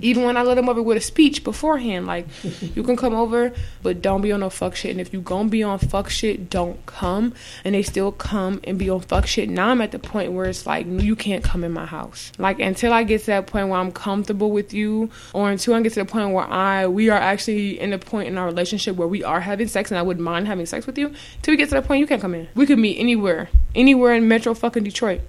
Even 0.00 0.24
when 0.24 0.36
I 0.36 0.42
let 0.42 0.54
them 0.54 0.68
over 0.68 0.82
with 0.82 0.96
a 0.96 1.00
speech 1.00 1.44
beforehand, 1.44 2.06
like, 2.06 2.26
you 2.60 2.82
can 2.82 2.96
come 2.96 3.14
over, 3.14 3.52
but 3.82 4.02
don't 4.02 4.22
be 4.22 4.32
on 4.32 4.40
no 4.40 4.50
fuck 4.50 4.74
shit. 4.74 4.90
And 4.90 5.00
if 5.00 5.12
you 5.12 5.20
gonna 5.20 5.48
be 5.48 5.62
on 5.62 5.78
fuck 5.78 6.10
shit, 6.10 6.50
don't 6.50 6.84
come. 6.86 7.34
And 7.64 7.74
they 7.74 7.82
still 7.82 8.12
come 8.12 8.60
and 8.64 8.78
be 8.78 8.90
on 8.90 9.00
fuck 9.00 9.26
shit. 9.26 9.48
Now 9.48 9.68
I'm 9.68 9.80
at 9.80 9.92
the 9.92 9.98
point 9.98 10.32
where 10.32 10.46
it's 10.46 10.66
like, 10.66 10.86
you 10.86 11.16
can't 11.16 11.44
come 11.44 11.64
in 11.64 11.72
my 11.72 11.86
house. 11.86 12.32
Like, 12.38 12.60
until 12.60 12.92
I 12.92 13.04
get 13.04 13.20
to 13.20 13.26
that 13.26 13.46
point 13.46 13.68
where 13.68 13.78
I'm 13.78 13.92
comfortable 13.92 14.50
with 14.50 14.72
you, 14.72 15.10
or 15.32 15.50
until 15.50 15.74
I 15.74 15.82
get 15.82 15.92
to 15.94 16.00
the 16.00 16.04
point 16.04 16.32
where 16.32 16.44
I, 16.44 16.86
we 16.86 17.10
are 17.10 17.18
actually 17.18 17.80
in 17.80 17.90
the 17.90 17.98
point 17.98 18.28
in 18.28 18.38
our 18.38 18.46
relationship 18.46 18.96
where 18.96 19.08
we 19.08 19.22
are 19.22 19.40
having 19.40 19.68
sex 19.68 19.90
and 19.90 19.98
I 19.98 20.02
wouldn't 20.02 20.24
mind 20.24 20.46
having 20.46 20.66
sex 20.66 20.86
with 20.86 20.98
you, 20.98 21.12
till 21.42 21.52
we 21.52 21.56
get 21.56 21.68
to 21.68 21.76
that 21.76 21.86
point, 21.86 22.00
you 22.00 22.06
can't 22.06 22.20
come 22.20 22.34
in. 22.34 22.48
We 22.54 22.66
could 22.66 22.78
meet 22.78 22.98
anywhere, 22.98 23.48
anywhere 23.74 24.14
in 24.14 24.28
Metro 24.28 24.54
fucking 24.54 24.84
Detroit. 24.84 25.20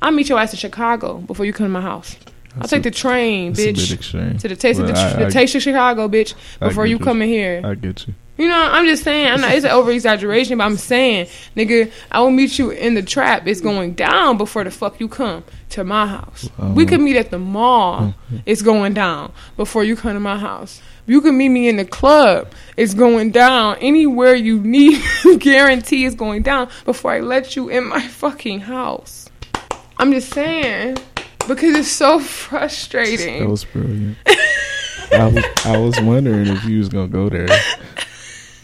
I'll 0.00 0.12
meet 0.12 0.28
your 0.28 0.38
ass 0.38 0.52
in 0.52 0.58
Chicago 0.58 1.18
before 1.18 1.46
you 1.46 1.52
come 1.52 1.64
to 1.64 1.70
my 1.70 1.80
house. 1.80 2.16
I'll 2.60 2.68
take 2.68 2.82
the 2.84 2.90
train, 2.90 3.50
It's 3.52 3.60
a 3.60 3.64
bit 3.66 3.76
bitch. 3.76 4.40
To 4.40 4.48
the 4.48 4.56
taste 4.56 4.78
of 4.80 4.86
the, 4.86 4.94
I- 4.94 5.12
the 5.14 5.26
I- 5.26 5.30
taste 5.30 5.54
of 5.54 5.62
Chicago, 5.62 6.08
bitch. 6.08 6.34
Before 6.60 6.86
you 6.86 6.98
you. 6.98 7.04
come 7.04 7.20
in 7.22 7.28
here, 7.28 7.60
I 7.64 7.74
get 7.74 8.06
you. 8.06 8.14
you 8.38 8.48
know. 8.48 8.68
I'm 8.72 8.86
just 8.86 9.02
saying. 9.02 9.28
I'm 9.32 9.40
not. 9.40 9.52
It's 9.52 9.64
an 9.64 9.72
over 9.72 9.90
exaggeration, 9.90 10.58
but 10.58 10.64
I'm 10.64 10.76
saying, 10.76 11.26
nigga, 11.56 11.90
I 12.12 12.20
will 12.20 12.30
meet 12.30 12.58
you 12.58 12.70
in 12.70 12.94
the 12.94 13.02
trap. 13.02 13.46
It's 13.48 13.60
going 13.60 13.94
down 13.94 14.36
before 14.38 14.62
the 14.64 14.70
fuck 14.70 15.00
you 15.00 15.08
come 15.08 15.42
to 15.70 15.82
my 15.84 16.06
house. 16.06 16.48
we 16.58 16.84
Um, 16.84 16.88
could 16.88 17.00
meet 17.00 17.16
at 17.16 17.30
the 17.30 17.38
mall. 17.40 18.14
It's 18.46 18.62
going 18.62 18.94
down 18.94 19.32
before 19.56 19.82
you 19.84 19.96
come 19.96 20.14
to 20.14 20.20
my 20.20 20.38
house. 20.38 20.80
You 21.06 21.20
can 21.20 21.36
meet 21.36 21.50
me 21.50 21.68
in 21.68 21.76
the 21.76 21.84
club. 21.84 22.48
It's 22.78 22.94
going 22.94 23.30
down. 23.32 23.76
Anywhere 23.80 24.34
you 24.34 24.58
need, 24.60 25.02
guarantee 25.40 26.06
it's 26.06 26.14
going 26.14 26.42
down 26.42 26.68
before 26.86 27.10
I 27.10 27.20
let 27.20 27.56
you 27.56 27.68
in 27.68 27.84
my 27.84 28.00
fucking 28.00 28.60
house. 28.60 29.28
I'm 29.98 30.12
just 30.12 30.32
saying 30.32 30.96
because 31.48 31.74
it's 31.76 31.90
so 31.90 32.18
frustrating. 32.20 33.40
That 33.40 33.48
was 33.50 33.64
brilliant. 33.64 34.16
I 35.12 35.26
was 35.28 35.44
I 35.64 35.76
was 35.78 36.00
wondering 36.00 36.46
if 36.48 36.64
you 36.64 36.78
was 36.78 36.88
gonna 36.88 37.08
go 37.08 37.28
there. 37.28 37.48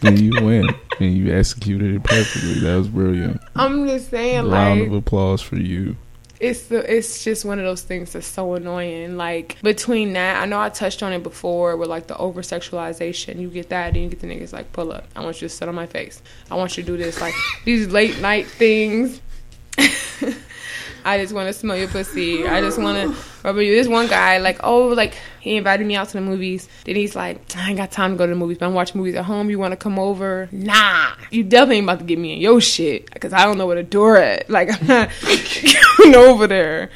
Then 0.01 0.17
you 0.17 0.31
went 0.43 0.71
and 0.99 1.13
you 1.15 1.31
executed 1.33 1.95
it 1.95 2.03
perfectly. 2.03 2.55
That 2.61 2.75
was 2.75 2.87
brilliant. 2.89 3.39
I'm 3.55 3.87
just 3.87 4.09
saying, 4.09 4.49
Round 4.49 4.79
like 4.81 4.89
of 4.89 4.95
applause 4.95 5.41
for 5.41 5.57
you. 5.57 5.95
it's 6.39 6.63
the 6.63 6.79
it's 6.91 7.23
just 7.23 7.45
one 7.45 7.59
of 7.59 7.65
those 7.65 7.83
things 7.83 8.13
that's 8.13 8.25
so 8.25 8.55
annoying. 8.55 9.15
Like 9.15 9.61
between 9.61 10.13
that, 10.13 10.41
I 10.41 10.45
know 10.45 10.59
I 10.59 10.69
touched 10.69 11.03
on 11.03 11.13
it 11.13 11.21
before 11.21 11.77
with 11.77 11.87
like 11.87 12.07
the 12.07 12.17
over 12.17 12.41
sexualization. 12.41 13.39
You 13.39 13.49
get 13.49 13.69
that, 13.69 13.89
and 13.93 13.97
you 13.97 14.09
get 14.09 14.19
the 14.21 14.27
niggas 14.27 14.51
like 14.53 14.73
pull 14.73 14.91
up. 14.91 15.05
I 15.15 15.23
want 15.23 15.39
you 15.41 15.47
to 15.47 15.53
sit 15.53 15.69
on 15.69 15.75
my 15.75 15.85
face. 15.85 16.21
I 16.49 16.55
want 16.55 16.75
you 16.77 16.83
to 16.83 16.87
do 16.87 16.97
this 16.97 17.21
like 17.21 17.35
these 17.63 17.87
late 17.89 18.19
night 18.19 18.47
things. 18.47 19.21
I 21.03 21.17
just 21.19 21.33
want 21.33 21.47
to 21.47 21.53
smell 21.53 21.75
your 21.75 21.87
pussy. 21.87 22.47
I 22.47 22.61
just 22.61 22.79
want 22.79 22.97
to 22.97 23.17
rub 23.43 23.57
you. 23.57 23.73
This 23.73 23.87
one 23.87 24.07
guy, 24.07 24.37
like, 24.37 24.59
oh, 24.63 24.87
like 24.89 25.15
he 25.39 25.57
invited 25.57 25.85
me 25.87 25.95
out 25.95 26.07
to 26.09 26.13
the 26.13 26.21
movies. 26.21 26.69
Then 26.85 26.95
he's 26.95 27.15
like, 27.15 27.55
I 27.55 27.69
ain't 27.69 27.77
got 27.77 27.91
time 27.91 28.11
to 28.11 28.17
go 28.17 28.25
to 28.25 28.33
the 28.33 28.39
movies, 28.39 28.57
but 28.57 28.67
I'm 28.67 28.73
watching 28.73 28.99
movies 28.99 29.15
at 29.15 29.25
home. 29.25 29.49
You 29.49 29.59
want 29.59 29.71
to 29.71 29.77
come 29.77 29.97
over? 29.97 30.47
Nah, 30.51 31.13
you 31.31 31.43
definitely 31.43 31.77
ain't 31.77 31.85
about 31.85 31.99
to 31.99 32.05
get 32.05 32.19
me 32.19 32.33
in 32.33 32.39
your 32.39 32.61
shit 32.61 33.11
because 33.13 33.33
I 33.33 33.45
don't 33.45 33.57
know 33.57 33.67
where 33.67 33.77
the 33.77 33.83
door 33.83 34.17
at. 34.17 34.49
Like, 34.49 34.69
I'm 34.81 34.87
not 34.87 35.09
going 35.97 36.15
over 36.15 36.47
there. 36.47 36.91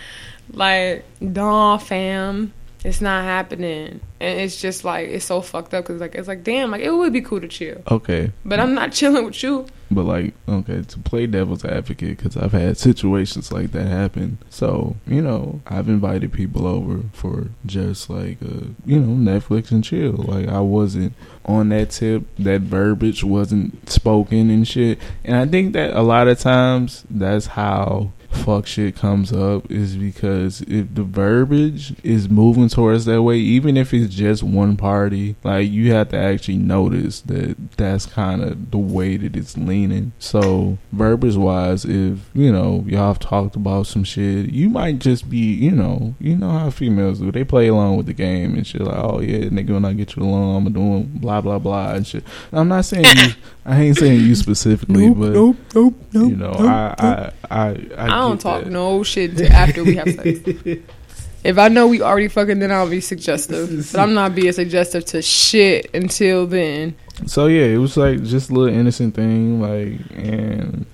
Like, 0.52 1.04
nah, 1.20 1.78
fam, 1.78 2.54
it's 2.86 3.02
not 3.02 3.24
happening. 3.24 4.00
And 4.20 4.40
it's 4.40 4.62
just 4.62 4.84
like 4.86 5.10
it's 5.10 5.26
so 5.26 5.42
fucked 5.42 5.74
up 5.74 5.86
because 5.86 6.00
like 6.00 6.16
it's 6.16 6.28
like 6.28 6.44
damn, 6.44 6.72
like 6.72 6.82
it 6.82 6.92
would 6.92 7.12
be 7.14 7.22
cool 7.22 7.42
to 7.42 7.48
chill, 7.48 7.82
Okay, 7.92 8.32
but 8.46 8.60
I'm 8.60 8.74
not 8.74 8.92
chilling 8.94 9.26
with 9.26 9.42
you. 9.44 9.66
but 9.92 10.04
like 10.04 10.34
okay 10.48 10.82
to 10.82 11.00
play 11.00 11.28
devil's 11.28 11.64
advocate 11.66 12.18
because 12.18 12.36
I've 12.38 12.52
had 12.54 12.78
situations 12.78 13.52
like 13.52 13.72
that 13.74 13.88
happen. 13.88 14.38
So 14.50 14.96
you 15.06 15.22
know 15.22 15.62
I've 15.68 15.90
invited 15.90 16.32
people 16.32 16.66
over 16.68 17.02
for 17.14 17.48
just 17.66 18.10
like 18.10 18.38
uh, 18.42 18.68
you 18.86 19.00
know 19.00 19.32
Netflix 19.32 19.72
and 19.72 19.84
chill. 19.84 20.14
Like 20.14 20.48
I 20.48 20.60
wasn't 20.62 21.14
on 21.46 21.70
that 21.70 21.90
tip. 21.92 22.24
That 22.40 22.62
verbiage 22.62 23.24
wasn't 23.24 23.90
spoken 23.90 24.50
and 24.50 24.68
shit. 24.68 25.00
And 25.24 25.36
I 25.36 25.46
think 25.46 25.74
that 25.74 25.94
a 25.94 26.02
lot 26.02 26.28
of 26.28 26.40
times 26.40 27.04
that's 27.10 27.48
how 27.48 28.12
fuck 28.36 28.68
shit 28.68 28.96
comes 28.96 29.32
up 29.32 29.70
is 29.72 29.96
because 29.96 30.62
if 30.62 30.94
the 30.94 31.04
verbiage 31.04 31.96
is 32.04 32.30
moving 32.30 32.70
towards 32.70 33.06
that 33.06 33.24
way, 33.24 33.38
even 33.38 33.78
if 33.78 33.94
it's 33.94 34.14
just 34.14 34.44
one 34.44 34.78
party, 34.78 35.36
like 35.44 35.70
you 35.70 35.94
have 35.94 36.10
to 36.10 36.18
actually 36.18 36.58
notice 36.58 37.22
that 37.22 37.56
that's 37.78 38.06
kind 38.06 38.44
of 38.44 38.72
the 38.72 38.78
way 38.78 39.18
that 39.18 39.36
it's 39.36 39.58
leaning. 39.58 40.12
So 40.20 40.78
verbiage 40.92 41.36
wise, 41.36 41.86
if 41.86 42.20
you 42.34 42.52
know 42.52 42.84
y'all 42.88 43.08
have 43.08 43.20
talked 43.20 43.56
about 43.56 43.88
some 43.88 44.04
shit, 44.04 44.52
you 44.52 44.70
might 44.70 45.00
just 45.00 45.30
be, 45.30 45.38
you 45.38 45.72
know, 45.72 46.16
you 46.20 46.36
know 46.36 46.52
how 46.52 46.70
females 46.70 47.20
do. 47.20 47.32
They 47.32 47.44
play 47.44 47.68
along 47.68 47.98
with 47.98 48.06
the 48.06 48.14
game 48.14 48.56
and 48.56 48.66
shit. 48.66 48.82
Like, 48.82 48.98
oh 48.98 49.22
yeah, 49.22 49.46
nigga, 49.46 49.72
when 49.72 49.86
I 49.86 49.94
get 49.94 50.16
you 50.16 50.24
along, 50.24 50.68
I'm 50.68 50.74
doing 50.74 51.04
blah 51.16 51.42
blah 51.42 51.60
blah 51.60 51.94
and 51.94 52.06
shit. 52.06 52.24
I'm 52.52 52.68
not 52.68 52.86
saying 52.86 53.06
you. 53.06 53.34
I 53.68 53.82
ain't 53.82 53.98
saying 53.98 54.20
you 54.22 54.36
specifically, 54.36 55.10
but 55.10 55.32
nope, 55.32 55.58
nope, 55.74 55.96
nope. 56.14 56.30
you 56.30 56.36
know, 56.36 56.52
I, 56.52 56.94
I, 57.00 57.32
I, 57.50 57.68
I, 57.98 58.06
I 58.06 58.08
don't 58.30 58.42
talk 58.42 58.64
that. 58.64 58.72
no 58.72 59.04
shit 59.04 59.32
until 59.32 59.52
after 59.52 59.84
we 59.84 59.96
have 59.96 60.10
sex. 60.10 60.40
if 61.44 61.58
I 61.58 61.68
know 61.68 61.88
we 61.88 62.02
already 62.02 62.28
fucking, 62.28 62.60
then 62.60 62.72
I'll 62.72 62.90
be 62.90 63.02
suggestive. 63.02 63.90
But 63.92 64.02
I'm 64.02 64.14
not 64.14 64.36
being 64.36 64.52
suggestive 64.52 65.06
to 65.06 65.22
shit 65.22 65.94
until 65.94 66.48
then. 66.48 66.96
So 67.28 67.48
yeah, 67.48 67.66
it 67.66 67.78
was 67.78 67.96
like 67.98 68.24
just 68.24 68.50
a 68.50 68.54
little 68.54 68.74
innocent 68.74 69.16
thing, 69.16 69.62
like, 69.62 70.00
and 70.18 70.86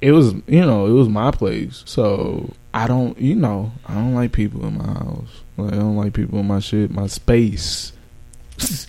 it 0.00 0.12
was, 0.12 0.34
you 0.46 0.60
know, 0.60 0.86
it 0.86 0.92
was 0.92 1.08
my 1.08 1.30
place. 1.30 1.82
So 1.86 2.52
I 2.74 2.86
don't, 2.86 3.18
you 3.18 3.34
know, 3.34 3.72
I 3.86 3.94
don't 3.94 4.14
like 4.14 4.32
people 4.32 4.66
in 4.66 4.78
my 4.78 4.84
house. 4.84 5.42
Like 5.56 5.72
I 5.72 5.76
don't 5.76 5.96
like 5.96 6.14
people 6.14 6.40
in 6.40 6.48
my 6.48 6.58
shit, 6.58 6.90
my 6.90 7.06
space. 7.06 7.92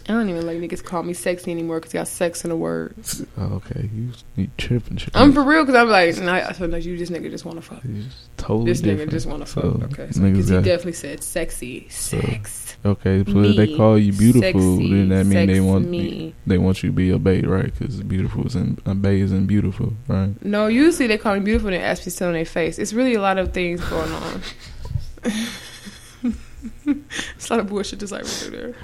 I 0.07 0.13
don't 0.13 0.29
even 0.29 0.45
like 0.45 0.57
niggas 0.57 0.83
call 0.83 1.03
me 1.03 1.13
sexy 1.13 1.51
anymore 1.51 1.79
because 1.79 1.93
you 1.93 1.99
got 1.99 2.07
sex 2.07 2.43
in 2.43 2.49
the 2.49 2.55
word. 2.55 2.95
Oh, 3.37 3.55
okay, 3.55 3.89
you, 3.93 4.09
you 4.35 4.49
tripping, 4.57 4.97
tripping. 4.97 5.21
I'm 5.21 5.33
for 5.33 5.43
real 5.43 5.63
because 5.63 5.75
I'm 5.75 5.89
like, 5.89 6.17
nah, 6.17 6.35
I 6.47 6.53
feel 6.53 6.67
like 6.67 6.83
you 6.85 6.97
this 6.97 7.09
nigga 7.09 7.29
just 7.29 7.45
want 7.45 7.57
to 7.57 7.61
fuck. 7.61 7.83
You 7.83 8.03
totally 8.37 8.71
This 8.71 8.81
nigga 8.81 9.09
just 9.09 9.25
want 9.25 9.45
to 9.45 9.51
fuck. 9.51 9.63
So, 9.63 9.81
okay, 9.91 10.11
so, 10.11 10.21
he 10.23 10.41
definitely 10.41 10.93
said 10.93 11.23
sexy, 11.23 11.87
So, 11.89 12.19
sex. 12.19 12.77
Okay, 12.85 13.23
so 13.23 13.39
if 13.39 13.55
they 13.55 13.77
call 13.77 13.97
you 13.97 14.11
beautiful, 14.11 14.41
Sexy, 14.41 14.89
then 14.93 15.09
that 15.09 15.25
mean 15.25 15.47
they 15.47 15.61
want 15.61 15.87
me. 15.87 16.35
they 16.45 16.57
want 16.57 16.83
you 16.83 16.89
to 16.89 16.93
be 16.93 17.11
a 17.11 17.17
bae, 17.17 17.39
right? 17.39 17.73
Because 17.73 18.01
beautiful 18.03 18.45
is 18.45 18.55
in 18.55 18.77
a 18.85 18.93
bae 18.93 19.11
is 19.11 19.31
in 19.31 19.45
beautiful, 19.45 19.93
right? 20.07 20.33
No, 20.43 20.67
usually 20.67 21.07
they 21.07 21.17
call 21.17 21.35
me 21.35 21.39
beautiful 21.39 21.69
and 21.69 21.81
ask 21.81 22.01
me 22.01 22.05
to 22.05 22.11
sit 22.11 22.25
on 22.27 22.33
their 22.33 22.43
face. 22.43 22.79
It's 22.79 22.91
really 22.91 23.13
a 23.13 23.21
lot 23.21 23.37
of 23.37 23.53
things 23.53 23.79
going 23.85 24.11
on. 24.11 24.41
it's 26.85 27.49
a 27.49 27.53
lot 27.53 27.59
of 27.61 27.67
bullshit 27.67 27.99
just 27.99 28.11
like 28.11 28.23
right 28.23 28.49
there. 28.51 28.75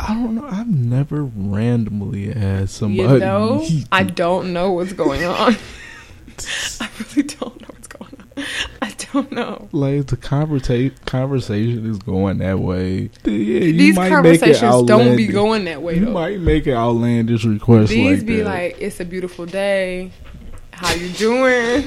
I 0.00 0.14
don't 0.14 0.36
know. 0.36 0.46
I've 0.46 0.68
never 0.68 1.24
randomly 1.24 2.32
asked 2.32 2.76
somebody. 2.76 3.14
You 3.14 3.18
know, 3.18 3.66
I 3.92 4.04
don't 4.04 4.52
know 4.52 4.70
what's 4.72 4.92
going 4.92 5.24
on. 5.24 5.56
I 6.80 6.88
really 7.00 7.22
don't 7.28 7.60
know 7.60 7.66
what's 7.68 7.88
going 7.88 8.12
on. 8.36 8.44
I 8.80 8.94
don't 9.12 9.32
know. 9.32 9.68
like 9.72 10.06
the 10.06 10.16
conversa- 10.16 10.94
conversation 11.04 11.90
is 11.90 11.98
going 11.98 12.38
that 12.38 12.60
way. 12.60 13.10
Yeah, 13.24 13.32
you 13.32 13.72
These 13.72 13.96
might 13.96 14.10
conversations 14.10 14.62
make 14.62 14.82
it 14.82 14.86
don't 14.86 15.16
be 15.16 15.26
going 15.26 15.64
that 15.64 15.82
way 15.82 15.96
You 15.96 16.04
though. 16.04 16.12
might 16.12 16.38
make 16.38 16.66
an 16.68 16.74
outlandish 16.74 17.44
request 17.44 17.90
These 17.90 18.18
like 18.18 18.26
be 18.26 18.36
that. 18.36 18.44
like, 18.44 18.76
it's 18.80 19.00
a 19.00 19.04
beautiful 19.04 19.46
day. 19.46 20.12
How 20.70 20.94
you 20.94 21.08
doing? 21.14 21.84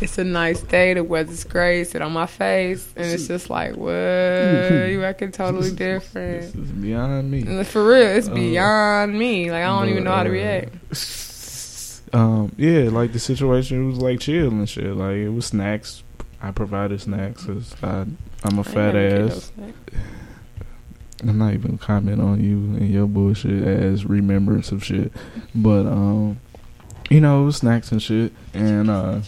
It's 0.00 0.16
a 0.18 0.24
nice 0.24 0.60
day. 0.62 0.94
The 0.94 1.04
weather's 1.04 1.44
great. 1.44 1.84
Sit 1.84 2.00
on 2.02 2.12
my 2.12 2.26
face, 2.26 2.90
and 2.96 3.06
it's 3.06 3.26
just 3.28 3.50
like, 3.50 3.76
what? 3.76 3.90
You 3.90 5.04
acting 5.04 5.32
totally 5.32 5.70
different. 5.74 6.52
This 6.52 6.54
is 6.54 6.70
beyond 6.72 7.30
me. 7.30 7.64
For 7.64 7.84
real, 7.86 8.06
it's 8.06 8.28
Uh, 8.28 8.34
beyond 8.34 9.18
me. 9.18 9.50
Like 9.50 9.62
I 9.62 9.66
don't 9.66 9.88
even 9.90 10.04
know 10.04 10.12
how 10.12 10.22
to 10.22 10.30
uh, 10.30 10.32
react. 10.32 10.74
Um, 12.12 12.52
yeah, 12.56 12.88
like 12.90 13.12
the 13.12 13.20
situation 13.20 13.86
was 13.86 13.98
like 13.98 14.18
chill 14.18 14.48
and 14.48 14.68
shit. 14.68 14.96
Like 14.96 15.14
it 15.14 15.28
was 15.28 15.46
snacks. 15.46 16.02
I 16.42 16.50
provided 16.50 17.00
snacks 17.00 17.44
because 17.44 17.72
I'm 17.82 18.58
a 18.58 18.64
fat 18.64 18.96
ass. 18.96 19.52
I'm 21.22 21.38
not 21.38 21.52
even 21.54 21.78
comment 21.78 22.20
on 22.20 22.42
you 22.42 22.56
and 22.56 22.88
your 22.90 23.06
bullshit 23.06 23.62
as 23.62 24.06
remembrance 24.06 24.72
of 24.72 24.82
shit. 24.82 25.12
But 25.54 25.86
um 25.86 26.40
you 27.10 27.20
know, 27.20 27.42
it 27.42 27.44
was 27.44 27.58
snacks 27.58 27.92
and 27.92 28.02
shit. 28.02 28.32
And 28.54 28.90
uh 28.90 29.20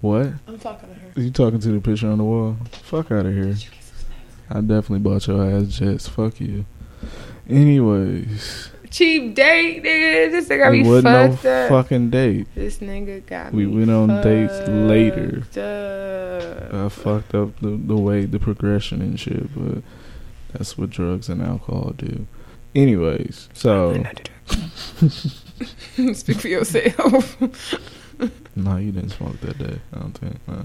what? 0.00 0.28
I'm 0.46 0.58
talking 0.58 0.88
to 0.88 0.94
her. 0.94 1.20
You 1.20 1.30
talking 1.30 1.60
to 1.60 1.68
the 1.72 1.80
picture 1.80 2.08
on 2.08 2.18
the 2.18 2.24
wall? 2.24 2.56
Fuck 2.70 3.10
out 3.12 3.26
of 3.26 3.32
here. 3.34 3.54
I 4.50 4.60
definitely 4.60 4.98
bought 5.00 5.26
your 5.26 5.44
ass 5.44 5.68
jets. 5.68 6.08
Fuck 6.08 6.40
you. 6.40 6.64
Anyways, 7.48 8.70
Cheap 8.90 9.34
date, 9.36 9.84
nigga. 9.84 10.30
This 10.32 10.48
nigga 10.48 10.58
got 10.58 10.72
me 10.72 10.82
wasn't 10.82 11.04
no 11.44 11.50
up. 11.62 11.68
fucking 11.68 12.10
date. 12.10 12.48
This 12.56 12.78
nigga 12.78 13.24
got 13.26 13.52
We 13.52 13.66
me 13.66 13.78
went 13.86 13.90
on 13.90 14.08
dates 14.22 14.68
later. 14.68 15.42
up. 15.56 16.74
I 16.74 16.88
fucked 16.88 17.34
up 17.34 17.58
the 17.60 17.70
the 17.76 17.96
way 17.96 18.24
the 18.24 18.38
progression 18.40 19.00
and 19.00 19.18
shit, 19.18 19.48
but 19.54 19.82
that's 20.52 20.76
what 20.76 20.90
drugs 20.90 21.28
and 21.28 21.40
alcohol 21.42 21.92
do. 21.96 22.26
Anyways, 22.74 23.48
so 23.52 24.02
Speak 26.14 26.38
for 26.40 26.48
yourself. 26.48 27.36
no, 28.56 28.76
you 28.76 28.92
didn't 28.92 29.10
smoke 29.10 29.40
that 29.40 29.58
day. 29.58 29.78
I 29.94 29.98
don't 29.98 30.12
think. 30.12 30.36
No. 30.46 30.64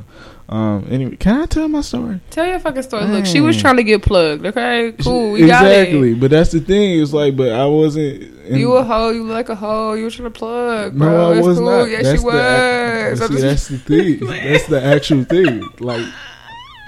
Um. 0.55 0.87
Anyway, 0.89 1.15
can 1.15 1.41
I 1.41 1.45
tell 1.45 1.67
my 1.67 1.81
story? 1.81 2.19
Tell 2.29 2.45
your 2.45 2.59
fucking 2.59 2.83
story. 2.83 3.05
Look, 3.05 3.25
she 3.25 3.41
was 3.41 3.59
trying 3.59 3.77
to 3.77 3.83
get 3.83 4.01
plugged. 4.01 4.45
Okay, 4.45 4.93
cool. 5.03 5.31
We 5.31 5.47
got 5.47 5.65
exactly, 5.65 6.13
but 6.13 6.31
that's 6.31 6.51
the 6.51 6.59
thing. 6.59 7.01
It's 7.01 7.13
like, 7.13 7.35
but 7.35 7.51
I 7.51 7.65
wasn't. 7.65 8.33
You 8.49 8.73
a 8.73 8.83
hoe. 8.83 9.09
You 9.09 9.23
like 9.23 9.49
a 9.49 9.55
hoe. 9.55 9.93
You 9.93 10.03
were 10.03 10.11
trying 10.11 10.31
to 10.31 10.37
plug, 10.37 10.93
no, 10.93 11.05
bro. 11.05 11.31
I 11.31 11.37
it's 11.37 11.47
was 11.47 11.57
cool. 11.57 11.65
not. 11.69 11.89
Yes, 11.89 12.03
that's 12.03 12.21
she 12.21 12.27
ac- 12.27 13.29
was. 13.29 13.39
See, 13.39 13.41
that's 13.47 13.67
the 13.69 13.77
thing. 13.77 14.19
that's 14.27 14.67
the 14.67 14.83
actual 14.83 15.23
thing. 15.23 15.63
Like 15.79 16.05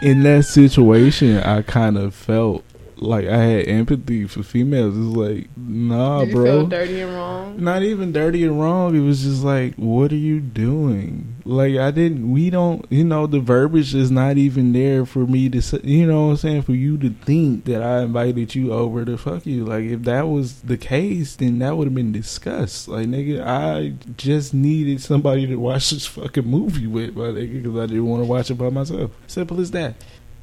in 0.01 0.23
that 0.23 0.45
situation, 0.45 1.37
I 1.37 1.61
kind 1.63 1.97
of 1.97 2.13
felt 2.13 2.63
like 2.99 3.27
I 3.27 3.37
had 3.37 3.67
empathy 3.67 4.25
for 4.27 4.43
females. 4.43 4.95
It's 4.97 5.15
like, 5.15 5.49
nah, 5.55 6.25
Did 6.25 6.33
bro. 6.33 6.65
dirty 6.65 7.01
and 7.01 7.13
wrong? 7.13 7.63
Not 7.63 7.83
even 7.83 8.11
dirty 8.11 8.43
and 8.43 8.59
wrong. 8.59 8.95
It 8.95 9.01
was 9.01 9.23
just 9.23 9.43
like, 9.43 9.75
what 9.75 10.11
are 10.11 10.15
you 10.15 10.39
doing? 10.39 11.35
Like 11.45 11.77
I 11.77 11.91
didn't. 11.91 12.29
We 12.31 12.49
don't. 12.49 12.85
You 12.89 13.03
know, 13.03 13.25
the 13.25 13.39
verbiage 13.39 13.95
is 13.95 14.11
not 14.11 14.37
even 14.37 14.73
there 14.73 15.05
for 15.05 15.19
me 15.19 15.49
to. 15.49 15.79
You 15.87 16.05
know 16.05 16.25
what 16.25 16.31
I'm 16.31 16.37
saying? 16.37 16.61
For 16.63 16.73
you 16.73 16.97
to 16.97 17.09
think 17.09 17.65
that 17.65 17.81
I 17.81 18.01
invited 18.01 18.53
you 18.53 18.73
over 18.73 19.05
to 19.05 19.17
fuck 19.17 19.45
you. 19.45 19.63
Like 19.63 19.85
if 19.85 20.03
that 20.03 20.27
was 20.27 20.61
the 20.61 20.77
case, 20.77 21.35
then 21.37 21.59
that 21.59 21.77
would 21.77 21.87
have 21.87 21.95
been 21.95 22.11
discussed. 22.11 22.87
Like 22.89 23.07
nigga, 23.07 23.45
I 23.45 23.93
just 24.17 24.53
needed 24.53 25.01
somebody 25.01 25.47
to 25.47 25.55
watch 25.55 25.91
this 25.91 26.05
fucking 26.05 26.45
movie 26.45 26.87
with, 26.87 27.15
my 27.15 27.25
nigga, 27.27 27.63
because 27.63 27.79
I 27.79 27.85
didn't 27.85 28.07
want 28.07 28.23
to 28.23 28.27
watch 28.29 28.51
it 28.51 28.55
by 28.55 28.69
myself. 28.69 29.11
Simple 29.27 29.61
as 29.61 29.71
that. 29.71 29.95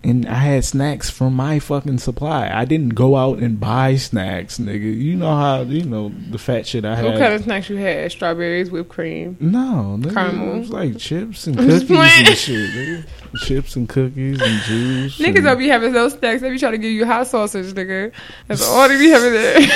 And 0.05 0.27
I 0.27 0.35
had 0.35 0.67
snacks 0.67 1.09
from 1.09 1.35
my 1.35 1.59
fucking 1.59 1.97
supply. 1.97 2.51
I 2.53 2.67
didn't 2.67 2.91
go 2.91 3.17
out 3.17 3.39
and 3.39 3.59
buy 3.59 3.97
snacks, 3.97 4.59
nigga. 4.59 4.95
You 4.95 5.17
know 5.17 5.35
how 5.35 5.63
you 5.63 5.85
know 5.85 6.13
the 6.31 6.37
fat 6.37 6.67
shit 6.67 6.85
I 6.85 6.95
had. 6.95 7.05
What 7.07 7.19
kind 7.19 7.33
of 7.33 7.43
snacks 7.45 7.71
you 7.71 7.77
had? 7.77 8.13
Strawberries, 8.13 8.71
whipped 8.71 8.91
cream. 8.91 9.39
No, 9.41 9.97
nigga, 9.99 10.13
Caramel. 10.13 10.55
it 10.57 10.59
was 10.59 10.71
like 10.71 10.99
chips 10.99 11.47
and 11.47 11.57
cookies 11.59 11.91
and 11.91 12.37
shit, 12.37 12.71
nigga. 12.71 13.07
Chips 13.39 13.77
and 13.77 13.89
cookies 13.89 14.41
and 14.43 14.61
juice. 14.63 15.19
Niggas 15.19 15.37
and- 15.37 15.45
don't 15.45 15.59
be 15.59 15.69
having 15.69 15.93
those 15.95 16.13
snacks. 16.13 16.43
They 16.43 16.51
be 16.51 16.59
trying 16.59 16.73
to 16.73 16.79
give 16.79 16.93
you 16.93 17.07
hot 17.07 17.27
sausage, 17.27 17.73
nigga. 17.75 18.13
That's 18.47 18.69
all 18.69 18.87
they 18.89 18.99
be 18.99 19.09
having 19.09 19.33
there. 19.33 19.61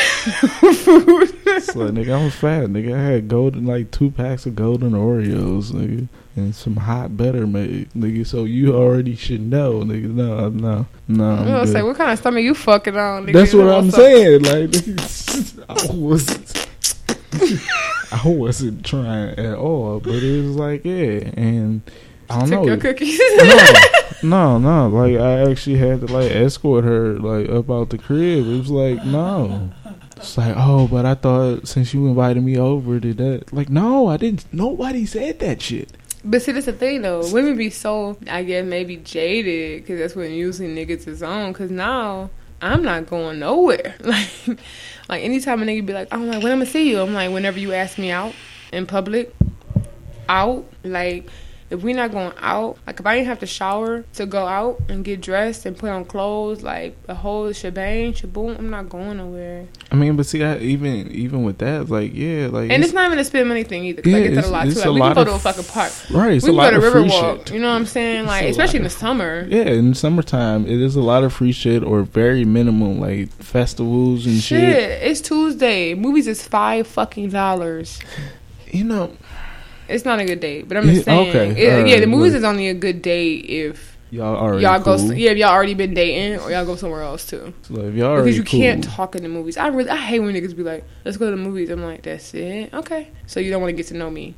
Food. 0.74 1.34
Like, 1.74 1.94
nigga, 1.94 2.22
I'm 2.24 2.30
fat, 2.30 2.66
nigga. 2.68 2.94
I 2.94 3.02
had 3.02 3.28
golden, 3.28 3.64
like 3.66 3.90
two 3.90 4.10
packs 4.10 4.46
of 4.46 4.54
golden 4.54 4.92
Oreos, 4.92 5.72
nigga, 5.72 6.08
and 6.38 6.54
some 6.54 6.76
hot 6.76 7.16
better 7.16 7.46
made, 7.46 7.90
nigga. 7.92 8.26
So 8.26 8.44
you 8.44 8.74
already 8.74 9.16
should 9.16 9.40
know, 9.40 9.80
nigga. 9.80 10.10
No, 10.14 10.48
no, 10.48 10.86
no. 11.08 11.24
I'm 11.30 11.52
was 11.60 11.70
good. 11.70 11.74
like, 11.74 11.84
what 11.84 11.96
kind 11.96 12.12
of 12.12 12.18
stomach 12.18 12.44
you 12.44 12.54
fucking 12.54 12.96
on? 12.96 13.26
Nigga? 13.26 13.32
That's 13.32 13.54
what 13.54 13.68
I'm 13.68 13.90
saying. 13.90 14.42
Like, 14.42 14.74
I 15.68 15.94
wasn't. 15.94 16.66
I 18.10 18.22
wasn't 18.24 18.86
trying 18.86 19.38
at 19.38 19.54
all, 19.56 20.00
but 20.00 20.14
it 20.14 20.42
was 20.42 20.56
like, 20.56 20.84
yeah, 20.84 21.30
and 21.36 21.82
I 22.30 22.40
don't 22.40 22.48
Took 22.50 22.60
know. 22.60 22.66
your 22.66 22.76
cookies. 22.78 23.20
no, 24.22 24.58
no, 24.58 24.58
no. 24.58 24.88
Like 24.88 25.16
I 25.18 25.50
actually 25.50 25.76
had 25.78 26.00
to 26.06 26.12
like 26.12 26.30
escort 26.30 26.84
her 26.84 27.18
like 27.18 27.48
up 27.48 27.70
out 27.70 27.90
the 27.90 27.98
crib. 27.98 28.46
It 28.46 28.58
was 28.58 28.70
like 28.70 29.04
no. 29.04 29.70
It's 30.16 30.36
like 30.36 30.54
oh, 30.56 30.88
but 30.88 31.06
I 31.06 31.14
thought 31.14 31.68
since 31.68 31.94
you 31.94 32.06
invited 32.06 32.42
me 32.42 32.58
over, 32.58 32.98
did 32.98 33.18
that? 33.18 33.52
Like 33.52 33.70
no, 33.70 34.08
I 34.08 34.16
didn't. 34.18 34.44
Nobody 34.52 35.06
said 35.06 35.38
that 35.40 35.62
shit. 35.62 35.92
But 36.28 36.42
see, 36.42 36.52
that's 36.52 36.66
the 36.66 36.74
thing 36.74 37.00
though. 37.00 37.26
Women 37.32 37.56
be 37.56 37.70
so, 37.70 38.18
I 38.28 38.42
guess, 38.42 38.62
maybe 38.62 38.98
jaded 38.98 39.82
because 39.82 39.98
that's 39.98 40.14
what 40.14 40.28
usually 40.28 40.68
niggas 40.68 41.08
is 41.08 41.22
on. 41.22 41.52
Because 41.52 41.70
now 41.70 42.28
I'm 42.60 42.82
not 42.82 43.06
going 43.06 43.38
nowhere. 43.38 43.96
Like, 44.04 44.60
like 45.08 45.24
anytime 45.24 45.62
a 45.62 45.64
nigga 45.64 45.86
be 45.86 45.94
like, 45.94 46.08
I'm 46.12 46.26
like, 46.26 46.42
when 46.42 46.52
I'm 46.52 46.58
gonna 46.58 46.66
see 46.70 46.90
you? 46.90 47.00
I'm 47.00 47.14
like, 47.14 47.32
whenever 47.32 47.58
you 47.58 47.72
ask 47.72 47.96
me 47.96 48.10
out 48.10 48.34
in 48.74 48.84
public, 48.84 49.34
out. 50.28 50.66
Like, 50.84 51.30
if 51.70 51.82
we're 51.82 51.94
not 51.94 52.10
going 52.12 52.32
out, 52.38 52.78
like 52.86 52.98
if 52.98 53.04
I 53.06 53.16
didn't 53.16 53.26
have 53.28 53.40
to 53.40 53.46
shower 53.46 54.02
to 54.14 54.24
go 54.24 54.46
out 54.46 54.80
and 54.88 55.04
get 55.04 55.20
dressed 55.20 55.66
and 55.66 55.76
put 55.76 55.90
on 55.90 56.04
clothes, 56.06 56.62
like 56.62 57.00
the 57.06 57.14
whole 57.14 57.52
shebang, 57.52 58.14
shaboom, 58.14 58.58
I'm 58.58 58.70
not 58.70 58.88
going 58.88 59.18
nowhere. 59.18 59.66
I 59.92 59.96
mean, 59.96 60.16
but 60.16 60.24
see, 60.26 60.42
I, 60.42 60.56
even 60.58 61.10
even 61.12 61.44
with 61.44 61.58
that, 61.58 61.88
like 61.90 62.14
yeah, 62.14 62.48
like 62.50 62.70
And 62.70 62.82
it's 62.82 62.92
not 62.92 63.06
even 63.06 63.18
a 63.18 63.24
spend 63.24 63.48
money 63.48 63.64
thing 63.64 63.84
either. 63.84 64.02
Cause 64.02 64.14
I 64.14 64.16
Yeah, 64.18 64.26
get 64.28 64.34
that 64.36 64.44
a 64.44 64.48
lot 64.48 64.64
too. 64.64 64.74
Like, 64.74 64.86
a 64.86 64.92
we 64.92 65.00
can 65.00 65.14
go 65.14 65.20
of 65.22 65.28
to 65.28 65.34
a 65.34 65.38
fucking 65.38 65.64
park. 65.64 65.92
right. 66.10 66.32
It's 66.32 66.44
we 66.44 66.50
a 66.50 66.52
can 66.52 66.56
lot 66.56 66.70
go 66.72 66.80
to 66.80 66.86
Riverwalk. 66.86 67.52
You 67.52 67.60
know 67.60 67.68
what 67.68 67.76
I'm 67.76 67.86
saying? 67.86 68.26
Like, 68.26 68.44
especially 68.46 68.78
in 68.78 68.84
the 68.84 68.90
summer. 68.90 69.46
Yeah, 69.48 69.62
in 69.64 69.94
summertime, 69.94 70.64
it 70.66 70.80
is 70.80 70.96
a 70.96 71.02
lot 71.02 71.22
of 71.24 71.32
free 71.32 71.52
shit 71.52 71.82
or 71.82 72.02
very 72.02 72.44
minimum 72.44 72.98
like 73.00 73.28
festivals 73.30 74.24
and 74.26 74.36
Shit, 74.36 74.60
shit. 74.60 75.02
it's 75.02 75.20
Tuesday. 75.20 75.94
Movies 75.94 76.26
is 76.26 76.46
five 76.46 76.86
fucking 76.86 77.28
dollars. 77.30 77.98
You 78.70 78.84
know, 78.84 79.16
It's 79.88 80.04
not 80.04 80.18
a 80.20 80.24
good 80.24 80.40
date, 80.40 80.68
but 80.68 80.76
I'm 80.76 80.84
just 80.84 81.04
saying. 81.04 81.28
okay, 81.30 81.50
it- 81.50 81.86
yeah, 81.88 82.00
the 82.00 82.06
movies 82.06 82.34
is 82.34 82.44
only 82.44 82.68
a 82.68 82.74
good 82.74 83.02
date 83.02 83.46
if 83.46 83.96
y'all 84.10 84.36
already 84.36 84.62
y'all 84.62 84.80
go. 84.80 84.96
cool. 84.96 85.12
Yeah, 85.14 85.30
if 85.32 85.38
y'all 85.38 85.50
already 85.50 85.74
been 85.74 85.94
dating 85.94 86.40
or 86.40 86.50
y'all 86.50 86.64
go 86.64 86.76
somewhere 86.76 87.02
else 87.02 87.26
too. 87.26 87.52
So, 87.62 87.74
like, 87.74 87.84
if 87.86 87.94
y'all 87.94 88.06
already 88.08 88.22
Because 88.32 88.36
you 88.38 88.44
cool, 88.44 88.60
can't 88.60 88.84
talk 88.84 89.16
in 89.16 89.22
the 89.22 89.28
movies. 89.28 89.56
I 89.56 89.68
really, 89.68 89.90
I 89.90 89.96
hate 89.96 90.20
when 90.20 90.34
niggas 90.34 90.56
be 90.56 90.62
like, 90.62 90.84
"Let's 91.04 91.16
go 91.16 91.26
to 91.26 91.30
the 91.30 91.42
movies." 91.42 91.70
I'm 91.70 91.82
like, 91.82 92.02
"That's 92.02 92.32
it, 92.34 92.72
okay." 92.74 93.08
So 93.26 93.40
you 93.40 93.50
don't 93.50 93.60
want 93.62 93.70
to 93.70 93.76
get 93.76 93.86
to 93.88 93.94
know 93.96 94.10
me 94.10 94.34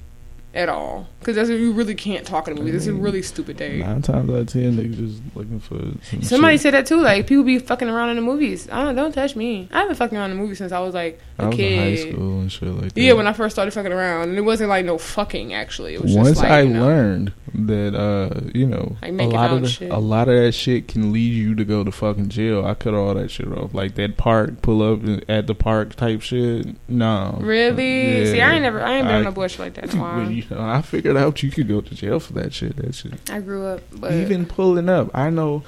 at 0.52 0.68
all 0.68 1.06
because 1.20 1.36
that's 1.36 1.48
you 1.48 1.70
really 1.72 1.94
can't 1.94 2.26
talk 2.26 2.48
in 2.48 2.54
the 2.56 2.60
movies. 2.60 2.74
It's 2.74 2.86
a 2.86 2.92
really 2.94 3.22
stupid 3.22 3.56
day. 3.56 3.78
Nine 3.78 4.02
times 4.02 4.28
out 4.30 4.36
of 4.36 4.46
ten, 4.48 4.76
niggas 4.76 4.96
just 4.96 5.22
looking 5.36 5.60
for 5.60 5.78
some 6.02 6.22
Somebody 6.22 6.54
shit. 6.56 6.62
said 6.62 6.74
that 6.74 6.86
too. 6.86 7.00
Like 7.00 7.26
people 7.28 7.44
be 7.44 7.58
fucking 7.60 7.88
around 7.88 8.10
in 8.10 8.16
the 8.16 8.22
movies. 8.22 8.68
I 8.70 8.82
don't 8.82 8.94
don't 8.96 9.12
touch 9.12 9.36
me. 9.36 9.68
I 9.72 9.80
haven't 9.82 9.94
fucking 9.94 10.18
around 10.18 10.32
in 10.32 10.36
the 10.38 10.42
movies 10.42 10.58
since 10.58 10.72
I 10.72 10.80
was 10.80 10.92
like 10.94 11.20
a 11.38 11.44
I 11.44 11.46
was 11.48 11.56
kid. 11.56 11.72
in 11.72 11.78
high 11.78 12.10
school 12.12 12.40
and 12.40 12.50
shit 12.52 12.68
like 12.68 12.92
that. 12.94 13.00
Yeah, 13.00 13.12
when 13.12 13.26
I 13.28 13.32
first 13.32 13.54
started 13.54 13.72
fucking 13.72 13.92
around, 13.92 14.30
and 14.30 14.38
it 14.38 14.42
wasn't 14.42 14.70
like 14.70 14.84
no 14.84 14.98
fucking. 14.98 15.54
Actually, 15.54 15.94
it 15.94 16.02
was 16.02 16.14
once 16.16 16.28
just 16.30 16.40
like 16.42 16.50
I 16.50 16.60
you 16.62 16.70
know, 16.70 16.80
learned 16.86 17.32
that 17.54 17.94
uh, 17.96 18.40
you 18.54 18.66
know, 18.66 18.96
Like 19.02 19.12
a 19.20 19.24
lot 19.26 19.52
of 19.52 19.62
the, 19.62 19.68
shit. 19.68 19.90
a 19.90 19.98
lot 19.98 20.28
of 20.28 20.34
that 20.36 20.52
shit 20.52 20.88
can 20.88 21.12
lead 21.12 21.32
you 21.32 21.54
to 21.56 21.64
go 21.64 21.84
to 21.84 21.92
fucking 21.92 22.28
jail. 22.28 22.64
I 22.66 22.74
cut 22.74 22.94
all 22.94 23.14
that 23.14 23.30
shit 23.30 23.46
off. 23.52 23.72
Like 23.74 23.94
that 23.96 24.16
park 24.16 24.62
pull 24.62 24.82
up 24.82 25.00
at 25.28 25.46
the 25.46 25.54
park 25.54 25.94
type 25.96 26.22
shit. 26.22 26.66
No, 26.88 27.38
Really? 27.40 28.20
Yeah. 28.20 28.32
See, 28.32 28.40
I 28.40 28.52
ain't 28.54 28.62
never, 28.62 28.80
I 28.82 28.94
ain't 28.96 29.06
been 29.06 29.14
I- 29.16 29.18
on 29.20 29.26
a 29.26 29.32
bush 29.32 29.58
like 29.58 29.74
that. 29.74 29.90
in 30.48 30.56
a 30.56 30.60
while. 30.60 30.84
But, 30.90 30.92
you 30.92 31.12
know, 31.12 31.16
I 31.16 31.16
figured 31.16 31.16
out 31.16 31.42
you 31.42 31.50
could 31.50 31.68
go 31.68 31.80
to 31.80 31.94
jail 31.94 32.20
for 32.20 32.32
that 32.34 32.52
shit. 32.54 32.76
That 32.76 32.94
shit. 32.94 33.30
I 33.30 33.40
grew 33.40 33.66
up, 33.66 33.80
but 33.92 34.12
Even 34.12 34.46
pulling 34.46 34.88
up, 34.88 35.10
I 35.14 35.30
know. 35.30 35.62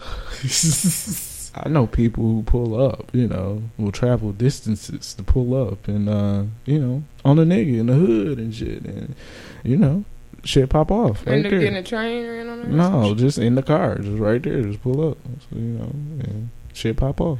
I 1.56 1.68
know 1.68 1.86
people 1.86 2.24
who 2.24 2.42
pull 2.42 2.80
up. 2.80 3.10
You 3.12 3.28
know, 3.28 3.62
will 3.78 3.92
travel 3.92 4.32
distances 4.32 5.14
to 5.14 5.22
pull 5.22 5.54
up, 5.70 5.86
and 5.86 6.08
uh, 6.08 6.44
you 6.64 6.78
know, 6.78 7.04
on 7.24 7.38
a 7.38 7.44
nigga 7.44 7.78
in 7.78 7.86
the 7.86 7.94
hood 7.94 8.38
and 8.38 8.52
shit, 8.54 8.82
and 8.84 9.14
you 9.62 9.76
know, 9.76 10.04
shit 10.42 10.68
pop 10.68 10.90
off 10.90 11.24
right 11.26 11.42
there. 11.42 11.60
getting 11.60 11.76
a 11.76 11.82
train 11.82 12.24
or 12.24 12.40
in 12.40 12.48
on 12.48 12.62
there. 12.62 12.70
No, 12.70 13.14
just 13.14 13.38
in 13.38 13.54
the 13.54 13.62
car, 13.62 13.96
just 13.98 14.18
right 14.18 14.42
there, 14.42 14.62
just 14.62 14.82
pull 14.82 15.10
up. 15.10 15.18
So, 15.24 15.56
you 15.56 15.62
know, 15.62 15.84
and 15.84 16.50
shit 16.72 16.96
pop 16.96 17.20
off. 17.20 17.38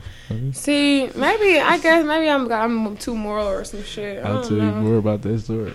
See, 0.53 1.09
maybe 1.17 1.59
I 1.61 1.79
guess 1.79 2.05
maybe 2.05 2.29
I'm 2.29 2.51
I'm 2.53 2.97
too 2.97 3.17
moral 3.17 3.49
or 3.49 3.65
some 3.65 3.83
shit. 3.83 4.25
I 4.25 4.29
I'll 4.29 4.45
tell 4.45 4.57
you 4.57 4.63
more 4.63 4.97
about 4.97 5.23
that 5.23 5.41
story. 5.41 5.75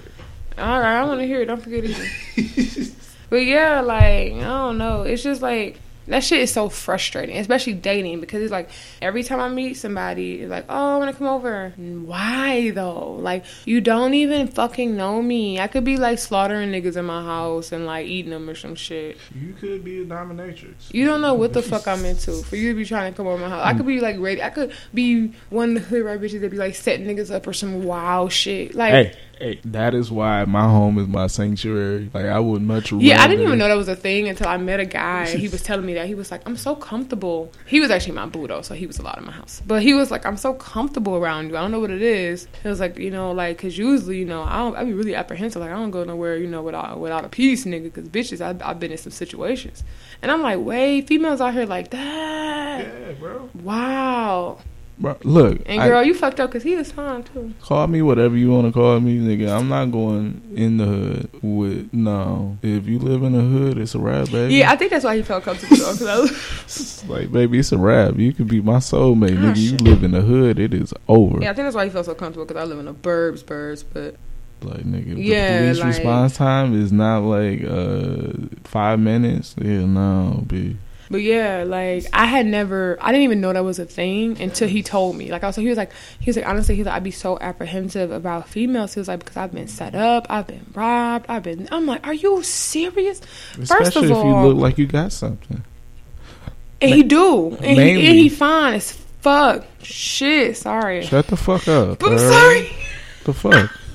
All 0.60 0.80
right, 0.80 1.00
I 1.00 1.04
want 1.06 1.20
to 1.22 1.26
hear 1.28 1.42
it. 1.42 1.46
Don't 1.46 1.62
forget 1.62 1.84
it. 1.86 2.92
but 3.30 3.38
yeah, 3.38 3.82
like 3.82 4.34
I 4.34 4.40
don't 4.40 4.78
know. 4.78 5.04
It's 5.04 5.24
just 5.24 5.42
like 5.42 5.80
That 6.08 6.24
shit 6.24 6.40
is 6.40 6.52
so 6.52 6.70
frustrating, 6.70 7.38
especially 7.38 7.74
dating, 7.74 8.20
because 8.20 8.42
it's 8.42 8.52
like 8.52 8.70
every 9.00 9.22
time 9.22 9.40
I 9.40 9.48
meet 9.48 9.76
somebody, 9.76 10.42
it's 10.42 10.50
like, 10.50 10.66
oh, 10.68 10.96
I 10.96 10.98
want 10.98 11.12
to 11.12 11.18
come 11.18 11.28
over. 11.28 11.72
Why 11.78 12.72
though? 12.72 13.12
Like 13.20 13.46
you 13.66 13.80
don't 13.80 14.16
even 14.16 14.48
fucking 14.48 14.98
know 14.98 15.22
me. 15.22 15.60
I 15.60 15.68
could 15.68 15.84
be 15.84 15.98
like 15.98 16.18
slaughtering 16.18 16.72
niggas 16.72 16.98
in 16.98 17.06
my 17.06 17.24
house 17.24 17.72
and 17.72 17.86
like 17.86 18.08
eating 18.08 18.32
them 18.32 18.50
or 18.50 18.56
some 18.56 18.74
shit. 18.74 19.18
You 19.40 19.54
could 19.54 19.84
be 19.84 20.02
a 20.02 20.06
dominatrix. 20.06 20.92
You 20.92 21.06
don't 21.06 21.22
know 21.22 21.36
what 21.36 21.54
the 21.54 21.62
fuck 21.62 21.88
I'm 21.88 22.04
into 22.06 22.42
for 22.42 22.56
you 22.56 22.70
to 22.72 22.76
be 22.76 22.86
trying 22.86 23.14
to 23.14 23.16
come 23.16 23.28
over 23.28 23.38
my 23.38 23.50
house. 23.50 23.64
I 23.64 23.76
could 23.76 23.86
be 23.86 24.00
like 24.02 24.18
ready. 24.20 24.42
I 24.42 24.50
could 24.50 24.74
be 24.96 25.34
one 25.52 25.70
of 25.70 25.84
the 25.84 25.90
hood 25.90 26.06
right 26.06 26.20
bitches 26.20 26.42
that 26.42 26.50
be 26.50 26.58
like 26.58 26.74
setting 26.74 27.06
niggas 27.06 27.30
up 27.34 27.46
or 27.46 27.54
some 27.54 27.84
wild 27.84 28.32
shit. 28.32 28.74
Like, 28.74 28.94
Hey, 28.94 29.18
hey, 29.40 29.60
that 29.66 29.94
is 29.94 30.12
why 30.12 30.46
my 30.46 30.64
home 30.64 31.00
is 31.00 31.08
my 31.08 31.28
sanctuary. 31.28 32.10
Like 32.14 32.26
I 32.26 32.40
would 32.40 32.62
much. 32.62 32.92
yeah, 32.92 33.22
I 33.22 33.28
didn't 33.28 33.46
even 33.46 33.58
know 33.58 33.68
that 33.68 33.76
was 33.76 33.88
a 33.88 33.96
thing 33.96 34.28
until 34.28 34.48
I 34.48 34.58
met 34.58 34.80
a 34.80 34.86
guy. 34.86 35.28
He 35.28 35.48
was 35.48 35.62
telling 35.70 35.86
me 35.86 35.94
that 35.96 36.08
he 36.08 36.16
was 36.16 36.32
like, 36.32 36.42
I'm 36.46 36.58
so 36.58 36.76
comfortable. 36.76 37.52
He 37.66 37.80
was 37.80 37.90
actually 37.90 38.14
my 38.14 38.26
boo 38.26 38.48
though, 38.48 38.62
so 38.62 38.76
he 38.76 38.86
was 38.86 39.00
a 39.00 39.02
lot 39.02 39.18
in 39.18 39.26
my 39.26 39.32
house. 39.32 39.62
But 39.66 39.82
he 39.82 39.94
was 39.94 40.12
like, 40.12 40.26
I'm 40.26 40.38
so 40.38 40.54
comfortable 40.54 41.16
around 41.16 41.50
you. 41.50 41.58
I 41.58 41.62
don't 41.62 41.72
know 41.72 41.80
what 41.80 41.92
it 41.92 42.02
is. 42.02 42.48
It 42.64 42.68
was 42.68 42.80
like, 42.80 42.98
you 42.98 43.12
know, 43.12 43.32
like 43.32 43.58
because 43.58 43.78
usually, 43.78 44.20
you 44.20 44.26
know, 44.26 44.44
I 44.44 44.58
don't, 44.58 44.76
I 44.76 44.84
be 44.84 44.94
really 44.94 45.16
apprehensive. 45.16 45.62
Like 45.62 45.72
I 45.72 45.76
don't 45.76 45.92
go 45.92 46.04
nowhere, 46.04 46.38
you 46.38 46.48
know, 46.48 46.62
without 46.62 47.00
without 47.00 47.26
a 47.26 47.30
piece, 47.30 47.66
nigga. 47.66 47.84
Because 47.84 48.10
bitches, 48.10 48.42
I, 48.42 48.70
I've 48.70 48.80
been 48.80 48.92
in 48.92 48.98
some 48.98 49.12
situations, 49.12 49.84
and 50.22 50.32
I'm 50.32 50.42
like, 50.42 50.60
wait, 50.60 51.08
females 51.08 51.42
out 51.42 51.54
here 51.54 51.66
like 51.66 51.92
that. 51.92 52.80
Yeah, 52.86 53.12
bro. 53.14 53.50
Wow. 53.64 54.60
Bro, 55.02 55.16
look, 55.24 55.62
And 55.66 55.82
I- 55.82 55.88
girl, 55.88 56.04
you 56.04 56.14
fucked 56.14 56.42
up 56.42 56.50
because 56.50 56.64
he 56.64 56.76
was 56.76 56.92
fine 56.92 57.24
too. 57.24 57.54
Call 57.62 57.88
me 57.88 58.02
whatever 58.02 58.36
you 58.36 58.52
want 58.52 58.68
to 58.68 58.74
call 58.74 59.00
me, 59.00 59.18
nigga. 59.18 59.50
I'm 59.58 59.70
not 59.70 59.92
going 59.92 60.42
in 60.56 60.76
the 60.76 60.86
hood 60.86 61.30
with 61.42 61.90
no. 61.94 62.58
If 62.62 62.86
you 62.86 63.00
live 63.00 63.24
in 63.24 63.32
the 63.32 63.40
hood, 63.42 63.78
it's 63.78 63.96
a 63.96 64.00
rap, 64.00 64.30
baby. 64.30 64.56
Yeah, 64.56 64.72
I 64.72 64.76
think 64.76 64.92
that's 64.92 65.06
why 65.06 65.16
he 65.16 65.22
felt 65.24 65.44
comfortable 65.46 65.78
though. 65.78 65.86
Cause 65.86 66.02
I 66.06 66.20
was, 66.20 67.06
like, 67.10 67.32
baby, 67.32 67.60
it's 67.60 67.72
a 67.72 67.78
rap. 67.78 68.18
You 68.18 68.34
could 68.34 68.50
be 68.50 68.60
my 68.60 68.78
soulmate, 68.80 69.38
Ah, 69.38 69.54
nigga. 69.54 69.58
You 69.58 69.78
live 69.78 70.04
in 70.04 70.12
the 70.12 70.22
hood, 70.22 70.60
it 70.60 70.74
is 70.74 70.94
over. 71.08 71.42
yeah, 71.42 71.52
I 71.52 71.54
think 71.54 71.66
that's 71.66 71.76
why 71.78 71.86
he 71.86 71.92
felt 71.92 72.06
so 72.06 72.14
comfortable 72.14 72.46
because 72.46 72.62
I 72.62 72.66
live 72.66 72.80
in 72.80 72.86
the 72.86 72.94
burbs, 72.94 73.42
burbs. 73.44 73.86
But 73.94 74.16
Like, 74.62 74.84
nigga, 74.84 75.16
Yeah, 75.18 75.60
the 75.60 75.64
police 75.68 75.78
like- 75.80 75.88
response 75.88 76.36
time 76.36 76.74
is 76.78 76.92
not 76.92 77.20
like 77.24 77.64
uh 77.64 78.34
five 78.66 79.00
minutes. 79.00 79.56
Yeah, 79.58 79.86
no, 79.86 80.44
b. 80.46 80.76
But 81.12 81.24
yeah, 81.24 81.64
like 81.66 82.06
I 82.14 82.26
had 82.26 82.46
never, 82.46 82.98
I 83.02 83.12
didn't 83.12 83.24
even 83.24 83.42
know 83.42 83.52
that 83.52 83.64
was 83.64 83.80
a 83.80 83.86
thing 83.86 84.40
until 84.40 84.68
he 84.68 84.84
told 84.84 85.16
me. 85.16 85.32
Like 85.32 85.44
I 85.44 85.48
was, 85.48 85.56
he 85.56 85.68
was 85.68 85.78
like, 85.78 85.92
he 86.20 86.30
was 86.30 86.38
like, 86.38 86.46
honestly, 86.46 86.76
he's 86.76 86.86
like, 86.86 86.96
I'd 86.96 87.04
be 87.04 87.12
so 87.12 87.40
apprehensive 87.40 88.12
about 88.12 88.48
females. 88.48 88.94
He 88.94 89.00
was 89.00 89.08
like, 89.08 89.20
because 89.20 89.36
I've 89.36 89.52
been 89.52 89.68
set 89.68 89.96
up, 89.96 90.28
I've 90.30 90.46
been 90.46 90.68
robbed, 90.74 91.26
I've 91.28 91.42
been. 91.42 91.68
I'm 91.72 91.88
like, 91.88 92.06
are 92.06 92.14
you 92.14 92.44
serious? 92.44 93.22
Especially 93.60 94.04
if 94.04 94.10
you 94.10 94.36
look 94.36 94.58
like 94.58 94.78
you 94.78 94.86
got 94.86 95.12
something. 95.12 95.64
And 96.82 96.94
he 96.94 97.04
do, 97.04 97.50
and 97.56 97.78
he, 97.78 97.92
and 97.92 98.18
he 98.18 98.30
fine 98.30 98.76
as 98.76 98.92
fuck. 98.92 99.66
Shit, 99.82 100.58
sorry. 100.58 101.04
Shut 101.04 101.28
the 101.28 101.36
fuck 101.36 101.68
up. 101.68 102.02
I'm 102.04 102.18
sorry. 102.18 102.72
The 103.26 103.34
fuck. 103.34 103.72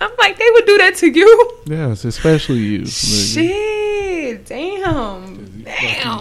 I'm 0.00 0.10
like, 0.18 0.36
they 0.38 0.48
would 0.52 0.66
do 0.66 0.78
that 0.78 0.94
to 0.96 1.08
you. 1.08 1.52
Yes, 1.66 2.04
especially 2.04 2.58
you. 2.58 2.86
Shit, 2.86 4.46
damn, 4.46 5.62
damn. 5.62 6.18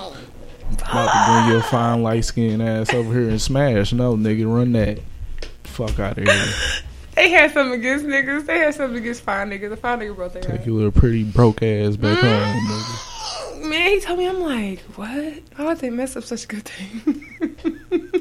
About 0.73 1.11
to 1.11 1.31
bring 1.43 1.51
your 1.53 1.61
fine 1.63 2.03
light 2.03 2.25
skinned 2.25 2.61
ass 2.61 2.93
over 2.93 3.11
here 3.13 3.29
and 3.29 3.41
smash. 3.41 3.93
No, 3.93 4.15
nigga, 4.15 4.51
run 4.53 4.71
that. 4.73 4.99
Fuck 5.63 5.99
out 5.99 6.17
of 6.17 6.27
here. 6.27 6.53
They 7.15 7.29
had 7.29 7.51
something 7.51 7.79
against 7.79 8.05
niggas. 8.05 8.45
They 8.47 8.57
had 8.59 8.73
something 8.73 8.97
against 8.97 9.21
fine 9.21 9.49
niggas. 9.51 9.69
The 9.69 9.77
fine 9.77 9.99
nigga 9.99 10.15
broke 10.15 10.33
their 10.33 10.41
Take 10.41 10.61
ass. 10.61 10.65
your 10.65 10.75
little 10.75 10.91
pretty 10.91 11.23
broke 11.23 11.61
ass 11.63 11.95
back 11.95 12.17
Mm. 12.17 12.43
home, 12.43 12.65
nigga. 12.67 13.69
Man, 13.69 13.89
he 13.91 13.99
told 14.01 14.19
me, 14.19 14.27
I'm 14.27 14.41
like, 14.41 14.79
what? 14.95 15.35
How 15.53 15.67
would 15.67 15.77
they 15.79 15.89
mess 15.89 16.15
up 16.17 16.23
such 16.23 16.43
a 16.45 16.47
good 16.47 16.65
thing? 16.65 18.09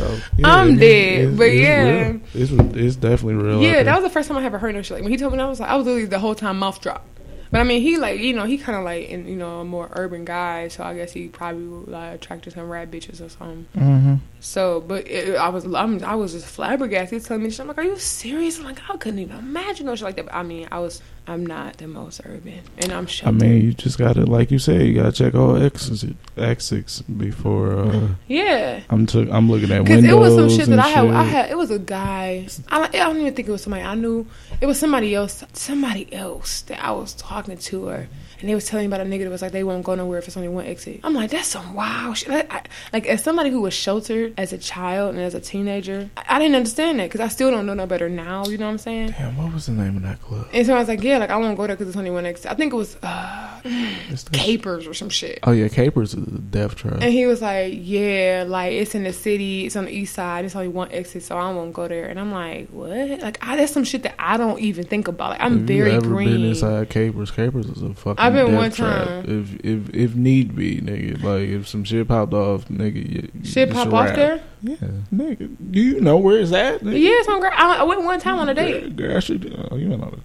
So 0.00 0.20
I'm 0.44 0.78
dead, 0.78 1.20
it's- 1.20 1.36
but 1.38 1.46
it's 1.48 1.60
yeah. 1.60 1.82
real. 2.08 2.20
it's 2.34 2.50
it's 2.76 2.96
definitely 2.96 3.34
real. 3.34 3.62
yeah, 3.62 3.82
that 3.82 3.94
was 3.94 4.04
the 4.04 4.10
first 4.10 4.28
time 4.28 4.36
I 4.38 4.44
ever 4.44 4.58
heard 4.58 4.74
no 4.74 4.82
shit. 4.82 4.96
Like 4.96 5.02
when 5.02 5.12
he 5.12 5.18
told 5.18 5.32
me, 5.32 5.38
that, 5.38 5.44
I 5.46 5.48
was 5.48 5.60
like, 5.60 5.70
I 5.70 5.76
was 5.76 5.86
literally 5.86 6.06
the 6.06 6.18
whole 6.18 6.34
time 6.34 6.58
mouth 6.58 6.80
dropped. 6.80 7.06
But 7.52 7.60
I 7.60 7.64
mean, 7.64 7.82
he 7.82 7.96
like 7.96 8.20
you 8.20 8.32
know 8.32 8.44
he 8.44 8.58
kind 8.58 8.78
of 8.78 8.84
like 8.84 9.08
in 9.08 9.26
you 9.26 9.34
know 9.36 9.60
a 9.60 9.64
more 9.64 9.88
urban 9.92 10.24
guy, 10.24 10.68
so 10.68 10.84
I 10.84 10.94
guess 10.94 11.12
he 11.12 11.26
probably 11.28 11.64
like 11.92 12.14
attracted 12.14 12.52
some 12.52 12.68
rat 12.68 12.90
bitches 12.92 13.20
or 13.24 13.28
something. 13.28 13.66
Mhm. 13.76 14.20
So, 14.40 14.80
but 14.80 15.06
it, 15.06 15.36
I 15.36 15.50
was 15.50 15.64
I'm, 15.66 16.02
I 16.02 16.14
was 16.14 16.32
just 16.32 16.46
flabbergasted. 16.46 17.18
He's 17.18 17.28
telling 17.28 17.42
me, 17.42 17.50
shit. 17.50 17.60
I'm 17.60 17.68
like, 17.68 17.78
are 17.78 17.84
you 17.84 17.96
serious? 17.96 18.58
I'm 18.58 18.64
like, 18.64 18.80
I 18.88 18.96
couldn't 18.96 19.18
even 19.18 19.36
imagine 19.36 19.86
no 19.86 19.94
shit 19.94 20.04
like 20.04 20.16
that. 20.16 20.26
But 20.26 20.34
I 20.34 20.42
mean, 20.42 20.66
I 20.72 20.78
was 20.78 21.02
I'm 21.26 21.46
not 21.46 21.76
the 21.76 21.86
most 21.86 22.22
urban, 22.24 22.60
and 22.78 22.90
I'm 22.90 23.06
sure. 23.06 23.28
I 23.28 23.32
mean, 23.32 23.62
you 23.62 23.72
just 23.72 23.98
gotta, 23.98 24.24
like 24.24 24.50
you 24.50 24.58
said, 24.58 24.82
you 24.82 24.94
gotta 24.94 25.12
check 25.12 25.34
all 25.34 25.62
exits, 25.62 26.04
exits 26.36 27.02
before. 27.02 27.72
uh 27.72 28.08
yeah. 28.26 28.80
I'm 28.88 29.06
took. 29.06 29.28
I'm 29.30 29.50
looking 29.50 29.70
at 29.70 29.84
Because 29.84 30.02
windows 30.02 30.10
it 30.10 30.18
was 30.18 30.34
some 30.34 30.58
shit 30.58 30.68
that 30.70 30.78
I 30.80 30.88
had. 30.88 31.06
I 31.06 31.22
had. 31.22 31.50
It 31.50 31.56
was 31.56 31.70
a 31.70 31.78
guy. 31.78 32.48
I, 32.68 32.82
I 32.82 32.88
don't 32.88 33.20
even 33.20 33.34
think 33.34 33.46
it 33.46 33.52
was 33.52 33.62
somebody 33.62 33.84
I 33.84 33.94
knew. 33.94 34.26
It 34.60 34.66
was 34.66 34.78
somebody 34.78 35.14
else. 35.14 35.44
Somebody 35.52 36.12
else 36.12 36.62
that 36.62 36.82
I 36.82 36.92
was 36.92 37.14
talking 37.14 37.56
to 37.56 37.84
her, 37.86 38.08
and 38.40 38.48
they 38.48 38.54
was 38.54 38.66
telling 38.66 38.88
me 38.88 38.94
about 38.94 39.06
a 39.06 39.08
nigga 39.08 39.24
that 39.24 39.30
was 39.30 39.42
like 39.42 39.52
they 39.52 39.64
won't 39.64 39.84
go 39.84 39.94
nowhere 39.94 40.18
if 40.18 40.26
it's 40.26 40.36
only 40.36 40.48
one 40.48 40.66
exit. 40.66 41.00
I'm 41.04 41.14
like, 41.14 41.30
that's 41.30 41.48
some 41.48 41.74
wild 41.74 42.16
shit. 42.16 42.30
I, 42.30 42.46
I, 42.50 42.62
like 42.92 43.06
as 43.06 43.22
somebody 43.22 43.50
who 43.50 43.60
was 43.60 43.74
sheltered 43.74 44.34
as 44.38 44.52
a 44.52 44.58
child 44.58 45.14
and 45.14 45.22
as 45.22 45.34
a 45.34 45.40
teenager, 45.40 46.10
I, 46.16 46.36
I 46.36 46.38
didn't 46.38 46.56
understand 46.56 46.98
that 47.00 47.04
because 47.04 47.20
I 47.20 47.28
still 47.28 47.50
don't 47.50 47.66
know 47.66 47.74
no 47.74 47.86
better 47.86 48.08
now. 48.08 48.44
You 48.46 48.58
know 48.58 48.66
what 48.66 48.72
I'm 48.72 48.78
saying? 48.78 49.10
Damn, 49.18 49.36
what 49.36 49.52
was 49.52 49.66
the 49.66 49.72
name 49.72 49.96
of 49.96 50.02
that 50.02 50.20
club? 50.22 50.48
And 50.52 50.66
so 50.66 50.74
I 50.74 50.78
was 50.78 50.88
like, 50.88 51.02
yeah, 51.02 51.18
like 51.18 51.30
I 51.30 51.36
won't 51.36 51.56
go 51.56 51.66
there 51.66 51.76
because 51.76 51.88
it's 51.88 51.96
only 51.96 52.10
one 52.10 52.26
exit. 52.26 52.50
I 52.50 52.54
think 52.54 52.72
it 52.72 52.76
was 52.76 52.96
uh, 53.02 53.60
It's 53.64 54.24
Capers 54.30 54.86
or 54.86 54.94
some 54.94 55.08
shit. 55.08 55.40
Oh 55.42 55.52
yeah, 55.52 55.68
Capers 55.68 56.14
is 56.14 56.26
a 56.26 56.38
death 56.38 56.76
trap. 56.76 56.94
And 56.94 57.12
he 57.12 57.26
was 57.26 57.42
like, 57.42 57.74
"Yeah, 57.76 58.44
like 58.46 58.72
it's 58.72 58.94
in 58.94 59.04
the 59.04 59.12
city, 59.12 59.66
it's 59.66 59.76
on 59.76 59.84
the 59.84 59.92
east 59.92 60.14
side, 60.14 60.44
it's 60.44 60.56
only 60.56 60.68
one 60.68 60.90
exit, 60.92 61.22
so 61.22 61.36
I 61.36 61.52
won't 61.52 61.72
go 61.72 61.86
there." 61.88 62.06
And 62.06 62.18
I'm 62.18 62.32
like, 62.32 62.68
"What?" 62.70 62.90
Like, 63.20 63.38
I, 63.46 63.56
that's 63.56 63.72
some 63.72 63.84
shit 63.84 64.02
that 64.04 64.14
I 64.18 64.36
don't 64.36 64.60
even 64.60 64.84
think 64.84 65.08
about. 65.08 65.30
Like, 65.30 65.40
I'm 65.40 65.58
Have 65.58 65.66
very 65.66 65.90
you 65.90 65.96
ever 65.96 66.06
green. 66.08 66.30
been 66.30 66.44
inside 66.44 66.88
Capers? 66.90 67.30
Capers 67.30 67.66
is 67.66 67.82
a 67.82 67.94
fucking. 67.94 68.18
I've 68.18 68.29
been 68.34 68.46
death 68.46 68.56
one 68.56 68.70
trap. 68.70 69.06
time. 69.06 69.24
If 69.28 69.64
if 69.64 69.94
if 69.94 70.14
need 70.14 70.56
be, 70.56 70.80
nigga, 70.80 71.22
like 71.22 71.48
if 71.48 71.68
some 71.68 71.84
shit 71.84 72.08
popped 72.08 72.32
off, 72.32 72.66
nigga, 72.68 73.32
you, 73.34 73.44
Shit 73.44 73.70
pop 73.70 73.88
off 73.88 74.06
wrap. 74.06 74.16
there? 74.16 74.42
Yeah, 74.62 74.76
nigga. 75.14 75.56
Do 75.70 75.80
you 75.80 76.00
know 76.00 76.16
where 76.16 76.38
it's 76.38 76.52
at? 76.52 76.80
Nigga? 76.82 77.00
Yeah, 77.00 77.22
some 77.24 77.40
girl. 77.40 77.52
I, 77.54 77.78
I 77.78 77.82
went 77.84 78.02
one 78.02 78.20
time 78.20 78.38
on 78.38 78.48
a 78.48 78.54
date. 78.54 78.96
Girl, 78.96 79.08
girl, 79.08 79.20
she, 79.20 79.34
oh, 79.70 79.76
you 79.76 79.88
know. 79.88 80.18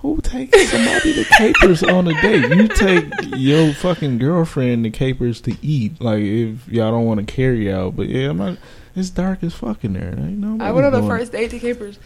Who 0.00 0.20
takes 0.20 0.70
somebody 0.70 1.14
to 1.14 1.24
capers 1.36 1.82
on 1.82 2.06
a 2.06 2.20
date? 2.20 2.48
You 2.54 2.68
take 2.68 3.06
your 3.34 3.72
fucking 3.72 4.18
girlfriend 4.18 4.84
to 4.84 4.90
capers 4.90 5.40
to 5.42 5.56
eat. 5.62 6.00
Like 6.00 6.20
if 6.20 6.68
y'all 6.68 6.92
don't 6.92 7.06
want 7.06 7.26
to 7.26 7.26
carry 7.26 7.72
out, 7.72 7.96
but 7.96 8.08
yeah, 8.08 8.30
I'm 8.30 8.36
not. 8.36 8.58
It's 8.94 9.10
dark 9.10 9.42
as 9.42 9.52
fucking 9.52 9.92
there. 9.92 10.08
Ain't 10.08 10.38
nobody 10.38 10.64
I 10.64 10.72
went 10.72 10.86
on 10.86 10.92
the 10.92 11.06
first 11.06 11.32
date 11.32 11.50
to 11.50 11.58
Capers. 11.58 11.98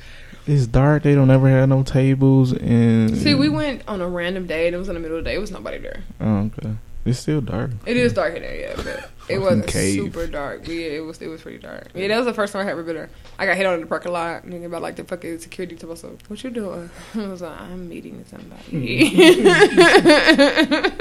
It's 0.46 0.66
dark. 0.66 1.02
They 1.02 1.14
don't 1.14 1.30
ever 1.30 1.48
have 1.48 1.68
no 1.68 1.82
tables 1.82 2.52
and. 2.52 3.16
See, 3.16 3.34
we 3.34 3.48
went 3.48 3.82
on 3.86 4.00
a 4.00 4.08
random 4.08 4.46
day, 4.46 4.66
and 4.66 4.74
it 4.74 4.78
was 4.78 4.88
in 4.88 4.94
the 4.94 5.00
middle 5.00 5.18
of 5.18 5.24
the 5.24 5.30
day. 5.30 5.36
It 5.36 5.40
was 5.40 5.50
nobody 5.50 5.78
there. 5.78 6.02
Oh, 6.20 6.50
okay. 6.58 6.74
It's 7.04 7.18
still 7.18 7.40
dark. 7.40 7.70
It 7.86 7.96
is 7.96 8.12
dark 8.12 8.34
in 8.36 8.42
there, 8.42 8.54
yeah, 8.54 8.74
but 8.76 9.10
it 9.26 9.38
wasn't 9.38 9.66
cave. 9.68 9.94
super 9.94 10.26
dark. 10.26 10.68
Yeah, 10.68 10.74
it 10.86 11.00
was. 11.04 11.20
It 11.22 11.28
was 11.28 11.40
pretty 11.40 11.58
dark. 11.58 11.88
Yeah, 11.94 12.08
that 12.08 12.16
was 12.18 12.26
the 12.26 12.34
first 12.34 12.52
time 12.52 12.66
I 12.66 12.70
ever 12.70 12.82
been 12.82 12.94
there. 12.94 13.08
I 13.38 13.46
got 13.46 13.56
hit 13.56 13.64
on 13.64 13.74
in 13.74 13.80
the 13.80 13.86
parking 13.86 14.12
lot. 14.12 14.44
Nigga 14.44 14.66
about 14.66 14.82
like 14.82 14.96
the 14.96 15.04
fucking 15.04 15.38
security 15.38 15.76
to 15.76 15.86
myself. 15.86 16.18
What 16.28 16.44
you 16.44 16.50
doing? 16.50 16.90
I 17.14 17.26
was 17.26 17.40
like, 17.40 17.58
I'm 17.58 17.88
meeting 17.88 18.22
somebody. 18.28 19.16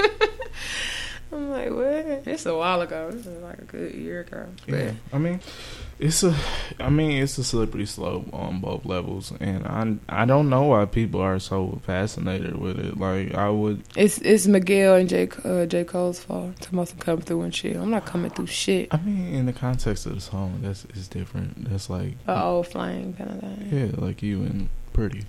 I'm 1.32 1.50
like, 1.50 1.70
what? 1.70 2.26
It's 2.26 2.46
a 2.46 2.56
while 2.56 2.80
ago. 2.80 3.10
This 3.10 3.26
is 3.26 3.42
like 3.42 3.58
a 3.58 3.64
good 3.64 3.94
year 3.94 4.20
ago. 4.20 4.46
But 4.66 4.78
Yeah, 4.78 4.92
I 5.12 5.18
mean, 5.18 5.40
it's 6.00 6.22
a, 6.22 6.34
I 6.80 6.88
mean, 6.88 7.22
it's 7.22 7.36
a 7.38 7.44
slippery 7.44 7.86
slope 7.86 8.32
on 8.32 8.60
both 8.60 8.84
levels, 8.84 9.32
and 9.38 9.66
I, 10.08 10.22
I 10.22 10.24
don't 10.24 10.48
know 10.48 10.62
why 10.64 10.84
people 10.86 11.20
are 11.20 11.38
so 11.38 11.80
fascinated 11.84 12.56
with 12.58 12.78
it. 12.78 12.98
Like, 12.98 13.34
I 13.34 13.50
would, 13.50 13.82
it's 13.96 14.18
it's 14.18 14.46
Miguel 14.46 14.96
and 14.96 15.08
J 15.08 15.28
uh, 15.44 15.66
J 15.66 15.84
Cole's 15.84 16.20
fault. 16.20 16.60
To 16.62 16.74
most 16.74 16.98
come 16.98 17.20
through 17.20 17.42
and 17.42 17.54
shit. 17.54 17.76
I'm 17.76 17.90
not 17.90 18.06
coming 18.06 18.30
through 18.30 18.46
shit. 18.46 18.88
I 18.92 18.96
mean, 18.98 19.34
in 19.34 19.46
the 19.46 19.52
context 19.52 20.06
of 20.06 20.14
the 20.14 20.20
song, 20.20 20.60
that's 20.62 20.84
it's 20.86 21.06
different. 21.08 21.68
That's 21.70 21.90
like, 21.90 22.14
A 22.26 22.42
old 22.42 22.66
flame 22.68 23.12
kind 23.14 23.30
of 23.30 23.40
thing. 23.40 23.68
yeah, 23.70 24.04
like 24.04 24.22
you 24.22 24.42
and 24.42 24.68
Pretty, 24.92 25.24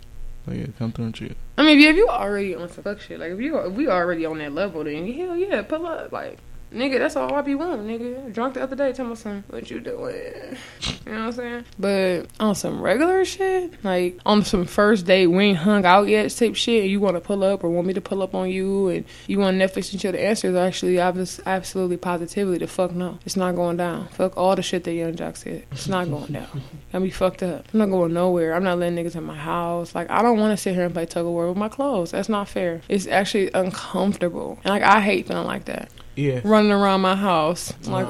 like 0.47 0.57
yeah, 0.57 0.65
come 0.79 0.91
through 0.91 1.05
and 1.05 1.13
chill. 1.15 1.29
I 1.57 1.63
mean, 1.63 1.77
if 1.77 1.83
you, 1.83 1.89
if 1.91 1.95
you 1.97 2.07
already 2.07 2.55
on 2.55 2.67
some 2.69 2.83
fuck 2.83 2.99
shit, 2.99 3.19
like 3.19 3.31
if 3.31 3.39
you 3.39 3.57
if 3.59 3.73
we 3.73 3.87
already 3.87 4.25
on 4.25 4.39
that 4.39 4.53
level, 4.53 4.83
then 4.83 5.11
hell 5.13 5.37
yeah, 5.37 5.61
pull 5.61 5.85
up. 5.85 6.11
Like 6.11 6.39
Nigga, 6.73 6.99
that's 6.99 7.17
all 7.17 7.33
I 7.33 7.41
be 7.41 7.53
wanting, 7.53 7.85
nigga. 7.85 8.33
Drunk 8.33 8.53
the 8.53 8.63
other 8.63 8.77
day, 8.77 8.93
tell 8.93 9.05
me 9.05 9.15
something. 9.15 9.43
What 9.49 9.69
you 9.69 9.81
doing? 9.81 10.57
You 11.05 11.11
know 11.11 11.25
what 11.25 11.27
I'm 11.27 11.31
saying? 11.33 11.65
But 11.77 12.27
on 12.39 12.55
some 12.55 12.81
regular 12.81 13.25
shit, 13.25 13.83
like 13.83 14.19
on 14.25 14.45
some 14.45 14.65
first 14.65 15.05
date, 15.05 15.27
we 15.27 15.45
ain't 15.45 15.57
hung 15.57 15.85
out 15.85 16.07
yet 16.07 16.29
type 16.31 16.55
shit, 16.55 16.83
and 16.83 16.89
you 16.89 17.01
want 17.01 17.17
to 17.17 17.21
pull 17.21 17.43
up 17.43 17.65
or 17.65 17.69
want 17.69 17.87
me 17.87 17.93
to 17.93 18.01
pull 18.01 18.23
up 18.23 18.33
on 18.33 18.49
you, 18.49 18.87
and 18.87 19.05
you 19.27 19.39
want 19.39 19.57
Netflix 19.57 19.91
and 19.91 19.99
chill, 19.99 20.13
the 20.13 20.23
answer 20.23 20.47
is 20.47 20.55
actually 20.55 20.97
absolutely 20.99 21.97
positively 21.97 22.57
the 22.57 22.67
fuck 22.67 22.93
no. 22.93 23.19
It's 23.25 23.35
not 23.35 23.55
going 23.55 23.75
down. 23.75 24.07
Fuck 24.09 24.37
all 24.37 24.55
the 24.55 24.61
shit 24.61 24.85
that 24.85 24.93
Yung 24.93 25.15
Joc 25.15 25.35
said. 25.35 25.65
It's 25.71 25.89
not 25.89 26.09
going 26.09 26.31
down. 26.31 26.61
I'm 26.93 27.03
be 27.03 27.09
fucked 27.09 27.43
up. 27.43 27.65
I'm 27.73 27.79
not 27.79 27.89
going 27.89 28.13
nowhere. 28.13 28.53
I'm 28.53 28.63
not 28.63 28.79
letting 28.79 28.97
niggas 28.97 29.15
in 29.15 29.23
my 29.23 29.35
house. 29.35 29.93
Like, 29.93 30.09
I 30.09 30.21
don't 30.21 30.39
want 30.39 30.57
to 30.57 30.61
sit 30.61 30.75
here 30.75 30.85
and 30.85 30.93
play 30.93 31.05
tug 31.05 31.25
of 31.25 31.31
war 31.31 31.49
with 31.49 31.57
my 31.57 31.69
clothes. 31.69 32.11
That's 32.11 32.29
not 32.29 32.47
fair. 32.47 32.81
It's 32.87 33.07
actually 33.07 33.51
uncomfortable. 33.53 34.59
And 34.63 34.71
like, 34.71 34.83
I 34.83 35.01
hate 35.01 35.27
feeling 35.27 35.47
like 35.47 35.65
that 35.65 35.91
Yeah. 36.21 36.41
running 36.43 36.71
around 36.71 37.01
my 37.01 37.15
house 37.15 37.73
like 37.87 38.07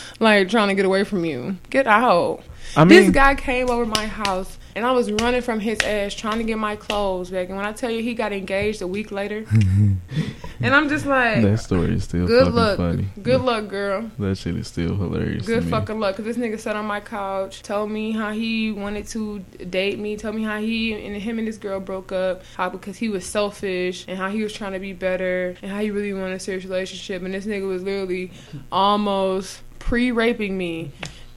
like 0.20 0.48
trying 0.48 0.68
to 0.68 0.74
get 0.74 0.84
away 0.84 1.04
from 1.04 1.24
you. 1.24 1.56
Get 1.70 1.86
out. 1.86 2.42
I 2.76 2.84
this 2.84 3.10
guy 3.10 3.34
came 3.34 3.68
over 3.70 3.84
my 3.84 4.06
house 4.06 4.58
and 4.74 4.84
I 4.86 4.92
was 4.92 5.10
running 5.12 5.42
from 5.42 5.60
his 5.60 5.78
ass 5.80 6.14
trying 6.14 6.38
to 6.38 6.44
get 6.44 6.58
my 6.58 6.76
clothes 6.76 7.30
back. 7.30 7.48
And 7.48 7.56
when 7.56 7.66
I 7.66 7.72
tell 7.72 7.90
you 7.90 8.02
he 8.02 8.14
got 8.14 8.32
engaged 8.32 8.82
a 8.82 8.86
week 8.86 9.10
later, 9.10 9.44
and 10.60 10.74
I'm 10.74 10.88
just 10.88 11.06
like, 11.06 11.42
that 11.42 11.58
story 11.58 11.94
is 11.94 12.04
still 12.04 12.26
good 12.26 12.52
luck, 12.52 12.76
funny. 12.76 13.06
good 13.22 13.40
luck, 13.40 13.68
girl. 13.68 14.10
That 14.18 14.36
shit 14.36 14.56
is 14.56 14.68
still 14.68 14.96
hilarious. 14.96 15.46
Good 15.46 15.60
to 15.60 15.64
me. 15.64 15.70
fucking 15.70 16.00
luck, 16.00 16.16
cause 16.16 16.24
this 16.24 16.36
nigga 16.36 16.58
sat 16.58 16.76
on 16.76 16.86
my 16.86 17.00
couch, 17.00 17.62
told 17.62 17.90
me 17.90 18.12
how 18.12 18.32
he 18.32 18.72
wanted 18.72 19.06
to 19.08 19.40
date 19.70 19.98
me, 19.98 20.16
told 20.16 20.34
me 20.34 20.42
how 20.42 20.58
he 20.58 20.92
and 20.92 21.16
him 21.16 21.38
and 21.38 21.46
this 21.48 21.58
girl 21.58 21.80
broke 21.80 22.12
up, 22.12 22.42
how 22.56 22.68
because 22.68 22.96
he 22.96 23.08
was 23.08 23.24
selfish 23.24 24.04
and 24.08 24.18
how 24.18 24.28
he 24.28 24.42
was 24.42 24.52
trying 24.52 24.72
to 24.72 24.78
be 24.78 24.92
better 24.92 25.56
and 25.62 25.70
how 25.70 25.80
he 25.80 25.90
really 25.90 26.12
wanted 26.12 26.34
a 26.34 26.40
serious 26.40 26.64
relationship, 26.64 27.22
and 27.22 27.34
this 27.34 27.46
nigga 27.46 27.66
was 27.66 27.82
literally 27.82 28.30
almost 28.70 29.62
pre-raping 29.78 30.56
me, 30.56 30.92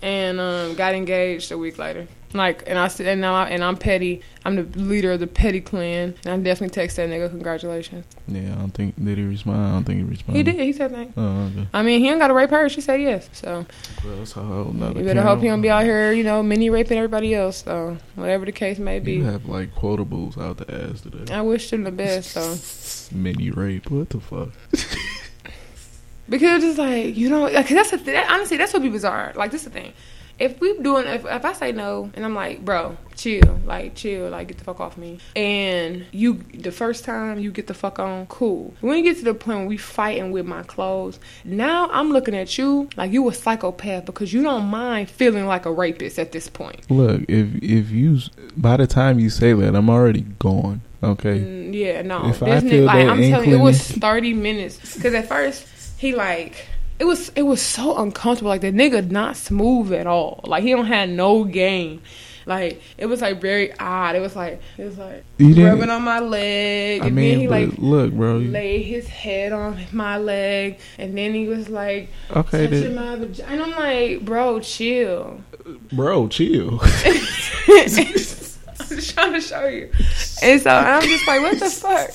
and 0.05 0.39
um, 0.39 0.75
got 0.75 0.93
engaged 0.93 1.51
a 1.51 1.57
week 1.57 1.77
later. 1.79 2.07
Like, 2.33 2.63
and 2.67 2.77
I 2.77 2.89
said, 2.89 3.07
and 3.07 3.21
now, 3.21 3.33
I, 3.33 3.47
and 3.47 3.63
I'm 3.63 3.77
petty. 3.77 4.21
I'm 4.43 4.57
the 4.57 4.63
leader 4.79 5.13
of 5.13 5.21
the 5.21 5.27
petty 5.27 5.61
clan, 5.61 6.13
and 6.25 6.33
I 6.33 6.37
definitely 6.37 6.73
text 6.73 6.97
that 6.97 7.09
nigga 7.09 7.29
congratulations. 7.29 8.05
Yeah, 8.27 8.51
I 8.51 8.55
don't 8.55 8.71
think 8.71 9.01
did 9.03 9.17
he 9.17 9.23
respond? 9.23 9.65
I 9.65 9.71
don't 9.71 9.83
think 9.85 9.99
he 9.99 10.03
responded. 10.03 10.37
He 10.37 10.43
did. 10.43 10.61
He 10.61 10.73
said 10.73 10.91
thank. 10.91 11.13
Oh, 11.15 11.45
okay. 11.45 11.67
I 11.73 11.81
mean, 11.81 12.01
he 12.01 12.09
ain't 12.09 12.19
got 12.19 12.27
to 12.27 12.33
rape 12.33 12.49
her. 12.49 12.67
She 12.67 12.81
said 12.81 12.99
yes. 13.01 13.29
So 13.31 13.65
Well, 14.03 14.17
that's 14.17 14.35
a 14.35 14.41
whole 14.41 14.73
nother. 14.73 14.99
you 14.99 15.05
better 15.05 15.21
hope 15.21 15.39
he 15.39 15.47
don't 15.47 15.61
be 15.61 15.69
out 15.69 15.85
here, 15.85 16.11
you 16.11 16.23
know, 16.25 16.43
mini 16.43 16.69
raping 16.69 16.97
everybody 16.97 17.33
else. 17.33 17.63
So 17.63 17.97
whatever 18.15 18.45
the 18.45 18.51
case 18.51 18.79
may 18.79 18.99
be. 18.99 19.13
You 19.13 19.23
have 19.23 19.45
like 19.45 19.73
quotables 19.73 20.37
out 20.37 20.57
the 20.57 20.89
ass 20.89 21.01
today. 21.01 21.33
I 21.33 21.41
wish 21.41 21.71
him 21.71 21.83
the 21.83 21.91
best. 21.91 22.31
So 22.31 23.15
Mini 23.15 23.49
rape. 23.49 23.89
What 23.89 24.09
the 24.09 24.19
fuck? 24.19 24.49
because 26.29 26.63
it's 26.63 26.77
like 26.77 27.15
you 27.15 27.29
know, 27.29 27.47
because 27.47 27.69
that's 27.69 27.91
the 27.91 27.97
th- 27.97 28.27
honestly 28.29 28.57
that's 28.57 28.73
what 28.73 28.81
be 28.81 28.89
bizarre. 28.89 29.33
Like 29.35 29.51
this 29.51 29.61
is 29.61 29.71
the 29.71 29.79
thing. 29.79 29.93
If 30.37 30.59
we 30.59 30.77
doing, 30.79 31.07
if, 31.07 31.25
if 31.25 31.45
I 31.45 31.53
say 31.53 31.71
no, 31.71 32.11
and 32.13 32.25
I'm 32.25 32.35
like, 32.35 32.65
bro, 32.65 32.97
chill, 33.15 33.57
like 33.65 33.95
chill, 33.95 34.29
like 34.29 34.49
get 34.49 34.57
the 34.57 34.65
fuck 34.65 34.81
off 34.81 34.97
me, 34.97 35.19
and 35.33 36.05
you 36.11 36.43
the 36.53 36.73
first 36.73 37.05
time 37.05 37.39
you 37.39 37.51
get 37.51 37.67
the 37.67 37.73
fuck 37.73 37.99
on, 37.99 38.25
cool. 38.27 38.73
When 38.81 38.97
you 38.97 39.03
get 39.03 39.17
to 39.19 39.23
the 39.23 39.33
point 39.33 39.59
where 39.59 39.67
we 39.67 39.77
fighting 39.77 40.31
with 40.31 40.45
my 40.45 40.63
clothes, 40.63 41.21
now 41.45 41.89
I'm 41.89 42.11
looking 42.11 42.35
at 42.35 42.57
you 42.57 42.89
like 42.97 43.13
you 43.13 43.27
a 43.29 43.33
psychopath 43.33 44.05
because 44.05 44.33
you 44.33 44.43
don't 44.43 44.65
mind 44.65 45.09
feeling 45.09 45.47
like 45.47 45.65
a 45.65 45.71
rapist 45.71 46.19
at 46.19 46.33
this 46.33 46.49
point. 46.49 46.91
Look, 46.91 47.21
if 47.29 47.55
if 47.63 47.91
you 47.91 48.19
by 48.57 48.75
the 48.75 48.87
time 48.87 49.19
you 49.19 49.29
say 49.29 49.53
that, 49.53 49.73
I'm 49.73 49.89
already 49.89 50.21
gone. 50.39 50.81
Okay. 51.01 51.39
Mm, 51.39 51.73
yeah, 51.73 52.01
no. 52.01 52.29
If 52.29 52.41
I 52.41 52.59
feel 52.59 52.85
like 52.85 53.05
that 53.05 53.09
I'm 53.09 53.21
telling 53.21 53.49
you, 53.49 53.57
it 53.57 53.61
was 53.61 53.79
30 53.79 54.33
minutes. 54.33 54.95
Because 54.95 55.13
at 55.13 55.27
first 55.27 55.67
he 55.97 56.13
like 56.15 56.67
it 56.99 57.05
was 57.05 57.29
it 57.35 57.43
was 57.43 57.61
so 57.61 57.97
uncomfortable. 57.97 58.49
Like 58.49 58.61
the 58.61 58.71
nigga 58.71 59.09
not 59.09 59.35
smooth 59.37 59.91
at 59.93 60.07
all. 60.07 60.41
Like 60.45 60.63
he 60.63 60.71
don't 60.71 60.85
have 60.85 61.09
no 61.09 61.43
game. 61.43 62.01
Like 62.47 62.79
it 62.97 63.07
was 63.07 63.21
like 63.21 63.41
very 63.41 63.73
odd. 63.79 64.15
It 64.15 64.19
was 64.19 64.35
like 64.35 64.61
it 64.77 64.85
was 64.85 64.97
like 64.99 65.23
rubbing 65.39 65.89
on 65.89 66.03
my 66.03 66.19
leg, 66.19 67.01
I 67.01 67.07
and 67.07 67.15
mean, 67.15 67.31
then 67.31 67.39
he 67.39 67.47
like 67.47 67.69
look, 67.79 68.13
bro. 68.13 68.37
you- 68.37 68.51
laid 68.51 68.83
his 68.83 69.07
head 69.07 69.51
on 69.51 69.79
my 69.91 70.17
leg, 70.19 70.77
and 70.99 71.17
then 71.17 71.33
he 71.33 71.47
was 71.47 71.69
like 71.69 72.09
okay, 72.29 72.67
touching 72.67 72.93
then, 72.95 72.95
my. 72.95 73.13
And 73.47 73.63
I'm 73.63 73.71
like, 73.71 74.23
bro, 74.23 74.59
chill. 74.59 75.41
bro, 75.91 76.27
chill. 76.27 76.79
I'm 76.81 76.87
just 77.87 78.59
trying 79.15 79.33
to 79.33 79.41
show 79.41 79.65
you. 79.65 79.89
And 80.43 80.61
so 80.61 80.69
I'm 80.69 81.01
just 81.01 81.27
like, 81.27 81.41
what 81.41 81.59
the 81.59 81.69
fuck? 81.69 82.11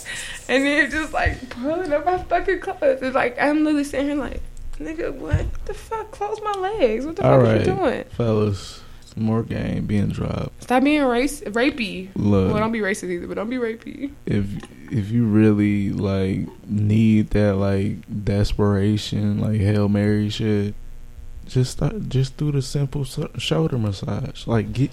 And 0.50 0.66
then 0.66 0.90
just 0.90 1.12
like 1.12 1.48
pulling 1.50 1.92
up 1.92 2.04
my 2.04 2.18
fucking 2.18 2.60
clothes. 2.60 3.00
It's 3.02 3.14
like 3.14 3.40
I'm 3.40 3.64
literally 3.64 3.84
sitting 3.84 4.06
here 4.06 4.16
like, 4.16 4.42
nigga, 4.78 5.14
what 5.14 5.46
the 5.66 5.74
fuck? 5.74 6.10
Close 6.10 6.40
my 6.42 6.52
legs. 6.52 7.06
What 7.06 7.16
the 7.16 7.24
All 7.26 7.38
fuck 7.38 7.46
right, 7.46 7.54
are 7.56 7.58
you 7.70 7.76
doing? 7.76 8.04
fellas. 8.10 8.82
More 9.16 9.42
game 9.42 9.86
being 9.86 10.08
dropped. 10.08 10.62
Stop 10.62 10.84
being 10.84 11.02
race 11.02 11.40
rapey. 11.42 12.10
Look, 12.14 12.52
Well, 12.52 12.60
don't 12.62 12.70
be 12.70 12.78
racist 12.78 13.10
either, 13.10 13.26
but 13.26 13.34
don't 13.34 13.50
be 13.50 13.56
rapey. 13.56 14.12
if 14.24 14.46
if 14.90 15.10
you 15.10 15.26
really 15.26 15.90
like 15.90 16.46
need 16.68 17.30
that 17.30 17.56
like 17.56 17.96
desperation, 18.24 19.40
like 19.40 19.60
hail 19.60 19.88
mary 19.88 20.28
shit, 20.30 20.74
just 21.46 21.72
start 21.72 22.08
just 22.08 22.36
do 22.36 22.52
the 22.52 22.62
simple 22.62 23.04
shoulder 23.04 23.78
massage. 23.78 24.46
Like 24.46 24.72
get. 24.72 24.90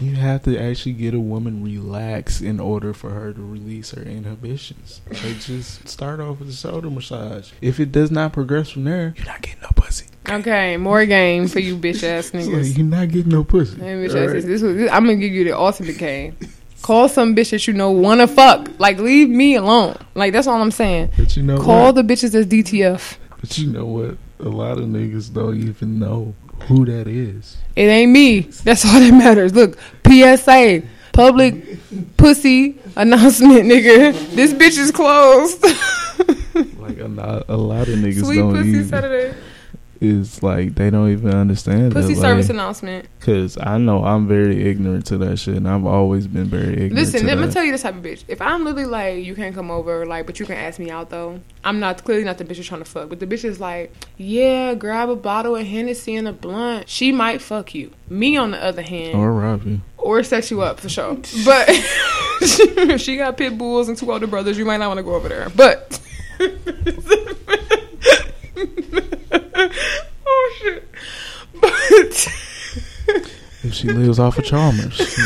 You 0.00 0.14
have 0.14 0.44
to 0.44 0.56
actually 0.56 0.92
get 0.92 1.12
a 1.14 1.18
woman 1.20 1.62
relaxed 1.64 2.40
in 2.40 2.60
order 2.60 2.92
for 2.94 3.10
her 3.10 3.32
to 3.32 3.40
release 3.42 3.90
her 3.92 4.02
inhibitions. 4.02 5.00
Like 5.10 5.40
just 5.40 5.88
start 5.88 6.20
off 6.20 6.38
with 6.38 6.50
a 6.50 6.52
shoulder 6.52 6.88
massage. 6.88 7.50
If 7.60 7.80
it 7.80 7.90
does 7.90 8.10
not 8.10 8.32
progress 8.32 8.70
from 8.70 8.84
there, 8.84 9.12
you're 9.16 9.26
not 9.26 9.42
getting 9.42 9.60
no 9.60 9.68
pussy. 9.74 10.06
Okay, 10.28 10.76
more 10.76 11.04
game 11.06 11.48
for 11.48 11.58
you 11.58 11.76
bitch 11.76 12.04
ass 12.04 12.30
niggas. 12.32 12.76
you're 12.76 12.86
not 12.86 13.08
getting 13.08 13.32
no 13.32 13.42
pussy. 13.42 13.78
Hey, 13.80 13.94
bitch 13.94 14.14
right? 14.14 14.40
This 14.40 14.60
this, 14.60 14.90
I'm 14.92 15.04
gonna 15.04 15.16
give 15.16 15.32
you 15.32 15.44
the 15.44 15.58
ultimate 15.58 15.98
game. 15.98 16.36
Call 16.82 17.08
some 17.08 17.34
bitch 17.34 17.50
that 17.50 17.66
you 17.66 17.72
know 17.74 17.90
wanna 17.90 18.28
fuck. 18.28 18.68
Like 18.78 18.98
leave 18.98 19.28
me 19.28 19.56
alone. 19.56 19.96
Like 20.14 20.32
that's 20.32 20.46
all 20.46 20.62
I'm 20.62 20.70
saying. 20.70 21.10
But 21.16 21.36
you 21.36 21.42
know 21.42 21.58
Call 21.60 21.86
what? 21.92 21.94
the 21.96 22.02
bitches 22.02 22.34
as 22.36 22.46
DTF. 22.46 23.16
But 23.40 23.58
you 23.58 23.68
know 23.72 23.86
what? 23.86 24.16
A 24.40 24.48
lot 24.48 24.78
of 24.78 24.84
niggas 24.84 25.32
don't 25.32 25.56
even 25.60 25.98
know 25.98 26.34
who 26.64 26.84
that 26.86 27.06
is. 27.06 27.56
It 27.76 27.82
ain't 27.84 28.10
me. 28.12 28.40
That's 28.40 28.84
all 28.86 29.00
that 29.00 29.12
matters. 29.12 29.54
Look, 29.54 29.78
PSA, 30.06 30.82
public 31.12 31.78
pussy 32.16 32.78
announcement, 32.96 33.62
nigga. 33.64 34.12
This 34.34 34.52
bitch 34.52 34.78
is 34.78 34.90
closed. 34.90 35.64
Like 36.78 36.98
a 36.98 37.06
lot, 37.06 37.44
a 37.48 37.56
lot 37.56 37.86
of 37.86 37.94
niggas 38.00 38.24
Sweet 38.24 38.38
don't 38.38 38.54
pussy 38.54 38.68
even. 38.70 38.88
Saturday. 38.88 39.36
Is 40.00 40.44
like 40.44 40.76
they 40.76 40.90
don't 40.90 41.10
even 41.10 41.34
understand 41.34 41.92
Pussy 41.92 42.14
that. 42.14 42.20
service 42.20 42.46
Like, 42.48 42.54
announcement. 42.54 43.08
Cause 43.18 43.58
I 43.60 43.78
know 43.78 44.04
I'm 44.04 44.28
very 44.28 44.68
ignorant 44.70 45.06
to 45.06 45.18
that 45.18 45.38
shit, 45.38 45.56
and 45.56 45.68
I've 45.68 45.84
always 45.84 46.28
been 46.28 46.44
very 46.44 46.72
ignorant. 46.74 46.94
Listen, 46.94 47.20
to 47.22 47.26
let 47.26 47.38
me 47.44 47.52
tell 47.52 47.64
you 47.64 47.72
this 47.72 47.82
type 47.82 47.96
of 47.96 48.02
bitch. 48.02 48.22
If 48.28 48.40
I'm 48.40 48.64
literally 48.64 48.86
like, 48.86 49.24
you 49.24 49.34
can't 49.34 49.56
come 49.56 49.72
over, 49.72 50.06
like, 50.06 50.26
but 50.26 50.38
you 50.38 50.46
can 50.46 50.54
ask 50.56 50.78
me 50.78 50.88
out 50.90 51.10
though. 51.10 51.40
I'm 51.64 51.80
not 51.80 52.04
clearly 52.04 52.22
not 52.22 52.38
the 52.38 52.44
bitch 52.44 52.56
you're 52.56 52.64
trying 52.64 52.84
to 52.84 52.88
fuck, 52.88 53.08
but 53.08 53.18
the 53.18 53.26
bitch 53.26 53.44
is 53.44 53.58
like, 53.58 53.92
yeah, 54.16 54.74
grab 54.74 55.08
a 55.08 55.16
bottle 55.16 55.56
of 55.56 55.66
Hennessy 55.66 56.14
and 56.14 56.28
a 56.28 56.32
blunt. 56.32 56.88
She 56.88 57.10
might 57.10 57.42
fuck 57.42 57.74
you. 57.74 57.90
Me 58.08 58.36
on 58.36 58.52
the 58.52 58.62
other 58.62 58.82
hand, 58.82 59.16
or 59.16 59.32
rob 59.32 59.64
you. 59.66 59.80
or 59.96 60.22
set 60.22 60.48
you 60.52 60.62
up 60.62 60.78
for 60.78 60.88
sure. 60.88 61.16
But 61.44 61.68
she 63.00 63.16
got 63.16 63.36
pit 63.36 63.58
bulls 63.58 63.88
and 63.88 63.98
two 63.98 64.12
older 64.12 64.28
brothers. 64.28 64.56
You 64.56 64.64
might 64.64 64.76
not 64.76 64.86
want 64.88 64.98
to 64.98 65.02
go 65.02 65.16
over 65.16 65.28
there. 65.28 65.48
But 65.56 66.00
oh 70.26 70.54
shit. 70.60 70.88
But 71.60 72.28
If 73.64 73.74
she 73.74 73.88
lives 73.88 74.20
off 74.20 74.38
of 74.38 74.44
Chalmers, 74.44 75.00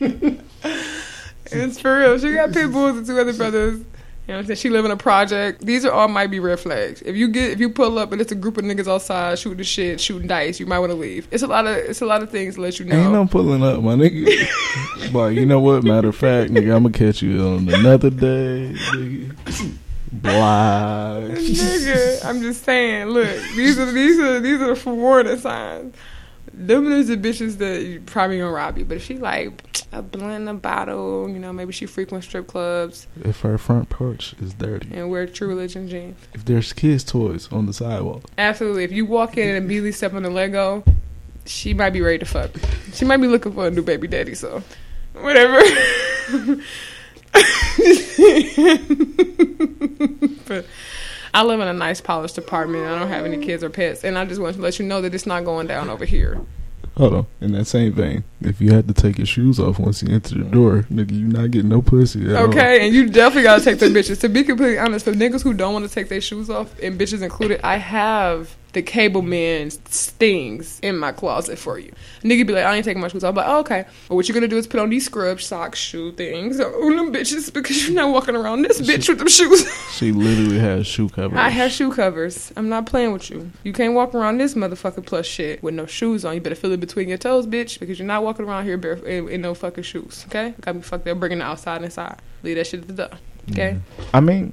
it's 0.00 1.80
for 1.80 1.98
real. 1.98 2.18
She 2.18 2.32
got 2.34 2.52
pit 2.52 2.70
bulls 2.70 2.98
and 2.98 3.06
two 3.06 3.18
other 3.18 3.32
brothers. 3.32 3.78
You 3.80 4.34
know 4.34 4.34
what 4.34 4.38
I'm 4.38 4.46
saying? 4.46 4.56
She 4.58 4.70
live 4.70 4.84
in 4.84 4.92
a 4.92 4.96
project. 4.96 5.66
These 5.66 5.84
are 5.84 5.90
all 5.90 6.06
might 6.06 6.28
be 6.28 6.38
red 6.38 6.60
flags. 6.60 7.02
If 7.02 7.16
you 7.16 7.28
get 7.28 7.50
if 7.50 7.58
you 7.58 7.68
pull 7.68 7.98
up 7.98 8.12
and 8.12 8.20
it's 8.20 8.30
a 8.30 8.36
group 8.36 8.58
of 8.58 8.64
niggas 8.64 8.86
outside 8.86 9.38
shooting 9.40 9.64
shit, 9.64 10.00
shooting 10.00 10.28
dice, 10.28 10.60
you 10.60 10.66
might 10.66 10.78
want 10.78 10.92
to 10.92 10.96
leave. 10.96 11.26
It's 11.32 11.42
a 11.42 11.48
lot 11.48 11.66
of 11.66 11.76
it's 11.76 12.00
a 12.00 12.06
lot 12.06 12.22
of 12.22 12.30
things 12.30 12.54
to 12.54 12.60
let 12.60 12.78
you 12.78 12.84
know. 12.84 12.96
ain't 12.96 13.12
no 13.12 13.26
pulling 13.26 13.64
up, 13.64 13.82
my 13.82 13.94
nigga. 13.94 15.12
but 15.12 15.28
you 15.28 15.46
know 15.46 15.58
what? 15.58 15.82
Matter 15.82 16.10
of 16.10 16.16
fact, 16.16 16.52
nigga, 16.52 16.76
I'm 16.76 16.84
gonna 16.84 16.90
catch 16.90 17.22
you 17.22 17.44
on 17.44 17.68
another 17.68 18.10
day, 18.10 18.72
nigga. 18.74 19.78
Blah. 20.12 21.20
Nigga, 21.22 22.24
I'm 22.24 22.40
just 22.40 22.64
saying. 22.64 23.08
Look, 23.08 23.28
these 23.54 23.78
are 23.78 23.90
these 23.92 24.18
are 24.18 24.40
these 24.40 24.60
are 24.60 24.74
for 24.74 24.94
warning 24.94 25.38
signs. 25.38 25.94
Them 26.52 26.90
is 26.90 27.08
the 27.08 27.16
bitches 27.16 27.58
that 27.58 27.82
you 27.82 28.00
probably 28.00 28.38
gonna 28.38 28.50
rob 28.50 28.78
you. 28.78 28.84
But 28.84 28.96
if 28.96 29.04
she 29.04 29.16
like 29.18 29.62
a 29.92 30.02
blend, 30.02 30.48
a 30.48 30.54
bottle, 30.54 31.28
you 31.28 31.38
know, 31.38 31.52
maybe 31.52 31.72
she 31.72 31.86
frequent 31.86 32.24
strip 32.24 32.46
clubs 32.48 33.06
If 33.22 33.40
her 33.42 33.58
front 33.58 33.90
porch 33.90 34.34
is 34.40 34.54
dirty, 34.54 34.88
and 34.92 35.08
wear 35.10 35.26
True 35.26 35.46
Religion 35.48 35.88
jeans. 35.88 36.18
if 36.34 36.44
there's 36.44 36.72
kids' 36.72 37.04
toys 37.04 37.48
on 37.52 37.66
the 37.66 37.72
sidewalk, 37.72 38.24
Absolutely. 38.38 38.84
If 38.84 38.92
you 38.92 39.06
walk 39.06 39.36
in 39.36 39.48
and 39.48 39.56
immediately 39.58 39.92
step 39.92 40.14
on 40.14 40.24
a 40.24 40.30
Lego, 40.30 40.82
she 41.44 41.74
might 41.74 41.90
be 41.90 42.00
ready 42.00 42.18
to 42.18 42.24
fuck. 42.26 42.50
She 42.92 43.04
might 43.04 43.18
be 43.18 43.28
looking 43.28 43.52
for 43.52 43.66
a 43.68 43.70
new 43.70 43.82
baby 43.82 44.08
daddy. 44.08 44.34
So, 44.34 44.62
whatever. 45.14 45.60
but 50.46 50.66
I 51.34 51.42
live 51.42 51.60
in 51.60 51.68
a 51.68 51.72
nice 51.72 52.00
polished 52.00 52.38
apartment. 52.38 52.86
I 52.86 52.98
don't 52.98 53.08
have 53.08 53.24
any 53.24 53.44
kids 53.44 53.62
or 53.62 53.70
pets, 53.70 54.04
and 54.04 54.18
I 54.18 54.24
just 54.24 54.40
want 54.40 54.56
to 54.56 54.62
let 54.62 54.78
you 54.78 54.86
know 54.86 55.00
that 55.02 55.14
it's 55.14 55.26
not 55.26 55.44
going 55.44 55.66
down 55.66 55.90
over 55.90 56.04
here. 56.04 56.40
Hold 56.96 57.14
on. 57.14 57.26
In 57.40 57.52
that 57.52 57.66
same 57.66 57.92
vein, 57.92 58.24
if 58.40 58.60
you 58.60 58.72
had 58.72 58.88
to 58.88 58.94
take 58.94 59.18
your 59.18 59.26
shoes 59.26 59.60
off 59.60 59.78
once 59.78 60.02
you 60.02 60.12
enter 60.12 60.34
the 60.34 60.42
door, 60.42 60.84
nigga, 60.90 61.12
you 61.12 61.28
not 61.28 61.52
getting 61.52 61.68
no 61.68 61.80
pussy. 61.80 62.28
At 62.28 62.34
all. 62.34 62.48
Okay, 62.48 62.84
and 62.84 62.92
you 62.92 63.08
definitely 63.08 63.44
gotta 63.44 63.62
take 63.62 63.78
the 63.78 63.86
bitches. 63.86 64.20
To 64.22 64.28
be 64.28 64.42
completely 64.42 64.78
honest, 64.78 65.04
for 65.04 65.12
niggas 65.12 65.44
who 65.44 65.54
don't 65.54 65.72
want 65.72 65.86
to 65.86 65.94
take 65.94 66.08
their 66.08 66.20
shoes 66.20 66.50
off, 66.50 66.76
and 66.82 66.98
bitches 66.98 67.22
included, 67.22 67.60
I 67.62 67.76
have 67.76 68.56
the 68.72 68.82
cable 68.82 69.22
man's 69.22 69.78
stings 69.88 70.78
in 70.80 70.98
my 70.98 71.12
closet 71.12 71.58
for 71.58 71.78
you. 71.78 71.92
Nigga 72.22 72.46
be 72.46 72.52
like, 72.52 72.64
I 72.64 72.76
ain't 72.76 72.84
taking 72.84 73.00
my 73.00 73.08
shoes 73.08 73.24
off. 73.24 73.30
I'm 73.30 73.36
like, 73.36 73.46
oh, 73.48 73.60
okay. 73.60 73.84
But 74.08 74.14
what 74.14 74.28
you're 74.28 74.34
gonna 74.34 74.48
do 74.48 74.58
is 74.58 74.66
put 74.66 74.80
on 74.80 74.90
these 74.90 75.06
scrub 75.06 75.40
socks, 75.40 75.78
shoe 75.78 76.12
things, 76.12 76.60
on 76.60 76.96
them 76.96 77.12
bitches 77.12 77.52
because 77.52 77.86
you're 77.86 77.94
not 77.94 78.12
walking 78.12 78.36
around 78.36 78.62
this 78.62 78.80
bitch 78.80 79.08
with 79.08 79.18
them 79.18 79.28
shoes. 79.28 79.66
She 79.98 80.12
literally 80.12 80.60
has 80.60 80.86
shoe 80.86 81.08
covers. 81.08 81.36
I 81.36 81.48
have 81.48 81.72
shoe 81.72 81.92
covers. 81.92 82.52
I'm 82.56 82.68
not 82.68 82.86
playing 82.86 83.12
with 83.12 83.30
you. 83.30 83.50
You 83.64 83.72
can't 83.72 83.94
walk 83.94 84.14
around 84.14 84.38
this 84.38 84.54
motherfucker 84.54 85.04
plus 85.04 85.26
shit 85.26 85.60
with 85.60 85.74
no 85.74 85.86
shoes 85.86 86.24
on. 86.24 86.34
You 86.34 86.40
better 86.40 86.54
feel 86.54 86.70
it 86.70 86.78
between 86.78 87.08
your 87.08 87.18
toes, 87.18 87.48
bitch, 87.48 87.80
because 87.80 87.98
you're 87.98 88.06
not 88.06 88.22
walking 88.22 88.46
around 88.46 88.64
here 88.64 88.76
bare 88.76 88.92
in, 88.92 89.28
in 89.28 89.40
no 89.40 89.54
fucking 89.54 89.82
shoes. 89.82 90.24
Okay? 90.28 90.54
Got 90.60 90.76
me 90.76 90.82
fucked 90.82 91.08
up 91.08 91.18
bringing 91.18 91.38
the 91.38 91.44
outside 91.44 91.82
inside. 91.82 92.20
Leave 92.44 92.56
that 92.56 92.68
shit 92.68 92.82
at 92.82 92.86
the 92.86 92.92
door. 92.94 93.18
Okay? 93.50 93.80
I 94.14 94.20
mean, 94.20 94.52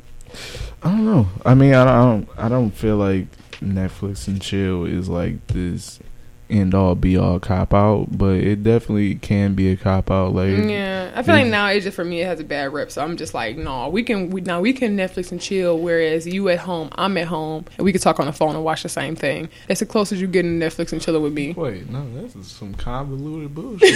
I 0.82 0.90
don't 0.90 1.06
know. 1.06 1.28
I 1.46 1.54
mean, 1.54 1.74
I 1.74 1.84
don't, 1.84 1.94
I 1.94 2.06
don't, 2.06 2.30
I 2.46 2.50
don't 2.50 2.72
feel 2.72 2.98
like 2.98 3.28
Netflix 3.66 4.28
and 4.28 4.42
chill 4.42 4.86
is 4.86 5.10
like 5.10 5.46
this 5.48 6.00
end 6.50 6.74
all 6.76 6.96
be 6.96 7.18
all 7.18 7.40
cop 7.40 7.74
out, 7.74 8.08
but 8.18 8.36
it 8.36 8.64
definitely 8.64 9.16
can 9.16 9.54
be 9.56 9.70
a 9.72 9.76
cop 9.78 10.12
out. 10.12 10.34
Like, 10.34 10.50
Yeah, 10.70 11.12
I 11.16 11.24
feel 11.24 11.36
like 11.36 11.48
now 11.48 11.68
it's 11.68 11.86
just 11.86 11.96
for 11.96 12.04
me 12.06 12.22
it 12.22 12.26
has 12.26 12.40
a 12.40 12.44
bad 12.44 12.72
rep, 12.74 12.92
so 12.92 13.02
I'm 13.04 13.18
just 13.18 13.34
like, 13.34 13.58
no, 13.58 13.90
we 13.90 14.04
can 14.04 14.30
we 14.30 14.42
now 14.42 14.62
we 14.62 14.74
can 14.74 14.96
Netflix 14.98 15.32
and 15.32 15.42
chill. 15.42 15.78
Whereas 15.80 16.28
you 16.28 16.48
at 16.50 16.60
home, 16.60 16.90
I'm 16.96 17.18
at 17.18 17.28
home, 17.28 17.66
and 17.78 17.86
we 17.86 17.92
can 17.92 18.02
talk 18.02 18.20
on 18.20 18.26
the 18.28 18.34
phone 18.34 18.56
and 18.56 18.64
watch 18.64 18.84
the 18.84 18.90
same 18.90 19.16
thing. 19.16 19.50
That's 19.68 19.80
the 19.80 19.86
closest 19.86 20.22
you 20.22 20.28
getting 20.28 20.60
to 20.60 20.66
Netflix 20.66 20.92
and 20.94 21.02
chilling 21.02 21.24
with 21.24 21.34
me. 21.34 21.54
wait, 21.54 21.90
no, 21.90 22.06
this 22.22 22.36
is 22.36 22.48
some 22.48 22.74
convoluted 22.76 23.54
bullshit. 23.56 23.96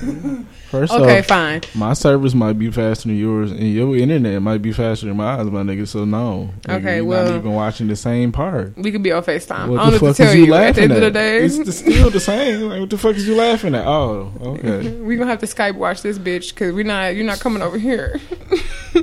First 0.70 0.92
Okay, 0.92 1.18
off, 1.18 1.26
fine. 1.26 1.60
my 1.74 1.92
service 1.92 2.32
might 2.34 2.58
be 2.58 2.70
faster 2.70 3.08
than 3.08 3.18
yours, 3.18 3.50
and 3.50 3.72
your 3.72 3.96
internet 3.96 4.40
might 4.40 4.62
be 4.62 4.72
faster 4.72 5.06
than 5.06 5.16
mine, 5.16 5.52
my 5.52 5.62
nigga. 5.62 5.86
So 5.86 6.04
no, 6.04 6.50
Nigga, 6.62 6.78
Okay, 6.78 6.96
you're 6.96 7.04
well- 7.04 7.24
not 7.30 7.36
even 7.38 7.52
watching 7.52 7.88
the 7.88 7.96
same 7.96 8.32
part. 8.32 8.76
We 8.76 8.92
could 8.92 9.02
be 9.02 9.12
on 9.12 9.22
Facetime. 9.22 9.68
What 9.68 9.80
I 9.80 9.90
don't 9.90 9.92
the 9.92 9.98
fuck 9.98 10.16
to 10.16 10.22
is 10.22 10.28
tell 10.28 10.34
you 10.36 10.44
you. 10.46 10.54
At 10.54 10.74
the 10.74 10.80
laughing 10.80 10.84
end 10.84 10.92
of 10.92 11.00
the 11.00 11.06
at? 11.06 11.12
day, 11.12 11.38
It's 11.44 11.58
the, 11.58 11.64
still 11.80 12.10
the 12.10 12.20
same. 12.20 12.68
Like, 12.68 12.80
what 12.80 12.90
the 12.90 12.98
fuck 12.98 13.16
is 13.16 13.26
you 13.26 13.34
laughing 13.34 13.74
at? 13.74 13.86
Oh, 13.86 14.32
okay. 14.40 14.90
we 15.00 15.16
gonna 15.16 15.30
have 15.30 15.40
to 15.40 15.46
Skype 15.46 15.76
watch 15.76 16.02
this 16.02 16.18
bitch 16.18 16.50
because 16.50 16.72
we 16.74 16.82
not 16.82 17.14
you're 17.14 17.26
not 17.26 17.40
coming 17.40 17.62
over 17.62 17.78
here. 17.78 18.20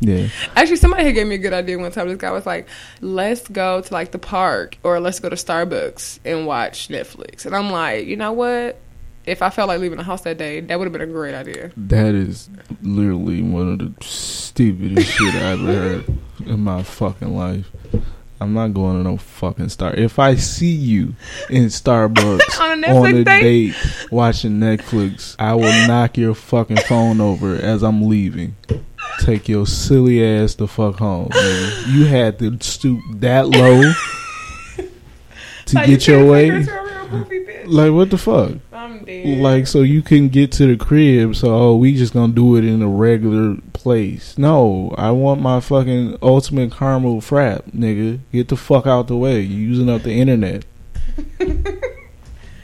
Yeah. 0.00 0.28
Actually, 0.54 0.76
somebody 0.76 1.04
had 1.04 1.14
gave 1.14 1.26
me 1.26 1.34
a 1.34 1.38
good 1.38 1.52
idea 1.52 1.78
one 1.78 1.90
time. 1.90 2.08
This 2.08 2.18
guy 2.18 2.30
was 2.30 2.46
like, 2.46 2.68
"Let's 3.00 3.48
go 3.48 3.80
to 3.80 3.92
like 3.92 4.12
the 4.12 4.18
park 4.18 4.78
or 4.82 5.00
let's 5.00 5.18
go 5.18 5.28
to 5.28 5.36
Starbucks 5.36 6.20
and 6.24 6.46
watch 6.46 6.88
Netflix." 6.88 7.46
And 7.46 7.54
I'm 7.54 7.70
like, 7.70 8.06
you 8.06 8.16
know 8.16 8.32
what? 8.32 8.80
If 9.26 9.42
I 9.42 9.50
felt 9.50 9.68
like 9.68 9.80
leaving 9.80 9.98
the 9.98 10.04
house 10.04 10.22
that 10.22 10.38
day, 10.38 10.60
that 10.60 10.78
would 10.78 10.86
have 10.86 10.92
been 10.92 11.02
a 11.02 11.06
great 11.06 11.34
idea. 11.34 11.72
That 11.76 12.14
is 12.14 12.48
literally 12.80 13.42
one 13.42 13.72
of 13.72 13.78
the 13.78 14.04
stupidest 14.04 15.10
shit 15.10 15.34
I 15.34 15.50
ever 15.50 15.64
heard 15.64 16.18
in 16.46 16.60
my 16.60 16.82
fucking 16.82 17.36
life. 17.36 17.70
I'm 18.40 18.54
not 18.54 18.74
going 18.74 18.98
to 18.98 19.02
no 19.02 19.16
fucking 19.16 19.68
star. 19.68 19.94
If 19.94 20.18
I 20.18 20.36
see 20.36 20.70
you 20.70 21.14
in 21.50 21.64
Starbucks 21.64 22.60
On 22.60 22.84
a 22.84 22.88
on 22.88 23.14
a 23.14 23.24
date? 23.24 23.74
watching 24.10 24.60
Netflix, 24.60 25.34
I 25.38 25.54
will 25.54 25.88
knock 25.88 26.16
your 26.16 26.34
fucking 26.34 26.78
phone 26.78 27.20
over 27.20 27.56
as 27.56 27.82
I'm 27.82 28.08
leaving. 28.08 28.54
Take 29.20 29.48
your 29.48 29.66
silly 29.66 30.24
ass 30.24 30.54
the 30.54 30.68
fuck 30.68 30.96
home. 30.96 31.28
Nigga. 31.28 31.92
You 31.92 32.04
had 32.06 32.38
to 32.38 32.58
stoop 32.60 33.00
that 33.14 33.48
low 33.48 33.82
to 35.66 35.74
Like, 35.74 35.86
get 35.88 36.06
you 36.06 36.18
your 36.18 36.30
way. 36.30 36.66
Take 37.68 37.86
her 37.86 37.92
to 37.92 37.92
a 37.92 37.92
real 37.92 37.92
movie, 37.92 37.92
bitch. 37.92 37.92
Like 37.92 37.92
what 37.92 38.10
the 38.10 38.18
fuck? 38.18 38.52
I'm 38.72 39.04
dead. 39.04 39.38
Like 39.38 39.66
so 39.66 39.82
you 39.82 40.02
can 40.02 40.28
get 40.28 40.52
to 40.52 40.66
the 40.66 40.76
crib. 40.76 41.36
So 41.36 41.54
oh, 41.54 41.76
we 41.76 41.94
just 41.96 42.12
gonna 42.12 42.32
do 42.32 42.56
it 42.56 42.64
in 42.64 42.82
a 42.82 42.88
regular 42.88 43.56
place. 43.72 44.36
No, 44.38 44.94
I 44.96 45.10
want 45.10 45.40
my 45.40 45.60
fucking 45.60 46.18
ultimate 46.22 46.72
caramel 46.72 47.20
frap, 47.20 47.62
nigga. 47.72 48.20
Get 48.32 48.48
the 48.48 48.56
fuck 48.56 48.86
out 48.86 49.08
the 49.08 49.16
way. 49.16 49.40
You 49.40 49.56
using 49.56 49.88
up 49.88 50.02
the 50.02 50.12
internet. 50.12 50.64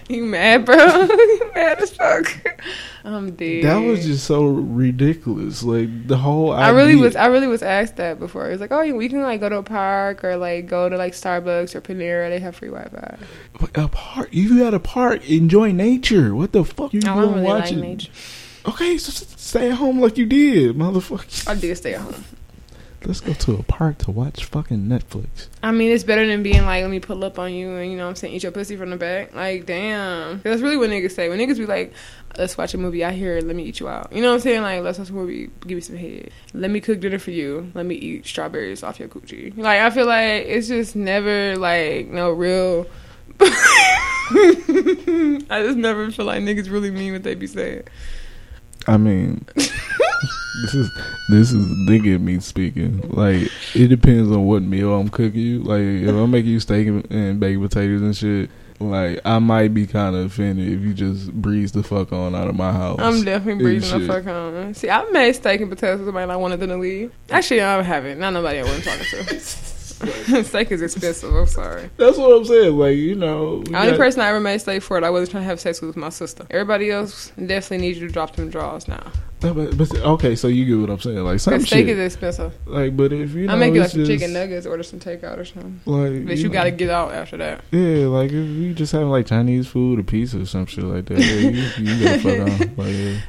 you 0.08 0.24
mad, 0.24 0.64
bro? 0.64 0.76
you 1.02 1.50
mad 1.54 1.80
as 1.80 1.94
fuck? 1.94 2.60
I'm 3.04 3.34
dead. 3.34 3.64
That 3.64 3.78
was 3.78 4.04
just 4.04 4.24
so 4.24 4.46
ridiculous. 4.46 5.62
Like 5.62 6.06
the 6.06 6.16
whole. 6.16 6.52
Idea. 6.52 6.66
I 6.66 6.70
really 6.70 6.96
was. 6.96 7.16
I 7.16 7.26
really 7.26 7.46
was 7.46 7.62
asked 7.62 7.96
that 7.96 8.18
before. 8.18 8.46
It 8.48 8.52
was 8.52 8.60
like, 8.60 8.72
oh, 8.72 8.94
we 8.94 9.08
can 9.08 9.22
like 9.22 9.40
go 9.40 9.48
to 9.48 9.58
a 9.58 9.62
park 9.62 10.24
or 10.24 10.36
like 10.36 10.66
go 10.66 10.88
to 10.88 10.96
like 10.96 11.12
Starbucks 11.12 11.74
or 11.74 11.80
Panera. 11.80 12.30
They 12.30 12.38
have 12.38 12.56
free 12.56 12.68
Wi-Fi. 12.70 13.18
a 13.74 13.88
park. 13.88 14.28
You 14.32 14.66
at 14.66 14.74
a 14.74 14.80
park, 14.80 15.28
enjoy 15.28 15.72
nature. 15.72 16.34
What 16.34 16.52
the 16.52 16.64
fuck 16.64 16.94
you 16.94 17.00
I 17.04 17.14
don't 17.14 17.34
really 17.34 17.42
watching? 17.42 17.80
like 17.80 17.88
nature. 17.88 18.12
Okay, 18.66 18.96
so 18.96 19.12
stay 19.36 19.70
at 19.70 19.76
home 19.76 20.00
like 20.00 20.16
you 20.16 20.24
did, 20.24 20.76
motherfucker. 20.76 21.46
I 21.48 21.54
did 21.54 21.76
stay 21.76 21.94
at 21.94 22.00
home. 22.00 22.24
Let's 23.06 23.20
go 23.20 23.32
to 23.34 23.56
a 23.56 23.62
park 23.62 23.98
to 23.98 24.10
watch 24.10 24.44
fucking 24.44 24.86
Netflix. 24.86 25.48
I 25.62 25.72
mean, 25.72 25.90
it's 25.90 26.04
better 26.04 26.26
than 26.26 26.42
being 26.42 26.64
like, 26.64 26.82
let 26.82 26.90
me 26.90 27.00
pull 27.00 27.22
up 27.24 27.38
on 27.38 27.52
you 27.52 27.72
and 27.76 27.90
you 27.90 27.96
know 27.96 28.04
what 28.04 28.10
I'm 28.10 28.16
saying, 28.16 28.34
eat 28.34 28.42
your 28.42 28.52
pussy 28.52 28.76
from 28.76 28.90
the 28.90 28.96
back. 28.96 29.34
Like, 29.34 29.66
damn. 29.66 30.40
That's 30.40 30.62
really 30.62 30.76
what 30.76 30.90
niggas 30.90 31.12
say. 31.12 31.28
When 31.28 31.38
niggas 31.38 31.58
be 31.58 31.66
like, 31.66 31.92
let's 32.38 32.56
watch 32.56 32.74
a 32.74 32.78
movie, 32.78 33.04
I 33.04 33.12
hear, 33.12 33.40
let 33.40 33.56
me 33.56 33.64
eat 33.64 33.80
you 33.80 33.88
out. 33.88 34.12
You 34.12 34.22
know 34.22 34.28
what 34.28 34.34
I'm 34.34 34.40
saying? 34.40 34.62
Like, 34.62 34.82
let's 34.82 34.98
watch 34.98 35.10
a 35.10 35.12
movie, 35.12 35.50
give 35.66 35.76
me 35.76 35.80
some 35.80 35.96
head. 35.96 36.30
Let 36.54 36.70
me 36.70 36.80
cook 36.80 37.00
dinner 37.00 37.18
for 37.18 37.30
you. 37.30 37.70
Let 37.74 37.86
me 37.86 37.94
eat 37.94 38.26
strawberries 38.26 38.82
off 38.82 38.98
your 38.98 39.08
coochie. 39.08 39.56
Like, 39.56 39.80
I 39.80 39.90
feel 39.90 40.06
like 40.06 40.46
it's 40.46 40.68
just 40.68 40.96
never 40.96 41.56
like 41.56 42.08
no 42.08 42.30
real. 42.30 42.86
I 44.30 45.62
just 45.66 45.76
never 45.76 46.10
feel 46.10 46.24
like 46.24 46.42
niggas 46.42 46.70
really 46.70 46.90
mean 46.90 47.12
what 47.12 47.22
they 47.22 47.34
be 47.34 47.46
saying. 47.46 47.82
I 48.86 48.96
mean, 48.96 49.46
this 50.62 50.74
is 50.74 50.90
this 51.28 51.52
is 51.52 51.66
nigga 51.88 52.20
me 52.20 52.40
speaking. 52.40 53.00
Like 53.10 53.50
it 53.74 53.88
depends 53.88 54.30
on 54.30 54.44
what 54.46 54.62
meal 54.62 54.94
I'm 54.94 55.08
cooking 55.08 55.40
you. 55.40 55.62
Like 55.62 55.80
if 55.80 56.08
I'm 56.14 56.30
making 56.30 56.50
you 56.52 56.60
steak 56.60 56.86
and, 56.86 57.40
baked 57.40 57.60
potatoes 57.60 58.02
and 58.02 58.16
shit, 58.16 58.50
like 58.80 59.20
I 59.24 59.38
might 59.38 59.74
be 59.74 59.86
kind 59.86 60.14
of 60.14 60.26
offended 60.26 60.68
if 60.68 60.80
you 60.80 60.94
just 60.94 61.32
breeze 61.32 61.72
the 61.72 61.82
fuck 61.82 62.12
on 62.12 62.34
out 62.34 62.48
of 62.48 62.54
my 62.54 62.72
house. 62.72 63.00
I'm 63.00 63.24
definitely 63.24 63.52
and 63.52 63.60
breathing 63.62 64.00
the 64.00 64.06
fuck 64.06 64.26
on. 64.26 64.74
See, 64.74 64.88
I've 64.88 65.10
made 65.12 65.32
steak 65.34 65.60
and 65.60 65.70
potatoes 65.70 65.98
with 66.00 66.08
somebody 66.08 66.30
I 66.30 66.36
wanted 66.36 66.60
them 66.60 66.70
to 66.70 66.76
leave. 66.76 67.12
Actually, 67.30 67.62
I 67.62 67.82
haven't. 67.82 68.18
Not 68.18 68.32
nobody 68.32 68.60
I 68.60 68.62
wasn't 68.62 68.84
talking 68.84 69.38
to. 69.38 69.40
steak 70.44 70.70
is 70.72 70.82
expensive. 70.82 71.34
I'm 71.34 71.46
sorry. 71.46 71.88
That's 71.96 72.18
what 72.18 72.36
I'm 72.36 72.44
saying. 72.44 72.76
Like 72.76 72.96
you 72.96 73.14
know, 73.14 73.62
The 73.62 73.76
only 73.76 73.90
got- 73.90 73.98
person 73.98 74.20
I 74.20 74.28
ever 74.28 74.40
made 74.40 74.58
steak 74.58 74.82
for 74.82 75.00
that 75.00 75.06
I 75.06 75.10
wasn't 75.10 75.30
trying 75.32 75.42
to 75.44 75.48
have 75.48 75.60
sex 75.60 75.80
with 75.80 75.88
was 75.88 75.96
my 75.96 76.08
sister. 76.10 76.46
Everybody 76.50 76.90
else 76.90 77.32
definitely 77.44 77.78
needs 77.86 77.98
you 78.00 78.06
to 78.08 78.12
drop 78.12 78.36
them 78.36 78.50
draws 78.50 78.88
now. 78.88 79.10
But, 79.52 79.76
but 79.76 79.94
okay, 79.94 80.36
so 80.36 80.48
you 80.48 80.64
get 80.64 80.80
what 80.80 80.90
I'm 80.90 81.00
saying. 81.00 81.18
Like 81.18 81.40
some 81.40 81.60
steak 81.60 81.86
shit. 81.86 81.98
is 81.98 82.14
expensive. 82.14 82.54
like, 82.66 82.96
but 82.96 83.12
if 83.12 83.34
you 83.34 83.46
know, 83.46 83.54
I 83.54 83.56
make 83.56 83.74
you 83.74 83.80
like 83.80 83.90
some 83.90 84.04
just, 84.04 84.10
chicken 84.10 84.32
nuggets, 84.32 84.66
order 84.66 84.82
some 84.82 85.00
takeout 85.00 85.38
or 85.38 85.44
something. 85.44 85.80
Like, 85.84 86.26
But 86.26 86.38
you, 86.38 86.48
know, 86.48 86.52
gotta 86.52 86.70
get 86.70 86.90
out 86.90 87.12
after 87.12 87.36
that. 87.38 87.62
Yeah, 87.70 88.06
like 88.06 88.28
if 88.28 88.34
you 88.34 88.74
just 88.74 88.92
having 88.92 89.10
like 89.10 89.26
Chinese 89.26 89.66
food 89.66 89.98
or 89.98 90.02
pizza 90.02 90.40
or 90.40 90.46
some 90.46 90.66
shit 90.66 90.84
like 90.84 91.06
that, 91.06 91.18
yeah, 91.18 91.34
you, 91.34 91.68
you 91.78 92.04
gotta 92.04 92.18
fuck 92.20 92.40
on. 92.40 92.74
Like, 92.84 92.92
yeah. 92.92 93.20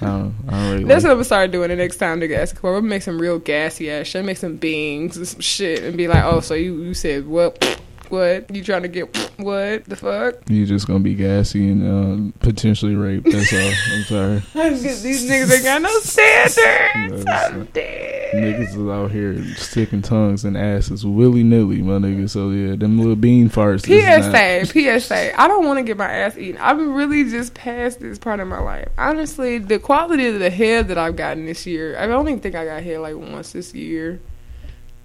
I 0.00 0.06
don't, 0.06 0.34
I 0.48 0.50
don't 0.50 0.72
really. 0.72 0.84
That's 0.84 1.04
like, 1.04 1.08
what 1.08 1.10
I'm 1.10 1.16
gonna 1.16 1.24
start 1.24 1.50
doing 1.50 1.68
the 1.68 1.76
next 1.76 1.96
time 1.96 2.20
nigga 2.20 2.28
gas. 2.28 2.52
I'm 2.52 2.60
gonna 2.60 2.82
make 2.82 3.02
some 3.02 3.20
real 3.20 3.38
gassy 3.38 3.90
ass 3.90 4.06
shit. 4.06 4.24
Make 4.24 4.36
some 4.36 4.56
beans 4.56 5.16
and 5.16 5.26
some 5.26 5.40
shit 5.40 5.82
and 5.82 5.96
be 5.96 6.08
like, 6.08 6.24
oh, 6.24 6.40
so 6.40 6.54
you, 6.54 6.82
you 6.82 6.94
said 6.94 7.26
what? 7.26 7.80
What? 8.10 8.54
You 8.54 8.62
trying 8.62 8.82
to 8.82 8.88
get 8.88 9.16
what? 9.36 9.84
The 9.84 9.96
fuck? 9.96 10.48
You 10.48 10.66
just 10.66 10.86
gonna 10.86 11.00
be 11.00 11.14
gassy 11.14 11.70
and 11.70 12.32
uh, 12.32 12.38
potentially 12.40 12.94
raped. 12.94 13.30
That's 13.30 13.52
all. 13.52 13.72
I'm 13.92 14.04
sorry. 14.04 14.70
These 14.74 15.28
niggas 15.28 15.54
ain't 15.54 15.64
got 15.64 15.82
no 15.82 15.98
standards. 16.00 17.24
I'm 17.26 17.64
dead. 17.66 18.34
Niggas 18.34 18.76
is 18.76 18.88
out 18.88 19.10
here 19.10 19.42
sticking 19.54 20.02
tongues 20.02 20.44
and 20.44 20.56
asses 20.56 21.04
willy 21.04 21.42
nilly, 21.42 21.82
my 21.82 21.94
nigga. 21.94 22.28
So 22.28 22.50
yeah, 22.50 22.76
them 22.76 22.98
little 22.98 23.16
bean 23.16 23.48
farts. 23.50 23.86
PSA, 23.86 24.66
PSA. 25.00 25.40
I 25.40 25.48
don't 25.48 25.66
want 25.66 25.78
to 25.78 25.82
get 25.82 25.96
my 25.96 26.10
ass 26.10 26.36
eaten. 26.36 26.60
I've 26.60 26.78
really 26.78 27.24
just 27.24 27.54
past 27.54 28.00
this 28.00 28.18
part 28.18 28.40
of 28.40 28.48
my 28.48 28.60
life. 28.60 28.88
Honestly, 28.98 29.58
the 29.58 29.78
quality 29.78 30.26
of 30.26 30.38
the 30.38 30.50
head 30.50 30.88
that 30.88 30.98
I've 30.98 31.16
gotten 31.16 31.46
this 31.46 31.66
year, 31.66 31.98
I 31.98 32.06
don't 32.06 32.28
even 32.28 32.40
think 32.40 32.54
I 32.54 32.64
got 32.64 32.82
head 32.82 33.00
like 33.00 33.16
once 33.16 33.52
this 33.52 33.74
year, 33.74 34.20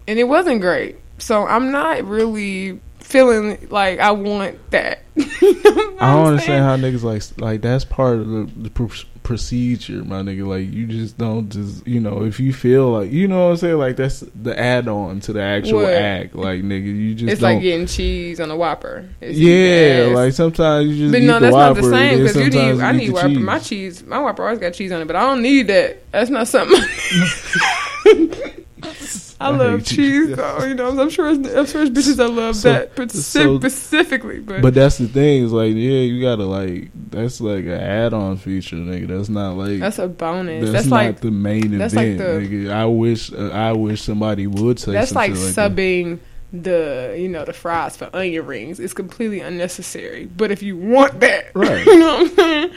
and 0.08 0.20
it 0.20 0.26
wasn't 0.26 0.62
great. 0.62 0.98
So 1.18 1.46
I'm 1.46 1.72
not 1.72 2.04
really 2.06 2.82
feeling 3.12 3.68
like 3.70 4.00
I 4.00 4.12
want 4.12 4.58
that. 4.72 5.00
You 5.42 5.54
know 5.64 5.98
I 6.00 6.16
don't 6.16 6.28
understand 6.28 6.64
how 6.66 6.78
niggas 6.78 7.04
like 7.04 7.24
like 7.42 7.62
that's 7.62 7.84
part 7.86 8.20
of 8.20 8.28
the, 8.28 8.50
the 8.58 8.70
pr- 8.70 9.06
procedure, 9.24 10.04
my 10.04 10.22
nigga. 10.22 10.48
Like 10.48 10.72
you 10.72 10.88
just 10.88 11.18
don't 11.18 11.50
just 11.50 11.86
you 11.88 12.00
know 12.00 12.24
if 12.24 12.40
you 12.40 12.54
feel 12.54 12.92
like 12.92 13.12
you 13.12 13.28
know 13.28 13.46
what 13.46 13.52
I'm 13.52 13.58
saying 13.58 13.78
like 13.78 13.96
that's 13.98 14.22
the 14.22 14.58
add 14.58 14.88
on 14.88 15.20
to 15.22 15.34
the 15.34 15.42
actual 15.42 15.82
What? 15.84 15.94
act. 15.94 16.36
Like 16.36 16.62
nigga, 16.62 16.86
you 16.86 17.14
just 17.16 17.32
It's 17.32 17.42
like 17.42 17.62
getting 17.62 17.86
cheese 17.88 18.40
on 18.40 18.50
a 18.50 18.56
Whopper. 18.56 19.10
It's 19.20 19.38
yeah, 19.38 20.12
like 20.16 20.34
sometimes 20.34 20.90
you 20.90 21.10
just 21.10 21.12
But 21.14 21.22
no, 21.24 21.40
that's 21.40 21.56
not 21.56 21.76
the 21.76 21.84
same 21.84 22.20
because 22.20 22.36
you 22.36 22.44
need. 22.46 22.54
sometimes 22.54 22.80
I 22.80 22.92
need 22.94 23.12
Whopper. 23.12 23.28
cheese. 23.30 23.40
My 23.40 23.60
cheese, 23.60 24.04
my 24.06 24.20
Whopper 24.20 24.44
always 24.44 24.60
got 24.60 24.74
cheese 24.74 24.92
on 24.92 25.02
it, 25.02 25.06
but 25.06 25.16
I 25.16 25.22
don't 25.22 25.42
need 25.42 25.68
that. 25.68 26.12
That's 26.12 26.30
not 26.30 26.48
something. 26.48 26.82
I, 28.84 29.48
I 29.48 29.50
love 29.50 29.80
hate 29.80 29.92
you. 29.98 30.28
cheese 30.28 30.36
though. 30.38 30.64
You 30.66 30.74
know, 30.76 31.00
I'm 31.00 31.10
sure. 31.10 31.30
It's, 31.30 31.48
I'm 31.56 31.66
sure 31.66 31.82
it's 31.84 31.92
bitches 31.92 32.18
that 32.18 32.30
love 32.30 32.56
So- 32.56 32.72
that, 32.74 33.12
so- 33.12 33.58
specifically. 33.60 34.40
But, 34.40 34.62
But 34.62 34.74
that's 34.74 34.98
the 34.98 35.08
thing. 35.08 35.44
Is 35.44 35.52
like, 35.52 35.70
yeah, 35.74 36.00
you 36.02 36.22
gotta 36.22 36.46
like. 36.46 36.90
That's 37.10 37.42
like 37.42 37.66
an 37.66 37.72
add-on 37.72 38.38
feature, 38.38 38.76
nigga. 38.78 39.08
That's 39.08 39.30
not 39.30 39.58
like. 39.58 39.80
that's 39.80 40.00
a 40.00 40.08
bonus. 40.08 40.62
That's, 40.64 40.72
That's, 40.74 40.88
not 40.88 40.96
like 40.96 41.20
the 41.22 41.32
main 41.32 41.74
event, 41.74 41.94
like 41.94 42.18
the- 42.18 42.24
nigga. 42.24 42.72
I 42.72 42.86
wish. 42.86 43.32
Uh, 43.34 43.50
I 43.50 43.72
wish 43.74 44.02
somebody 44.02 44.48
would 44.48 44.80
say. 44.80 44.92
that's 44.92 45.14
like 45.14 45.32
like 45.32 45.40
that. 45.40 45.72
subbing 45.72 46.20
the 46.54 47.16
you 47.18 47.30
know 47.30 47.46
the 47.46 47.54
fries 47.54 47.96
for 47.98 48.10
onion 48.14 48.46
rings. 48.46 48.80
It's 48.80 48.94
completely 48.94 49.40
unnecessary. 49.40 50.26
But 50.26 50.52
if 50.52 50.62
you 50.62 50.76
want 50.78 51.20
that, 51.22 51.52
Right. 51.56 51.86
you 51.86 52.00
know 52.00 52.14
what 52.14 52.22
I'm 52.32 52.36
saying? 52.36 52.72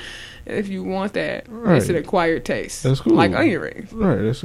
If 0.47 0.69
you 0.69 0.85
want 0.85 1.15
that, 1.15 1.47
Right. 1.49 1.79
it's 1.79 1.89
an 1.89 1.97
acquired 1.97 2.45
taste. 2.45 2.83
That's 2.83 3.01
cool. 3.01 3.15
Like 3.15 3.33
onion 3.35 3.61
rings. 3.61 3.93
Right. 3.93 4.17
That's. 4.23 4.45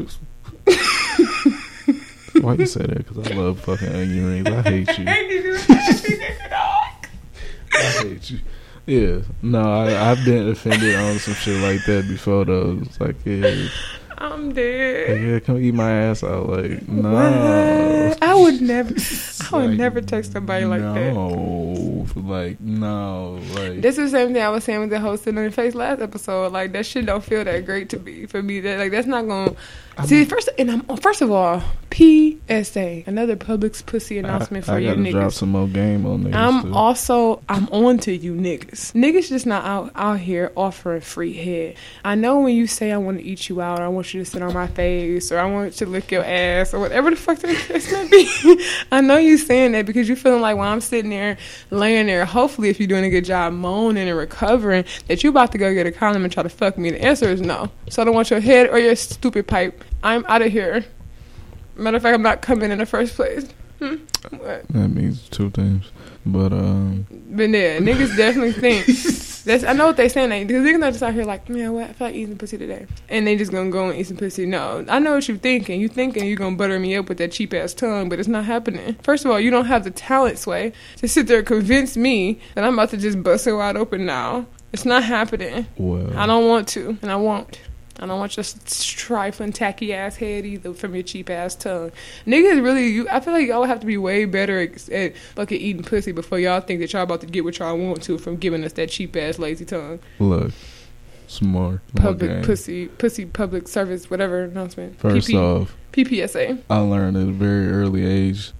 Why 2.41 2.53
you 2.53 2.65
say 2.65 2.85
that? 2.85 3.05
Because 3.07 3.31
I 3.31 3.33
love 3.35 3.59
fucking 3.61 3.87
onion 3.87 4.25
rings. 4.25 4.47
I 4.47 4.61
hate 4.61 4.97
you. 4.97 5.05
I 7.71 7.91
hate 8.03 8.29
you. 8.29 8.39
Yeah. 8.85 9.21
No, 9.41 9.61
I, 9.61 10.11
I've 10.11 10.23
been 10.25 10.49
offended 10.49 10.95
on 10.95 11.19
some 11.19 11.33
shit 11.35 11.61
like 11.61 11.85
that 11.85 12.07
before. 12.07 12.45
Though 12.45 12.79
it's 12.81 12.99
like, 12.99 13.15
yeah, 13.25 13.67
I'm 14.17 14.47
like, 14.47 14.55
dead. 14.55 15.21
yeah, 15.21 15.39
come 15.39 15.57
eat 15.57 15.73
my 15.73 15.91
ass 15.91 16.23
out. 16.23 16.49
Like, 16.49 16.87
no. 16.87 17.11
What? 17.11 18.23
I 18.23 18.35
would 18.35 18.61
never. 18.61 18.93
I 19.53 19.57
would 19.57 19.69
Like, 19.71 19.77
never 19.77 20.01
text 20.01 20.31
somebody 20.33 20.65
like 20.65 20.81
that. 20.81 21.13
No, 21.13 22.05
like 22.15 22.59
no, 22.59 23.39
like 23.53 23.81
This 23.81 23.97
is 23.97 24.11
the 24.11 24.17
same 24.17 24.33
thing 24.33 24.41
I 24.41 24.49
was 24.49 24.63
saying 24.63 24.79
with 24.81 24.89
the 24.89 24.99
host 24.99 25.27
in 25.27 25.35
the 25.35 25.51
face 25.51 25.75
last 25.75 26.01
episode. 26.01 26.51
Like 26.51 26.71
that 26.73 26.85
shit 26.85 27.05
don't 27.05 27.23
feel 27.23 27.43
that 27.43 27.65
great 27.65 27.89
to 27.89 27.99
me 27.99 28.25
for 28.25 28.41
me. 28.41 28.59
That 28.59 28.79
like 28.79 28.91
that's 28.91 29.07
not 29.07 29.27
gonna 29.27 29.55
see 30.05 30.25
first. 30.25 30.49
And 30.57 30.71
I'm 30.71 30.97
first 30.97 31.21
of 31.21 31.31
all, 31.31 31.61
PSA, 31.91 33.03
another 33.07 33.35
Publix 33.35 33.85
pussy 33.85 34.17
announcement 34.17 34.65
for 34.65 34.71
I, 34.73 34.75
I 34.75 34.79
you 34.79 34.89
gotta 34.95 35.11
drop 35.11 35.23
niggas. 35.25 35.33
some 35.33 35.49
more 35.49 35.67
game 35.67 36.05
on 36.05 36.23
niggas. 36.23 36.35
I'm 36.35 36.61
too. 36.63 36.73
also 36.73 37.41
I'm 37.49 37.67
on 37.69 37.97
to 37.99 38.15
you 38.15 38.33
niggas. 38.33 38.93
Niggas 38.93 39.29
just 39.29 39.45
not 39.45 39.65
out 39.65 39.91
out 39.95 40.19
here 40.19 40.51
offering 40.55 41.01
free 41.01 41.33
head. 41.33 41.75
I 42.03 42.15
know 42.15 42.39
when 42.41 42.55
you 42.55 42.67
say 42.67 42.91
I 42.91 42.97
want 42.97 43.19
to 43.19 43.23
eat 43.23 43.49
you 43.49 43.61
out, 43.61 43.79
or 43.79 43.83
I 43.83 43.87
want 43.87 44.13
you 44.13 44.23
to 44.23 44.29
sit 44.29 44.41
on 44.41 44.53
my 44.53 44.67
face, 44.67 45.31
or 45.31 45.39
I 45.39 45.45
want 45.45 45.79
you 45.79 45.85
to 45.85 45.91
lick 45.91 46.11
your 46.11 46.23
ass, 46.23 46.73
or 46.73 46.79
whatever 46.79 47.09
the 47.09 47.15
fuck 47.15 47.39
that 47.39 47.55
case 47.67 47.91
may 47.91 48.07
be. 48.07 48.65
I 48.91 49.01
know 49.01 49.17
you 49.17 49.37
saying 49.39 49.71
that 49.73 49.85
because 49.85 50.07
you're 50.07 50.17
feeling 50.17 50.41
like 50.41 50.55
while 50.57 50.71
I'm 50.71 50.81
sitting 50.81 51.09
there, 51.09 51.37
laying 51.71 52.07
there, 52.07 52.25
hopefully 52.25 52.69
if 52.69 52.79
you're 52.79 52.87
doing 52.87 53.05
a 53.05 53.09
good 53.09 53.25
job 53.25 53.53
moaning 53.53 54.07
and 54.07 54.17
recovering, 54.17 54.85
that 55.07 55.23
you 55.23 55.29
about 55.29 55.51
to 55.53 55.57
go 55.57 55.73
get 55.73 55.87
a 55.87 55.91
condom 55.91 56.23
and 56.23 56.31
try 56.31 56.43
to 56.43 56.49
fuck 56.49 56.77
me. 56.77 56.91
The 56.91 57.01
answer 57.03 57.29
is 57.29 57.41
no. 57.41 57.69
So 57.89 58.01
I 58.01 58.05
don't 58.05 58.13
want 58.13 58.29
your 58.29 58.39
head 58.39 58.69
or 58.69 58.77
your 58.79 58.95
stupid 58.95 59.47
pipe. 59.47 59.83
I'm 60.03 60.25
out 60.27 60.41
of 60.41 60.51
here. 60.51 60.85
Matter 61.75 61.97
of 61.97 62.03
fact, 62.03 62.13
I'm 62.13 62.21
not 62.21 62.41
coming 62.41 62.71
in 62.71 62.77
the 62.77 62.85
first 62.85 63.15
place. 63.15 63.49
Hmm? 63.79 63.95
That 64.31 64.89
means 64.89 65.29
two 65.29 65.49
things, 65.51 65.89
but 66.25 66.51
um, 66.51 67.07
But 67.09 67.49
yeah, 67.49 67.79
niggas 67.79 68.17
definitely 68.17 68.51
think 68.51 68.85
that's. 69.49 69.63
I 69.63 69.73
know 69.73 69.87
what 69.87 69.97
they're 69.97 70.09
saying. 70.09 70.29
Like, 70.29 70.47
because 70.47 70.65
niggas 70.65 70.79
not 70.79 70.91
just 70.91 71.03
out 71.03 71.13
here 71.13 71.25
like, 71.25 71.49
man, 71.49 71.73
what? 71.73 71.89
I 71.89 71.93
feel 71.93 72.07
like 72.07 72.15
eating 72.15 72.37
pussy 72.37 72.57
today, 72.57 72.85
and 73.09 73.25
they 73.25 73.35
just 73.35 73.51
gonna 73.51 73.71
go 73.71 73.89
and 73.89 73.99
eat 73.99 74.07
some 74.07 74.17
pussy. 74.17 74.45
No, 74.45 74.85
I 74.87 74.99
know 74.99 75.15
what 75.15 75.27
you're 75.27 75.37
thinking. 75.37 75.81
You 75.81 75.89
thinking 75.89 76.25
you're 76.25 76.37
gonna 76.37 76.55
butter 76.55 76.79
me 76.79 76.95
up 76.95 77.09
with 77.09 77.17
that 77.17 77.31
cheap 77.31 77.53
ass 77.53 77.73
tongue, 77.73 78.09
but 78.09 78.19
it's 78.19 78.27
not 78.27 78.45
happening. 78.45 78.93
First 79.01 79.25
of 79.25 79.31
all, 79.31 79.39
you 79.39 79.49
don't 79.49 79.65
have 79.65 79.83
the 79.83 79.91
talent 79.91 80.37
sway 80.37 80.73
to 80.97 81.07
sit 81.07 81.27
there 81.27 81.39
and 81.39 81.47
convince 81.47 81.97
me 81.97 82.39
that 82.53 82.63
I'm 82.63 82.73
about 82.73 82.91
to 82.91 82.97
just 82.97 83.21
bust 83.23 83.47
it 83.47 83.53
wide 83.53 83.75
open 83.75 84.05
now. 84.05 84.45
It's 84.71 84.85
not 84.85 85.03
happening. 85.03 85.65
well, 85.77 86.15
I 86.15 86.27
don't 86.27 86.47
want 86.47 86.67
to, 86.69 86.97
and 87.01 87.11
I 87.11 87.15
won't. 87.15 87.59
I 87.99 88.05
don't 88.05 88.17
want 88.19 88.37
your 88.37 88.45
trifling, 88.97 89.51
tacky 89.51 89.93
ass 89.93 90.15
head 90.15 90.45
either 90.45 90.73
from 90.73 90.93
your 90.93 91.03
cheap 91.03 91.29
ass 91.29 91.53
tongue. 91.55 91.91
Niggas 92.25 92.63
really, 92.63 92.87
you. 92.87 93.07
I 93.09 93.19
feel 93.19 93.33
like 93.33 93.47
y'all 93.47 93.65
have 93.65 93.81
to 93.81 93.85
be 93.85 93.97
way 93.97 94.23
better 94.23 94.61
at, 94.61 94.89
at 94.89 95.17
fucking 95.35 95.59
eating 95.59 95.83
pussy 95.83 96.13
before 96.13 96.39
y'all 96.39 96.61
think 96.61 96.79
that 96.79 96.93
y'all 96.93 97.03
about 97.03 97.19
to 97.21 97.27
get 97.27 97.43
what 97.43 97.59
y'all 97.59 97.77
want 97.77 98.01
to 98.03 98.17
from 98.17 98.37
giving 98.37 98.63
us 98.63 98.73
that 98.73 98.89
cheap 98.89 99.15
ass 99.17 99.37
lazy 99.37 99.65
tongue. 99.65 99.99
look, 100.19 100.53
smart. 101.27 101.81
Public 101.95 102.43
pussy, 102.43 102.87
pussy, 102.87 103.25
public 103.25 103.67
service, 103.67 104.09
whatever 104.09 104.43
announcement. 104.43 104.97
First 104.97 105.27
PP, 105.27 105.61
off, 105.61 105.75
PPSA. 105.91 106.61
I 106.69 106.77
learned 106.77 107.17
at 107.17 107.23
a 107.23 107.31
very 107.31 107.69
early 107.69 108.05
age. 108.05 108.53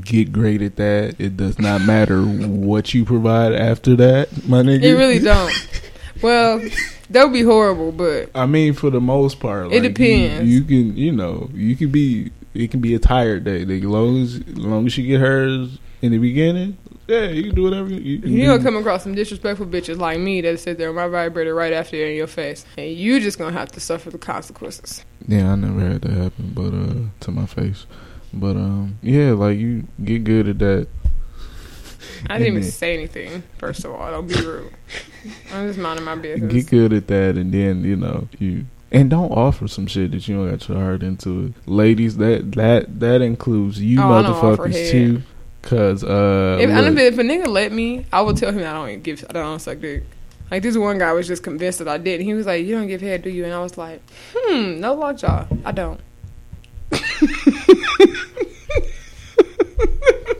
Get 0.00 0.32
great 0.32 0.60
at 0.60 0.76
that. 0.76 1.16
It 1.18 1.36
does 1.36 1.58
not 1.58 1.80
matter 1.80 2.22
what 2.22 2.94
you 2.94 3.04
provide 3.04 3.54
after 3.54 3.96
that, 3.96 4.46
my 4.46 4.62
nigga. 4.62 4.82
It 4.84 4.94
really 4.94 5.18
don't. 5.18 5.52
well, 6.22 6.58
that 7.10 7.24
would 7.24 7.32
be 7.32 7.42
horrible, 7.42 7.92
but 7.92 8.30
I 8.34 8.46
mean, 8.46 8.72
for 8.74 8.90
the 8.90 9.00
most 9.00 9.40
part, 9.40 9.66
It 9.66 9.68
like, 9.68 9.74
you- 9.82 9.88
depends. 9.90 10.50
You, 10.50 10.62
can, 10.62 10.96
you 10.96 11.12
know, 11.12 11.50
you 11.54 11.76
can 11.76 11.90
be. 11.90 12.30
It 12.54 12.70
can 12.72 12.80
be 12.80 12.94
a 12.94 12.98
tired 12.98 13.44
day. 13.44 13.64
Like, 13.64 13.82
as 13.82 13.88
long 13.88 14.20
as, 14.22 14.34
as 14.36 14.56
long 14.58 14.86
as 14.86 14.98
you 14.98 15.06
get 15.06 15.20
hers 15.20 15.78
in 16.02 16.10
the 16.12 16.18
beginning, 16.18 16.76
yeah, 17.06 17.26
you 17.28 17.44
can 17.44 17.54
do 17.54 17.62
whatever 17.62 17.88
you, 17.90 17.98
you 18.18 18.38
you 18.38 18.46
gonna 18.46 18.62
come 18.62 18.76
across 18.76 19.04
some 19.04 19.14
disrespectful 19.14 19.66
bitches 19.66 19.98
like 19.98 20.18
me 20.18 20.40
that 20.40 20.58
sit 20.58 20.76
there 20.76 20.88
with 20.88 20.96
my 20.96 21.06
vibrator 21.08 21.54
right 21.54 21.72
after 21.72 21.96
you 21.96 22.06
in 22.06 22.16
your 22.16 22.26
face, 22.26 22.64
and 22.76 22.90
you 22.90 23.20
just 23.20 23.38
gonna 23.38 23.52
have 23.56 23.70
to 23.72 23.80
suffer 23.80 24.10
the 24.10 24.18
consequences. 24.18 25.04
Yeah, 25.28 25.52
I 25.52 25.54
never 25.56 25.78
had 25.80 26.00
that 26.02 26.10
happen, 26.10 26.52
but 26.54 26.74
uh, 26.74 27.10
to 27.20 27.30
my 27.30 27.46
face. 27.46 27.86
But 28.32 28.56
um, 28.56 28.98
yeah, 29.02 29.32
like 29.32 29.58
you 29.58 29.86
get 30.02 30.24
good 30.24 30.48
at 30.48 30.58
that. 30.58 30.88
I 32.26 32.38
didn't 32.38 32.54
even 32.54 32.62
say 32.70 32.94
anything. 32.94 33.42
First 33.58 33.84
of 33.84 33.92
all, 33.92 34.10
don't 34.10 34.26
be 34.26 34.34
rude. 34.34 34.72
I'm 35.52 35.68
just 35.68 35.78
minding 35.78 36.04
my 36.04 36.14
business. 36.16 36.52
Get 36.52 36.66
good 36.68 36.92
at 36.92 37.06
that, 37.08 37.36
and 37.36 37.52
then 37.52 37.84
you 37.84 37.96
know 37.96 38.28
you 38.38 38.66
and 38.90 39.10
don't 39.10 39.30
offer 39.30 39.68
some 39.68 39.86
shit 39.86 40.12
that 40.12 40.26
you 40.26 40.36
don't 40.36 40.50
got 40.50 40.68
your 40.68 40.78
heart 40.78 41.02
into 41.02 41.46
it. 41.46 41.68
Ladies, 41.68 42.16
that 42.16 42.52
that 42.52 43.00
that 43.00 43.20
includes 43.20 43.80
you 43.80 44.00
Oh, 44.00 44.12
I 44.12 44.22
don't 44.22 44.32
offer 44.32 44.68
motherfuckers 44.68 44.90
too. 44.90 45.22
Cause 45.62 46.04
uh, 46.04 46.56
If, 46.60 46.70
I 46.70 46.88
if 46.88 47.18
a 47.18 47.22
nigga 47.22 47.46
let 47.46 47.72
me, 47.72 48.06
I 48.12 48.22
will 48.22 48.32
tell 48.32 48.52
him 48.52 48.60
I 48.60 48.72
don't 48.72 49.02
give. 49.02 49.24
I 49.28 49.32
don't 49.34 49.58
suck 49.58 49.80
dick. 49.80 50.04
Like 50.50 50.62
this 50.62 50.76
one 50.76 50.98
guy 50.98 51.12
was 51.12 51.26
just 51.26 51.42
convinced 51.42 51.80
that 51.80 51.88
I 51.88 51.98
did. 51.98 52.22
He 52.22 52.32
was 52.32 52.46
like, 52.46 52.64
"You 52.64 52.76
don't 52.76 52.86
give 52.86 53.02
head, 53.02 53.22
do 53.22 53.30
you?" 53.30 53.44
And 53.44 53.52
I 53.52 53.60
was 53.60 53.76
like, 53.76 54.00
"Hmm, 54.34 54.80
no 54.80 54.94
lockjaw. 54.94 55.46
I 55.64 55.72
don't." 55.72 56.00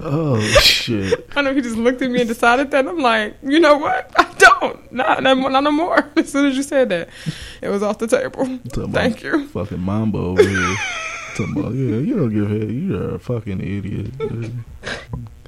oh 0.00 0.40
shit, 0.60 1.28
I 1.36 1.42
know 1.42 1.54
he 1.54 1.60
just 1.60 1.76
looked 1.76 2.02
at 2.02 2.10
me 2.10 2.20
and 2.20 2.28
decided 2.28 2.70
that. 2.70 2.86
I'm 2.86 2.98
like, 2.98 3.36
you 3.42 3.60
know 3.60 3.76
what? 3.78 4.12
I 4.16 4.32
don't. 4.38 4.92
Not, 4.92 5.22
not, 5.22 5.36
not 5.36 5.62
no 5.64 5.70
more. 5.70 6.08
As 6.16 6.30
soon 6.32 6.46
as 6.46 6.56
you 6.56 6.62
said 6.62 6.88
that, 6.90 7.08
it 7.60 7.68
was 7.68 7.82
off 7.82 7.98
the 7.98 8.06
table. 8.06 8.46
Thank 8.90 9.22
you. 9.22 9.46
fucking 9.48 9.80
mambo 9.80 10.30
over 10.32 10.42
here. 10.42 10.76
Talking 11.36 11.58
about, 11.58 11.74
yeah, 11.74 11.96
you 11.96 12.16
don't 12.16 12.34
give 12.34 12.48
head. 12.50 12.70
You're 12.70 13.14
a 13.14 13.18
fucking 13.18 13.60
idiot. 13.60 14.12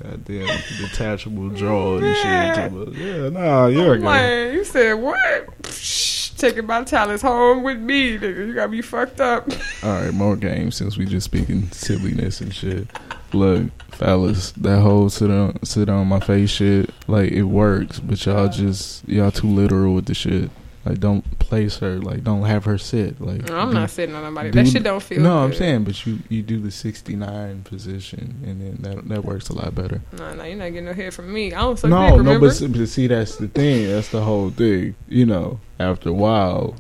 Goddamn 0.01 0.47
detachable 0.81 1.49
draw 1.51 1.99
and 1.99 2.17
shit. 2.17 2.67
About, 2.73 2.95
yeah, 2.95 3.29
nah, 3.29 3.67
you're 3.67 3.95
a 3.95 3.97
I'm 3.97 4.01
guy. 4.03 4.45
like, 4.45 4.55
you 4.55 4.65
said 4.65 4.95
what? 4.95 6.37
Taking 6.39 6.67
my 6.67 6.85
talents 6.85 7.23
home 7.23 7.63
with 7.65 7.79
me, 7.79 8.17
nigga. 8.19 8.47
You 8.47 8.55
got 8.55 8.71
me 8.71 8.81
fucked 8.81 9.21
up. 9.21 9.51
All 9.83 9.91
right, 9.91 10.15
more 10.15 10.37
games 10.37 10.77
since 10.77 10.97
we 10.97 11.05
just 11.05 11.25
speaking 11.27 11.69
silliness 11.71 12.41
and 12.41 12.55
shit. 12.55 12.87
Look, 13.33 13.71
fellas, 13.93 14.53
that 14.53 14.81
whole 14.81 15.09
sit 15.11 15.31
on 15.31 15.63
sit 15.65 15.89
on 15.89 16.07
my 16.09 16.21
face 16.21 16.51
shit, 16.51 16.91
like 17.07 17.31
it 17.33 17.45
works, 17.45 18.01
but 18.01 18.25
y'all 18.27 18.49
just 18.49 19.09
y'all 19.09 19.31
too 19.31 19.47
literal 19.49 19.95
with 19.95 20.07
the 20.07 20.15
shit. 20.15 20.51
Like, 20.85 20.99
don't 20.99 21.39
place 21.39 21.77
her. 21.81 21.99
Like, 21.99 22.25
don't 22.25 22.45
have 22.45 22.65
her 22.65 22.79
sit. 22.79 23.21
Like, 23.21 23.51
I'm 23.51 23.69
do- 23.69 23.75
not 23.75 23.91
sitting 23.91 24.15
on 24.15 24.23
nobody. 24.23 24.51
do- 24.51 24.63
that 24.63 24.71
shit 24.71 24.83
don't 24.83 25.03
feel. 25.03 25.21
No, 25.21 25.39
I'm 25.39 25.53
saying, 25.53 25.85
but 25.85 26.07
you 26.07 26.21
you 26.31 26.43
do 26.43 26.59
the 26.59 26.71
69 26.71 27.65
position, 27.65 28.41
and 28.47 28.63
then 28.63 28.79
that 28.81 29.09
that 29.11 29.25
works 29.25 29.51
a 29.51 29.55
lot 29.55 29.75
better. 29.75 30.01
No, 30.17 30.35
no, 30.35 30.45
you're 30.45 30.57
not 30.57 30.71
getting 30.71 30.87
no 30.87 30.95
head 30.95 31.13
from 31.13 31.33
me. 31.33 31.53
I 31.53 31.61
don't 31.61 31.79
suck 31.79 31.91
no, 31.91 32.17
no, 32.17 32.41
but, 32.41 32.59
but 32.73 32.89
see, 32.89 33.07
that's 33.09 33.37
the 33.37 33.49
thing. 33.49 33.89
That's 33.89 34.09
the 34.09 34.23
whole 34.23 34.49
thing. 34.51 34.95
You 35.07 35.27
know, 35.27 35.61
after 35.79 36.09
a 36.09 36.15
while, 36.15 36.77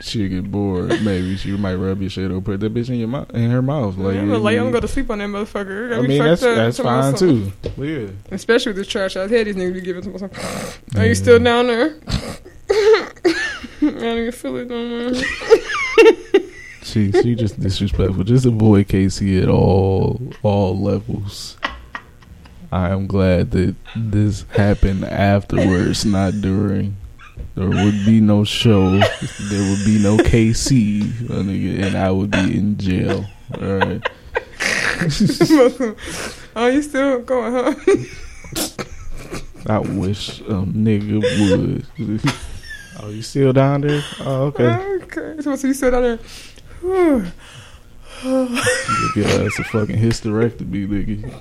she 0.00 0.28
get 0.28 0.50
bored. 0.50 0.88
Maybe 1.02 1.36
she 1.36 1.52
might 1.56 1.74
rub 1.76 2.00
your 2.00 2.10
shit 2.10 2.30
or 2.30 2.40
put 2.40 2.60
that 2.60 2.72
bitch 2.74 2.88
in 2.88 2.96
your 2.96 3.08
mouth, 3.08 3.30
in 3.32 3.50
her 3.50 3.62
mouth. 3.62 3.96
Like, 3.96 4.16
I'm 4.16 4.28
gonna 4.28 4.38
lay. 4.38 4.56
I'm 4.56 4.64
gonna 4.64 4.72
go 4.72 4.80
to 4.80 4.88
sleep 4.88 5.10
on 5.10 5.18
that 5.18 5.28
motherfucker. 5.28 5.96
I 5.96 6.00
mean, 6.06 6.18
that's 6.22 6.40
that's 6.42 6.78
fine 6.78 7.14
too. 7.14 7.52
Yeah, 7.76 8.08
Especially 8.30 8.70
with 8.70 8.76
this 8.78 8.88
trash 8.88 9.16
ass 9.16 9.30
head 9.30 9.46
these 9.46 9.56
niggas 9.56 9.74
be 9.74 9.80
giving 9.80 10.02
to 10.02 10.10
myself. 10.10 10.78
Are 10.96 11.00
Yeah. 11.02 11.04
you 11.08 11.14
still 11.14 11.38
down 11.38 11.66
there? 11.66 11.96
I 12.68 13.34
don't 13.80 14.18
even 14.18 14.32
feel 14.32 14.56
it 14.56 14.68
no 14.68 15.10
more. 15.12 15.14
she 16.82 17.12
she 17.12 17.34
just 17.34 17.60
disrespectful. 17.60 18.24
Just 18.24 18.46
avoid 18.46 18.88
Casey 18.88 19.40
at 19.42 19.48
all 19.48 20.20
all 20.42 20.78
levels. 20.80 21.56
I 22.72 22.90
am 22.90 23.06
glad 23.06 23.52
that 23.52 23.76
this 23.94 24.44
happened 24.50 25.04
afterwards, 25.04 26.04
not 26.04 26.40
during. 26.40 26.96
There 27.56 27.70
would 27.70 28.04
be 28.04 28.20
no 28.20 28.44
show. 28.44 28.90
There 28.90 29.70
would 29.70 29.82
be 29.86 29.98
no 29.98 30.18
KC, 30.18 31.00
nigga, 31.00 31.86
and 31.86 31.96
I 31.96 32.10
would 32.10 32.30
be 32.30 32.58
in 32.58 32.76
jail. 32.76 33.24
All 33.54 33.76
right. 33.78 34.06
oh, 36.54 36.66
you 36.66 36.82
still 36.82 37.20
going, 37.20 37.54
huh? 37.54 37.74
I 39.68 39.78
wish 39.78 40.40
a 40.40 40.64
nigga 40.68 41.22
would. 41.96 42.20
oh, 43.00 43.08
you 43.08 43.22
still 43.22 43.54
down 43.54 43.80
there? 43.80 44.02
Oh, 44.20 44.52
okay. 44.52 44.98
Okay. 45.04 45.40
So, 45.40 45.56
so 45.56 45.66
you 45.66 45.72
still 45.72 45.92
down 45.92 46.02
there? 46.02 46.18
Whew. 46.82 47.24
Give 48.22 49.16
your 49.16 49.46
ass 49.46 49.58
a 49.58 49.64
fucking 49.64 49.96
hysterectomy, 49.96 50.86
nigga. 50.86 51.40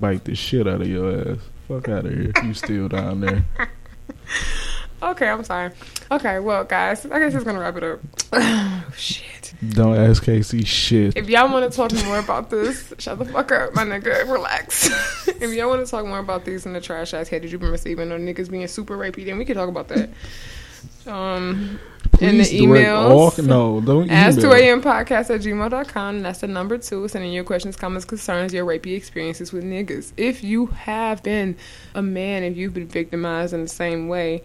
Bite 0.00 0.22
the 0.22 0.36
shit 0.36 0.68
out 0.68 0.80
of 0.80 0.86
your 0.88 1.32
ass. 1.32 1.38
Fuck 1.66 1.88
out 1.88 2.06
of 2.06 2.12
here. 2.12 2.30
You 2.44 2.54
still 2.54 2.86
down 2.86 3.22
there. 3.22 3.44
Okay, 5.02 5.28
I'm 5.28 5.44
sorry. 5.44 5.72
Okay, 6.10 6.38
well, 6.38 6.64
guys, 6.64 7.04
I 7.06 7.18
guess 7.18 7.34
it's 7.34 7.44
gonna 7.44 7.60
wrap 7.60 7.76
it 7.76 7.84
up. 7.84 8.00
Oh, 8.88 8.92
shit. 8.96 9.52
Don't 9.70 9.96
ask 9.96 10.22
Casey 10.22 10.64
shit. 10.64 11.16
If 11.16 11.28
y'all 11.28 11.50
want 11.52 11.70
to 11.70 11.76
talk 11.76 11.92
more 12.04 12.18
about 12.18 12.50
this, 12.50 12.92
shut 12.98 13.18
the 13.18 13.24
fuck 13.24 13.50
up, 13.52 13.74
my 13.74 13.84
nigga. 13.84 14.30
Relax. 14.30 15.26
if 15.28 15.52
y'all 15.52 15.68
want 15.68 15.84
to 15.84 15.90
talk 15.90 16.06
more 16.06 16.18
about 16.18 16.44
these 16.44 16.66
and 16.66 16.74
the 16.74 16.80
trash 16.80 17.14
ass 17.14 17.28
head 17.28 17.42
that 17.42 17.50
you've 17.50 17.60
been 17.60 17.70
receiving 17.70 18.12
or 18.12 18.18
niggas 18.18 18.50
being 18.50 18.66
super 18.68 18.96
rapey, 18.96 19.24
then 19.24 19.38
we 19.38 19.44
can 19.44 19.56
talk 19.56 19.68
about 19.68 19.88
that. 19.88 20.10
Um, 21.06 21.78
in 22.20 22.38
the 22.38 22.44
direct 22.44 22.88
all- 22.88 23.30
emails. 23.30 23.46
no, 23.46 23.80
don't 23.80 24.10
Ask 24.10 24.38
2am 24.38 24.82
podcast 24.82 25.34
at 25.34 25.40
gmail.com. 25.42 26.22
That's 26.22 26.40
the 26.40 26.48
number 26.48 26.78
two. 26.78 27.06
Sending 27.08 27.32
your 27.32 27.44
questions, 27.44 27.76
comments, 27.76 28.04
concerns, 28.04 28.52
your 28.52 28.64
rapey 28.64 28.96
experiences 28.96 29.52
with 29.52 29.64
niggas. 29.64 30.12
If 30.16 30.42
you 30.42 30.66
have 30.66 31.22
been 31.22 31.56
a 31.94 32.02
man, 32.02 32.42
if 32.44 32.56
you've 32.56 32.74
been 32.74 32.88
victimized 32.88 33.52
in 33.54 33.62
the 33.62 33.68
same 33.68 34.08
way, 34.08 34.42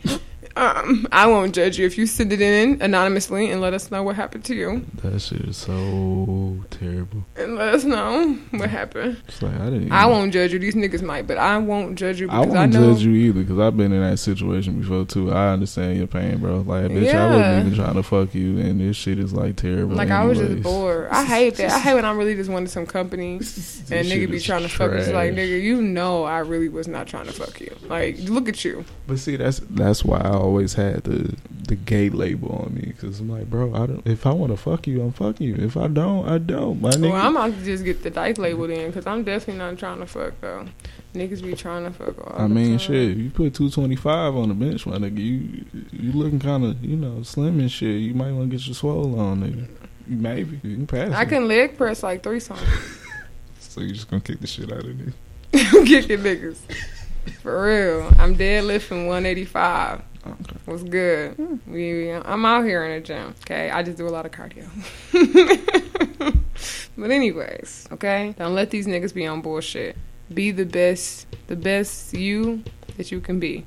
um, 0.56 1.08
I 1.12 1.28
won't 1.28 1.56
judge 1.56 1.78
you 1.78 1.86
if 1.86 1.98
you 1.98 2.06
send 2.06 2.34
it 2.34 2.42
in 2.42 2.82
anonymously 2.82 3.50
and 3.52 3.62
let 3.62 3.74
us 3.74 3.92
know 3.92 4.04
what 4.04 4.16
happened 4.16 4.44
to 4.46 4.56
you. 4.56 4.86
That 4.96 5.20
shit 5.20 5.42
is 5.42 5.58
so 5.58 6.60
terrible. 6.70 7.26
And 7.36 7.56
let 7.56 7.74
us 7.74 7.84
know 7.84 8.34
what 8.52 8.70
happened. 8.70 9.22
It's 9.28 9.42
like 9.42 9.56
I 9.56 9.70
didn't. 9.70 9.92
I 9.92 10.06
won't 10.06 10.34
judge 10.34 10.54
you. 10.54 10.60
These 10.60 10.76
niggas 10.76 11.02
might, 11.02 11.28
but 11.28 11.38
I 11.38 11.58
won't 11.58 11.98
judge 11.98 12.20
you 12.20 12.30
I 12.30 12.42
because 12.42 12.56
I, 12.56 12.60
won't 12.60 12.74
know. 12.74 12.94
judge 12.94 13.04
you 13.04 13.12
either 13.14 13.42
because 13.42 13.60
I've 13.60 13.78
been 13.78 13.92
in 13.92 14.02
that 14.02 14.18
situation 14.18 14.82
before 14.82 15.06
too. 15.06 15.32
I 15.32 15.54
understand 15.54 15.98
your 15.98 16.08
pain, 16.08 16.38
bro. 16.40 16.58
Like, 16.58 16.86
bitch, 16.92 17.14
I 17.14 17.28
wasn't 17.28 17.68
even 17.68 17.84
trying 17.84 17.96
to 17.96 18.04
fuck 18.04 18.36
you, 18.36 18.60
and 18.60 18.80
this 18.80 18.98
shit 18.98 19.20
is 19.20 19.34
like 19.34 19.56
terrible. 19.56 19.96
Like 19.96 20.10
I 20.10 20.26
was 20.26 20.38
just 20.38 20.62
bored. 20.64 21.08
I 21.10 21.24
hate 21.24 21.56
that. 21.56 21.72
I 21.72 21.80
hate 21.80 21.94
when 21.96 22.06
I 22.06 22.12
really 22.12 22.36
just 22.36 22.50
wanted 22.50 22.70
some 22.70 22.86
company 22.86 23.36
and 23.36 23.42
nigga 23.42 24.30
be 24.30 24.40
trying 24.40 24.64
to 24.64 24.70
fuck. 24.70 24.92
It's 24.92 25.10
like 25.10 25.34
nigga, 25.34 25.62
you 25.62 25.82
know 25.82 26.24
I 26.24 26.40
really 26.40 26.70
was 26.70 26.88
not 26.88 27.08
trying 27.08 27.26
to 27.26 27.34
fuck 27.34 27.60
you. 27.60 27.76
Like 27.88 28.18
look 28.20 28.50
at 28.50 28.64
you. 28.66 28.86
But 29.08 29.20
see, 29.20 29.36
that's 29.36 29.60
that's 29.70 30.04
why 30.04 30.20
I 30.20 30.41
always 30.42 30.74
had 30.74 31.04
the 31.04 31.36
the 31.68 31.76
gay 31.76 32.10
label 32.10 32.64
on 32.66 32.74
me 32.74 32.82
because 32.88 33.20
I'm 33.20 33.30
like, 33.30 33.50
bro, 33.50 33.74
I 33.74 33.86
don't. 33.86 34.06
If 34.06 34.26
I 34.26 34.32
want 34.34 34.52
to 34.52 34.58
fuck 34.58 34.88
you, 34.88 35.02
I'm 35.02 35.12
fucking 35.12 35.48
you. 35.48 35.56
If 35.56 35.78
I 35.78 35.88
don't, 35.88 36.28
I 36.28 36.38
don't. 36.38 36.82
My 36.82 36.90
nigga. 36.90 37.12
Well, 37.12 37.28
I'm 37.28 37.36
about 37.36 37.58
to 37.58 37.64
just 37.64 37.86
get 37.86 38.04
the 38.04 38.10
dice 38.10 38.38
labeled 38.38 38.72
in 38.72 38.88
because 38.88 39.08
I'm 39.08 39.24
definitely 39.24 39.60
not 39.60 39.78
trying 39.78 40.00
to 40.00 40.06
fuck 40.06 40.34
though. 40.42 40.66
Niggas 41.14 41.44
be 41.44 41.54
trying 41.54 41.84
to 41.86 41.92
fuck 41.92 42.18
all 42.20 42.42
I 42.42 42.48
mean, 42.48 42.72
time. 42.72 42.80
shit. 42.80 43.12
If 43.12 43.18
you 43.18 43.30
put 43.30 43.54
two 43.54 43.70
twenty 43.70 43.96
five 43.96 44.36
on 44.36 44.50
the 44.50 44.56
bench, 44.56 44.86
my 44.86 44.98
nigga, 44.98 45.18
you 45.18 45.66
you 45.92 46.12
looking 46.12 46.40
kind 46.40 46.66
of 46.66 46.84
you 46.84 46.98
know 46.98 47.24
slim 47.24 47.60
and 47.60 47.72
shit. 47.72 48.02
You 48.02 48.14
might 48.14 48.32
want 48.32 48.52
to 48.52 48.58
get 48.58 48.66
your 48.66 48.76
swole 48.76 49.20
on, 49.20 49.42
nigga. 49.42 49.68
Maybe 50.08 50.60
you 50.64 50.76
can 50.76 50.88
pass. 50.88 51.14
I 51.14 51.26
can 51.26 51.48
leg 51.48 51.78
press 51.78 52.04
like 52.04 52.24
three 52.24 52.42
times. 52.42 52.62
So 53.72 53.80
you 53.80 53.94
just 53.94 54.10
gonna 54.10 54.22
kick 54.22 54.42
the 54.42 54.48
shit 54.48 54.70
out 54.70 54.80
of 54.80 55.00
me? 55.00 55.14
I'm 55.54 55.86
kicking 55.86 56.20
niggas. 56.20 56.58
For 57.42 57.66
real. 57.68 58.12
I'm 58.20 58.36
deadlifting 58.36 59.08
185. 59.08 60.02
Okay. 60.26 60.56
What's 60.66 60.84
good? 60.84 61.60
We, 61.66 62.12
I'm 62.12 62.46
out 62.46 62.64
here 62.64 62.86
in 62.86 63.02
the 63.02 63.06
gym. 63.06 63.34
Okay, 63.42 63.72
I 63.72 63.82
just 63.82 63.98
do 63.98 64.08
a 64.08 64.10
lot 64.10 64.26
of 64.26 64.32
cardio. 64.32 64.68
but 66.98 67.12
anyways, 67.12 67.88
okay, 67.92 68.36
don't 68.38 68.54
let 68.54 68.70
these 68.70 68.86
niggas 68.86 69.14
be 69.14 69.26
on 69.26 69.42
bullshit. 69.42 69.98
Be 70.32 70.52
the 70.52 70.66
best, 70.66 71.26
the 71.48 71.56
best 71.56 72.14
you 72.14 72.64
that 72.98 73.12
you 73.12 73.20
can 73.20 73.40
be. 73.40 73.66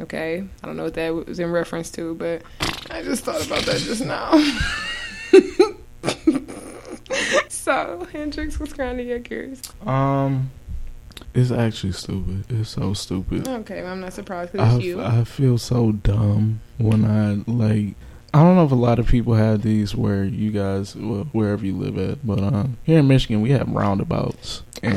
Okay, 0.00 0.44
I 0.62 0.66
don't 0.66 0.76
know 0.76 0.84
what 0.84 0.94
that 0.94 1.14
was 1.14 1.38
in 1.38 1.50
reference 1.50 1.90
to, 1.92 2.14
but 2.14 2.42
I 2.90 3.02
just 3.02 3.24
thought 3.24 3.44
about 3.44 3.64
that 3.64 3.78
just 3.78 4.04
now. 4.04 4.32
so 7.48 8.06
Hendrix, 8.12 8.58
what's 8.58 8.72
grinding 8.72 9.08
your 9.08 9.18
gears? 9.18 9.60
Um, 9.84 10.50
it's 11.34 11.50
actually 11.50 11.92
stupid. 11.92 12.44
It's 12.48 12.70
so 12.70 12.94
stupid. 12.94 13.46
Okay, 13.48 13.82
well, 13.82 13.92
I'm 13.92 14.00
not 14.00 14.12
surprised 14.12 14.52
because 14.52 14.82
you. 14.82 15.00
I 15.02 15.24
feel 15.24 15.58
so 15.58 15.92
dumb 15.92 16.60
when 16.78 17.04
I 17.04 17.42
like. 17.50 17.94
I 18.34 18.42
don't 18.42 18.56
know 18.56 18.64
if 18.64 18.72
a 18.72 18.76
lot 18.76 18.98
of 18.98 19.06
people 19.06 19.34
have 19.34 19.60
these 19.60 19.94
where 19.94 20.24
you 20.24 20.50
guys, 20.52 20.96
well, 20.96 21.28
wherever 21.32 21.66
you 21.66 21.76
live 21.76 21.98
at, 21.98 22.26
but 22.26 22.38
um, 22.42 22.78
here 22.82 22.98
in 23.00 23.06
Michigan 23.06 23.42
we 23.42 23.50
have 23.50 23.68
roundabouts, 23.68 24.62
They're 24.80 24.90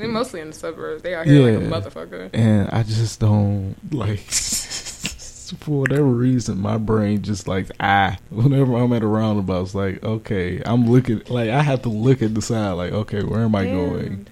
and 0.00 0.10
mostly 0.10 0.40
in 0.40 0.46
the 0.48 0.52
suburbs. 0.54 1.02
They 1.02 1.14
out 1.14 1.26
here 1.26 1.50
Yeah. 1.50 1.58
like 1.68 1.84
a 1.84 1.90
motherfucker. 1.90 2.30
and 2.32 2.70
I 2.70 2.82
just 2.84 3.20
don't 3.20 3.76
like. 3.92 4.20
For 5.60 5.80
whatever 5.80 6.04
reason, 6.04 6.58
my 6.60 6.76
brain 6.76 7.22
just 7.22 7.48
like 7.48 7.70
ah. 7.80 8.18
Whenever 8.28 8.76
I'm 8.76 8.92
at 8.92 9.02
a 9.02 9.06
roundabout, 9.06 9.62
it's 9.62 9.74
like 9.74 10.02
okay, 10.04 10.60
I'm 10.66 10.90
looking 10.90 11.22
like 11.30 11.48
I 11.48 11.62
have 11.62 11.82
to 11.82 11.88
look 11.88 12.20
at 12.20 12.34
the 12.34 12.42
side, 12.42 12.72
like 12.72 12.92
okay, 12.92 13.22
where 13.22 13.40
am 13.40 13.54
I 13.54 13.64
Damn, 13.64 13.74
going? 13.74 14.26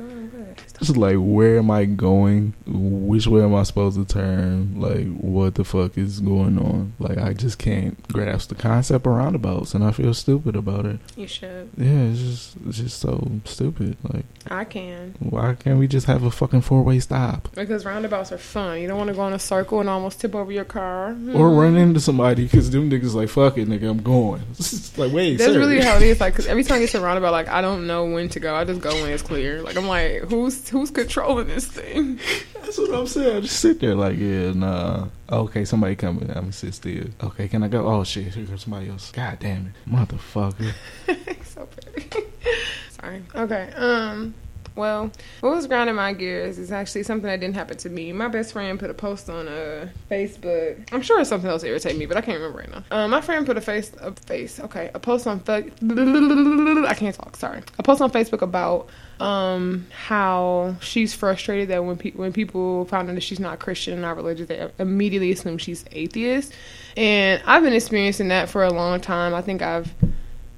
It's 0.81 0.97
like 0.97 1.17
where 1.19 1.59
am 1.59 1.71
I 1.71 1.85
going? 1.87 2.55
Which 2.67 3.27
way 3.27 3.43
am 3.43 3.55
I 3.55 3.63
supposed 3.63 3.97
to 3.99 4.05
turn? 4.05 4.81
Like 4.81 5.07
what 5.19 5.55
the 5.55 5.65
fuck 5.65 5.97
is 5.97 6.21
going 6.21 6.59
on? 6.59 6.93
Like 6.99 7.19
I 7.19 7.33
just 7.33 7.59
can't 7.59 7.97
grasp 8.09 8.49
the 8.51 8.55
concept 8.55 9.07
of 9.07 9.13
roundabouts, 9.13 9.75
and 9.75 9.83
I 9.85 9.91
feel 9.93 10.13
stupid 10.15 10.55
about 10.57 10.85
it. 10.87 10.99
You 11.17 11.27
should. 11.27 11.71
Yeah, 11.77 11.87
it's 12.11 12.21
just 12.21 12.57
it's 12.69 12.79
just 12.79 12.99
so 13.01 13.31
stupid. 13.45 13.97
Like 14.13 14.25
I 14.51 14.65
can. 14.65 15.15
why 15.19 15.55
can't 15.55 15.79
we 15.79 15.89
just 15.89 16.07
have 16.07 16.23
a 16.23 16.31
fucking 16.31 16.61
four 16.61 16.83
way 16.83 17.01
stop 17.01 17.49
Because 17.55 17.85
roundabouts 17.85 18.31
are 18.33 18.39
fun. 18.39 18.81
You 18.81 18.89
don't 18.89 18.99
want 18.99 19.09
to 19.09 19.15
go 19.15 19.27
in 19.27 19.33
a 19.33 19.39
circle 19.39 19.81
and 19.81 19.89
almost 19.89 20.21
tip 20.21 20.35
over 20.35 20.53
your 20.53 20.65
car. 20.65 21.09
or 21.11 21.15
Mhm. 21.51 21.59
run 21.61 21.77
into 21.77 22.01
somebody 22.01 22.45
because 22.45 22.71
them 22.71 22.91
niggas 22.91 23.15
like 23.15 23.29
fuck 23.29 23.57
it, 23.59 23.69
nigga, 23.69 23.89
I'm 23.91 24.03
going. 24.03 24.43
Like 24.97 25.13
wait, 25.13 25.37
That's 25.39 25.55
really 25.57 25.81
how 25.81 25.97
it 25.97 26.03
is. 26.03 26.21
Like, 26.27 26.35
cause 26.35 26.47
every 26.47 26.65
time 26.65 26.77
I 26.77 26.81
get 26.81 26.91
to 26.91 26.99
a 26.99 27.01
roundabout, 27.03 27.33
like 27.33 27.49
I 27.49 27.61
don't 27.61 27.87
know 27.87 28.05
when 28.07 28.29
to 28.31 28.41
go. 28.41 28.55
I 28.55 28.65
just 28.65 28.81
go 28.81 28.91
when 29.03 29.11
it's 29.11 29.23
clear. 29.23 29.63
Like 29.63 29.77
I'm 29.77 29.87
like, 29.87 30.23
who's 30.23 30.61
who's 30.71 30.91
controlling 30.91 31.49
this 31.49 31.67
thing? 31.67 32.19
That's 32.55 32.79
what 32.79 32.95
I'm 32.95 33.07
saying. 33.07 33.37
I 33.37 33.41
just 33.41 33.61
sit 33.61 33.81
there 33.81 33.95
like, 33.95 34.19
yeah, 34.19 34.53
nah. 34.53 35.09
Okay, 35.31 35.65
somebody 35.65 35.97
coming. 35.97 36.29
I'm 36.31 36.35
gonna 36.35 36.53
sit 36.53 36.75
still. 36.75 37.05
Okay, 37.23 37.49
can 37.49 37.63
I 37.63 37.69
go? 37.69 37.87
Oh 37.87 38.05
shit, 38.05 38.35
here 38.35 38.47
comes 38.47 38.63
somebody 38.63 38.89
else. 38.89 39.11
God 39.13 39.39
damn 39.41 39.67
it, 39.67 39.91
motherfucker. 39.91 40.73
so. 41.45 41.69
Sorry. 43.01 43.23
Okay. 43.35 43.73
Um. 43.77 44.35
Well, 44.77 45.11
what 45.41 45.55
was 45.55 45.67
grinding 45.67 45.97
my 45.97 46.13
gears 46.13 46.59
is 46.59 46.71
actually 46.71 47.03
something 47.05 47.27
that 47.27 47.41
didn't 47.41 47.55
happen 47.55 47.79
to 47.79 47.89
me. 47.89 48.13
My 48.13 48.29
best 48.29 48.53
friend 48.53 48.79
put 48.79 48.91
a 48.91 48.95
post 48.95 49.31
on 49.31 49.49
uh, 49.49 49.89
Facebook. 50.11 50.87
I'm 50.93 51.01
sure 51.01 51.19
it's 51.19 51.31
something 51.31 51.49
else 51.49 51.65
irritated 51.65 51.99
me, 51.99 52.05
but 52.05 52.19
I 52.19 52.21
can't 52.21 52.39
remember 52.39 52.59
right 52.59 52.71
now. 52.71 52.85
Um, 52.91 53.11
my 53.11 53.23
friend 53.23 53.47
put 53.47 53.57
a 53.57 53.63
face, 53.63 53.93
a 54.01 54.13
face, 54.13 54.61
okay, 54.61 54.91
a 54.95 55.01
post 55.01 55.27
on 55.27 55.41
fa- 55.41 55.65
I 55.83 56.95
can't 56.95 57.15
talk. 57.15 57.37
Sorry, 57.37 57.63
a 57.79 57.83
post 57.83 58.03
on 58.03 58.11
Facebook 58.11 58.43
about 58.43 58.89
um 59.19 59.87
how 59.91 60.77
she's 60.81 61.15
frustrated 61.15 61.69
that 61.71 61.83
when 61.83 61.97
pe- 61.97 62.11
when 62.11 62.35
people 62.35 62.85
found 62.85 63.09
out 63.09 63.15
that 63.15 63.23
she's 63.23 63.41
not 63.41 63.59
Christian, 63.59 63.95
and 63.95 64.03
not 64.03 64.17
religious, 64.17 64.47
they 64.47 64.71
immediately 64.79 65.33
assume 65.33 65.57
she's 65.57 65.87
atheist. 65.93 66.53
And 66.99 67.43
I've 67.47 67.63
been 67.63 67.73
experiencing 67.73 68.29
that 68.29 68.51
for 68.51 68.63
a 68.63 68.71
long 68.71 69.01
time. 69.01 69.35
I 69.35 69.41
think 69.41 69.63
I've 69.63 69.95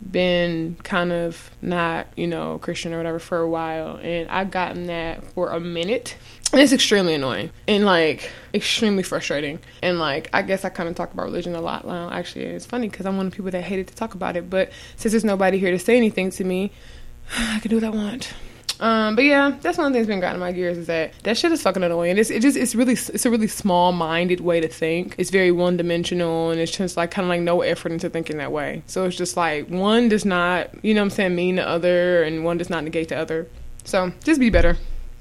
been 0.00 0.76
kind 0.82 1.12
of 1.12 1.50
not, 1.60 2.06
you 2.16 2.26
know, 2.26 2.58
Christian 2.58 2.94
or 2.94 2.98
whatever 2.98 3.18
for 3.18 3.38
a 3.38 3.48
while, 3.48 3.98
and 4.02 4.28
I've 4.30 4.50
gotten 4.50 4.86
that 4.86 5.24
for 5.32 5.50
a 5.50 5.60
minute. 5.60 6.16
And 6.52 6.62
it's 6.62 6.72
extremely 6.72 7.14
annoying 7.14 7.50
and 7.66 7.84
like 7.84 8.32
extremely 8.54 9.02
frustrating. 9.02 9.58
And 9.82 9.98
like, 9.98 10.30
I 10.32 10.42
guess 10.42 10.64
I 10.64 10.70
kind 10.70 10.88
of 10.88 10.94
talk 10.94 11.12
about 11.12 11.24
religion 11.24 11.54
a 11.54 11.60
lot 11.60 11.86
now. 11.86 12.10
Actually, 12.10 12.46
it's 12.46 12.64
funny 12.64 12.88
because 12.88 13.04
I'm 13.04 13.16
one 13.16 13.26
of 13.26 13.32
the 13.32 13.36
people 13.36 13.50
that 13.50 13.62
hated 13.62 13.88
to 13.88 13.94
talk 13.94 14.14
about 14.14 14.36
it, 14.36 14.48
but 14.48 14.70
since 14.96 15.12
there's 15.12 15.24
nobody 15.24 15.58
here 15.58 15.70
to 15.70 15.78
say 15.78 15.96
anything 15.96 16.30
to 16.30 16.44
me, 16.44 16.72
I 17.36 17.58
can 17.60 17.70
do 17.70 17.76
what 17.76 17.84
I 17.84 17.90
want. 17.90 18.32
Um, 18.80 19.16
but 19.16 19.24
yeah, 19.24 19.56
that's 19.60 19.76
one 19.76 19.88
of 19.88 19.92
the 19.92 19.96
things 19.98 20.06
been 20.06 20.20
grinding 20.20 20.38
my 20.40 20.52
gears 20.52 20.78
is 20.78 20.86
that 20.86 21.12
that 21.24 21.36
shit 21.36 21.50
is 21.50 21.62
fucking 21.62 21.82
annoying. 21.82 22.16
It's 22.16 22.30
it 22.30 22.40
just 22.42 22.56
it's 22.56 22.74
really 22.74 22.92
it's 22.92 23.26
a 23.26 23.30
really 23.30 23.48
small 23.48 23.90
minded 23.92 24.40
way 24.40 24.60
to 24.60 24.68
think. 24.68 25.14
It's 25.18 25.30
very 25.30 25.50
one 25.50 25.76
dimensional 25.76 26.50
and 26.50 26.60
it's 26.60 26.70
just 26.70 26.96
like 26.96 27.10
kind 27.10 27.24
of 27.26 27.28
like 27.30 27.40
no 27.40 27.62
effort 27.62 27.90
into 27.92 28.08
thinking 28.08 28.38
that 28.38 28.52
way. 28.52 28.82
So 28.86 29.04
it's 29.04 29.16
just 29.16 29.36
like 29.36 29.68
one 29.68 30.08
does 30.08 30.24
not 30.24 30.70
you 30.84 30.94
know 30.94 31.00
what 31.00 31.06
I'm 31.06 31.10
saying 31.10 31.34
mean 31.34 31.56
the 31.56 31.66
other 31.68 32.22
and 32.22 32.44
one 32.44 32.56
does 32.58 32.70
not 32.70 32.84
negate 32.84 33.08
the 33.08 33.16
other. 33.16 33.48
So 33.84 34.12
just 34.22 34.38
be 34.38 34.50
better 34.50 34.76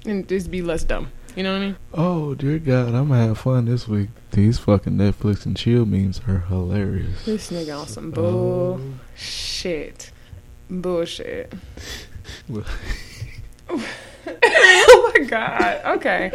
and 0.05 0.27
just 0.27 0.51
be 0.51 0.61
less 0.61 0.83
dumb. 0.83 1.11
You 1.35 1.43
know 1.43 1.53
what 1.53 1.61
I 1.61 1.65
mean? 1.65 1.77
Oh 1.93 2.35
dear 2.35 2.59
God, 2.59 2.89
I'm 2.93 3.09
gonna 3.09 3.27
have 3.27 3.37
fun 3.39 3.65
this 3.65 3.87
week. 3.87 4.09
These 4.31 4.59
fucking 4.59 4.93
Netflix 4.93 5.45
and 5.47 5.57
chill 5.57 5.85
memes 5.85 6.21
are 6.27 6.39
hilarious. 6.41 7.25
This 7.25 7.49
nigga 7.51 7.79
on 7.81 7.87
some 7.87 8.13
Oh. 8.17 8.79
bullshit, 9.15 10.11
bullshit. 10.69 11.53
Oh 14.29 15.11
my 15.15 15.23
god. 15.25 15.81
Okay. 15.97 16.31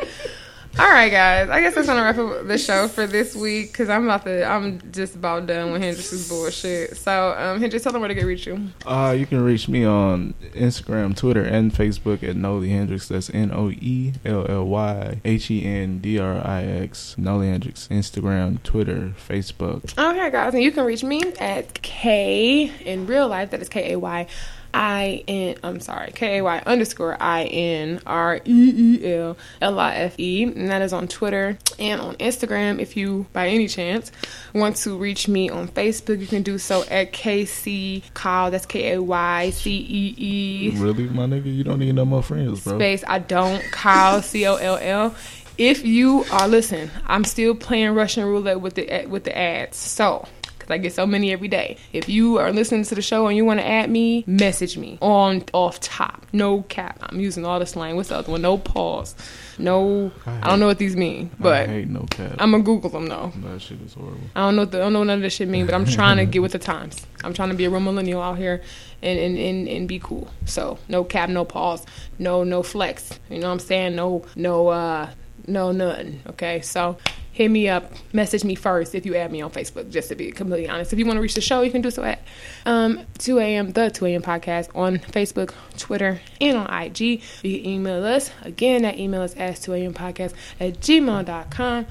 All 0.79 0.89
right, 0.89 1.11
guys. 1.11 1.51
I 1.51 1.61
guess 1.61 1.75
that's 1.75 1.87
gonna 1.87 2.01
wrap 2.01 2.17
up 2.17 2.47
the 2.47 2.57
show 2.57 2.89
for 2.89 3.07
this 3.07 3.37
week 3.37 3.73
because 3.73 3.91
I'm 3.91 4.05
about 4.05 4.25
to. 4.25 4.43
I'm 4.43 4.81
just 4.91 5.15
about 5.15 5.47
done 5.47 5.71
with 5.71 5.83
Hendrix's 5.83 6.31
bullshit. 6.31 6.97
So, 6.97 7.35
um, 7.37 7.61
Hendrix, 7.61 7.85
tell 7.85 7.93
them 7.93 8.01
where 8.01 8.09
to 8.09 8.15
get 8.15 8.25
reach 8.25 8.47
you. 8.47 8.69
Uh, 8.87 9.15
you 9.17 9.27
can 9.27 9.45
reach 9.45 9.69
me 9.69 9.85
on 9.85 10.33
Instagram, 10.55 11.15
Twitter, 11.15 11.43
and 11.43 11.75
Facebook 11.75 12.27
at 12.27 12.37
Noelly 12.37 12.71
Hendrix. 12.71 13.09
That's 13.09 13.29
N 13.35 13.51
O 13.53 13.71
E 13.71 14.15
L 14.25 14.47
L 14.49 14.65
Y 14.67 15.21
H 15.27 15.51
E 15.51 15.63
N 15.63 15.99
D 15.99 16.19
R 16.19 16.41
I 16.43 16.63
X. 16.63 17.17
Noelly 17.19 17.49
Hendrix. 17.49 17.89
Instagram, 17.89 18.63
Twitter, 18.63 19.13
Facebook. 19.29 19.93
Okay, 19.99 20.31
guys, 20.31 20.55
and 20.55 20.63
you 20.63 20.73
can 20.73 20.87
reach 20.87 21.05
me 21.05 21.23
at 21.39 21.83
K 21.83 22.73
in 22.87 23.07
real 23.07 23.29
life. 23.29 23.51
That 23.51 23.61
is 23.61 23.69
K 23.69 23.93
A 23.93 23.99
Y 23.99 24.27
I 24.75 25.25
N. 25.29 25.57
I'm 25.63 25.81
sorry, 25.81 26.13
K 26.13 26.39
A 26.39 26.45
Y 26.45 26.63
underscore 26.67 27.17
I 27.21 27.45
N 27.45 28.01
R 28.07 28.37
E 28.45 28.73
E 29.03 29.13
L 29.15 29.37
L 29.61 29.79
I 29.79 29.95
F 29.95 30.19
E, 30.19 30.45
and 30.45 30.71
that 30.71 30.83
is 30.83 30.93
on 30.93 31.09
Twitter 31.09 31.59
and 31.79 32.01
on 32.01 32.17
Instagram. 32.17 32.81
If 32.81 32.97
you, 32.97 33.27
by 33.33 33.49
any 33.49 33.69
chance, 33.69 34.11
want 34.55 34.77
to 34.77 34.97
reach 34.97 35.29
me 35.29 35.51
on 35.51 35.69
Facebook, 35.69 36.21
you 36.21 36.27
can 36.27 36.43
do 36.43 36.59
so 36.59 36.85
at 36.85 37.13
KC 37.13 38.03
Kyle. 38.15 38.51
That's 38.51 38.67
K 38.67 38.95
A 38.95 39.03
Y 39.03 39.51
C 39.51 39.71
E 39.77 40.15
E 40.17 40.73
Really, 40.77 41.05
my 41.09 41.25
nigga, 41.25 41.55
you 41.55 41.65
don't 41.65 41.79
need 41.79 41.95
no 41.95 42.05
more 42.05 42.23
friends, 42.23 42.65
bro. 42.65 42.79
space. 42.79 43.05
I 43.07 43.19
don't 43.19 43.63
Kyle 43.73 44.23
C 44.23 44.47
O 44.47 44.57
L 44.57 44.79
L. 44.81 45.15
If 45.59 45.85
you 45.85 46.25
are 46.33 46.49
listen, 46.49 46.91
I'm 47.07 47.25
still 47.25 47.55
playing 47.55 47.95
Russian 47.95 48.25
roulette 48.25 48.61
with 48.61 48.75
the 48.75 49.07
with 49.07 49.25
the 49.25 49.37
ads. 49.37 49.77
So. 49.77 50.27
I 50.73 50.79
get 50.79 50.93
so 50.93 51.07
many 51.07 51.33
every 51.33 51.49
day. 51.49 51.77
If 51.93 52.09
you 52.09 52.39
are 52.39 52.53
listening 52.53 52.85
to 52.85 52.95
the 52.95 53.03
show 53.03 53.27
and 53.27 53.37
you 53.37 53.45
want 53.45 53.61
to 53.61 53.67
add 53.67 53.91
me, 53.91 54.25
message 54.27 54.77
me 54.77 54.99
on 55.01 55.45
off 55.53 55.81
top. 55.81 56.27
No 56.33 56.63
cap. 56.63 56.99
I'm 57.03 57.21
using 57.21 57.45
all 57.45 57.59
the 57.59 57.67
slang. 57.67 57.97
What's 57.97 58.09
the 58.09 58.17
other 58.17 58.33
one? 58.33 58.43
No 58.43 58.59
pause. 58.59 59.15
No. 59.59 60.11
I 60.27 60.49
don't 60.49 60.61
know 60.61 60.67
what 60.67 60.79
these 60.79 60.97
mean, 60.97 61.31
I 61.35 61.43
but 61.43 61.69
hate 61.69 61.89
no 61.89 62.07
cat. 62.11 62.37
I'm 62.39 62.53
gonna 62.53 62.63
Google 62.63 62.91
them 62.91 63.07
though. 63.07 63.33
that 63.37 63.61
shit 63.61 63.81
is 63.83 63.95
horrible. 63.95 64.21
I 64.35 64.41
don't 64.41 64.57
know. 64.57 64.63
What 64.63 64.73
the, 64.73 64.79
I 64.79 64.81
don't 64.83 64.93
know 64.95 64.99
what 65.01 65.07
none 65.07 65.19
of 65.19 65.23
this 65.23 65.35
shit 65.35 65.49
mean, 65.49 65.67
but 65.67 65.75
I'm 65.75 65.85
trying 65.99 66.17
to 66.17 66.25
get 66.25 66.43
with 66.43 66.53
the 66.53 66.59
times. 66.59 67.07
I'm 67.25 67.35
trying 67.35 67.51
to 67.51 67.55
be 67.55 67.65
a 67.65 67.71
real 67.71 67.81
millennial 67.81 68.23
out 68.23 68.39
here 68.39 68.63
and, 69.03 69.19
and, 69.19 69.39
and, 69.39 69.69
and 69.69 69.89
be 69.89 69.99
cool. 69.99 70.29
So 70.45 70.79
no 70.89 71.05
cap, 71.05 71.29
no 71.29 71.45
pause, 71.45 71.85
no 72.19 72.45
no 72.45 72.63
flex. 72.63 73.19
You 73.31 73.39
know 73.39 73.49
what 73.49 73.55
I'm 73.55 73.59
saying? 73.61 73.97
No 73.97 74.25
no 74.37 74.69
uh 74.69 75.11
no 75.47 75.73
nothing. 75.73 76.23
Okay, 76.31 76.61
so 76.61 76.99
hit 77.33 77.51
me 77.51 77.69
up, 77.69 77.93
message 78.13 78.45
me 78.45 78.55
first 78.55 78.95
if 78.95 79.07
you 79.07 79.17
add 79.17 79.33
me 79.33 79.41
on 79.41 79.51
Facebook. 79.51 79.91
Just 79.91 80.09
to 80.09 80.15
be 80.15 80.31
completely 80.33 80.69
honest, 80.69 80.93
if 80.93 80.99
you 80.99 81.07
want 81.07 81.17
to 81.17 81.21
reach 81.23 81.35
the 81.35 81.41
show, 81.41 81.63
you 81.63 81.71
can 81.71 81.83
do 81.83 81.91
so 81.91 82.03
at 82.05 82.21
um 82.67 83.05
2 83.19 83.39
a.m. 83.39 83.73
the 83.73 83.91
2 83.91 84.07
a.m. 84.07 84.23
podcast 84.23 84.75
on 84.75 84.99
Facebook, 84.99 85.53
Twitter, 85.79 86.21
and 86.41 86.57
on 86.57 86.83
IG. 86.83 87.01
You 87.01 87.21
can 87.59 87.67
email 87.67 88.05
us 88.05 88.31
again. 88.43 88.83
That 88.83 88.99
email 88.99 89.23
is 89.23 89.35
ask 89.35 89.63
2 89.63 89.75
a.m. 89.75 89.95
podcast 89.95 90.35
at 90.61 90.81
gmail.com. 90.81 91.87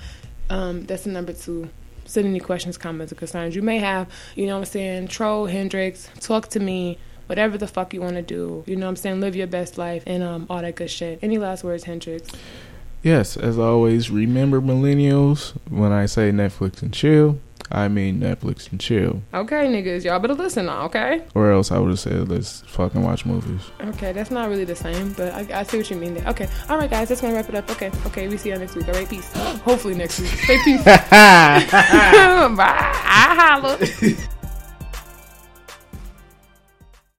Um, 0.50 0.86
that's 0.86 1.04
the 1.04 1.12
number 1.12 1.34
two 1.34 1.70
send 2.12 2.28
any 2.28 2.40
questions, 2.40 2.78
comments, 2.78 3.14
or 3.14 3.16
concerns 3.16 3.56
you 3.56 3.62
may 3.62 3.80
have. 3.80 4.10
You 4.36 4.46
know 4.48 4.56
what 4.56 4.60
I'm 4.60 4.66
saying? 4.66 5.08
Troll 5.08 5.46
Hendrix, 5.46 6.10
talk 6.20 6.50
to 6.50 6.60
me, 6.60 6.98
whatever 7.28 7.58
the 7.58 7.68
fuck 7.68 7.94
you 7.94 8.02
want 8.02 8.16
to 8.16 8.22
do. 8.22 8.64
You 8.68 8.76
know 8.76 8.86
what 8.86 8.92
I'm 8.92 8.96
saying? 8.98 9.22
Live 9.22 9.36
your 9.36 9.48
best 9.48 9.78
life 9.78 10.04
and 10.06 10.22
um 10.22 10.46
all 10.50 10.62
that 10.62 10.76
good 10.76 10.92
shit. 10.92 11.20
Any 11.22 11.38
last 11.38 11.64
words, 11.64 11.86
Hendrix? 11.86 12.30
Yes, 13.04 13.36
as 13.36 13.58
always, 13.58 14.12
remember 14.12 14.62
millennials. 14.62 15.54
When 15.70 15.92
I 15.92 16.06
say 16.06 16.32
Netflix 16.32 16.82
and 16.82 16.94
chill, 16.94 17.40
I 17.72 17.88
mean 17.88 18.20
Netflix 18.20 18.72
and 18.72 18.80
chill. 18.80 19.22
Okay, 19.34 19.68
niggas, 19.68 20.04
y'all 20.04 20.20
better 20.20 20.34
listen 20.34 20.66
now, 20.66 20.86
okay? 20.86 21.24
Or 21.34 21.52
else 21.52 21.72
I 21.72 21.80
would 21.80 21.90
have 21.90 22.00
said 22.00 22.30
let's 22.30 22.62
fucking 22.68 23.02
watch 23.02 23.26
movies. 23.26 23.62
Okay, 23.82 24.12
that's 24.12 24.30
not 24.30 24.50
really 24.50 24.66
the 24.66 24.76
same, 24.76 25.14
but 25.14 25.34
I, 25.34 25.62
I 25.62 25.64
see 25.64 25.78
what 25.78 25.90
you 25.90 25.96
mean 25.96 26.16
there. 26.16 26.28
Okay, 26.28 26.48
all 26.70 26.78
right, 26.78 26.90
guys, 26.90 27.10
that's 27.10 27.22
gonna 27.22 27.34
wrap 27.34 27.50
it 27.50 27.56
up. 27.56 27.70
Okay, 27.72 27.92
okay, 28.08 28.28
we 28.28 28.38
see 28.38 28.50
you 28.50 28.58
next 28.58 28.76
week. 28.76 28.88
All 28.88 28.94
right, 28.94 29.10
peace. 29.10 29.32
Hopefully 29.64 29.96
next 29.96 30.20
week. 30.20 30.30
Say 30.30 30.64
peace. 30.64 30.84
Bye. 30.84 31.00
I 31.12 31.66
holla. 33.38 33.78